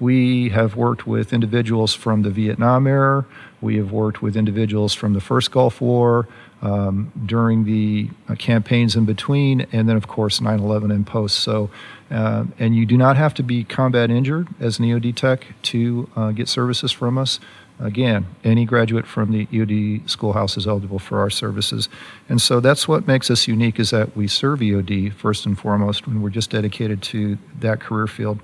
we 0.00 0.50
have 0.50 0.76
worked 0.76 1.06
with 1.06 1.32
individuals 1.32 1.94
from 1.94 2.22
the 2.22 2.30
Vietnam 2.30 2.86
era, 2.86 3.24
we 3.60 3.76
have 3.76 3.92
worked 3.92 4.20
with 4.20 4.36
individuals 4.36 4.92
from 4.92 5.14
the 5.14 5.20
first 5.20 5.50
Gulf 5.50 5.80
War. 5.80 6.28
Um, 6.64 7.12
during 7.26 7.64
the 7.64 8.08
uh, 8.26 8.36
campaigns 8.36 8.96
in 8.96 9.04
between, 9.04 9.66
and 9.70 9.86
then 9.86 9.96
of 9.96 10.08
course 10.08 10.40
9/11 10.40 10.90
and 10.90 11.06
post. 11.06 11.40
So, 11.40 11.68
uh, 12.10 12.44
and 12.58 12.74
you 12.74 12.86
do 12.86 12.96
not 12.96 13.18
have 13.18 13.34
to 13.34 13.42
be 13.42 13.64
combat 13.64 14.10
injured 14.10 14.48
as 14.58 14.78
an 14.78 14.86
EOD 14.86 15.14
tech 15.14 15.44
to 15.64 16.08
uh, 16.16 16.30
get 16.30 16.48
services 16.48 16.90
from 16.90 17.18
us. 17.18 17.38
Again, 17.80 18.26
any 18.44 18.64
graduate 18.64 19.06
from 19.06 19.32
the 19.32 19.46
EOD 19.46 20.08
schoolhouse 20.08 20.56
is 20.56 20.66
eligible 20.66 21.00
for 21.00 21.18
our 21.18 21.28
services. 21.28 21.88
And 22.28 22.40
so 22.40 22.60
that's 22.60 22.86
what 22.86 23.06
makes 23.06 23.30
us 23.30 23.48
unique 23.48 23.80
is 23.80 23.90
that 23.90 24.16
we 24.16 24.28
serve 24.28 24.60
EOD 24.60 25.12
first 25.12 25.44
and 25.44 25.58
foremost 25.58 26.06
when 26.06 26.22
we're 26.22 26.30
just 26.30 26.50
dedicated 26.50 27.02
to 27.02 27.36
that 27.58 27.80
career 27.80 28.06
field. 28.06 28.38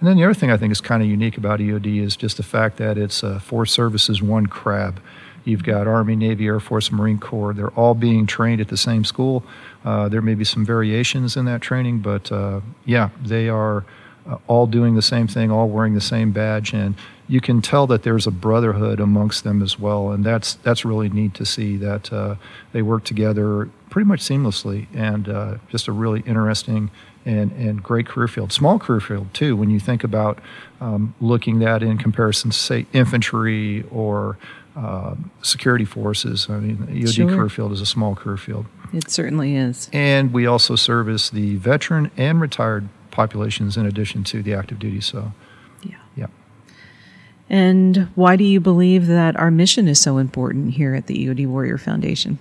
And 0.00 0.08
then 0.08 0.16
the 0.16 0.24
other 0.24 0.34
thing 0.34 0.50
I 0.50 0.56
think 0.56 0.72
is 0.72 0.80
kind 0.80 1.02
of 1.02 1.08
unique 1.08 1.36
about 1.36 1.60
EOD 1.60 2.02
is 2.02 2.16
just 2.16 2.38
the 2.38 2.42
fact 2.42 2.78
that 2.78 2.98
it's 2.98 3.22
uh, 3.22 3.38
four 3.38 3.66
services, 3.66 4.20
one 4.20 4.46
crab. 4.46 5.00
You've 5.44 5.64
got 5.64 5.86
Army, 5.86 6.16
Navy, 6.16 6.46
Air 6.46 6.60
Force, 6.60 6.92
Marine 6.92 7.18
Corps. 7.18 7.52
They're 7.52 7.70
all 7.70 7.94
being 7.94 8.26
trained 8.26 8.60
at 8.60 8.68
the 8.68 8.76
same 8.76 9.04
school. 9.04 9.44
Uh, 9.84 10.08
there 10.08 10.22
may 10.22 10.34
be 10.34 10.44
some 10.44 10.64
variations 10.64 11.36
in 11.36 11.44
that 11.46 11.60
training, 11.60 12.00
but 12.00 12.30
uh, 12.30 12.60
yeah, 12.84 13.10
they 13.20 13.48
are 13.48 13.84
uh, 14.28 14.38
all 14.46 14.66
doing 14.66 14.94
the 14.94 15.02
same 15.02 15.26
thing, 15.26 15.50
all 15.50 15.68
wearing 15.68 15.94
the 15.94 16.00
same 16.00 16.30
badge, 16.30 16.72
and 16.72 16.94
you 17.26 17.40
can 17.40 17.60
tell 17.60 17.86
that 17.88 18.02
there's 18.02 18.26
a 18.26 18.30
brotherhood 18.30 19.00
amongst 19.00 19.42
them 19.42 19.62
as 19.62 19.78
well, 19.78 20.10
and 20.10 20.24
that's 20.24 20.54
that's 20.54 20.84
really 20.84 21.08
neat 21.08 21.34
to 21.34 21.44
see 21.44 21.76
that 21.76 22.12
uh, 22.12 22.36
they 22.72 22.82
work 22.82 23.04
together 23.04 23.68
pretty 23.90 24.06
much 24.06 24.20
seamlessly, 24.20 24.86
and 24.94 25.28
uh, 25.28 25.56
just 25.68 25.88
a 25.88 25.92
really 25.92 26.20
interesting 26.20 26.90
and 27.24 27.50
and 27.52 27.82
great 27.82 28.06
career 28.06 28.28
field. 28.28 28.52
Small 28.52 28.78
career 28.78 29.00
field 29.00 29.32
too. 29.34 29.56
When 29.56 29.70
you 29.70 29.80
think 29.80 30.04
about 30.04 30.38
um, 30.80 31.14
looking 31.20 31.58
that 31.60 31.82
in 31.82 31.98
comparison, 31.98 32.50
to, 32.50 32.56
say 32.56 32.86
infantry 32.92 33.84
or 33.90 34.36
uh, 34.76 35.14
security 35.42 35.84
forces. 35.84 36.48
I 36.48 36.58
mean, 36.58 36.78
EOD 36.86 37.14
sure. 37.14 37.28
career 37.28 37.48
field 37.48 37.72
is 37.72 37.80
a 37.80 37.86
small 37.86 38.14
career 38.14 38.36
field. 38.36 38.66
It 38.92 39.10
certainly 39.10 39.56
is. 39.56 39.88
And 39.92 40.32
we 40.32 40.46
also 40.46 40.76
service 40.76 41.30
the 41.30 41.56
veteran 41.56 42.10
and 42.16 42.40
retired 42.40 42.88
populations 43.10 43.76
in 43.76 43.86
addition 43.86 44.24
to 44.24 44.42
the 44.42 44.54
active 44.54 44.78
duty. 44.78 45.00
So, 45.00 45.32
yeah. 45.82 45.96
Yeah. 46.16 46.26
And 47.48 48.08
why 48.14 48.36
do 48.36 48.44
you 48.44 48.60
believe 48.60 49.06
that 49.06 49.36
our 49.36 49.50
mission 49.50 49.88
is 49.88 50.00
so 50.00 50.18
important 50.18 50.74
here 50.74 50.94
at 50.94 51.06
the 51.06 51.26
EOD 51.26 51.46
Warrior 51.46 51.78
Foundation? 51.78 52.38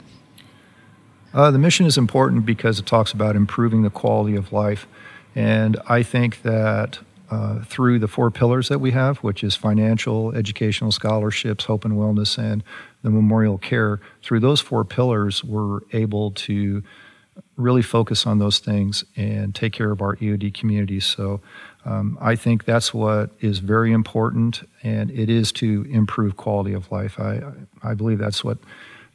Uh, 1.34 1.52
the 1.52 1.60
mission 1.60 1.86
is 1.86 1.98
important 1.98 2.46
because 2.46 2.80
it 2.80 2.86
talks 2.86 3.14
about 3.14 3.36
improving 3.36 3.84
the 3.84 3.90
quality 3.90 4.36
of 4.36 4.52
life. 4.52 4.88
And 5.34 5.78
I 5.88 6.04
think 6.04 6.42
that 6.42 7.00
uh, 7.32 7.64
through 7.64 7.98
the 7.98 8.08
four 8.08 8.30
pillars 8.30 8.68
that 8.68 8.80
we 8.80 8.92
have, 8.92 9.18
which 9.20 9.44
is 9.44 9.56
financial, 9.56 10.34
educational 10.36 10.92
scholarships, 10.92 11.66
hope 11.66 11.86
and 11.86 11.94
wellness, 11.94 12.38
and 12.38 12.64
the 13.04 13.10
memorial 13.10 13.58
care, 13.58 14.00
through 14.22 14.42
those 14.42 14.60
four 14.60 14.84
pillars, 14.84 15.44
we're 15.44 15.80
able 15.94 16.32
to 16.32 16.84
really 17.56 17.82
focus 17.82 18.28
on 18.28 18.40
those 18.40 18.60
things 18.60 19.06
and 19.16 19.56
take 19.56 19.74
care 19.74 19.92
of 19.92 20.02
our 20.02 20.18
EOD 20.18 20.54
community. 20.54 21.00
So 21.00 21.40
um, 21.86 22.18
I 22.22 22.36
think 22.36 22.66
that's 22.66 22.94
what 22.94 23.32
is 23.40 23.60
very 23.60 23.92
important, 23.92 24.68
and 24.84 25.10
it 25.12 25.30
is 25.30 25.52
to 25.54 25.86
improve 25.90 26.38
quality 26.38 26.74
of 26.74 26.92
life. 26.92 27.20
I 27.20 27.42
I 27.82 27.94
believe 27.94 28.20
that's 28.20 28.44
what 28.44 28.58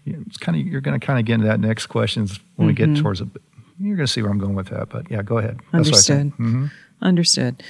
you 0.04 0.14
know, 0.14 0.22
it's 0.26 0.38
kind 0.38 0.58
of. 0.58 0.66
You're 0.66 0.80
going 0.80 0.98
to 0.98 1.04
kind 1.04 1.18
of 1.18 1.24
get 1.26 1.34
into 1.34 1.46
that 1.46 1.60
next 1.60 1.86
questions 1.86 2.40
when 2.56 2.64
mm-hmm. 2.64 2.66
we 2.66 2.72
get 2.72 2.88
mm-hmm. 2.88 3.02
towards 3.02 3.20
it. 3.20 3.28
You're 3.78 3.96
going 3.96 4.06
to 4.06 4.12
see 4.12 4.22
where 4.22 4.30
I'm 4.30 4.38
going 4.38 4.54
with 4.54 4.68
that, 4.68 4.88
but 4.88 5.10
yeah, 5.10 5.22
go 5.22 5.38
ahead. 5.38 5.60
Understood. 5.72 6.28
Mm-hmm. 6.32 6.66
Understood. 7.02 7.62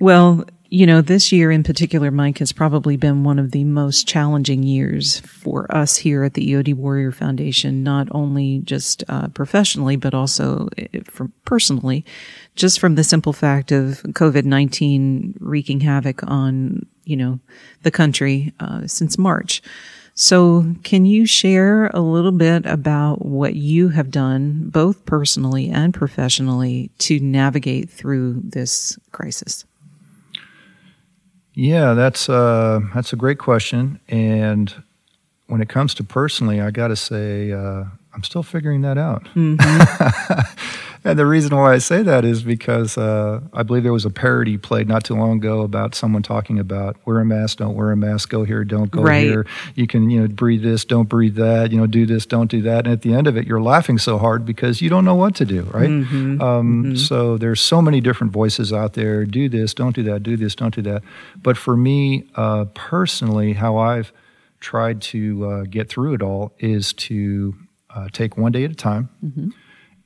Well, 0.00 0.44
you 0.72 0.86
know, 0.86 1.02
this 1.02 1.30
year 1.32 1.50
in 1.50 1.62
particular, 1.62 2.10
Mike, 2.10 2.38
has 2.38 2.50
probably 2.50 2.96
been 2.96 3.24
one 3.24 3.38
of 3.38 3.50
the 3.50 3.62
most 3.62 4.08
challenging 4.08 4.62
years 4.62 5.20
for 5.20 5.70
us 5.70 5.98
here 5.98 6.24
at 6.24 6.32
the 6.32 6.50
EOD 6.50 6.72
Warrior 6.72 7.12
Foundation, 7.12 7.82
not 7.82 8.08
only 8.10 8.60
just 8.60 9.04
uh, 9.10 9.28
professionally, 9.28 9.96
but 9.96 10.14
also 10.14 10.70
eh, 10.78 11.00
from 11.04 11.30
personally, 11.44 12.06
just 12.56 12.80
from 12.80 12.94
the 12.94 13.04
simple 13.04 13.34
fact 13.34 13.70
of 13.70 14.02
COVID 14.14 14.46
19 14.46 15.34
wreaking 15.40 15.80
havoc 15.80 16.22
on, 16.26 16.86
you 17.04 17.18
know, 17.18 17.38
the 17.82 17.90
country 17.90 18.54
uh, 18.58 18.86
since 18.86 19.18
March. 19.18 19.60
So, 20.14 20.74
can 20.82 21.06
you 21.06 21.24
share 21.24 21.86
a 21.86 22.00
little 22.00 22.32
bit 22.32 22.66
about 22.66 23.24
what 23.24 23.54
you 23.54 23.88
have 23.88 24.10
done, 24.10 24.68
both 24.68 25.06
personally 25.06 25.70
and 25.70 25.94
professionally, 25.94 26.90
to 26.98 27.18
navigate 27.18 27.88
through 27.88 28.40
this 28.44 28.98
crisis? 29.10 29.64
Yeah, 31.54 31.94
that's 31.94 32.28
uh, 32.28 32.80
that's 32.94 33.12
a 33.12 33.16
great 33.16 33.38
question. 33.38 34.00
And 34.08 34.74
when 35.46 35.62
it 35.62 35.68
comes 35.68 35.94
to 35.94 36.04
personally, 36.04 36.60
I 36.60 36.70
got 36.70 36.88
to 36.88 36.96
say 36.96 37.52
uh, 37.52 37.84
I'm 38.14 38.22
still 38.22 38.42
figuring 38.42 38.82
that 38.82 38.98
out. 38.98 39.24
Mm-hmm. 39.34 40.40
and 41.04 41.18
the 41.18 41.24
reason 41.24 41.56
why 41.56 41.72
I 41.72 41.78
say 41.78 42.02
that 42.02 42.26
is 42.26 42.42
because 42.42 42.98
uh, 42.98 43.40
I 43.54 43.62
believe 43.62 43.84
there 43.84 43.92
was 43.92 44.04
a 44.04 44.10
parody 44.10 44.58
played 44.58 44.86
not 44.86 45.04
too 45.04 45.14
long 45.14 45.38
ago 45.38 45.62
about 45.62 45.94
someone 45.94 46.22
talking 46.22 46.58
about 46.58 46.96
wear 47.06 47.20
a 47.20 47.24
mask, 47.24 47.58
don't 47.58 47.74
wear 47.74 47.90
a 47.90 47.96
mask, 47.96 48.28
go 48.28 48.44
here, 48.44 48.64
don't 48.64 48.90
go 48.90 49.02
right. 49.02 49.22
here. 49.22 49.46
You 49.74 49.86
can 49.86 50.10
you 50.10 50.20
know 50.20 50.28
breathe 50.28 50.62
this, 50.62 50.84
don't 50.84 51.08
breathe 51.08 51.36
that. 51.36 51.72
You 51.72 51.78
know, 51.78 51.86
do 51.86 52.04
this, 52.04 52.26
don't 52.26 52.50
do 52.50 52.60
that. 52.62 52.84
And 52.86 52.92
at 52.92 53.00
the 53.00 53.14
end 53.14 53.26
of 53.26 53.36
it, 53.36 53.46
you're 53.46 53.62
laughing 53.62 53.96
so 53.96 54.18
hard 54.18 54.44
because 54.44 54.82
you 54.82 54.90
don't 54.90 55.06
know 55.06 55.14
what 55.14 55.34
to 55.36 55.46
do, 55.46 55.62
right? 55.62 55.88
Mm-hmm. 55.88 56.42
Um, 56.42 56.84
mm-hmm. 56.84 56.94
So 56.96 57.38
there's 57.38 57.62
so 57.62 57.80
many 57.80 58.02
different 58.02 58.32
voices 58.32 58.72
out 58.74 58.92
there. 58.92 59.24
Do 59.24 59.48
this, 59.48 59.72
don't 59.72 59.96
do 59.96 60.02
that. 60.04 60.22
Do 60.22 60.36
this, 60.36 60.54
don't 60.54 60.74
do 60.74 60.82
that. 60.82 61.02
But 61.36 61.56
for 61.56 61.78
me 61.78 62.24
uh, 62.34 62.66
personally, 62.74 63.54
how 63.54 63.78
I've 63.78 64.12
tried 64.60 65.02
to 65.02 65.46
uh, 65.46 65.62
get 65.64 65.88
through 65.88 66.14
it 66.14 66.22
all 66.22 66.52
is 66.58 66.92
to 66.92 67.54
uh, 67.94 68.08
take 68.12 68.36
one 68.36 68.52
day 68.52 68.64
at 68.64 68.70
a 68.70 68.74
time. 68.74 69.08
Mm-hmm 69.24 69.50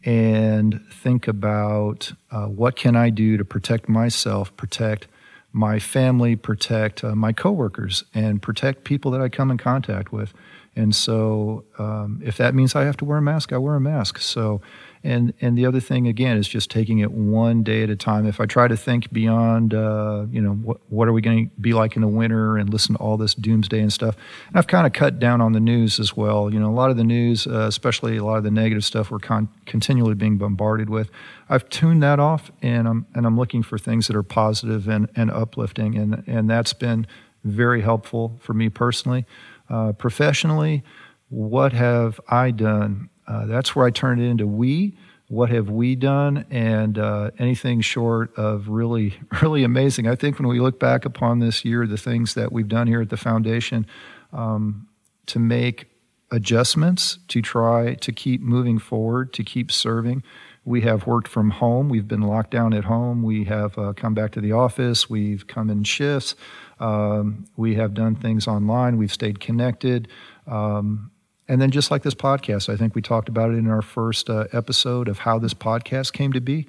and 0.07 0.81
think 0.89 1.27
about 1.27 2.13
uh, 2.31 2.47
what 2.47 2.77
can 2.77 2.95
I 2.95 3.11
do 3.11 3.37
to 3.37 3.45
protect 3.45 3.89
myself, 3.89 4.57
protect 4.57 5.09
my 5.53 5.81
family, 5.81 6.37
protect 6.37 7.03
uh, 7.03 7.17
my 7.17 7.33
coworkers, 7.33 8.05
and 8.15 8.41
protect 8.41 8.85
people 8.85 9.11
that 9.11 9.21
I 9.21 9.29
come 9.29 9.51
in 9.51 9.59
contact 9.59 10.13
with. 10.13 10.33
And 10.77 10.95
so, 10.95 11.65
um, 11.79 12.21
if 12.23 12.37
that 12.37 12.55
means 12.55 12.75
I 12.75 12.85
have 12.85 12.99
to 12.99 13.07
wear 13.07 13.17
a 13.17 13.23
mask, 13.23 13.53
I 13.53 13.57
wear 13.57 13.77
a 13.77 13.81
mask. 13.81 14.19
So, 14.19 14.61
and 15.03 15.33
and 15.41 15.57
the 15.57 15.65
other 15.65 15.81
thing 15.81 16.07
again 16.07 16.37
is 16.37 16.47
just 16.47 16.71
taking 16.71 16.99
it 16.99 17.11
one 17.13 17.63
day 17.63 17.83
at 17.83 17.89
a 17.89 17.97
time. 17.97 18.27
If 18.27 18.41
I 18.41 18.47
try 18.47 18.69
to 18.69 18.77
think 18.77 19.11
beyond, 19.11 19.73
uh, 19.73 20.27
you 20.31 20.43
know, 20.43 20.53
what 20.53 20.79
what 20.91 21.09
are 21.09 21.15
we 21.15 21.23
going 21.23 21.49
to 21.49 21.61
be 21.61 21.73
like 21.73 21.97
in 21.97 22.03
the 22.03 22.09
winter, 22.09 22.59
and 22.59 22.71
listen 22.71 22.95
to 22.95 23.01
all 23.01 23.17
this 23.17 23.35
doomsday 23.35 23.81
and 23.81 23.91
stuff, 23.91 24.17
and 24.49 24.59
I've 24.59 24.67
kind 24.67 24.87
of 24.87 24.93
cut 24.93 25.19
down 25.19 25.41
on 25.41 25.53
the 25.53 25.61
news 25.61 25.99
as 25.99 26.15
well. 26.15 26.53
You 26.53 26.61
know, 26.61 26.69
a 26.69 26.75
lot 26.75 26.91
of 26.91 26.99
the 26.99 27.05
news, 27.05 27.47
uh, 27.47 27.61
especially 27.61 28.19
a 28.19 28.25
lot 28.25 28.37
of 28.37 28.45
the 28.45 28.51
negative 28.51 28.85
stuff, 28.85 29.11
we're 29.11 29.19
con- 29.19 29.49
continually 29.65 30.15
being 30.15 30.37
bombarded 30.37 30.91
with. 30.91 31.11
I've 31.49 31.67
tuned 31.71 32.03
that 32.03 32.21
off, 32.21 32.51
and 32.61 32.87
I'm 32.87 33.07
and 33.15 33.25
I'm 33.27 33.39
looking 33.39 33.63
for 33.63 33.79
things 33.79 34.09
that 34.09 34.17
are 34.17 34.23
positive 34.23 34.89
and 34.89 35.09
and 35.17 35.31
uplifting, 35.31 35.97
and 35.97 36.23
and 36.27 36.51
that's 36.51 36.75
been 36.75 37.07
very 37.45 37.81
helpful 37.81 38.39
for 38.43 38.53
me 38.55 38.69
personally, 38.69 39.25
uh, 39.69 39.93
professionally. 39.93 40.83
What 41.29 41.73
have 41.73 42.21
I 42.29 42.51
done? 42.51 43.11
Uh, 43.27 43.47
that's 43.47 43.75
where 43.75 43.87
I 43.87 43.91
turn 43.91 44.21
it 44.21 44.29
into 44.29 44.47
we. 44.47 44.97
What 45.29 45.51
have 45.51 45.69
we 45.69 45.97
done? 45.97 46.47
And 46.51 46.99
uh, 46.99 47.33
anything 47.39 47.81
short 47.81 48.37
of 48.37 48.69
really, 48.69 49.19
really 49.43 49.65
amazing. 49.65 50.07
I 50.07 50.15
think 50.15 50.39
when 50.39 50.49
we 50.49 50.61
look 50.61 50.79
back 50.79 51.05
upon 51.05 51.41
this 51.41 51.65
year, 51.65 51.87
the 51.87 51.97
things 51.97 52.35
that 52.35 52.53
we've 52.53 52.69
done 52.69 52.87
here 52.87 53.01
at 53.03 53.11
the 53.11 53.17
foundation 53.17 53.87
um, 54.33 54.87
to 55.27 55.39
make 55.39 55.89
adjustments 56.31 57.19
to 57.29 57.41
try 57.41 57.95
to 57.95 58.13
keep 58.13 58.41
moving 58.41 58.79
forward, 58.79 59.33
to 59.33 59.45
keep 59.45 59.71
serving. 59.71 60.23
We 60.65 60.81
have 60.81 61.07
worked 61.07 61.29
from 61.29 61.51
home. 61.51 61.89
We've 61.89 62.09
been 62.09 62.23
locked 62.23 62.51
down 62.51 62.75
at 62.75 62.85
home. 62.85 63.23
We 63.23 63.45
have 63.45 63.79
uh, 63.79 63.93
come 63.93 64.15
back 64.15 64.33
to 64.33 64.41
the 64.41 64.53
office. 64.53 65.09
We've 65.09 65.47
come 65.47 65.71
in 65.71 65.85
shifts. 65.85 66.35
Um, 66.79 67.47
we 67.57 67.75
have 67.77 67.95
done 67.95 68.15
things 68.17 68.47
online. 68.47 68.97
We've 68.97 69.13
stayed 69.13 69.41
connected. 69.41 70.09
Um, 70.47 71.11
and 71.49 71.61
then, 71.61 71.71
just 71.71 71.91
like 71.91 72.03
this 72.03 72.15
podcast, 72.15 72.69
I 72.73 72.77
think 72.77 72.95
we 72.95 73.03
talked 73.03 73.29
about 73.29 73.51
it 73.51 73.55
in 73.55 73.69
our 73.69 73.83
first 73.83 74.29
uh, 74.29 74.47
episode 74.53 75.09
of 75.09 75.19
how 75.19 75.39
this 75.39 75.55
podcast 75.55 76.13
came 76.13 76.33
to 76.33 76.41
be. 76.41 76.67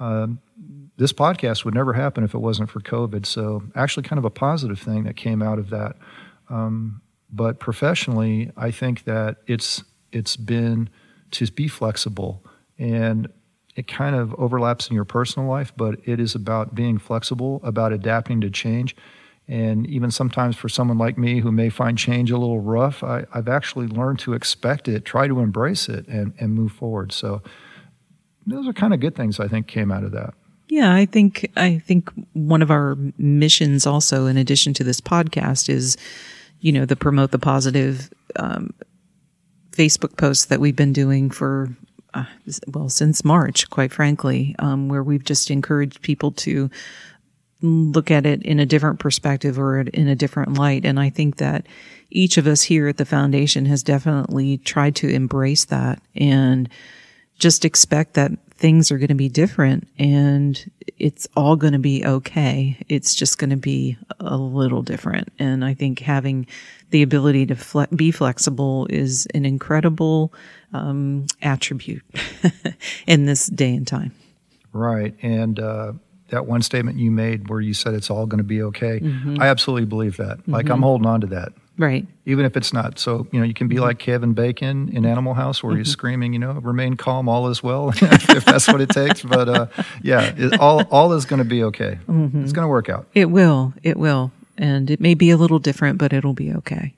Um, 0.00 0.40
this 0.96 1.12
podcast 1.12 1.64
would 1.64 1.74
never 1.74 1.92
happen 1.92 2.24
if 2.24 2.34
it 2.34 2.38
wasn't 2.38 2.70
for 2.70 2.80
COVID. 2.80 3.26
So, 3.26 3.64
actually, 3.74 4.04
kind 4.04 4.18
of 4.18 4.24
a 4.24 4.30
positive 4.30 4.78
thing 4.78 5.04
that 5.04 5.16
came 5.16 5.42
out 5.42 5.58
of 5.58 5.70
that. 5.70 5.96
Um, 6.48 7.02
but 7.30 7.58
professionally, 7.58 8.50
I 8.56 8.70
think 8.70 9.04
that 9.04 9.36
it's 9.46 9.84
it's 10.10 10.36
been 10.36 10.88
to 11.32 11.46
be 11.48 11.68
flexible, 11.68 12.42
and 12.78 13.28
it 13.76 13.88
kind 13.88 14.14
of 14.16 14.34
overlaps 14.34 14.88
in 14.88 14.94
your 14.94 15.04
personal 15.04 15.48
life, 15.48 15.72
but 15.76 15.98
it 16.04 16.20
is 16.20 16.34
about 16.34 16.74
being 16.74 16.96
flexible, 16.96 17.60
about 17.64 17.92
adapting 17.92 18.40
to 18.40 18.50
change. 18.50 18.96
And 19.46 19.86
even 19.86 20.10
sometimes 20.10 20.56
for 20.56 20.70
someone 20.70 20.96
like 20.96 21.18
me 21.18 21.40
who 21.40 21.52
may 21.52 21.68
find 21.68 21.98
change 21.98 22.30
a 22.30 22.38
little 22.38 22.60
rough, 22.60 23.04
I, 23.04 23.26
have 23.34 23.48
actually 23.48 23.86
learned 23.86 24.18
to 24.20 24.32
expect 24.32 24.88
it, 24.88 25.04
try 25.04 25.28
to 25.28 25.40
embrace 25.40 25.88
it, 25.88 26.06
and, 26.08 26.32
and 26.40 26.54
move 26.54 26.72
forward. 26.72 27.12
So 27.12 27.42
those 28.46 28.66
are 28.66 28.72
kind 28.72 28.94
of 28.94 29.00
good 29.00 29.14
things 29.14 29.38
I 29.40 29.48
think 29.48 29.66
came 29.66 29.92
out 29.92 30.04
of 30.04 30.12
that. 30.12 30.34
Yeah, 30.68 30.94
I 30.94 31.04
think 31.04 31.50
I 31.56 31.78
think 31.78 32.10
one 32.32 32.62
of 32.62 32.70
our 32.70 32.96
missions 33.18 33.86
also, 33.86 34.26
in 34.26 34.36
addition 34.38 34.72
to 34.74 34.84
this 34.84 35.00
podcast, 35.00 35.68
is 35.68 35.96
you 36.60 36.72
know 36.72 36.86
the 36.86 36.96
promote 36.96 37.32
the 37.32 37.38
positive 37.38 38.10
um, 38.36 38.72
Facebook 39.72 40.16
posts 40.16 40.46
that 40.46 40.60
we've 40.60 40.76
been 40.76 40.92
doing 40.92 41.30
for 41.30 41.68
uh, 42.14 42.24
well 42.68 42.88
since 42.88 43.24
March, 43.24 43.68
quite 43.68 43.92
frankly, 43.92 44.56
um, 44.58 44.88
where 44.88 45.02
we've 45.02 45.24
just 45.24 45.50
encouraged 45.50 46.00
people 46.00 46.32
to 46.32 46.70
look 47.64 48.10
at 48.10 48.26
it 48.26 48.42
in 48.42 48.60
a 48.60 48.66
different 48.66 48.98
perspective 48.98 49.58
or 49.58 49.80
in 49.80 50.08
a 50.08 50.14
different 50.14 50.58
light. 50.58 50.84
And 50.84 51.00
I 51.00 51.10
think 51.10 51.36
that 51.36 51.66
each 52.10 52.36
of 52.36 52.46
us 52.46 52.62
here 52.62 52.88
at 52.88 52.98
the 52.98 53.04
foundation 53.04 53.66
has 53.66 53.82
definitely 53.82 54.58
tried 54.58 54.94
to 54.96 55.08
embrace 55.08 55.64
that 55.66 56.00
and 56.14 56.68
just 57.38 57.64
expect 57.64 58.14
that 58.14 58.32
things 58.50 58.92
are 58.92 58.98
going 58.98 59.08
to 59.08 59.14
be 59.14 59.28
different 59.28 59.88
and 59.98 60.70
it's 60.98 61.26
all 61.36 61.56
going 61.56 61.72
to 61.72 61.78
be 61.78 62.04
okay. 62.04 62.78
It's 62.88 63.14
just 63.14 63.38
going 63.38 63.50
to 63.50 63.56
be 63.56 63.96
a 64.20 64.36
little 64.36 64.82
different. 64.82 65.32
And 65.38 65.64
I 65.64 65.74
think 65.74 65.98
having 65.98 66.46
the 66.90 67.02
ability 67.02 67.46
to 67.46 67.56
fle- 67.56 67.86
be 67.96 68.12
flexible 68.12 68.86
is 68.90 69.26
an 69.34 69.44
incredible 69.44 70.32
um, 70.72 71.26
attribute 71.42 72.04
in 73.06 73.26
this 73.26 73.46
day 73.46 73.74
and 73.74 73.86
time. 73.86 74.12
Right. 74.72 75.14
And, 75.20 75.58
uh, 75.58 75.94
that 76.34 76.46
one 76.46 76.62
statement 76.62 76.98
you 76.98 77.10
made 77.10 77.48
where 77.48 77.60
you 77.60 77.74
said 77.74 77.94
it's 77.94 78.10
all 78.10 78.26
going 78.26 78.38
to 78.38 78.44
be 78.44 78.62
okay. 78.62 79.00
Mm-hmm. 79.00 79.40
I 79.40 79.46
absolutely 79.46 79.86
believe 79.86 80.16
that. 80.18 80.38
Mm-hmm. 80.38 80.52
Like 80.52 80.68
I'm 80.68 80.82
holding 80.82 81.06
on 81.06 81.20
to 81.22 81.26
that. 81.28 81.52
Right. 81.76 82.06
Even 82.24 82.44
if 82.44 82.56
it's 82.56 82.72
not. 82.72 82.98
So, 82.98 83.26
you 83.32 83.40
know, 83.40 83.44
you 83.44 83.54
can 83.54 83.66
be 83.66 83.76
mm-hmm. 83.76 83.84
like 83.84 83.98
Kevin 83.98 84.32
Bacon 84.32 84.90
in 84.90 85.04
Animal 85.04 85.34
House 85.34 85.62
where 85.62 85.76
he's 85.76 85.88
mm-hmm. 85.88 85.92
screaming, 85.92 86.32
you 86.32 86.38
know, 86.38 86.52
remain 86.52 86.96
calm, 86.96 87.28
all 87.28 87.48
is 87.48 87.62
well, 87.62 87.88
if 87.94 88.44
that's 88.44 88.68
what 88.68 88.80
it 88.80 88.90
takes. 88.90 89.22
But 89.22 89.48
uh, 89.48 89.66
yeah, 90.02 90.32
it, 90.36 90.60
all, 90.60 90.84
all 90.90 91.12
is 91.14 91.24
going 91.24 91.38
to 91.38 91.48
be 91.48 91.64
okay. 91.64 91.98
Mm-hmm. 92.06 92.44
It's 92.44 92.52
going 92.52 92.64
to 92.64 92.70
work 92.70 92.88
out. 92.88 93.06
It 93.14 93.30
will. 93.30 93.74
It 93.82 93.96
will. 93.96 94.30
And 94.56 94.90
it 94.90 95.00
may 95.00 95.14
be 95.14 95.30
a 95.30 95.36
little 95.36 95.58
different, 95.58 95.98
but 95.98 96.12
it'll 96.12 96.34
be 96.34 96.52
okay. 96.52 96.94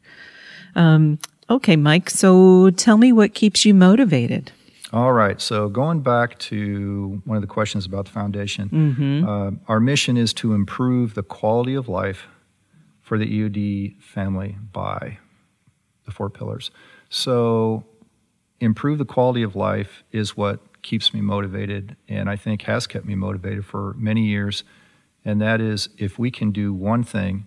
Um, 0.74 1.18
okay, 1.48 1.76
Mike. 1.76 2.10
So 2.10 2.70
tell 2.70 2.98
me 2.98 3.12
what 3.12 3.32
keeps 3.32 3.64
you 3.64 3.72
motivated. 3.72 4.52
All 4.96 5.12
right. 5.12 5.38
So 5.42 5.68
going 5.68 6.00
back 6.00 6.38
to 6.38 7.20
one 7.26 7.36
of 7.36 7.42
the 7.42 7.46
questions 7.46 7.84
about 7.84 8.06
the 8.06 8.12
foundation, 8.12 8.70
mm-hmm. 8.70 9.28
uh, 9.28 9.50
our 9.68 9.78
mission 9.78 10.16
is 10.16 10.32
to 10.34 10.54
improve 10.54 11.12
the 11.12 11.22
quality 11.22 11.74
of 11.74 11.86
life 11.86 12.28
for 13.02 13.18
the 13.18 13.26
EOD 13.26 14.00
family 14.02 14.56
by 14.72 15.18
the 16.06 16.12
four 16.12 16.30
pillars. 16.30 16.70
So, 17.10 17.84
improve 18.58 18.96
the 18.96 19.04
quality 19.04 19.42
of 19.42 19.54
life 19.54 20.02
is 20.12 20.34
what 20.34 20.80
keeps 20.80 21.12
me 21.12 21.20
motivated, 21.20 21.96
and 22.08 22.30
I 22.30 22.36
think 22.36 22.62
has 22.62 22.86
kept 22.86 23.04
me 23.04 23.14
motivated 23.14 23.66
for 23.66 23.94
many 23.98 24.24
years. 24.24 24.64
And 25.26 25.42
that 25.42 25.60
is 25.60 25.90
if 25.98 26.18
we 26.18 26.30
can 26.30 26.52
do 26.52 26.72
one 26.72 27.04
thing, 27.04 27.44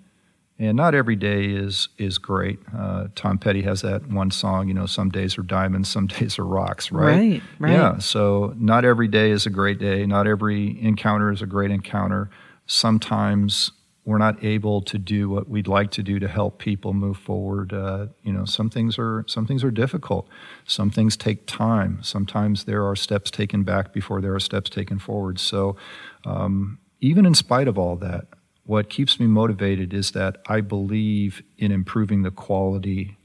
and 0.59 0.75
not 0.75 0.93
every 0.93 1.15
day 1.15 1.45
is 1.45 1.87
is 1.97 2.17
great. 2.17 2.59
Uh, 2.77 3.07
Tom 3.15 3.37
Petty 3.37 3.61
has 3.61 3.81
that 3.81 4.07
one 4.09 4.29
song, 4.29 4.67
you 4.67 4.73
know, 4.73 4.85
some 4.85 5.09
days 5.09 5.37
are 5.37 5.43
diamonds, 5.43 5.89
some 5.89 6.07
days 6.07 6.37
are 6.37 6.45
rocks, 6.45 6.91
right? 6.91 7.05
Right, 7.05 7.41
right. 7.59 7.71
Yeah. 7.71 7.97
So 7.99 8.53
not 8.57 8.83
every 8.85 9.07
day 9.07 9.31
is 9.31 9.45
a 9.45 9.49
great 9.49 9.79
day. 9.79 10.05
Not 10.05 10.27
every 10.27 10.79
encounter 10.81 11.31
is 11.31 11.41
a 11.41 11.47
great 11.47 11.71
encounter. 11.71 12.29
Sometimes 12.67 13.71
we're 14.05 14.17
not 14.17 14.43
able 14.43 14.81
to 14.81 14.97
do 14.97 15.29
what 15.29 15.47
we'd 15.47 15.67
like 15.67 15.91
to 15.91 16.03
do 16.03 16.19
to 16.19 16.27
help 16.27 16.57
people 16.57 16.93
move 16.93 17.17
forward. 17.17 17.71
Uh, 17.71 18.07
you 18.23 18.33
know, 18.33 18.43
some 18.43 18.69
things 18.69 18.97
are 18.99 19.23
some 19.27 19.45
things 19.45 19.63
are 19.63 19.71
difficult. 19.71 20.27
Some 20.65 20.89
things 20.89 21.15
take 21.15 21.45
time. 21.45 21.99
Sometimes 22.01 22.65
there 22.65 22.85
are 22.85 22.95
steps 22.95 23.31
taken 23.31 23.63
back 23.63 23.93
before 23.93 24.19
there 24.19 24.33
are 24.33 24.39
steps 24.39 24.69
taken 24.69 24.99
forward. 24.99 25.39
So, 25.39 25.77
um, 26.25 26.79
even 26.99 27.25
in 27.25 27.33
spite 27.33 27.67
of 27.67 27.77
all 27.77 27.95
that, 27.97 28.27
what 28.69 28.87
keeps 28.87 29.19
me 29.19 29.25
motivated 29.25 29.95
is 29.95 30.11
that 30.11 30.37
I 30.45 30.61
believe 30.61 31.41
in 31.57 31.71
improving 31.71 32.21
the 32.21 32.29
quality 32.29 33.17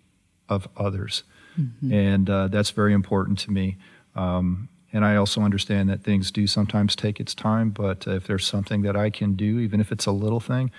of 0.49 0.67
others, 0.75 1.23
mm-hmm. 1.61 1.93
and 1.93 2.31
uh, 2.31 2.49
that's 2.49 2.71
very 2.71 2.95
important 2.95 3.39
to 3.41 3.51
me. 3.51 3.77
Um, 4.15 4.71
and 4.91 5.05
I 5.05 5.17
also 5.17 5.43
understand 5.43 5.91
that 5.91 6.03
things 6.03 6.31
do 6.31 6.47
sometimes 6.47 6.97
take 6.97 7.21
its 7.21 7.35
time, 7.35 7.69
but 7.69 8.07
if 8.07 8.27
there's 8.27 8.47
something 8.47 8.81
that 8.83 8.97
I 8.97 9.11
can 9.11 9.35
do, 9.35 9.59
even 9.59 9.83
if 9.83 9.93
it's 9.93 10.07
a 10.07 10.13
little 10.13 10.41
thing, 10.41 10.71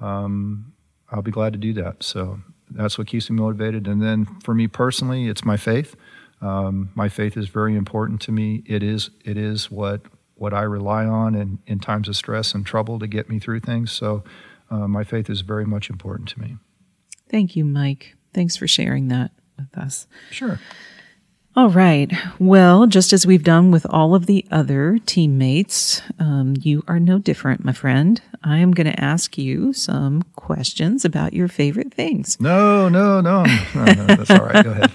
um, 0.00 0.72
I'll 1.12 1.22
be 1.22 1.30
glad 1.30 1.52
to 1.52 1.58
do 1.60 1.72
that. 1.74 2.02
So 2.02 2.40
that's 2.72 2.98
what 2.98 3.06
keeps 3.06 3.30
me 3.30 3.36
motivated. 3.36 3.86
And 3.86 4.02
then 4.02 4.26
for 4.42 4.52
me 4.52 4.66
personally, 4.66 5.28
it's 5.28 5.44
my 5.44 5.56
faith. 5.56 5.94
Um, 6.40 6.90
my 6.96 7.08
faith 7.08 7.36
is 7.36 7.50
very 7.50 7.76
important 7.76 8.20
to 8.22 8.32
me. 8.32 8.64
It 8.66 8.82
is 8.82 9.10
it 9.24 9.36
is 9.36 9.70
what 9.70 10.00
what 10.38 10.54
I 10.54 10.62
rely 10.62 11.04
on 11.04 11.34
in, 11.34 11.58
in 11.66 11.80
times 11.80 12.08
of 12.08 12.16
stress 12.16 12.54
and 12.54 12.64
trouble 12.64 12.98
to 12.98 13.06
get 13.06 13.28
me 13.28 13.38
through 13.38 13.60
things. 13.60 13.92
So 13.92 14.24
uh, 14.70 14.88
my 14.88 15.04
faith 15.04 15.28
is 15.28 15.40
very 15.40 15.66
much 15.66 15.90
important 15.90 16.28
to 16.30 16.40
me. 16.40 16.56
Thank 17.28 17.56
you, 17.56 17.64
Mike. 17.64 18.14
Thanks 18.32 18.56
for 18.56 18.68
sharing 18.68 19.08
that 19.08 19.32
with 19.56 19.76
us. 19.76 20.06
Sure. 20.30 20.60
All 21.56 21.70
right. 21.70 22.12
Well, 22.38 22.86
just 22.86 23.12
as 23.12 23.26
we've 23.26 23.42
done 23.42 23.72
with 23.72 23.84
all 23.90 24.14
of 24.14 24.26
the 24.26 24.46
other 24.48 25.00
teammates, 25.06 26.02
um, 26.20 26.54
you 26.60 26.84
are 26.86 27.00
no 27.00 27.18
different, 27.18 27.64
my 27.64 27.72
friend. 27.72 28.22
I 28.44 28.58
am 28.58 28.70
going 28.70 28.86
to 28.86 29.00
ask 29.00 29.36
you 29.36 29.72
some 29.72 30.22
questions 30.36 31.04
about 31.04 31.32
your 31.32 31.48
favorite 31.48 31.92
things. 31.92 32.40
No, 32.40 32.88
no, 32.88 33.20
no. 33.20 33.42
no, 33.74 33.84
no 33.84 34.06
that's 34.06 34.30
all 34.30 34.46
right. 34.46 34.64
Go 34.64 34.70
ahead. 34.70 34.92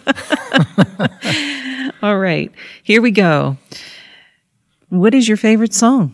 all 2.02 2.18
right. 2.18 2.50
Here 2.82 3.02
we 3.02 3.12
go. 3.12 3.58
What 4.94 5.16
is 5.16 5.28
your 5.28 5.38
favorite 5.38 5.74
song? 5.74 6.14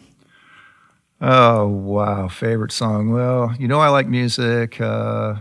Oh, 1.19 1.67
wow. 1.67 2.29
Favorite 2.29 2.71
song. 2.71 3.11
Well, 3.11 3.53
you 3.59 3.67
know, 3.67 3.81
I 3.81 3.89
like 3.89 4.07
music. 4.07 4.79
Uh, 4.79 5.35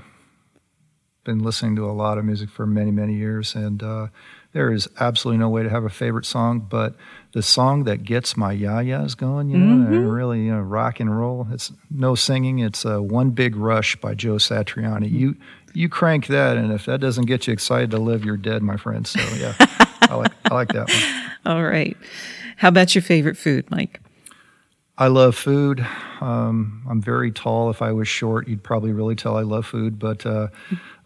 been 1.22 1.38
listening 1.38 1.76
to 1.76 1.84
a 1.88 1.92
lot 1.92 2.18
of 2.18 2.24
music 2.24 2.50
for 2.50 2.66
many, 2.66 2.90
many 2.90 3.14
years. 3.14 3.54
And, 3.54 3.80
uh, 3.80 4.08
there 4.54 4.72
is 4.72 4.88
absolutely 4.98 5.38
no 5.38 5.48
way 5.48 5.62
to 5.62 5.70
have 5.70 5.84
a 5.84 5.90
favorite 5.90 6.24
song, 6.26 6.58
but 6.58 6.96
the 7.32 7.42
song 7.42 7.84
that 7.84 8.02
gets 8.02 8.36
my 8.36 8.52
yayas 8.52 9.16
going, 9.16 9.50
you 9.50 9.58
know, 9.58 9.84
mm-hmm. 9.84 10.08
really 10.08 10.46
you 10.46 10.52
know, 10.52 10.60
rock 10.60 10.98
and 10.98 11.16
roll. 11.16 11.46
It's 11.52 11.70
no 11.90 12.14
singing. 12.14 12.58
It's 12.58 12.86
uh, 12.86 13.00
"One 13.00 13.30
Big 13.30 13.54
Rush" 13.54 13.94
by 13.96 14.14
Joe 14.14 14.36
Satriani. 14.36 15.04
Mm-hmm. 15.04 15.16
You 15.16 15.36
you 15.74 15.88
crank 15.90 16.28
that, 16.28 16.56
and 16.56 16.72
if 16.72 16.86
that 16.86 16.98
doesn't 16.98 17.26
get 17.26 17.46
you 17.46 17.52
excited 17.52 17.90
to 17.90 17.98
live, 17.98 18.24
you're 18.24 18.38
dead, 18.38 18.62
my 18.62 18.78
friend. 18.78 19.06
So 19.06 19.20
yeah, 19.36 19.54
I 20.08 20.14
like 20.14 20.32
I 20.50 20.54
like 20.54 20.68
that 20.72 20.88
one. 20.88 21.28
All 21.54 21.62
right. 21.62 21.96
How 22.58 22.68
about 22.68 22.94
your 22.94 23.02
favorite 23.02 23.36
food, 23.36 23.70
Mike? 23.70 24.00
I 25.00 25.06
love 25.06 25.36
food. 25.36 25.86
Um, 26.20 26.84
I'm 26.90 27.00
very 27.00 27.30
tall. 27.30 27.70
If 27.70 27.82
I 27.82 27.92
was 27.92 28.08
short, 28.08 28.48
you'd 28.48 28.64
probably 28.64 28.90
really 28.90 29.14
tell 29.14 29.36
I 29.36 29.42
love 29.42 29.64
food. 29.64 29.96
But 29.96 30.26
uh, 30.26 30.48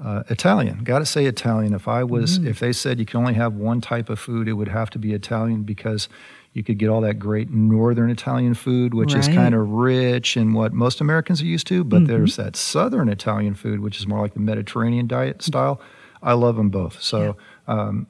uh, 0.03 0.23
Italian, 0.31 0.83
got 0.83 1.01
to 1.01 1.07
say 1.07 1.27
Italian. 1.27 1.75
If 1.75 1.89
I 1.89 2.05
was, 2.05 2.39
mm. 2.39 2.47
if 2.47 2.59
they 2.59 2.73
said 2.73 2.99
you 2.99 3.05
can 3.05 3.21
only 3.21 3.35
have 3.35 3.53
one 3.53 3.83
type 3.83 4.09
of 4.09 4.19
food, 4.19 4.49
it 4.49 4.55
would 4.55 4.69
have 4.69 4.89
to 4.91 4.99
be 4.99 5.13
Italian 5.13 5.65
because 5.65 6.09
you 6.55 6.65
could 6.65 6.79
get 6.79 6.89
all 6.89 7.03
that 7.03 7.19
great 7.19 7.51
northern 7.51 8.09
Italian 8.09 8.55
food, 8.55 8.95
which 8.95 9.13
right. 9.13 9.21
is 9.21 9.29
kind 9.29 9.55
of 9.55 9.69
rich 9.69 10.39
and 10.39 10.55
what 10.55 10.73
most 10.73 11.03
Americans 11.03 11.43
are 11.43 11.47
used 11.47 11.67
to. 11.67 11.85
But 11.85 11.99
mm-hmm. 11.99 12.07
there's 12.07 12.37
that 12.37 12.57
southern 12.57 13.11
Italian 13.11 13.55
food, 13.55 13.81
which 13.81 13.99
is 13.99 14.07
more 14.07 14.23
like 14.23 14.33
the 14.33 14.41
Mediterranean 14.41 15.07
diet 15.07 15.43
style. 15.43 15.83
I 16.23 16.33
love 16.33 16.57
them 16.57 16.71
both. 16.71 17.03
So. 17.03 17.37
Yeah. 17.69 17.75
Um, 17.75 18.07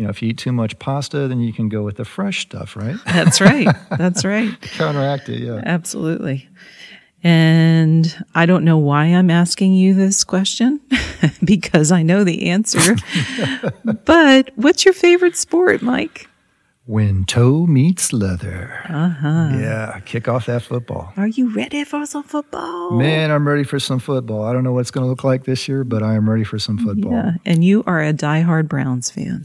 you 0.00 0.06
know, 0.06 0.10
if 0.10 0.22
you 0.22 0.30
eat 0.30 0.38
too 0.38 0.50
much 0.50 0.78
pasta, 0.78 1.28
then 1.28 1.40
you 1.40 1.52
can 1.52 1.68
go 1.68 1.82
with 1.82 1.98
the 1.98 2.06
fresh 2.06 2.40
stuff, 2.40 2.74
right? 2.74 2.96
That's 3.04 3.38
right. 3.38 3.68
That's 3.98 4.24
right. 4.24 4.58
Counteract 4.62 5.28
it, 5.28 5.40
yeah. 5.40 5.60
Absolutely. 5.62 6.48
And 7.22 8.24
I 8.34 8.46
don't 8.46 8.64
know 8.64 8.78
why 8.78 9.04
I'm 9.04 9.28
asking 9.28 9.74
you 9.74 9.92
this 9.92 10.24
question 10.24 10.80
because 11.44 11.92
I 11.92 12.02
know 12.02 12.24
the 12.24 12.48
answer. 12.48 12.96
but 14.06 14.52
what's 14.56 14.86
your 14.86 14.94
favorite 14.94 15.36
sport, 15.36 15.82
Mike? 15.82 16.30
When 16.86 17.26
toe 17.26 17.66
meets 17.66 18.10
leather. 18.10 18.80
Uh 18.88 19.10
huh. 19.10 19.50
Yeah, 19.52 20.00
kick 20.06 20.28
off 20.28 20.46
that 20.46 20.62
football. 20.62 21.12
Are 21.18 21.28
you 21.28 21.54
ready 21.54 21.84
for 21.84 22.06
some 22.06 22.22
football? 22.22 22.92
Man, 22.92 23.30
I'm 23.30 23.46
ready 23.46 23.64
for 23.64 23.78
some 23.78 23.98
football. 23.98 24.44
I 24.44 24.54
don't 24.54 24.64
know 24.64 24.72
what 24.72 24.80
it's 24.80 24.90
going 24.90 25.04
to 25.04 25.08
look 25.08 25.22
like 25.22 25.44
this 25.44 25.68
year, 25.68 25.84
but 25.84 26.02
I 26.02 26.14
am 26.14 26.28
ready 26.28 26.42
for 26.42 26.58
some 26.58 26.78
football. 26.78 27.12
Yeah, 27.12 27.32
and 27.44 27.62
you 27.62 27.84
are 27.86 28.02
a 28.02 28.14
diehard 28.14 28.66
Browns 28.66 29.10
fan. 29.10 29.44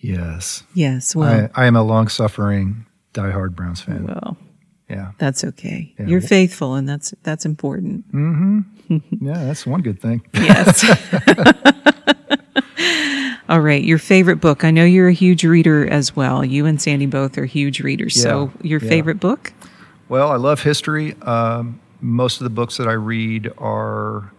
Yes. 0.00 0.64
Yes. 0.74 1.14
Well, 1.14 1.50
I, 1.54 1.62
I 1.62 1.66
am 1.66 1.76
a 1.76 1.82
long 1.82 2.08
suffering, 2.08 2.86
diehard 3.14 3.54
Browns 3.54 3.80
fan. 3.80 4.06
Well, 4.06 4.36
yeah. 4.88 5.12
That's 5.18 5.44
okay. 5.44 5.94
Yeah. 5.98 6.06
You're 6.06 6.20
faithful, 6.20 6.74
and 6.74 6.88
that's 6.88 7.14
that's 7.22 7.44
important. 7.44 8.10
Mm-hmm. 8.12 8.96
yeah, 9.26 9.44
that's 9.44 9.66
one 9.66 9.82
good 9.82 10.00
thing. 10.00 10.22
yes. 10.34 10.84
All 13.48 13.60
right, 13.60 13.82
your 13.82 13.98
favorite 13.98 14.36
book. 14.36 14.64
I 14.64 14.70
know 14.70 14.84
you're 14.84 15.08
a 15.08 15.12
huge 15.12 15.44
reader 15.44 15.86
as 15.88 16.14
well. 16.14 16.44
You 16.44 16.66
and 16.66 16.80
Sandy 16.80 17.06
both 17.06 17.36
are 17.36 17.44
huge 17.44 17.80
readers. 17.80 18.16
Yeah, 18.16 18.22
so, 18.22 18.52
your 18.62 18.80
yeah. 18.80 18.88
favorite 18.88 19.20
book? 19.20 19.52
Well, 20.08 20.30
I 20.30 20.36
love 20.36 20.62
history. 20.62 21.14
Um, 21.22 21.80
most 22.00 22.40
of 22.40 22.44
the 22.44 22.50
books 22.50 22.76
that 22.76 22.86
I 22.86 22.92
read 22.92 23.52
are 23.58 24.32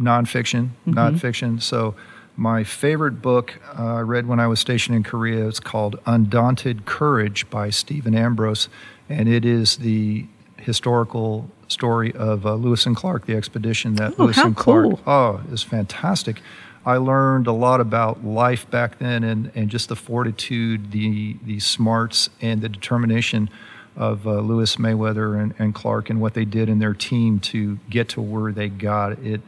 nonfiction, 0.00 0.68
mm-hmm. 0.68 0.92
not 0.92 1.18
fiction. 1.18 1.60
So, 1.60 1.94
my 2.36 2.64
favorite 2.64 3.22
book 3.22 3.60
uh, 3.78 3.96
I 3.96 4.00
read 4.00 4.26
when 4.26 4.40
I 4.40 4.46
was 4.46 4.60
stationed 4.60 4.96
in 4.96 5.02
Korea 5.02 5.46
is 5.46 5.60
called 5.60 5.98
Undaunted 6.06 6.84
Courage 6.84 7.48
by 7.50 7.70
Stephen 7.70 8.14
Ambrose, 8.14 8.68
and 9.08 9.28
it 9.28 9.44
is 9.44 9.76
the 9.76 10.26
historical 10.58 11.48
story 11.68 12.12
of 12.12 12.46
uh, 12.46 12.54
Lewis 12.54 12.86
and 12.86 12.96
Clark, 12.96 13.26
the 13.26 13.36
expedition 13.36 13.94
that 13.96 14.14
oh, 14.18 14.24
Lewis 14.24 14.38
and 14.38 14.56
Clark. 14.56 14.84
Cool. 14.84 15.00
Oh, 15.06 15.42
is 15.50 15.62
fantastic. 15.62 16.40
I 16.86 16.96
learned 16.96 17.46
a 17.46 17.52
lot 17.52 17.80
about 17.80 18.24
life 18.24 18.70
back 18.70 18.98
then, 18.98 19.24
and, 19.24 19.50
and 19.54 19.70
just 19.70 19.88
the 19.88 19.96
fortitude, 19.96 20.90
the 20.92 21.36
the 21.44 21.60
smarts, 21.60 22.30
and 22.40 22.60
the 22.60 22.68
determination 22.68 23.48
of 23.96 24.26
uh, 24.26 24.40
Lewis 24.40 24.78
Meriwether 24.78 25.36
and, 25.36 25.54
and 25.58 25.74
Clark, 25.74 26.10
and 26.10 26.20
what 26.20 26.34
they 26.34 26.44
did 26.44 26.68
in 26.68 26.80
their 26.80 26.94
team 26.94 27.38
to 27.38 27.78
get 27.88 28.08
to 28.10 28.20
where 28.20 28.52
they 28.52 28.68
got. 28.68 29.18
It 29.20 29.40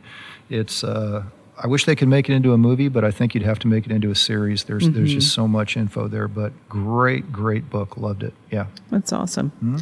it's 0.48 0.82
uh, 0.84 1.24
I 1.58 1.66
wish 1.66 1.86
they 1.86 1.96
could 1.96 2.08
make 2.08 2.28
it 2.28 2.34
into 2.34 2.52
a 2.52 2.58
movie, 2.58 2.88
but 2.88 3.04
I 3.04 3.10
think 3.10 3.34
you'd 3.34 3.44
have 3.44 3.58
to 3.60 3.68
make 3.68 3.86
it 3.86 3.92
into 3.92 4.10
a 4.10 4.14
series. 4.14 4.64
There's 4.64 4.84
mm-hmm. 4.84 4.94
there's 4.94 5.12
just 5.12 5.34
so 5.34 5.48
much 5.48 5.76
info 5.76 6.08
there, 6.08 6.28
but 6.28 6.52
great 6.68 7.32
great 7.32 7.70
book. 7.70 7.96
Loved 7.96 8.22
it. 8.22 8.34
Yeah. 8.50 8.66
That's 8.90 9.12
awesome. 9.12 9.50
Mm-hmm. 9.62 9.78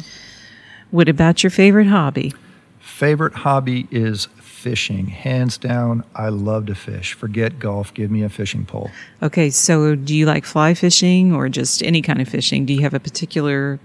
What 0.91 1.09
about 1.09 1.43
your 1.43 1.49
favorite 1.49 1.87
hobby? 1.87 2.33
Favorite 2.79 3.33
hobby 3.33 3.87
is 3.91 4.27
fishing. 4.37 5.07
Hands 5.07 5.55
down, 5.57 6.03
I 6.15 6.29
love 6.29 6.67
to 6.67 6.75
fish. 6.75 7.13
Forget 7.13 7.59
golf, 7.59 7.93
give 7.93 8.09
me 8.09 8.23
a 8.23 8.29
fishing 8.29 8.65
pole. 8.65 8.89
Okay, 9.21 9.49
so 9.49 9.95
do 9.95 10.15
you 10.15 10.25
like 10.25 10.45
fly 10.45 10.73
fishing 10.73 11.33
or 11.33 11.49
just 11.49 11.83
any 11.83 12.01
kind 12.01 12.21
of 12.21 12.27
fishing? 12.27 12.65
Do 12.65 12.73
you 12.73 12.81
have 12.81 12.93
a 12.93 12.99
particular 12.99 13.79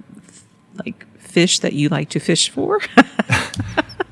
like 0.85 1.05
fish 1.19 1.59
that 1.59 1.73
you 1.73 1.89
like 1.89 2.09
to 2.11 2.21
fish 2.21 2.49
for? 2.49 2.81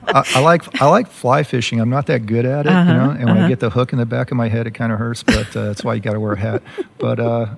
I, 0.09 0.25
I, 0.37 0.41
like 0.41 0.83
I 0.83 0.87
like 0.87 1.09
fly 1.09 1.43
fishing. 1.43 1.81
I'm 1.81 1.91
not 1.91 2.07
that 2.07 2.27
good 2.27 2.45
at 2.45 2.67
it, 2.67 2.73
uh-huh, 2.73 2.91
you 2.91 2.97
know. 2.97 3.11
And 3.11 3.25
when 3.25 3.37
uh-huh. 3.37 3.47
I 3.47 3.49
get 3.49 3.61
the 3.61 3.71
hook 3.71 3.93
in 3.93 3.99
the 3.99 4.07
back 4.07 4.31
of 4.31 4.37
my 4.37 4.49
head, 4.49 4.67
it 4.67 4.73
kind 4.73 4.93
of 4.93 4.99
hurts. 4.99 5.23
But 5.23 5.57
uh, 5.57 5.67
that's 5.67 5.85
why 5.85 5.95
you 5.95 6.01
got 6.01 6.15
to 6.15 6.21
wear 6.21 6.33
a 6.33 6.39
hat. 6.39 6.63
But 6.99 7.21
uh, 7.21 7.55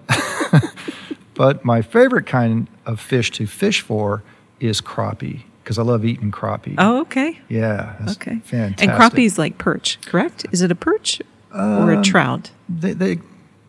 but 1.35 1.65
my 1.65 1.83
favorite 1.83 2.27
kind 2.27 2.69
of 2.87 3.01
fish 3.01 3.31
to 3.33 3.47
fish 3.47 3.81
for 3.81 4.23
is 4.59 4.81
crappie 4.81 5.43
because 5.63 5.79
I 5.79 5.83
love 5.83 6.05
eating 6.05 6.33
crappie. 6.33 6.75
Oh, 6.79 7.01
okay. 7.03 7.39
Yeah. 7.49 7.97
Okay. 8.11 8.41
Fantastic. 8.45 8.89
And 8.89 8.99
crappie 8.99 9.25
is 9.25 9.39
like 9.39 9.59
perch, 9.59 10.01
correct? 10.03 10.47
Is 10.53 10.63
it 10.63 10.71
a 10.71 10.75
perch 10.75 11.23
or 11.55 11.93
a 11.93 11.97
um, 11.97 12.03
trout? 12.03 12.51
They, 12.69 12.93
they, 12.93 13.19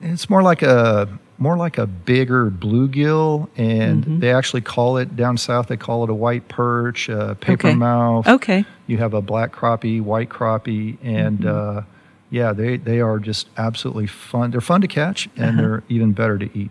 it's 0.02 0.30
more 0.30 0.42
like 0.42 0.64
a 0.64 1.08
more 1.42 1.58
like 1.58 1.78
a 1.80 1.88
bigger 1.88 2.52
bluegill, 2.52 3.48
and 3.58 4.06
Mhm. 4.06 4.20
they 4.20 4.32
actually 4.32 4.62
call 4.62 4.98
it 4.98 5.16
down 5.16 5.38
south. 5.38 5.68
They 5.68 5.76
call 5.78 6.04
it 6.04 6.10
a 6.12 6.14
white 6.14 6.48
perch, 6.48 7.10
a 7.10 7.36
paper 7.42 7.70
Okay. 7.70 7.76
mouth. 7.76 8.28
Okay. 8.28 8.64
You 8.86 8.98
have 9.00 9.16
a 9.16 9.22
black 9.22 9.52
crappie, 9.52 10.00
white 10.02 10.30
crappie, 10.30 10.98
and 11.04 11.40
Mm-hmm. 11.40 11.80
uh, 11.80 11.82
yeah, 12.30 12.54
they 12.54 12.78
they 12.78 13.02
are 13.02 13.18
just 13.18 13.50
absolutely 13.58 14.06
fun. 14.08 14.52
They're 14.52 14.62
fun 14.62 14.82
to 14.82 14.88
catch, 14.88 15.30
and 15.36 15.50
Uh-huh. 15.50 15.62
they're 15.62 15.84
even 15.90 16.12
better 16.12 16.38
to 16.38 16.48
eat. 16.58 16.70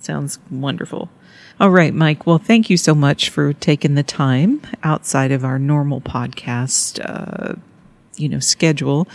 Sounds 0.00 0.38
wonderful. 0.50 1.10
All 1.60 1.70
right, 1.70 1.94
Mike. 1.94 2.26
Well, 2.26 2.38
thank 2.38 2.70
you 2.70 2.76
so 2.78 2.94
much 2.94 3.28
for 3.28 3.52
taking 3.52 3.94
the 3.94 4.02
time 4.02 4.60
outside 4.82 5.30
of 5.32 5.44
our 5.44 5.58
normal 5.58 6.00
podcast, 6.00 6.98
uh, 7.04 7.54
you 8.16 8.28
know, 8.28 8.40
schedule 8.40 9.06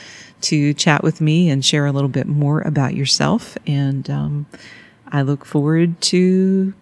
to 0.41 0.73
chat 0.73 1.03
with 1.03 1.21
me 1.21 1.49
and 1.49 1.63
share 1.63 1.85
a 1.85 1.91
little 1.91 2.09
bit 2.09 2.27
more 2.27 2.61
about 2.61 2.95
yourself. 2.95 3.57
And 3.65 4.09
um, 4.09 4.45
I 5.07 5.21
look 5.21 5.45
forward 5.45 5.99
to 6.01 6.73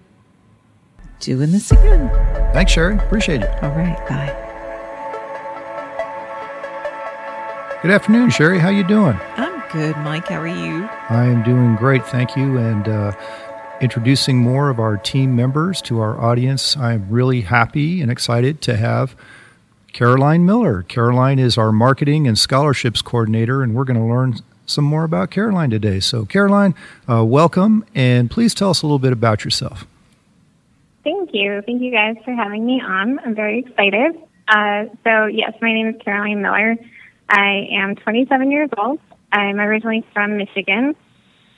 doing 1.20 1.52
this 1.52 1.72
again. 1.72 2.10
Thanks, 2.54 2.72
Sherry. 2.72 2.98
Appreciate 2.98 3.42
it. 3.42 3.64
All 3.64 3.72
right. 3.72 3.98
Bye. 4.08 4.42
Good 7.82 7.92
afternoon, 7.92 8.32
Sherry. 8.32 8.58
How 8.58 8.70
you 8.70 8.84
doing? 8.84 9.20
I'm 9.38 9.64
good, 9.72 9.96
Mike. 9.98 10.28
How 10.28 10.42
are 10.42 10.48
you? 10.48 10.86
I 11.10 11.26
am 11.26 11.44
doing 11.44 11.76
great, 11.76 12.06
thank 12.08 12.36
you. 12.36 12.58
And 12.58 12.88
uh, 12.88 13.12
introducing 13.80 14.38
more 14.38 14.70
of 14.70 14.80
our 14.80 14.98
team 14.98 15.36
members 15.36 15.84
to 15.84 16.00
our 16.00 16.20
audience, 16.20 16.76
I'm 16.78 17.08
really 17.10 17.42
happy 17.42 18.02
and 18.02 18.10
excited 18.10 18.62
to 18.64 18.76
have 18.78 19.16
Caroline 19.96 20.46
Miller. 20.46 20.84
Caroline 20.84 21.40
is 21.40 21.58
our 21.58 21.72
marketing 21.72 22.28
and 22.28 22.38
scholarships 22.38 23.02
coordinator, 23.02 23.64
and 23.64 23.74
we're 23.74 23.86
going 23.86 23.98
to 23.98 24.04
learn 24.04 24.36
some 24.66 24.84
more 24.84 25.06
about 25.06 25.32
Caroline 25.32 25.70
today. 25.70 26.02
So, 26.02 26.26
Caroline, 26.26 26.76
uh, 27.10 27.24
welcome, 27.24 27.86
and 27.96 28.30
please 28.30 28.54
tell 28.54 28.70
us 28.72 28.82
a 28.82 28.86
little 28.86 29.00
bit 29.00 29.14
about 29.14 29.46
yourself. 29.46 29.88
Thank 31.06 31.30
you. 31.32 31.62
Thank 31.66 31.82
you 31.82 31.94
guys 31.94 32.18
for 32.26 32.34
having 32.34 32.66
me 32.66 32.82
on. 32.86 33.20
I'm 33.20 33.36
very 33.36 33.60
excited. 33.60 34.22
Uh, 34.50 34.94
so, 35.06 35.28
yes, 35.28 35.54
my 35.62 35.72
name 35.72 35.88
is 35.88 35.96
Caroline 36.04 36.42
Miller. 36.42 36.76
I 37.30 37.70
am 37.72 37.96
27 37.96 38.52
years 38.52 38.70
old. 38.78 39.00
I'm 39.32 39.62
originally 39.62 40.06
from 40.14 40.36
Michigan. 40.36 40.94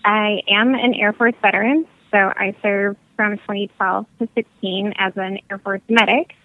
I 0.05 0.43
am 0.47 0.75
an 0.75 0.93
Air 0.93 1.13
Force 1.13 1.33
veteran, 1.41 1.87
so 2.11 2.17
I 2.19 2.55
served 2.61 2.99
from 3.15 3.37
2012 3.37 4.05
to 4.19 4.29
16 4.35 4.93
as 4.99 5.13
an 5.15 5.39
Air 5.49 5.57
Force 5.57 5.81
medic. 5.89 6.35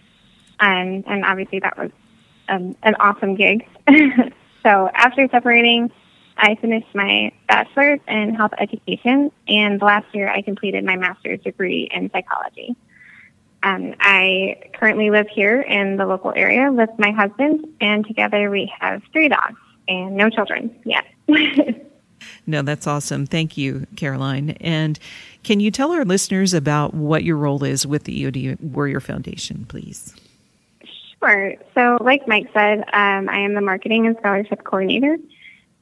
And, 0.63 1.05
and 1.07 1.25
obviously, 1.25 1.59
that 1.59 1.77
was 1.77 1.91
um, 2.49 2.77
an 2.83 2.95
awesome 3.01 3.35
gig. 3.35 3.67
so, 4.63 4.89
after 4.95 5.29
separating, 5.29 5.91
I 6.37 6.55
finished 6.55 6.95
my 6.95 7.33
bachelor's 7.49 8.01
in 8.09 8.35
health 8.35 8.53
education, 8.59 9.31
and 9.49 9.83
last 9.83 10.07
year 10.15 10.31
I 10.31 10.41
completed 10.41 10.85
my 10.85 10.97
master's 10.97 11.41
degree 11.41 11.91
in 11.93 12.11
psychology. 12.11 12.77
Um, 13.65 13.95
I 14.01 14.71
currently 14.75 15.11
live 15.11 15.29
here 15.29 15.61
in 15.61 15.97
the 15.97 16.07
local 16.07 16.33
area 16.35 16.73
with 16.73 16.91
my 16.99 17.11
husband, 17.11 17.67
and 17.81 18.07
together 18.07 18.51
we 18.51 18.73
have 18.81 19.03
three 19.13 19.29
dogs 19.29 19.59
and 19.89 20.17
no 20.17 20.31
children 20.31 20.75
yet. 20.85 21.05
No, 22.47 22.63
that's 22.63 22.87
awesome. 22.87 23.27
Thank 23.27 23.57
you, 23.57 23.87
Caroline. 23.97 24.51
And 24.61 24.99
can 25.43 25.61
you 25.61 25.71
tell 25.71 25.93
our 25.93 26.05
listeners 26.05 26.55
about 26.55 26.95
what 26.95 27.25
your 27.25 27.37
role 27.37 27.63
is 27.65 27.87
with 27.87 28.05
the 28.05 28.25
EOD 28.25 28.61
Warrior 28.61 29.01
Foundation, 29.01 29.65
please? 29.65 30.15
Sure. 31.23 31.55
So, 31.75 31.99
like 32.01 32.27
Mike 32.27 32.49
said, 32.53 32.81
um, 32.93 33.29
I 33.29 33.41
am 33.41 33.55
the 33.55 33.61
marketing 33.61 34.07
and 34.07 34.17
scholarship 34.19 34.65
coordinator. 34.65 35.19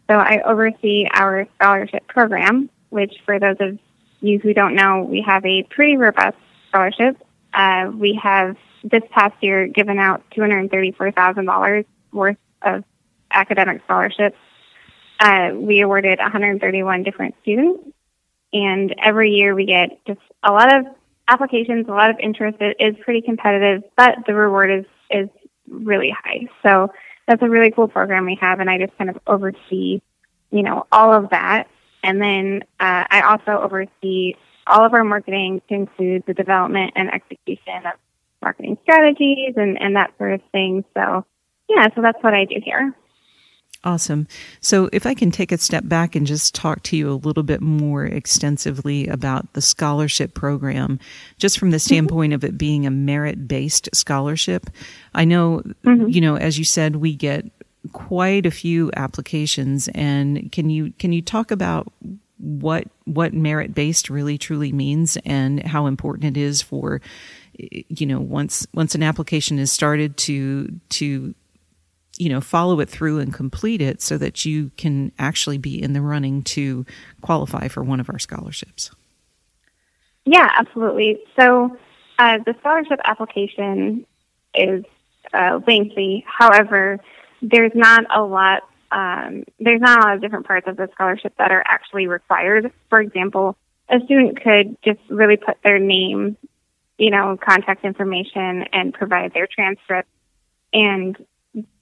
So, 0.08 0.16
I 0.16 0.42
oversee 0.44 1.06
our 1.12 1.46
scholarship 1.56 2.06
program, 2.08 2.68
which, 2.90 3.14
for 3.24 3.38
those 3.38 3.56
of 3.60 3.78
you 4.20 4.38
who 4.38 4.52
don't 4.52 4.74
know, 4.74 5.06
we 5.08 5.22
have 5.26 5.44
a 5.46 5.62
pretty 5.62 5.96
robust 5.96 6.36
scholarship. 6.68 7.16
Uh, 7.54 7.90
we 7.94 8.20
have 8.22 8.56
this 8.84 9.02
past 9.10 9.34
year 9.40 9.66
given 9.66 9.98
out 9.98 10.22
$234,000 10.36 11.84
worth 12.12 12.36
of 12.62 12.84
academic 13.30 13.82
scholarships. 13.84 14.36
Uh, 15.18 15.50
we 15.54 15.80
awarded 15.80 16.18
131 16.18 17.02
different 17.02 17.34
students, 17.42 17.82
and 18.52 18.94
every 19.02 19.30
year 19.30 19.54
we 19.54 19.64
get 19.64 20.04
just 20.06 20.20
a 20.42 20.52
lot 20.52 20.74
of 20.74 20.86
applications, 21.28 21.88
a 21.88 21.92
lot 21.92 22.10
of 22.10 22.16
interest. 22.18 22.58
It 22.60 22.76
is 22.78 22.96
pretty 23.04 23.22
competitive, 23.22 23.82
but 23.96 24.18
the 24.26 24.34
reward 24.34 24.70
is 24.70 24.84
is 25.10 25.28
really 25.68 26.10
high. 26.10 26.48
So 26.62 26.92
that's 27.26 27.42
a 27.42 27.48
really 27.48 27.70
cool 27.70 27.88
program 27.88 28.26
we 28.26 28.36
have, 28.40 28.60
and 28.60 28.68
I 28.68 28.78
just 28.78 28.96
kind 28.98 29.10
of 29.10 29.18
oversee, 29.26 30.00
you 30.50 30.62
know, 30.62 30.86
all 30.90 31.12
of 31.12 31.30
that. 31.30 31.68
And 32.02 32.20
then 32.20 32.64
uh, 32.80 33.04
I 33.10 33.22
also 33.22 33.62
oversee 33.62 34.34
all 34.66 34.84
of 34.84 34.94
our 34.94 35.04
marketing 35.04 35.62
to 35.68 35.74
include 35.74 36.24
the 36.26 36.34
development 36.34 36.92
and 36.96 37.12
execution 37.12 37.86
of 37.86 37.92
marketing 38.42 38.78
strategies 38.82 39.54
and, 39.56 39.80
and 39.80 39.96
that 39.96 40.12
sort 40.18 40.32
of 40.32 40.40
thing. 40.52 40.84
So 40.94 41.24
yeah, 41.68 41.88
so 41.94 42.02
that's 42.02 42.22
what 42.22 42.34
I 42.34 42.46
do 42.46 42.56
here. 42.62 42.94
Awesome. 43.82 44.28
So, 44.60 44.90
if 44.92 45.06
I 45.06 45.14
can 45.14 45.30
take 45.30 45.52
a 45.52 45.58
step 45.58 45.88
back 45.88 46.14
and 46.14 46.26
just 46.26 46.54
talk 46.54 46.82
to 46.84 46.96
you 46.98 47.10
a 47.10 47.14
little 47.14 47.42
bit 47.42 47.62
more 47.62 48.04
extensively 48.04 49.06
about 49.06 49.50
the 49.54 49.62
scholarship 49.62 50.34
program, 50.34 51.00
just 51.38 51.58
from 51.58 51.70
the 51.70 51.78
mm-hmm. 51.78 51.86
standpoint 51.86 52.32
of 52.34 52.44
it 52.44 52.58
being 52.58 52.86
a 52.86 52.90
merit 52.90 53.48
based 53.48 53.88
scholarship. 53.94 54.68
I 55.14 55.24
know, 55.24 55.62
mm-hmm. 55.82 56.08
you 56.08 56.20
know, 56.20 56.36
as 56.36 56.58
you 56.58 56.64
said, 56.64 56.96
we 56.96 57.14
get 57.14 57.50
quite 57.92 58.44
a 58.44 58.50
few 58.50 58.90
applications, 58.96 59.88
and 59.94 60.52
can 60.52 60.68
you 60.68 60.92
can 60.98 61.14
you 61.14 61.22
talk 61.22 61.50
about 61.50 61.90
what 62.36 62.84
what 63.04 63.32
merit 63.32 63.74
based 63.74 64.10
really 64.10 64.36
truly 64.36 64.72
means 64.72 65.16
and 65.24 65.62
how 65.66 65.86
important 65.86 66.36
it 66.36 66.40
is 66.40 66.60
for 66.60 67.00
you 67.58 68.06
know 68.06 68.20
once 68.20 68.66
once 68.74 68.94
an 68.94 69.02
application 69.02 69.58
is 69.58 69.70
started 69.70 70.16
to 70.16 70.80
to 70.88 71.34
you 72.20 72.28
know 72.28 72.40
follow 72.40 72.80
it 72.80 72.88
through 72.88 73.18
and 73.18 73.32
complete 73.32 73.80
it 73.80 74.02
so 74.02 74.18
that 74.18 74.44
you 74.44 74.70
can 74.76 75.10
actually 75.18 75.58
be 75.58 75.82
in 75.82 75.92
the 75.92 76.00
running 76.00 76.42
to 76.42 76.84
qualify 77.22 77.66
for 77.68 77.82
one 77.82 78.00
of 78.00 78.08
our 78.10 78.18
scholarships 78.18 78.90
Yeah, 80.24 80.48
absolutely. 80.58 81.18
So 81.38 81.76
uh, 82.18 82.38
the 82.44 82.54
scholarship 82.60 83.00
application 83.04 84.06
is 84.54 84.84
uh, 85.32 85.60
lengthy. 85.66 86.24
However, 86.26 86.98
there's 87.42 87.72
not 87.74 88.04
a 88.14 88.22
lot. 88.22 88.62
Um, 88.92 89.44
there's 89.58 89.80
not 89.80 89.98
a 89.98 90.02
lot 90.06 90.14
of 90.16 90.20
different 90.20 90.46
parts 90.46 90.66
of 90.68 90.76
the 90.76 90.88
scholarship 90.92 91.34
that 91.38 91.50
are 91.50 91.62
actually 91.66 92.06
required. 92.06 92.72
For 92.90 93.00
example, 93.00 93.56
a 93.88 94.00
student 94.04 94.42
could 94.42 94.76
just 94.82 95.00
really 95.08 95.36
put 95.36 95.56
their 95.64 95.78
name, 95.78 96.36
you 96.98 97.10
know, 97.10 97.38
contact 97.42 97.84
information, 97.84 98.64
and 98.72 98.92
provide 98.92 99.32
their 99.32 99.46
transcript, 99.46 100.08
and 100.72 101.16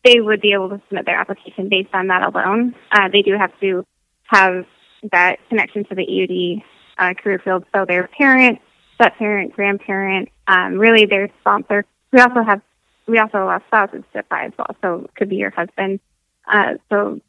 they 0.05 0.21
would 0.21 0.41
be 0.41 0.53
able 0.53 0.71
to 0.71 0.81
submit 0.89 1.07
their 1.07 1.19
application 1.19 1.69
based 1.69 1.91
on 1.93 2.09
that 2.09 2.23
alone. 2.23 2.75
Uh, 2.91 3.09
they 3.13 3.23
do 3.23 3.37
have 3.37 3.53
to 3.61 3.85
have 4.25 4.65
that 5.13 5.39
connection 5.49 5.85
to 5.85 5.95
the 5.95 6.07
EOD 6.07 6.63
uh, 6.99 7.15
career 7.15 7.41
field. 7.45 7.65
So 7.75 7.85
their 7.85 8.09
parent, 8.09 8.59
step 8.95 9.17
parent, 9.17 9.53
grandparent, 9.53 10.31
um, 10.47 10.79
really 10.79 11.07
their 11.07 11.29
sponsor. 11.41 11.85
We 12.13 12.21
also 12.21 12.43
have 12.43 12.63
we 13.07 13.19
also 13.19 13.39
allow 13.39 13.61
spouses 13.67 14.05
to 14.13 14.19
apply 14.21 14.45
as 14.45 14.53
well. 14.59 14.77
So 14.83 15.05
it 15.05 15.15
could 15.15 15.31
be 15.31 15.37
your 15.37 15.51
husband. 15.51 16.01
Uh, 16.47 16.75
so 16.91 17.21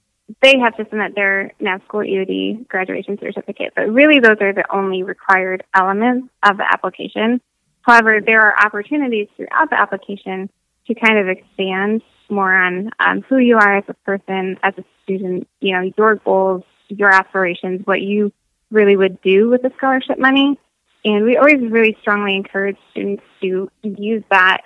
they 0.41 0.59
have 0.59 0.75
to 0.77 0.85
submit 0.89 1.15
their 1.15 1.53
NAV 1.59 1.81
school 1.85 2.01
EOD 2.01 2.67
graduation 2.67 3.17
certificate. 3.17 3.73
But 3.75 3.89
really, 3.89 4.19
those 4.19 4.37
are 4.41 4.53
the 4.53 4.65
only 4.71 5.03
required 5.03 5.63
elements 5.73 6.27
of 6.43 6.57
the 6.57 6.65
application. 6.69 7.41
However, 7.81 8.19
there 8.23 8.41
are 8.41 8.65
opportunities 8.65 9.27
throughout 9.35 9.69
the 9.69 9.79
application 9.79 10.49
to 10.87 10.95
kind 10.95 11.17
of 11.17 11.27
expand 11.29 12.01
more 12.29 12.53
on 12.53 12.91
um, 12.99 13.21
who 13.23 13.37
you 13.37 13.57
are 13.57 13.77
as 13.77 13.83
a 13.87 13.93
person, 13.93 14.57
as 14.63 14.73
a 14.77 14.83
student, 15.03 15.47
you 15.59 15.73
know, 15.73 15.91
your 15.97 16.15
goals, 16.15 16.63
your 16.87 17.09
aspirations, 17.09 17.85
what 17.85 18.01
you 18.01 18.31
really 18.71 18.95
would 18.95 19.21
do 19.21 19.49
with 19.49 19.61
the 19.61 19.71
scholarship 19.77 20.19
money. 20.19 20.59
And 21.05 21.25
we 21.25 21.37
always 21.37 21.61
really 21.61 21.97
strongly 22.01 22.35
encourage 22.35 22.77
students 22.91 23.23
to 23.41 23.69
use 23.83 24.23
that, 24.29 24.61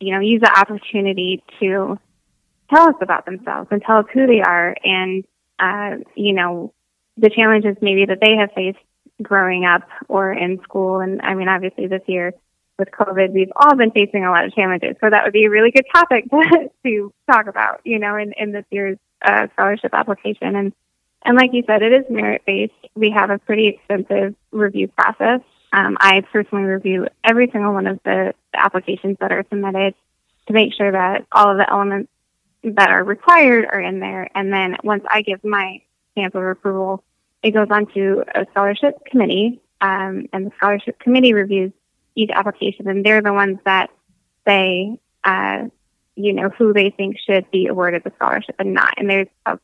you 0.00 0.14
know, 0.14 0.20
use 0.20 0.40
the 0.40 0.58
opportunity 0.58 1.42
to 1.60 1.98
tell 2.70 2.88
us 2.88 2.96
about 3.00 3.26
themselves 3.26 3.68
and 3.70 3.82
tell 3.82 3.98
us 3.98 4.06
who 4.12 4.26
they 4.26 4.40
are 4.40 4.76
and, 4.82 5.24
uh, 5.58 5.96
you 6.14 6.32
know, 6.32 6.72
the 7.16 7.28
challenges 7.28 7.76
maybe 7.82 8.06
that 8.06 8.20
they 8.20 8.36
have 8.36 8.50
faced 8.52 8.78
growing 9.22 9.64
up 9.64 9.82
or 10.08 10.32
in 10.32 10.60
school. 10.62 11.00
And 11.00 11.20
I 11.20 11.34
mean, 11.34 11.48
obviously 11.48 11.86
this 11.86 12.02
year 12.06 12.32
with 12.80 12.90
COVID, 12.90 13.32
we've 13.32 13.52
all 13.54 13.76
been 13.76 13.92
facing 13.92 14.24
a 14.24 14.30
lot 14.30 14.44
of 14.44 14.54
challenges. 14.54 14.96
So 15.00 15.08
that 15.08 15.22
would 15.22 15.32
be 15.32 15.44
a 15.44 15.50
really 15.50 15.70
good 15.70 15.86
topic 15.94 16.24
to, 16.30 16.70
to 16.84 17.12
talk 17.30 17.46
about, 17.46 17.80
you 17.84 18.00
know, 18.00 18.16
in, 18.16 18.32
in 18.36 18.50
this 18.50 18.64
year's 18.70 18.98
uh, 19.22 19.46
scholarship 19.52 19.94
application. 19.94 20.56
And 20.56 20.72
and 21.22 21.36
like 21.36 21.50
you 21.52 21.62
said, 21.66 21.82
it 21.82 21.92
is 21.92 22.04
merit 22.08 22.42
based. 22.46 22.72
We 22.94 23.10
have 23.10 23.30
a 23.30 23.38
pretty 23.38 23.68
extensive 23.68 24.34
review 24.52 24.88
process. 24.88 25.40
Um, 25.72 25.96
I 26.00 26.22
personally 26.32 26.64
review 26.64 27.06
every 27.22 27.50
single 27.50 27.74
one 27.74 27.86
of 27.86 28.00
the, 28.04 28.34
the 28.52 28.60
applications 28.60 29.18
that 29.20 29.30
are 29.30 29.44
submitted 29.50 29.94
to 30.46 30.52
make 30.52 30.72
sure 30.74 30.90
that 30.90 31.26
all 31.30 31.50
of 31.50 31.58
the 31.58 31.70
elements 31.70 32.10
that 32.64 32.90
are 32.90 33.04
required 33.04 33.66
are 33.70 33.80
in 33.80 34.00
there. 34.00 34.28
And 34.34 34.52
then 34.52 34.78
once 34.82 35.04
I 35.08 35.22
give 35.22 35.44
my 35.44 35.82
stamp 36.12 36.34
of 36.34 36.42
approval, 36.42 37.04
it 37.42 37.52
goes 37.52 37.68
on 37.70 37.86
to 37.94 38.24
a 38.34 38.46
scholarship 38.50 39.04
committee, 39.06 39.60
um, 39.80 40.26
and 40.32 40.46
the 40.46 40.52
scholarship 40.56 40.98
committee 40.98 41.32
reviews 41.32 41.72
each 42.14 42.30
application, 42.30 42.88
and 42.88 43.04
they're 43.04 43.22
the 43.22 43.32
ones 43.32 43.58
that 43.64 43.90
say, 44.46 44.98
uh, 45.24 45.64
you 46.16 46.32
know, 46.32 46.48
who 46.50 46.72
they 46.72 46.90
think 46.90 47.16
should 47.26 47.50
be 47.50 47.66
awarded 47.66 48.02
the 48.04 48.12
scholarship 48.16 48.56
and 48.58 48.74
not. 48.74 48.94
And 48.96 49.08
there's 49.08 49.28
a, 49.46 49.58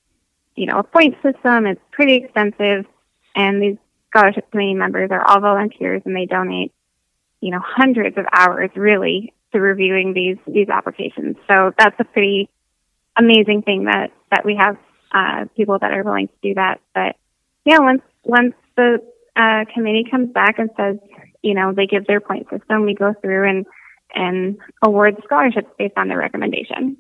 you 0.55 0.67
know, 0.67 0.79
a 0.79 0.83
point 0.83 1.15
system. 1.23 1.67
It's 1.67 1.81
pretty 1.91 2.15
extensive, 2.15 2.87
and 3.35 3.63
these 3.63 3.77
scholarship 4.11 4.51
committee 4.51 4.75
members 4.75 5.11
are 5.11 5.27
all 5.27 5.41
volunteers, 5.41 6.03
and 6.05 6.17
they 6.17 6.27
donate, 6.27 6.73
you 7.41 7.51
know, 7.51 7.61
hundreds 7.63 8.17
of 8.17 8.27
hours 8.33 8.71
really 8.75 9.35
to 9.53 9.61
reviewing 9.61 10.15
these 10.15 10.39
these 10.47 10.69
applications. 10.69 11.37
So 11.49 11.73
that's 11.79 11.99
a 11.99 12.05
pretty 12.05 12.49
amazing 13.17 13.63
thing 13.63 13.85
that 13.85 14.13
that 14.31 14.45
we 14.45 14.57
have 14.57 14.77
uh, 15.13 15.47
people 15.57 15.79
that 15.79 15.93
are 15.93 16.03
willing 16.03 16.29
to 16.29 16.35
do 16.43 16.55
that. 16.55 16.81
But 16.95 17.17
yeah, 17.65 17.79
once 17.79 18.03
once 18.25 18.55
the 18.77 19.03
uh, 19.35 19.65
committee 19.73 20.07
comes 20.11 20.31
back 20.31 20.59
and 20.59 20.71
says, 20.77 20.97
you 21.47 21.55
know, 21.55 21.73
they 21.73 21.87
give 21.87 22.07
their 22.07 22.21
point 22.21 22.49
system, 22.51 22.85
we 22.85 22.95
go 22.95 23.15
through 23.23 23.49
and 23.49 23.67
and 24.15 24.59
award 24.83 25.17
scholarships 25.25 25.69
based 25.79 25.95
on 25.97 26.09
their 26.09 26.19
recommendation. 26.19 26.97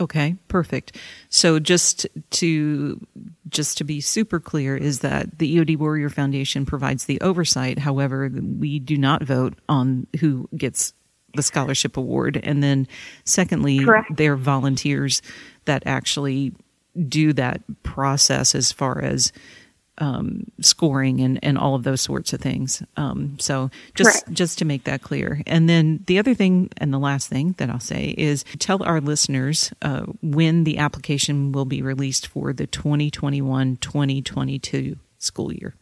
Okay, 0.00 0.36
perfect. 0.48 0.96
So 1.28 1.58
just 1.58 2.06
to 2.30 3.06
just 3.48 3.78
to 3.78 3.84
be 3.84 4.00
super 4.00 4.40
clear 4.40 4.76
is 4.76 5.00
that 5.00 5.38
the 5.38 5.56
EOD 5.56 5.78
Warrior 5.78 6.08
Foundation 6.08 6.66
provides 6.66 7.04
the 7.04 7.20
oversight. 7.20 7.78
However, 7.78 8.30
we 8.30 8.78
do 8.78 8.96
not 8.96 9.22
vote 9.22 9.54
on 9.68 10.06
who 10.20 10.48
gets 10.56 10.94
the 11.34 11.42
scholarship 11.42 11.96
award. 11.96 12.40
And 12.42 12.62
then 12.62 12.88
secondly, 13.24 13.84
Correct. 13.84 14.16
they're 14.16 14.36
volunteers 14.36 15.20
that 15.66 15.82
actually 15.86 16.54
do 17.08 17.32
that 17.34 17.60
process 17.82 18.54
as 18.54 18.72
far 18.72 19.02
as 19.02 19.32
um, 19.98 20.50
scoring 20.60 21.20
and, 21.20 21.38
and 21.42 21.58
all 21.58 21.74
of 21.74 21.82
those 21.84 22.00
sorts 22.00 22.32
of 22.32 22.40
things. 22.40 22.82
Um, 22.96 23.36
so 23.38 23.70
just 23.94 24.24
Correct. 24.24 24.32
just 24.32 24.58
to 24.58 24.64
make 24.64 24.84
that 24.84 25.02
clear. 25.02 25.42
And 25.46 25.68
then 25.68 26.02
the 26.06 26.18
other 26.18 26.32
thing 26.34 26.70
and 26.78 26.90
the 26.92 26.98
last 26.98 27.28
thing 27.28 27.54
that 27.58 27.70
I'll 27.70 27.78
say 27.80 28.14
is 28.16 28.44
tell 28.58 28.82
our 28.82 29.00
listeners 29.00 29.72
uh, 29.82 30.06
when 30.22 30.64
the 30.64 30.78
application 30.78 31.52
will 31.52 31.64
be 31.64 31.82
released 31.82 32.26
for 32.26 32.52
the 32.52 32.66
2021-2022 32.66 34.98
school 35.18 35.52
year. 35.52 35.74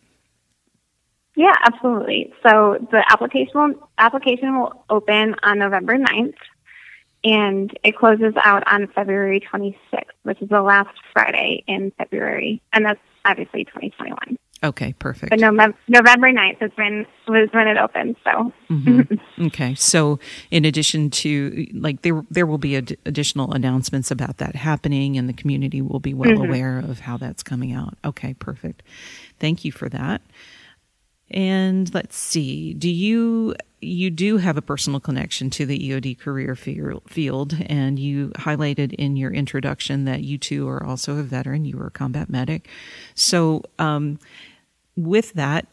Yeah, 1.37 1.55
absolutely. 1.67 2.33
So 2.45 2.79
the 2.93 3.05
application 3.11 3.53
will, 3.55 3.91
application 3.99 4.57
will 4.59 4.85
open 4.89 5.35
on 5.43 5.59
November 5.59 5.99
9th 5.99 6.37
and 7.25 7.77
it 7.83 7.97
closes 7.97 8.35
out 8.45 8.63
on 8.71 8.87
February 8.95 9.41
26th, 9.41 10.05
which 10.23 10.41
is 10.43 10.49
the 10.51 10.63
last 10.63 10.95
Friday 11.13 11.65
in 11.67 11.91
February. 11.97 12.63
And 12.73 12.85
that's 12.85 13.01
obviously 13.25 13.65
2021. 13.65 14.39
Okay, 14.65 14.95
perfect. 14.95 15.31
But 15.31 15.41
November, 15.41 15.77
November 15.89 16.33
9th 16.33 16.63
is 16.63 16.71
when, 16.77 17.07
was 17.29 17.51
when 17.53 17.69
it 17.69 17.77
opened. 17.77 18.17
So 18.25 18.53
mm-hmm. 18.71 19.15
Okay, 19.47 19.75
so 19.75 20.19
in 20.51 20.65
addition 20.65 21.11
to 21.11 21.67
like 21.75 22.01
there 22.01 22.23
there 22.31 22.47
will 22.47 22.59
be 22.59 22.77
ad- 22.77 22.97
additional 23.05 23.53
announcements 23.53 24.11
about 24.11 24.39
that 24.39 24.57
happening, 24.57 25.19
and 25.19 25.29
the 25.29 25.35
community 25.35 25.83
will 25.83 26.01
be 26.01 26.15
well 26.15 26.31
mm-hmm. 26.31 26.45
aware 26.45 26.79
of 26.79 27.01
how 27.01 27.19
that's 27.19 27.43
coming 27.43 27.73
out. 27.73 27.99
Okay, 28.05 28.33
perfect. 28.35 28.83
Thank 29.39 29.67
you 29.67 29.73
for 29.73 29.91
that. 29.91 30.23
And 31.31 31.93
let's 31.95 32.17
see, 32.17 32.75
do 32.75 32.89
you 32.89 33.55
you 33.81 34.11
do 34.11 34.39
have 34.39 34.57
a 34.57 34.63
personal 34.63 34.99
connection 34.99 35.51
to 35.51 35.67
the 35.67 35.91
EOD 35.91 36.19
career 36.19 36.57
field, 36.57 37.57
and 37.67 37.99
you 37.99 38.29
highlighted 38.31 38.95
in 38.95 39.17
your 39.17 39.33
introduction 39.33 40.07
that 40.07 40.23
you 40.23 40.39
too 40.39 40.69
are 40.69 40.83
also 40.83 41.19
a 41.19 41.23
veteran. 41.23 41.65
You 41.65 41.77
were 41.77 41.89
a 41.89 41.91
combat 41.91 42.31
medic, 42.31 42.69
so 43.15 43.63
um, 43.79 44.19
with 44.97 45.33
that, 45.35 45.67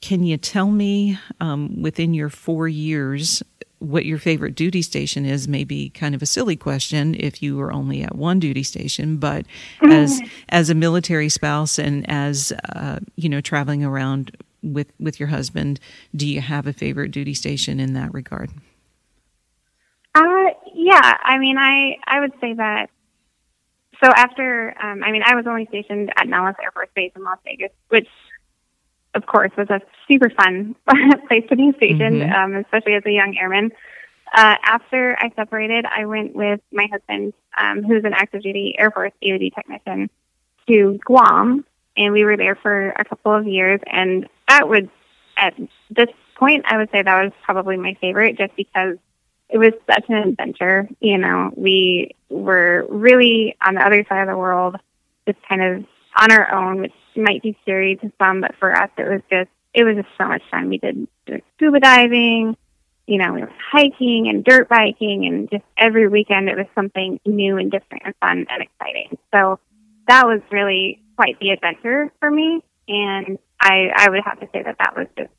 can 0.00 0.22
you 0.22 0.36
tell 0.36 0.70
me 0.70 1.18
um, 1.40 1.80
within 1.82 2.14
your 2.14 2.28
four 2.28 2.68
years 2.68 3.42
what 3.78 4.04
your 4.04 4.18
favorite 4.18 4.54
duty 4.54 4.82
station 4.82 5.24
is? 5.24 5.48
Maybe 5.48 5.90
kind 5.90 6.14
of 6.14 6.22
a 6.22 6.26
silly 6.26 6.56
question 6.56 7.14
if 7.18 7.42
you 7.42 7.56
were 7.56 7.72
only 7.72 8.02
at 8.02 8.14
one 8.14 8.38
duty 8.38 8.62
station, 8.62 9.16
but 9.16 9.46
as 9.82 10.20
as 10.48 10.70
a 10.70 10.74
military 10.74 11.28
spouse 11.28 11.78
and 11.78 12.08
as 12.08 12.52
uh, 12.74 13.00
you 13.16 13.28
know 13.28 13.40
traveling 13.40 13.84
around 13.84 14.36
with 14.62 14.92
with 14.98 15.18
your 15.20 15.28
husband, 15.28 15.80
do 16.14 16.26
you 16.26 16.40
have 16.40 16.66
a 16.66 16.72
favorite 16.72 17.10
duty 17.10 17.34
station 17.34 17.80
in 17.80 17.94
that 17.94 18.12
regard? 18.12 18.50
Uh, 20.14 20.50
yeah, 20.74 21.16
I 21.22 21.38
mean, 21.38 21.56
I 21.58 21.96
I 22.06 22.20
would 22.20 22.32
say 22.40 22.54
that. 22.54 22.90
So 24.02 24.10
after, 24.10 24.74
um, 24.82 25.04
I 25.04 25.12
mean, 25.12 25.22
I 25.24 25.34
was 25.34 25.46
only 25.46 25.66
stationed 25.66 26.10
at 26.16 26.26
Nellis 26.26 26.56
Air 26.62 26.70
Force 26.72 26.88
Base 26.94 27.12
in 27.14 27.22
Las 27.22 27.38
Vegas, 27.44 27.70
which, 27.90 28.08
of 29.14 29.26
course, 29.26 29.50
was 29.58 29.68
a 29.68 29.82
super 30.08 30.30
fun 30.30 30.74
place 31.28 31.44
to 31.50 31.56
be 31.56 31.72
stationed, 31.76 32.22
Mhm. 32.22 32.32
um, 32.32 32.54
especially 32.56 32.94
as 32.94 33.02
a 33.04 33.10
young 33.12 33.36
airman. 33.38 33.72
Uh, 34.34 34.56
after 34.64 35.16
I 35.18 35.30
separated, 35.36 35.84
I 35.84 36.06
went 36.06 36.34
with 36.34 36.60
my 36.72 36.86
husband, 36.90 37.34
um, 37.58 37.82
who's 37.82 38.04
an 38.04 38.14
active 38.14 38.42
duty 38.42 38.74
Air 38.78 38.90
Force 38.90 39.12
EOD 39.22 39.50
technician, 39.54 40.08
to 40.66 40.98
Guam, 41.04 41.64
and 41.96 42.12
we 42.14 42.24
were 42.24 42.38
there 42.38 42.54
for 42.54 42.90
a 42.90 43.04
couple 43.04 43.34
of 43.34 43.46
years. 43.46 43.80
And 43.86 44.28
that 44.50 44.68
would, 44.68 44.90
at 45.36 45.54
this 45.90 46.08
point, 46.34 46.64
I 46.66 46.76
would 46.76 46.90
say 46.90 47.02
that 47.02 47.22
was 47.22 47.32
probably 47.44 47.76
my 47.76 47.96
favorite, 48.00 48.36
just 48.36 48.54
because 48.56 48.96
it 49.48 49.58
was 49.58 49.72
such 49.88 50.04
an 50.08 50.16
adventure. 50.16 50.88
You 51.00 51.18
know, 51.18 51.52
we 51.56 52.16
were 52.28 52.84
really 52.88 53.56
on 53.64 53.74
the 53.74 53.86
other 53.86 54.04
side 54.08 54.22
of 54.22 54.28
the 54.28 54.36
world, 54.36 54.76
just 55.26 55.38
kind 55.48 55.62
of 55.62 55.84
on 56.16 56.32
our 56.32 56.52
own, 56.52 56.80
which 56.80 56.92
might 57.16 57.42
be 57.42 57.56
scary 57.62 57.96
to 57.96 58.12
some, 58.18 58.40
but 58.40 58.56
for 58.58 58.76
us, 58.76 58.90
it 58.98 59.08
was 59.08 59.20
just 59.30 59.50
it 59.72 59.84
was 59.84 59.94
just 59.96 60.08
so 60.18 60.26
much 60.26 60.42
fun. 60.50 60.68
We 60.68 60.78
did 60.78 61.06
scuba 61.56 61.78
diving, 61.78 62.56
you 63.06 63.18
know, 63.18 63.32
we 63.32 63.42
were 63.42 63.52
hiking 63.72 64.28
and 64.28 64.44
dirt 64.44 64.68
biking, 64.68 65.26
and 65.26 65.48
just 65.48 65.64
every 65.76 66.08
weekend 66.08 66.48
it 66.48 66.56
was 66.56 66.66
something 66.74 67.20
new 67.24 67.56
and 67.56 67.70
different 67.70 68.02
and 68.04 68.14
fun 68.20 68.46
and 68.50 68.62
exciting. 68.62 69.16
So 69.32 69.60
that 70.08 70.26
was 70.26 70.40
really 70.50 71.00
quite 71.16 71.38
the 71.38 71.50
adventure 71.50 72.12
for 72.18 72.30
me, 72.30 72.62
and 72.88 73.38
I 73.60 73.90
I 73.94 74.10
would 74.10 74.22
have 74.24 74.40
to 74.40 74.48
say 74.52 74.62
that 74.62 74.76
that 74.78 74.96
was 74.96 75.06
just 75.16 75.30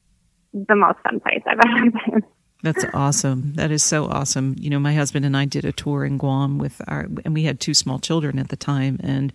the 0.53 0.75
most 0.75 0.99
fun 0.99 1.19
place 1.19 1.41
I've 1.45 1.59
ever 1.59 1.91
been. 2.11 2.23
That's 2.63 2.85
awesome. 2.93 3.53
That 3.55 3.71
is 3.71 3.83
so 3.83 4.05
awesome. 4.05 4.55
You 4.59 4.69
know, 4.69 4.79
my 4.79 4.93
husband 4.93 5.25
and 5.25 5.35
I 5.35 5.45
did 5.45 5.65
a 5.65 5.71
tour 5.71 6.05
in 6.05 6.17
Guam 6.17 6.59
with 6.59 6.79
our, 6.87 7.07
and 7.25 7.33
we 7.33 7.43
had 7.43 7.59
two 7.59 7.73
small 7.73 7.97
children 7.97 8.37
at 8.37 8.49
the 8.49 8.55
time, 8.55 8.99
and 9.01 9.33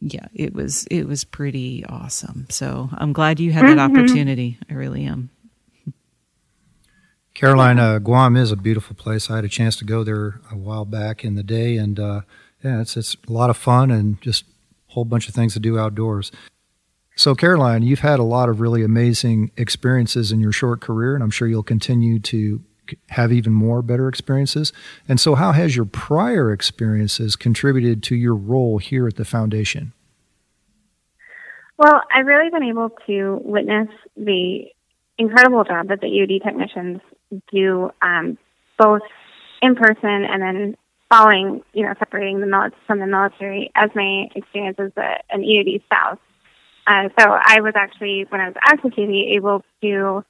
yeah, 0.00 0.26
it 0.32 0.54
was 0.54 0.86
it 0.90 1.08
was 1.08 1.24
pretty 1.24 1.84
awesome. 1.86 2.46
So 2.48 2.90
I'm 2.92 3.12
glad 3.12 3.40
you 3.40 3.52
had 3.52 3.66
that 3.66 3.78
opportunity. 3.78 4.58
I 4.70 4.74
really 4.74 5.04
am. 5.04 5.30
Carolina, 7.34 7.98
Guam 8.00 8.36
is 8.36 8.52
a 8.52 8.56
beautiful 8.56 8.94
place. 8.94 9.30
I 9.30 9.36
had 9.36 9.44
a 9.44 9.48
chance 9.48 9.76
to 9.76 9.84
go 9.84 10.04
there 10.04 10.40
a 10.50 10.56
while 10.56 10.84
back 10.84 11.24
in 11.24 11.34
the 11.34 11.42
day, 11.42 11.76
and 11.76 11.98
uh, 11.98 12.20
yeah, 12.62 12.80
it's 12.80 12.96
it's 12.96 13.16
a 13.28 13.32
lot 13.32 13.50
of 13.50 13.56
fun 13.56 13.90
and 13.90 14.20
just 14.20 14.44
a 14.90 14.92
whole 14.92 15.04
bunch 15.04 15.28
of 15.28 15.34
things 15.34 15.54
to 15.54 15.60
do 15.60 15.78
outdoors. 15.78 16.30
So, 17.20 17.34
Caroline, 17.34 17.82
you've 17.82 18.00
had 18.00 18.18
a 18.18 18.22
lot 18.22 18.48
of 18.48 18.62
really 18.62 18.82
amazing 18.82 19.50
experiences 19.58 20.32
in 20.32 20.40
your 20.40 20.52
short 20.52 20.80
career, 20.80 21.14
and 21.14 21.22
I'm 21.22 21.30
sure 21.30 21.46
you'll 21.46 21.62
continue 21.62 22.18
to 22.18 22.62
have 23.10 23.30
even 23.30 23.52
more 23.52 23.82
better 23.82 24.08
experiences. 24.08 24.72
And 25.06 25.20
so, 25.20 25.34
how 25.34 25.52
has 25.52 25.76
your 25.76 25.84
prior 25.84 26.50
experiences 26.50 27.36
contributed 27.36 28.02
to 28.04 28.16
your 28.16 28.34
role 28.34 28.78
here 28.78 29.06
at 29.06 29.16
the 29.16 29.26
foundation? 29.26 29.92
Well, 31.76 32.00
I've 32.10 32.24
really 32.24 32.48
been 32.48 32.62
able 32.62 32.88
to 33.06 33.38
witness 33.44 33.88
the 34.16 34.64
incredible 35.18 35.64
job 35.64 35.88
that 35.88 36.00
the 36.00 36.06
EOD 36.06 36.42
technicians 36.42 37.02
do, 37.52 37.90
um, 38.00 38.38
both 38.78 39.02
in 39.60 39.74
person 39.74 40.24
and 40.24 40.40
then 40.40 40.76
following, 41.10 41.60
you 41.74 41.84
know, 41.84 41.92
separating 41.98 42.40
the 42.40 42.46
mil- 42.46 42.70
from 42.86 42.98
the 42.98 43.06
military 43.06 43.70
as 43.74 43.90
my 43.94 44.30
experience 44.34 44.78
as 44.78 44.92
a, 44.96 45.16
an 45.28 45.42
EOD 45.42 45.84
spouse. 45.84 46.16
Uh, 46.90 47.08
so 47.16 47.38
I 47.40 47.60
was 47.60 47.74
actually, 47.76 48.26
when 48.30 48.40
I 48.40 48.48
was 48.48 48.92
duty, 48.96 49.34
able 49.36 49.62
to 49.80 50.24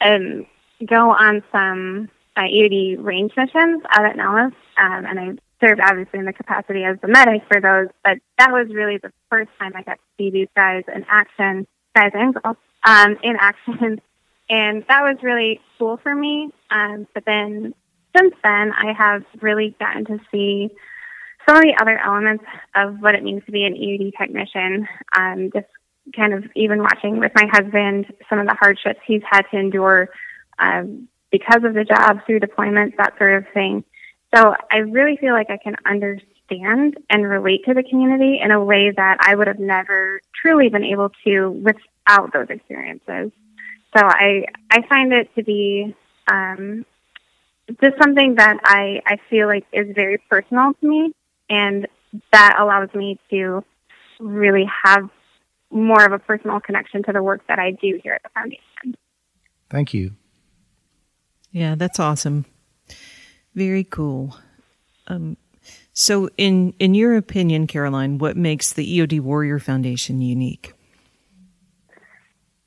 um, 0.00 0.46
go 0.86 1.10
on 1.10 1.42
some 1.50 2.08
uh, 2.36 2.42
EOD 2.42 3.02
range 3.02 3.32
missions 3.36 3.82
out 3.90 4.04
at 4.04 4.16
Nellis, 4.16 4.52
um, 4.78 5.04
and 5.04 5.18
I 5.18 5.30
served 5.60 5.80
obviously 5.80 6.20
in 6.20 6.24
the 6.24 6.32
capacity 6.32 6.84
as 6.84 6.96
the 7.00 7.08
medic 7.08 7.42
for 7.50 7.60
those. 7.60 7.88
But 8.04 8.18
that 8.38 8.52
was 8.52 8.68
really 8.72 8.98
the 8.98 9.12
first 9.30 9.50
time 9.58 9.72
I 9.74 9.82
got 9.82 9.94
to 9.94 10.00
see 10.16 10.30
these 10.30 10.48
guys 10.54 10.84
in 10.94 11.04
action, 11.08 11.66
guys 11.96 12.12
and 12.14 12.34
girls, 12.34 12.56
um, 12.84 13.16
in 13.24 13.34
action, 13.40 14.00
and 14.48 14.84
that 14.88 15.02
was 15.02 15.16
really 15.24 15.60
cool 15.76 15.96
for 15.96 16.14
me. 16.14 16.52
Um, 16.70 17.08
but 17.14 17.24
then 17.24 17.74
since 18.16 18.34
then, 18.44 18.72
I 18.72 18.92
have 18.96 19.24
really 19.40 19.74
gotten 19.80 20.04
to 20.04 20.20
see 20.30 20.70
some 21.48 21.56
of 21.56 21.62
the 21.62 21.74
other 21.80 21.98
elements 21.98 22.44
of 22.76 23.00
what 23.00 23.16
it 23.16 23.24
means 23.24 23.44
to 23.46 23.52
be 23.52 23.64
an 23.64 23.74
EOD 23.74 24.12
technician. 24.16 24.86
Um, 25.16 25.50
just 25.52 25.66
kind 26.14 26.32
of 26.32 26.44
even 26.54 26.82
watching 26.82 27.18
with 27.18 27.32
my 27.34 27.46
husband 27.50 28.12
some 28.28 28.38
of 28.38 28.46
the 28.46 28.54
hardships 28.54 29.00
he's 29.06 29.22
had 29.28 29.42
to 29.50 29.58
endure 29.58 30.08
um, 30.58 31.08
because 31.30 31.64
of 31.64 31.74
the 31.74 31.84
job 31.84 32.20
through 32.26 32.40
deployments, 32.40 32.96
that 32.96 33.16
sort 33.18 33.36
of 33.36 33.44
thing. 33.52 33.84
So 34.34 34.54
I 34.70 34.78
really 34.78 35.16
feel 35.16 35.32
like 35.32 35.50
I 35.50 35.56
can 35.56 35.76
understand 35.84 36.98
and 37.10 37.28
relate 37.28 37.64
to 37.64 37.74
the 37.74 37.82
community 37.82 38.40
in 38.42 38.50
a 38.50 38.62
way 38.62 38.92
that 38.96 39.18
I 39.20 39.34
would 39.34 39.46
have 39.46 39.58
never 39.58 40.20
truly 40.40 40.68
been 40.68 40.84
able 40.84 41.10
to 41.24 41.50
without 41.50 42.32
those 42.32 42.48
experiences. 42.50 43.32
So 43.96 44.04
I 44.04 44.44
I 44.70 44.82
find 44.88 45.12
it 45.12 45.34
to 45.36 45.42
be 45.42 45.94
um, 46.30 46.84
just 47.80 47.96
something 48.00 48.36
that 48.36 48.58
I 48.64 49.00
I 49.06 49.18
feel 49.30 49.46
like 49.46 49.66
is 49.72 49.94
very 49.94 50.18
personal 50.30 50.72
to 50.80 50.86
me, 50.86 51.12
and 51.48 51.86
that 52.32 52.56
allows 52.58 52.92
me 52.94 53.18
to 53.30 53.64
really 54.20 54.68
have 54.84 55.10
more 55.70 56.04
of 56.04 56.12
a 56.12 56.18
personal 56.18 56.60
connection 56.60 57.02
to 57.04 57.12
the 57.12 57.22
work 57.22 57.42
that 57.48 57.58
I 57.58 57.72
do 57.72 58.00
here 58.02 58.14
at 58.14 58.22
the 58.22 58.28
foundation. 58.30 58.96
Thank 59.70 59.92
you. 59.92 60.12
Yeah, 61.50 61.74
that's 61.74 61.98
awesome. 61.98 62.44
Very 63.54 63.84
cool. 63.84 64.36
Um, 65.08 65.36
so, 65.92 66.28
in 66.36 66.74
in 66.78 66.94
your 66.94 67.16
opinion, 67.16 67.66
Caroline, 67.66 68.18
what 68.18 68.36
makes 68.36 68.72
the 68.72 68.98
EOD 68.98 69.20
Warrior 69.20 69.58
Foundation 69.58 70.20
unique? 70.20 70.74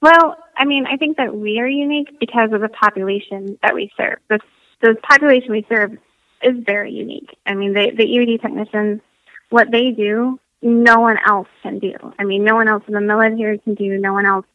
Well, 0.01 0.37
I 0.55 0.65
mean, 0.65 0.85
I 0.85 0.97
think 0.97 1.17
that 1.17 1.35
we 1.35 1.59
are 1.59 1.67
unique 1.67 2.19
because 2.19 2.51
of 2.53 2.61
the 2.61 2.69
population 2.69 3.57
that 3.61 3.75
we 3.75 3.91
serve. 3.97 4.19
The, 4.29 4.39
the 4.81 4.95
population 4.95 5.51
we 5.51 5.65
serve 5.69 5.97
is 6.41 6.55
very 6.65 6.91
unique. 6.91 7.37
I 7.45 7.53
mean, 7.53 7.73
the, 7.73 7.91
the 7.95 8.03
EOD 8.03 8.41
technicians, 8.41 9.01
what 9.49 9.71
they 9.71 9.91
do, 9.91 10.39
no 10.61 10.99
one 10.99 11.17
else 11.25 11.47
can 11.63 11.79
do. 11.79 11.93
I 12.17 12.23
mean, 12.23 12.43
no 12.43 12.55
one 12.55 12.67
else 12.67 12.83
in 12.87 12.93
the 12.93 13.01
military 13.01 13.59
can 13.59 13.75
do, 13.75 13.97
no 13.97 14.13
one 14.13 14.25
else 14.25 14.45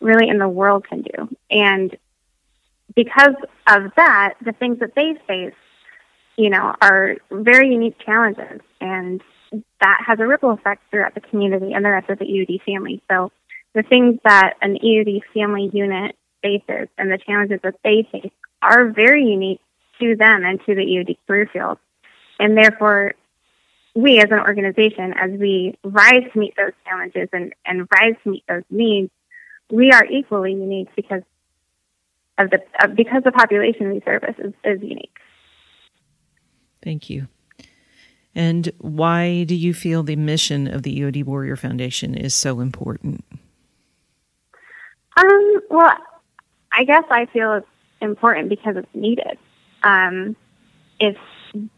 really 0.00 0.28
in 0.28 0.38
the 0.38 0.48
world 0.48 0.86
can 0.88 1.02
do. 1.02 1.28
And 1.50 1.96
because 2.94 3.34
of 3.68 3.92
that, 3.96 4.34
the 4.44 4.52
things 4.52 4.80
that 4.80 4.94
they 4.94 5.14
face, 5.26 5.54
you 6.36 6.50
know, 6.50 6.74
are 6.80 7.16
very 7.30 7.68
unique 7.68 7.98
challenges. 8.04 8.60
And 8.80 9.22
that 9.80 10.02
has 10.06 10.18
a 10.18 10.26
ripple 10.26 10.50
effect 10.50 10.82
throughout 10.90 11.14
the 11.14 11.20
community 11.20 11.72
and 11.72 11.84
the 11.84 11.90
rest 11.90 12.10
of 12.10 12.18
the 12.18 12.24
EOD 12.24 12.62
family. 12.64 13.02
So 13.10 13.30
the 13.74 13.82
things 13.82 14.18
that 14.24 14.54
an 14.60 14.76
EOD 14.76 15.20
family 15.32 15.70
unit 15.72 16.16
faces 16.42 16.88
and 16.98 17.10
the 17.10 17.18
challenges 17.18 17.60
that 17.62 17.74
they 17.84 18.06
face 18.10 18.32
are 18.60 18.90
very 18.90 19.24
unique 19.24 19.60
to 20.00 20.16
them 20.16 20.44
and 20.44 20.58
to 20.66 20.74
the 20.74 20.82
EOD 20.82 21.16
career 21.26 21.48
field. 21.52 21.78
And 22.38 22.56
therefore, 22.56 23.14
we 23.94 24.18
as 24.18 24.30
an 24.30 24.40
organization, 24.40 25.12
as 25.14 25.30
we 25.32 25.76
rise 25.84 26.24
to 26.32 26.38
meet 26.38 26.54
those 26.56 26.72
challenges 26.84 27.28
and, 27.32 27.54
and 27.66 27.88
rise 28.00 28.14
to 28.24 28.30
meet 28.30 28.44
those 28.48 28.62
needs, 28.70 29.10
we 29.70 29.90
are 29.90 30.04
equally 30.06 30.52
unique 30.52 30.88
because 30.96 31.22
of 32.38 32.50
the 32.50 32.60
of, 32.82 32.94
because 32.94 33.22
the 33.24 33.32
population 33.32 33.92
we 33.92 34.00
service 34.00 34.34
is, 34.38 34.52
is 34.64 34.80
unique. 34.82 35.16
Thank 36.82 37.10
you. 37.10 37.28
And 38.34 38.72
why 38.78 39.44
do 39.44 39.54
you 39.54 39.74
feel 39.74 40.02
the 40.02 40.16
mission 40.16 40.66
of 40.66 40.82
the 40.82 40.98
EOD 40.98 41.24
Warrior 41.24 41.56
Foundation 41.56 42.14
is 42.14 42.34
so 42.34 42.60
important? 42.60 43.24
Um, 45.16 45.60
well, 45.70 45.92
I 46.72 46.84
guess 46.84 47.04
I 47.10 47.26
feel 47.26 47.54
it's 47.54 47.66
important 48.00 48.48
because 48.48 48.76
it's 48.76 48.94
needed. 48.94 49.38
Um, 49.82 50.34
if 50.98 51.16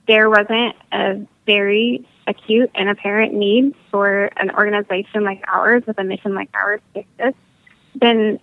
there 0.06 0.30
wasn't 0.30 0.76
a 0.92 1.26
very 1.46 2.06
acute 2.26 2.70
and 2.74 2.88
apparent 2.88 3.34
need 3.34 3.74
for 3.90 4.30
an 4.36 4.50
organization 4.50 5.24
like 5.24 5.42
ours 5.46 5.82
with 5.86 5.98
a 5.98 6.04
mission 6.04 6.34
like 6.34 6.48
ours 6.54 6.80
to 6.94 7.00
exist, 7.00 7.36
then 7.94 8.40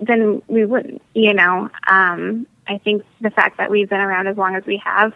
then 0.00 0.42
we 0.48 0.64
wouldn't. 0.64 1.02
You 1.14 1.34
know, 1.34 1.70
um, 1.86 2.46
I 2.66 2.78
think 2.78 3.04
the 3.20 3.30
fact 3.30 3.58
that 3.58 3.70
we've 3.70 3.88
been 3.88 4.00
around 4.00 4.26
as 4.26 4.36
long 4.36 4.54
as 4.56 4.64
we 4.66 4.80
have, 4.84 5.12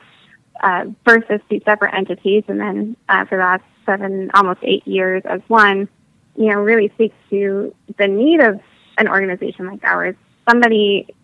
uh, 0.63 0.85
versus 1.05 1.41
two 1.51 1.61
separate 1.65 1.95
entities, 1.95 2.45
and 2.49 2.61
then 2.61 2.97
uh, 3.09 3.25
for 3.27 3.37
the 3.37 3.43
last 3.43 3.65
seven, 3.85 4.31
almost 4.35 4.61
eight 4.63 4.87
years 4.87 5.23
as 5.25 5.41
one, 5.49 5.89
you 6.37 6.47
know, 6.47 6.61
really 6.61 6.89
speaks 6.95 7.17
to 7.31 7.75
the 7.99 8.07
need 8.07 8.41
of 8.41 8.61
an 8.97 9.09
organization 9.09 9.67
like 9.67 9.85
ours, 9.85 10.17
somebody 10.49 11.15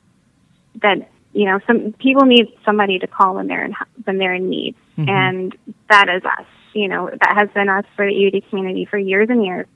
that 0.82 1.08
you 1.34 1.46
know, 1.46 1.58
some 1.66 1.92
people 1.98 2.24
need 2.24 2.46
somebody 2.64 2.98
to 3.00 3.06
call 3.06 3.34
when 3.34 3.48
they're 3.48 3.64
in 3.64 3.74
when 4.04 4.18
they're 4.18 4.34
in 4.34 4.48
need, 4.48 4.76
mm-hmm. 4.98 5.08
and 5.08 5.56
that 5.88 6.08
is 6.08 6.24
us. 6.24 6.46
You 6.72 6.88
know, 6.88 7.08
that 7.08 7.36
has 7.36 7.48
been 7.50 7.68
us 7.68 7.84
for 7.94 8.04
the 8.04 8.12
EOD 8.12 8.48
community 8.50 8.84
for 8.84 8.98
years 8.98 9.28
and 9.30 9.44
years, 9.44 9.66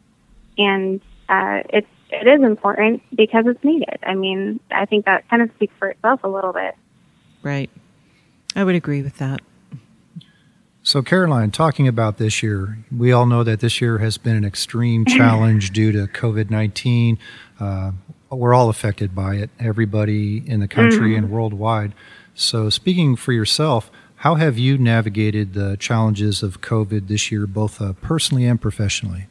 and 0.56 1.00
uh, 1.28 1.62
it's 1.70 1.86
it 2.10 2.26
is 2.26 2.42
important 2.42 3.02
because 3.14 3.44
it's 3.46 3.62
needed. 3.62 3.98
I 4.02 4.14
mean, 4.14 4.60
I 4.70 4.86
think 4.86 5.04
that 5.04 5.28
kind 5.28 5.42
of 5.42 5.50
speaks 5.56 5.74
for 5.78 5.88
itself 5.88 6.24
a 6.24 6.28
little 6.28 6.52
bit. 6.52 6.74
Right, 7.42 7.70
I 8.56 8.64
would 8.64 8.74
agree 8.74 9.02
with 9.02 9.18
that. 9.18 9.40
So, 10.88 11.02
Caroline, 11.02 11.50
talking 11.50 11.86
about 11.86 12.16
this 12.16 12.42
year, 12.42 12.78
we 12.90 13.12
all 13.12 13.26
know 13.26 13.44
that 13.44 13.60
this 13.60 13.78
year 13.78 13.98
has 13.98 14.16
been 14.16 14.36
an 14.36 14.44
extreme 14.44 15.04
challenge 15.06 15.70
due 15.70 15.92
to 15.92 16.06
COVID 16.06 16.50
19. 16.50 17.18
Uh, 17.60 17.92
we're 18.30 18.54
all 18.54 18.70
affected 18.70 19.14
by 19.14 19.34
it, 19.34 19.50
everybody 19.60 20.42
in 20.46 20.60
the 20.60 20.68
country 20.68 21.10
mm-hmm. 21.10 21.24
and 21.24 21.30
worldwide. 21.30 21.94
So, 22.34 22.70
speaking 22.70 23.16
for 23.16 23.32
yourself, 23.32 23.90
how 24.18 24.34
have 24.34 24.58
you 24.58 24.76
navigated 24.76 25.54
the 25.54 25.76
challenges 25.76 26.42
of 26.42 26.60
COVID 26.60 27.06
this 27.06 27.30
year, 27.30 27.46
both 27.46 27.80
uh, 27.80 27.92
personally 27.94 28.46
and 28.46 28.60
professionally? 28.60 29.26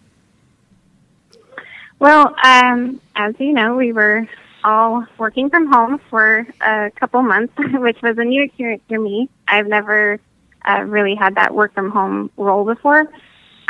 Well, 1.99 2.34
um, 2.43 3.01
as 3.15 3.35
you 3.38 3.51
know, 3.51 3.76
we 3.76 3.91
were 3.91 4.27
all 4.64 5.05
working 5.18 5.49
from 5.49 5.72
home 5.72 5.99
for 6.09 6.47
a 6.61 6.91
couple 6.91 7.22
months, 7.22 7.53
which 7.57 8.01
was 8.01 8.18
a 8.18 8.23
new 8.23 8.43
experience 8.43 8.81
for 8.88 8.99
me. 8.99 9.30
I've 9.47 9.68
never 9.68 10.19
uh, 10.65 10.84
really 10.84 11.15
had 11.15 11.35
that 11.35 11.53
work 11.53 11.73
from 11.73 11.91
home 11.91 12.31
role 12.38 12.64
before 12.64 13.11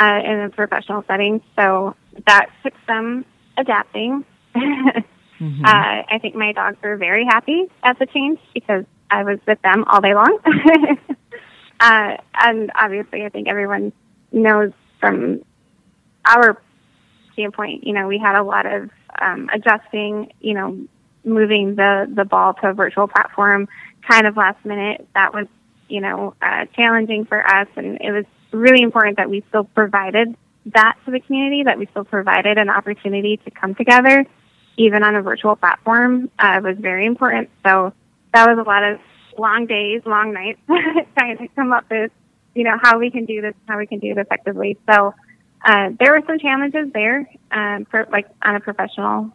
uh, 0.00 0.20
in 0.24 0.40
a 0.40 0.50
professional 0.50 1.04
setting. 1.08 1.42
So 1.56 1.96
that 2.26 2.46
took 2.62 2.74
some 2.86 3.24
adapting. 3.56 4.24
mm-hmm. 4.54 5.64
uh, 5.64 6.02
I 6.08 6.18
think 6.22 6.36
my 6.36 6.52
dogs 6.52 6.76
were 6.80 6.96
very 6.96 7.24
happy 7.24 7.66
at 7.82 7.98
the 7.98 8.06
change 8.06 8.38
because 8.54 8.84
I 9.10 9.24
was 9.24 9.38
with 9.46 9.60
them 9.62 9.84
all 9.84 10.00
day 10.00 10.14
long. 10.14 10.38
uh, 11.80 12.16
and 12.40 12.70
obviously, 12.74 13.24
I 13.24 13.28
think 13.28 13.48
everyone 13.48 13.92
knows 14.32 14.72
from 15.00 15.42
our 16.24 16.60
standpoint, 17.32 17.84
you 17.84 17.92
know, 17.92 18.06
we 18.06 18.18
had 18.18 18.38
a 18.38 18.42
lot 18.42 18.66
of 18.66 18.90
um, 19.20 19.48
adjusting, 19.52 20.32
you 20.40 20.54
know, 20.54 20.78
moving 21.24 21.74
the, 21.76 22.10
the 22.12 22.24
ball 22.24 22.54
to 22.54 22.68
a 22.68 22.72
virtual 22.72 23.08
platform 23.08 23.68
kind 24.08 24.26
of 24.26 24.36
last 24.36 24.64
minute. 24.64 25.06
That 25.14 25.32
was 25.32 25.46
you 25.88 26.00
know, 26.00 26.34
uh, 26.40 26.66
challenging 26.76 27.24
for 27.24 27.44
us. 27.44 27.68
And 27.76 27.98
it 28.00 28.12
was 28.12 28.24
really 28.52 28.82
important 28.82 29.16
that 29.16 29.28
we 29.28 29.42
still 29.48 29.64
provided 29.64 30.36
that 30.66 30.96
to 31.04 31.10
the 31.10 31.20
community, 31.20 31.64
that 31.64 31.78
we 31.78 31.86
still 31.86 32.04
provided 32.04 32.58
an 32.58 32.68
opportunity 32.68 33.38
to 33.38 33.50
come 33.50 33.74
together, 33.74 34.26
even 34.76 35.02
on 35.02 35.16
a 35.16 35.22
virtual 35.22 35.56
platform, 35.56 36.30
uh, 36.38 36.60
was 36.62 36.76
very 36.78 37.06
important. 37.06 37.48
So 37.64 37.92
that 38.34 38.48
was 38.48 38.58
a 38.58 38.68
lot 38.68 38.82
of 38.84 39.00
long 39.38 39.66
days, 39.66 40.02
long 40.04 40.32
nights, 40.32 40.60
trying 41.16 41.38
to 41.38 41.48
come 41.48 41.72
up 41.72 41.84
with, 41.90 42.10
you 42.54 42.64
know, 42.64 42.76
how 42.80 42.98
we 42.98 43.10
can 43.10 43.24
do 43.24 43.40
this, 43.40 43.54
how 43.66 43.78
we 43.78 43.86
can 43.86 43.98
do 43.98 44.10
it 44.10 44.18
effectively. 44.18 44.76
So 44.90 45.14
uh, 45.64 45.90
there 45.98 46.12
were 46.12 46.22
some 46.26 46.38
challenges 46.38 46.92
there, 46.92 47.28
um, 47.50 47.86
for, 47.90 48.06
like 48.10 48.28
on 48.42 48.56
a 48.56 48.60
professional 48.60 49.30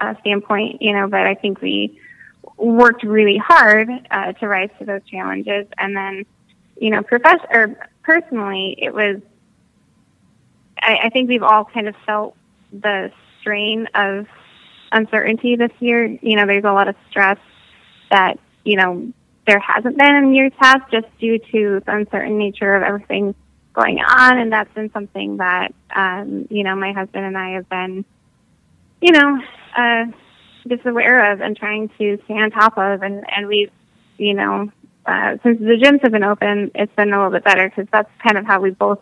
uh, 0.00 0.14
standpoint, 0.20 0.82
you 0.82 0.92
know, 0.92 1.08
but 1.08 1.26
I 1.26 1.34
think 1.34 1.60
we 1.60 2.00
worked 2.56 3.02
really 3.02 3.36
hard 3.36 3.88
uh, 4.10 4.32
to 4.32 4.48
rise 4.48 4.70
to 4.78 4.84
those 4.84 5.02
challenges. 5.04 5.66
And 5.76 5.96
then, 5.96 6.26
you 6.80 6.90
know, 6.90 7.02
profess- 7.02 7.46
or 7.50 7.76
personally, 8.02 8.76
it 8.78 8.94
was, 8.94 9.20
I, 10.80 10.98
I 11.04 11.08
think 11.10 11.28
we've 11.28 11.42
all 11.42 11.64
kind 11.64 11.88
of 11.88 11.94
felt 12.06 12.36
the 12.72 13.12
strain 13.40 13.88
of 13.94 14.26
uncertainty 14.92 15.56
this 15.56 15.72
year. 15.80 16.06
You 16.06 16.36
know, 16.36 16.46
there's 16.46 16.64
a 16.64 16.72
lot 16.72 16.88
of 16.88 16.96
stress 17.10 17.38
that, 18.10 18.38
you 18.64 18.76
know, 18.76 19.12
there 19.46 19.58
hasn't 19.58 19.96
been 19.96 20.14
in 20.14 20.34
years 20.34 20.52
past 20.60 20.90
just 20.90 21.06
due 21.18 21.38
to 21.38 21.80
the 21.84 21.96
uncertain 21.96 22.38
nature 22.38 22.74
of 22.74 22.82
everything 22.82 23.34
going 23.72 23.98
on. 23.98 24.38
And 24.38 24.52
that's 24.52 24.72
been 24.74 24.92
something 24.92 25.38
that, 25.38 25.72
um, 25.94 26.46
you 26.50 26.64
know, 26.64 26.76
my 26.76 26.92
husband 26.92 27.24
and 27.24 27.36
I 27.36 27.50
have 27.52 27.68
been, 27.68 28.04
you 29.00 29.12
know, 29.12 29.40
uh, 29.76 30.04
just 30.68 30.84
aware 30.84 31.32
of 31.32 31.40
and 31.40 31.56
trying 31.56 31.88
to 31.98 32.18
stay 32.24 32.34
on 32.34 32.50
top 32.50 32.76
of. 32.76 33.02
And, 33.02 33.24
and 33.34 33.46
we've, 33.46 33.70
you 34.18 34.34
know, 34.34 34.70
uh, 35.06 35.38
since 35.42 35.58
the 35.60 35.78
gyms 35.82 36.02
have 36.02 36.12
been 36.12 36.24
open, 36.24 36.70
it's 36.74 36.94
been 36.94 37.12
a 37.12 37.16
little 37.16 37.32
bit 37.32 37.44
better 37.44 37.68
because 37.68 37.86
that's 37.90 38.10
kind 38.22 38.36
of 38.36 38.44
how 38.44 38.60
we 38.60 38.70
both, 38.70 39.00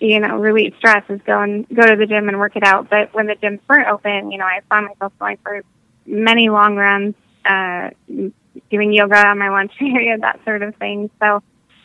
you 0.00 0.20
know, 0.20 0.36
relieve 0.36 0.74
stress 0.76 1.04
is 1.08 1.20
go 1.24 1.40
and 1.40 1.66
go 1.70 1.82
to 1.82 1.96
the 1.96 2.06
gym 2.06 2.28
and 2.28 2.38
work 2.38 2.56
it 2.56 2.64
out. 2.64 2.90
But 2.90 3.14
when 3.14 3.26
the 3.26 3.34
gyms 3.34 3.60
weren't 3.68 3.88
open, 3.88 4.30
you 4.30 4.36
know, 4.36 4.44
I 4.44 4.60
found 4.68 4.86
myself 4.86 5.12
going 5.18 5.38
for 5.42 5.62
many 6.04 6.50
long 6.50 6.76
runs, 6.76 7.14
uh, 7.44 7.90
doing 8.70 8.92
yoga 8.92 9.26
on 9.26 9.38
my 9.38 9.50
lunch 9.50 9.72
period, 9.78 10.22
that 10.22 10.40
sort 10.44 10.62
of 10.62 10.74
thing. 10.76 11.10
So 11.20 11.42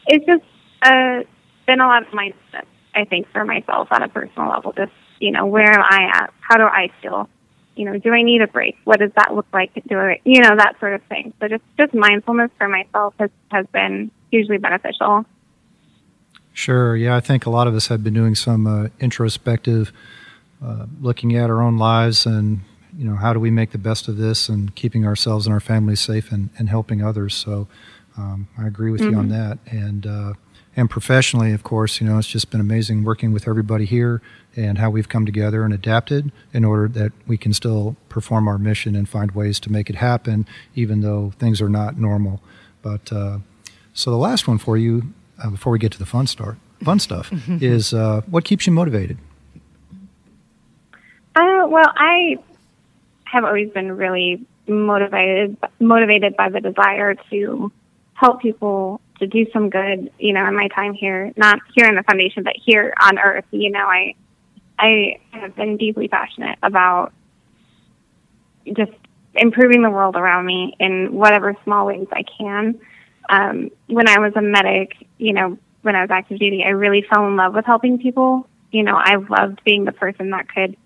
it's 0.08 0.26
just 0.26 0.44
uh, 0.82 1.22
been 1.68 1.80
a 1.80 1.88
lot 1.88 2.04
of 2.04 2.10
mindset, 2.10 2.66
I 2.96 3.06
think, 3.06 3.32
for 3.32 3.46
myself 3.46 3.88
on 3.92 4.04
a 4.04 4.10
personal 4.10 4.50
level. 4.50 4.74
Just, 4.74 4.92
you 5.20 5.32
know, 5.32 5.46
where 5.46 5.72
am 5.72 5.82
I 5.82 6.10
at? 6.14 6.34
How 6.42 6.58
do 6.58 6.64
I 6.64 6.90
feel? 7.02 7.30
you 7.76 7.86
know, 7.86 7.98
do 7.98 8.12
I 8.12 8.22
need 8.22 8.42
a 8.42 8.48
break? 8.48 8.78
What 8.84 9.00
does 9.00 9.12
that 9.16 9.34
look 9.34 9.48
like? 9.54 9.72
Do 9.88 9.98
I, 9.98 10.20
you 10.24 10.42
know, 10.42 10.56
that 10.56 10.76
sort 10.80 10.94
of 10.94 11.02
thing. 11.04 11.34
So 11.40 11.48
just, 11.48 11.64
just 11.78 11.94
mindfulness 11.94 12.52
for 12.58 12.68
myself 12.68 13.14
has, 13.20 13.30
has 13.52 13.66
been 13.68 14.12
hugely 14.32 14.58
beneficial. 14.58 15.26
Sure. 16.54 16.96
Yeah, 16.96 17.16
I 17.16 17.20
think 17.20 17.46
a 17.46 17.50
lot 17.50 17.68
of 17.68 17.74
us 17.76 17.88
have 17.88 18.04
been 18.04 18.14
doing 18.14 18.36
some 18.36 18.68
uh, 18.68 18.90
introspective, 19.00 19.92
uh, 20.64 20.86
looking 21.02 21.36
at 21.36 21.50
our 21.50 21.62
own 21.62 21.78
lives 21.78 22.26
and 22.26 22.62
you 22.98 23.06
know 23.06 23.16
how 23.16 23.34
do 23.34 23.40
we 23.40 23.52
make 23.52 23.72
the 23.72 23.78
best 23.78 24.08
of 24.08 24.18
this 24.18 24.50
and 24.50 24.74
keeping 24.76 25.06
ourselves 25.06 25.46
and 25.46 25.54
our 25.54 25.60
families 25.60 26.00
safe 26.00 26.32
and, 26.32 26.50
and 26.58 26.70
helping 26.70 27.04
others. 27.04 27.34
So 27.36 27.68
um, 28.18 28.48
I 28.58 28.68
agree 28.68 28.92
with 28.92 29.02
mm-hmm. 29.02 29.12
you 29.12 29.18
on 29.18 29.30
mm-hmm. 29.30 29.50
that. 29.50 29.60
And 29.66 30.06
uh, 30.08 30.34
and 30.76 30.90
professionally, 30.90 31.52
of 31.52 31.64
course, 31.64 32.02
you 32.02 32.08
know 32.08 32.18
it's 32.18 32.28
just 32.28 32.50
been 32.52 32.62
amazing 32.62 33.04
working 33.04 33.32
with 33.32 33.48
everybody 33.48 33.86
here 33.86 34.22
and 34.56 34.78
how 34.78 34.90
we've 34.90 35.10
come 35.10 35.26
together 35.26 35.64
and 35.64 35.74
adapted 35.74 36.32
in 36.54 36.64
order 36.64 36.88
that 36.88 37.12
we 37.26 37.38
can 37.38 37.54
still 37.54 37.96
perform 38.10 38.48
our 38.48 38.58
mission 38.58 38.96
and 38.96 39.10
find 39.10 39.32
ways 39.32 39.60
to 39.60 39.72
make 39.72 39.90
it 39.90 39.96
happen, 39.96 40.48
even 40.76 41.02
though 41.02 41.34
things 41.40 41.62
are 41.62 41.70
not 41.70 41.98
normal. 41.98 42.40
But 42.82 43.12
uh, 43.12 43.40
so 43.94 44.12
the 44.12 44.18
last 44.18 44.48
one 44.48 44.60
for 44.60 44.78
you, 44.78 45.14
uh, 45.44 45.50
before 45.50 45.72
we 45.72 45.80
get 45.80 45.92
to 45.94 46.00
the 46.00 46.06
fun 46.06 46.28
start, 46.28 46.58
fun 46.84 47.00
stuff, 47.00 47.32
is 47.48 47.94
uh, 47.94 48.22
what 48.30 48.44
keeps 48.44 48.68
you 48.68 48.74
motivated. 48.74 49.18
Uh, 51.36 51.66
well, 51.68 51.92
I 51.96 52.38
have 53.34 53.44
always 53.44 53.70
been 53.72 53.92
really 53.92 54.46
motivated 54.68 55.58
motivated 55.80 56.38
by 56.38 56.50
the 56.50 56.62
desire 56.62 57.16
to 57.32 57.72
help 58.14 58.42
people 58.42 59.02
to 59.20 59.28
do 59.28 59.46
some 59.52 59.70
good. 59.70 60.12
You 60.20 60.34
know, 60.34 60.46
in 60.48 60.56
my 60.56 60.68
time 60.70 60.94
here, 60.94 61.34
not 61.36 61.60
here 61.76 61.88
in 61.88 61.96
the 61.96 62.04
foundation, 62.04 62.44
but 62.44 62.54
here 62.64 62.94
on 63.02 63.18
Earth. 63.18 63.46
You 63.52 63.72
know, 63.72 63.86
I 63.86 64.14
I 64.78 65.20
have 65.32 65.56
been 65.56 65.78
deeply 65.78 66.08
passionate 66.08 66.60
about 66.62 67.12
just 68.72 68.92
improving 69.34 69.82
the 69.82 69.90
world 69.90 70.16
around 70.16 70.46
me 70.46 70.76
in 70.80 71.14
whatever 71.14 71.56
small 71.64 71.88
ways 71.88 72.08
I 72.12 72.24
can. 72.24 72.80
Um, 73.30 73.72
when 73.88 74.08
I 74.08 74.20
was 74.20 74.34
a 74.36 74.42
medic, 74.42 74.96
you 75.18 75.34
know, 75.34 75.58
when 75.82 75.96
I 75.96 76.02
was 76.02 76.12
active 76.12 76.38
duty, 76.38 76.64
I 76.64 76.70
really 76.70 77.02
fell 77.02 77.28
in 77.28 77.36
love 77.36 77.56
with 77.56 77.66
helping 77.66 77.98
people. 77.98 78.48
You 78.72 78.84
know, 78.84 78.96
I 78.96 79.16
loved 79.16 79.64
being 79.64 79.86
the 79.86 79.92
person 79.92 80.30
that 80.32 80.48
could 80.54 80.78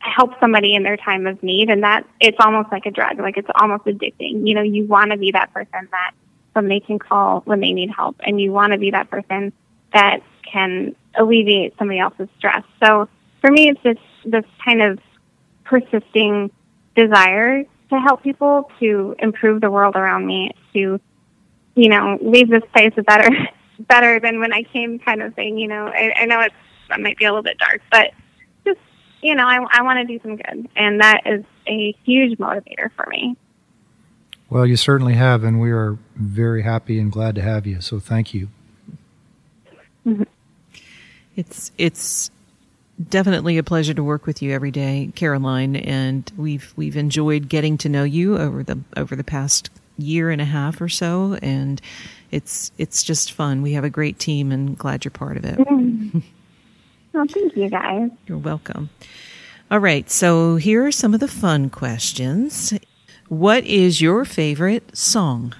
help 0.00 0.32
somebody 0.40 0.74
in 0.74 0.82
their 0.82 0.96
time 0.96 1.26
of 1.26 1.42
need 1.42 1.70
and 1.70 1.82
that 1.82 2.06
it's 2.20 2.38
almost 2.40 2.72
like 2.72 2.86
a 2.86 2.90
drug, 2.90 3.18
like 3.18 3.36
it's 3.36 3.50
almost 3.54 3.84
addicting. 3.84 4.46
You 4.46 4.54
know, 4.54 4.62
you 4.62 4.86
want 4.86 5.12
to 5.12 5.18
be 5.18 5.30
that 5.32 5.52
person 5.52 5.88
that 5.90 6.12
somebody 6.54 6.80
can 6.80 6.98
call 6.98 7.42
when 7.44 7.60
they 7.60 7.72
need 7.72 7.90
help 7.90 8.16
and 8.20 8.40
you 8.40 8.50
want 8.50 8.72
to 8.72 8.78
be 8.78 8.90
that 8.90 9.10
person 9.10 9.52
that 9.92 10.20
can 10.50 10.94
alleviate 11.14 11.76
somebody 11.78 12.00
else's 12.00 12.28
stress. 12.38 12.64
So 12.82 13.08
for 13.40 13.50
me, 13.50 13.68
it's 13.68 13.82
this, 13.82 13.98
this 14.24 14.44
kind 14.64 14.82
of 14.82 14.98
persisting 15.64 16.50
desire 16.96 17.64
to 17.90 18.00
help 18.00 18.22
people, 18.22 18.70
to 18.80 19.14
improve 19.18 19.60
the 19.60 19.70
world 19.70 19.96
around 19.96 20.26
me, 20.26 20.52
to, 20.72 21.00
you 21.74 21.88
know, 21.88 22.18
leave 22.22 22.48
this 22.48 22.62
place 22.72 22.92
better, 23.06 23.28
better 23.80 24.18
than 24.20 24.40
when 24.40 24.52
I 24.52 24.62
came 24.62 24.98
kind 24.98 25.22
of 25.22 25.34
thing. 25.34 25.58
You 25.58 25.68
know, 25.68 25.86
I, 25.86 26.12
I 26.16 26.24
know 26.26 26.40
it's, 26.40 26.54
that 26.88 27.00
might 27.00 27.18
be 27.18 27.24
a 27.24 27.30
little 27.30 27.42
bit 27.42 27.58
dark, 27.58 27.82
but 27.90 28.12
you 29.22 29.34
know, 29.34 29.46
I, 29.46 29.58
I 29.70 29.82
want 29.82 29.98
to 30.00 30.04
do 30.04 30.20
some 30.22 30.36
good. 30.36 30.68
And 30.76 31.00
that 31.00 31.22
is 31.26 31.44
a 31.66 31.94
huge 32.04 32.38
motivator 32.38 32.90
for 32.96 33.06
me. 33.08 33.36
Well, 34.48 34.66
you 34.66 34.76
certainly 34.76 35.14
have, 35.14 35.44
and 35.44 35.60
we 35.60 35.70
are 35.70 35.96
very 36.16 36.62
happy 36.62 36.98
and 36.98 37.12
glad 37.12 37.36
to 37.36 37.42
have 37.42 37.66
you. 37.66 37.80
So 37.80 38.00
thank 38.00 38.34
you. 38.34 38.48
Mm-hmm. 40.06 40.24
It's 41.36 41.70
it's 41.78 42.30
definitely 43.08 43.58
a 43.58 43.62
pleasure 43.62 43.94
to 43.94 44.02
work 44.02 44.26
with 44.26 44.42
you 44.42 44.52
every 44.52 44.72
day, 44.72 45.12
Caroline, 45.14 45.76
and 45.76 46.30
we've 46.36 46.72
we've 46.76 46.96
enjoyed 46.96 47.48
getting 47.48 47.78
to 47.78 47.88
know 47.88 48.02
you 48.02 48.36
over 48.36 48.62
the 48.64 48.80
over 48.96 49.14
the 49.14 49.24
past 49.24 49.70
year 49.96 50.30
and 50.30 50.40
a 50.40 50.44
half 50.44 50.80
or 50.80 50.88
so, 50.88 51.38
and 51.40 51.80
it's 52.30 52.72
it's 52.76 53.04
just 53.04 53.32
fun. 53.32 53.62
We 53.62 53.74
have 53.74 53.84
a 53.84 53.90
great 53.90 54.18
team, 54.18 54.50
and 54.50 54.76
glad 54.76 55.04
you're 55.04 55.10
part 55.12 55.36
of 55.36 55.44
it. 55.44 55.58
Mm. 55.58 56.22
Well, 57.12 57.26
thank 57.28 57.56
you, 57.56 57.68
guys. 57.68 58.10
You're 58.26 58.38
welcome. 58.38 58.90
All 59.70 59.78
right, 59.78 60.10
so 60.10 60.56
here 60.56 60.86
are 60.86 60.92
some 60.92 61.14
of 61.14 61.20
the 61.20 61.28
fun 61.28 61.70
questions. 61.70 62.72
What 63.28 63.64
is 63.64 64.00
your 64.00 64.24
favorite 64.24 64.96
song? 64.96 65.54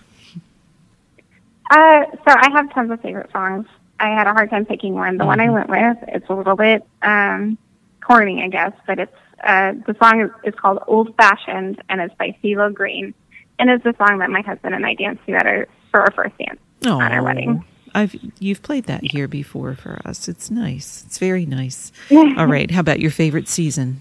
Uh, 1.70 2.02
so 2.12 2.34
I 2.34 2.50
have 2.52 2.72
tons 2.72 2.90
of 2.90 3.00
favorite 3.00 3.30
songs. 3.32 3.66
I 4.00 4.08
had 4.08 4.26
a 4.26 4.32
hard 4.32 4.50
time 4.50 4.66
picking 4.66 4.94
one. 4.94 5.16
The 5.16 5.22
mm-hmm. 5.22 5.28
one 5.28 5.40
I 5.40 5.46
mm-hmm. 5.46 5.70
went 5.70 5.70
with, 5.70 6.08
it's 6.08 6.28
a 6.28 6.34
little 6.34 6.56
bit 6.56 6.84
um, 7.02 7.58
corny, 8.00 8.42
I 8.42 8.48
guess, 8.48 8.72
but 8.86 8.98
it's 8.98 9.16
uh, 9.44 9.72
the 9.86 9.96
song 10.02 10.20
is, 10.20 10.30
is 10.52 10.54
called 10.54 10.80
"Old 10.86 11.14
Fashioned" 11.16 11.80
and 11.88 12.00
it's 12.00 12.14
by 12.16 12.36
CeeLo 12.42 12.74
Green, 12.74 13.14
and 13.58 13.70
it's 13.70 13.84
the 13.84 13.94
song 13.96 14.18
that 14.18 14.30
my 14.30 14.42
husband 14.42 14.74
and 14.74 14.84
I 14.84 14.94
danced 14.94 15.24
to 15.26 15.32
at 15.32 15.46
our 15.46 15.68
for 15.90 16.00
our 16.00 16.10
first 16.10 16.36
dance 16.38 16.60
oh, 16.86 17.00
on 17.00 17.12
our 17.12 17.22
wedding. 17.22 17.64
I've 17.94 18.14
you've 18.38 18.62
played 18.62 18.84
that 18.84 19.02
here 19.04 19.28
before 19.28 19.74
for 19.74 20.00
us. 20.04 20.28
It's 20.28 20.50
nice. 20.50 21.04
It's 21.06 21.18
very 21.18 21.46
nice. 21.46 21.92
All 22.10 22.46
right. 22.46 22.70
How 22.70 22.80
about 22.80 23.00
your 23.00 23.10
favorite 23.10 23.48
season? 23.48 24.00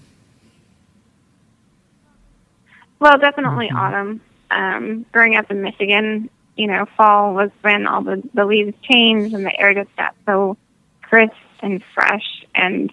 Well, 2.98 3.18
definitely 3.18 3.68
mm-hmm. 3.68 3.76
autumn. 3.76 4.20
Um, 4.50 5.06
growing 5.12 5.36
up 5.36 5.50
in 5.50 5.62
Michigan, 5.62 6.28
you 6.56 6.66
know, 6.66 6.86
fall 6.96 7.34
was 7.34 7.50
when 7.62 7.86
all 7.86 8.02
the, 8.02 8.22
the 8.34 8.44
leaves 8.44 8.74
changed 8.82 9.34
and 9.34 9.44
the 9.44 9.58
air 9.58 9.72
just 9.74 9.94
got 9.96 10.14
so 10.26 10.56
crisp 11.02 11.32
and 11.60 11.82
fresh 11.94 12.44
and 12.54 12.92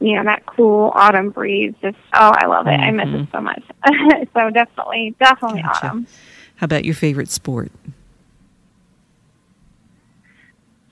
you 0.00 0.16
know, 0.16 0.24
that 0.24 0.44
cool 0.44 0.92
autumn 0.94 1.30
breeze 1.30 1.72
just 1.80 1.96
oh, 2.12 2.32
I 2.36 2.46
love 2.46 2.66
it. 2.66 2.70
Mm-hmm. 2.70 2.82
I 2.82 2.90
miss 2.90 3.08
it 3.08 3.30
mm-hmm. 3.30 3.36
so 3.36 3.40
much. 3.40 3.62
so 4.34 4.50
definitely 4.50 5.14
definitely 5.18 5.62
gotcha. 5.62 5.86
autumn. 5.86 6.06
How 6.56 6.66
about 6.66 6.84
your 6.84 6.94
favorite 6.94 7.30
sport? 7.30 7.72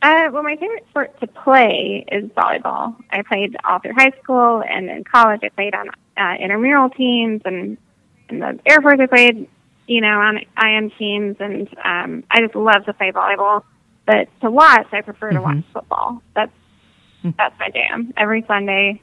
Uh, 0.02 0.28
well, 0.32 0.42
my 0.42 0.56
favorite 0.56 0.84
sport 0.90 1.18
to 1.20 1.26
play 1.28 2.04
is 2.10 2.24
volleyball. 2.30 2.96
I 3.10 3.22
played 3.22 3.56
all 3.64 3.78
through 3.78 3.94
high 3.94 4.12
school 4.22 4.62
and 4.68 4.90
in 4.90 5.04
college. 5.04 5.40
I 5.44 5.48
played 5.50 5.74
on 5.74 5.88
uh, 6.16 6.34
intramural 6.42 6.90
teams, 6.90 7.40
and 7.44 7.78
in 8.28 8.40
the 8.40 8.58
Air 8.66 8.80
Force, 8.82 8.98
I 9.00 9.06
played 9.06 9.48
you 9.86 10.00
know, 10.00 10.20
on 10.20 10.40
IM 10.62 10.90
teams, 10.98 11.36
and 11.40 11.68
um, 11.84 12.24
I 12.30 12.40
just 12.40 12.54
love 12.54 12.84
to 12.86 12.92
play 12.92 13.12
volleyball. 13.12 13.62
But 14.06 14.28
to 14.40 14.50
watch, 14.50 14.86
I 14.92 15.00
prefer 15.00 15.30
to 15.30 15.36
mm-hmm. 15.36 15.44
watch 15.44 15.64
football. 15.72 16.22
That's 16.34 16.52
mm-hmm. 17.18 17.30
that's 17.36 17.58
my 17.58 17.68
jam. 17.70 18.12
Every 18.16 18.44
Sunday, 18.46 19.00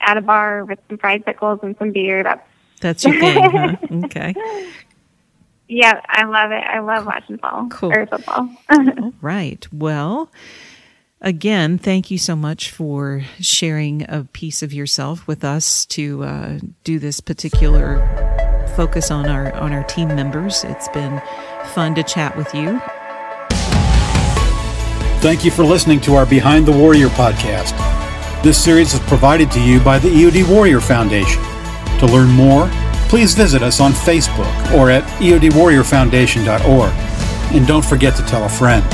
at 0.00 0.16
a 0.16 0.20
bar 0.20 0.64
with 0.64 0.78
some 0.88 0.98
fried 0.98 1.24
pickles 1.24 1.60
and 1.62 1.76
some 1.78 1.92
beer. 1.92 2.22
That's 2.22 2.46
that's 2.80 3.04
your 3.04 3.18
game, 3.18 3.50
huh? 3.50 3.76
Okay. 4.04 4.34
Yeah, 5.68 6.00
I 6.08 6.24
love 6.24 6.52
it. 6.52 6.62
I 6.62 6.80
love 6.80 7.06
watching 7.06 7.36
ball 7.36 7.68
cool. 7.70 7.92
or 7.92 8.06
football. 8.06 8.48
All 8.70 9.12
right. 9.20 9.66
Well, 9.72 10.30
again, 11.20 11.78
thank 11.78 12.10
you 12.10 12.18
so 12.18 12.36
much 12.36 12.70
for 12.70 13.24
sharing 13.40 14.08
a 14.08 14.24
piece 14.32 14.62
of 14.62 14.72
yourself 14.72 15.26
with 15.26 15.44
us 15.44 15.84
to 15.86 16.24
uh, 16.24 16.58
do 16.84 16.98
this 16.98 17.20
particular 17.20 17.98
focus 18.76 19.10
on 19.10 19.26
our 19.26 19.52
on 19.54 19.72
our 19.72 19.84
team 19.84 20.08
members. 20.08 20.62
It's 20.64 20.88
been 20.88 21.20
fun 21.74 21.94
to 21.94 22.02
chat 22.02 22.36
with 22.36 22.54
you. 22.54 22.80
Thank 25.20 25.44
you 25.44 25.50
for 25.50 25.64
listening 25.64 26.00
to 26.02 26.14
our 26.14 26.26
Behind 26.26 26.66
the 26.66 26.72
Warrior 26.72 27.08
podcast. 27.08 27.74
This 28.42 28.62
series 28.62 28.94
is 28.94 29.00
provided 29.00 29.50
to 29.52 29.60
you 29.60 29.80
by 29.80 29.98
the 29.98 30.08
EOD 30.08 30.48
Warrior 30.48 30.80
Foundation. 30.80 31.42
To 31.98 32.06
learn 32.06 32.28
more, 32.28 32.68
please 33.08 33.34
visit 33.34 33.62
us 33.62 33.80
on 33.80 33.92
Facebook 33.92 34.72
or 34.72 34.90
at 34.90 35.04
eodwarriorfoundation.org. 35.20 36.92
And 37.54 37.66
don't 37.66 37.84
forget 37.84 38.16
to 38.16 38.22
tell 38.24 38.44
a 38.44 38.48
friend. 38.48 38.84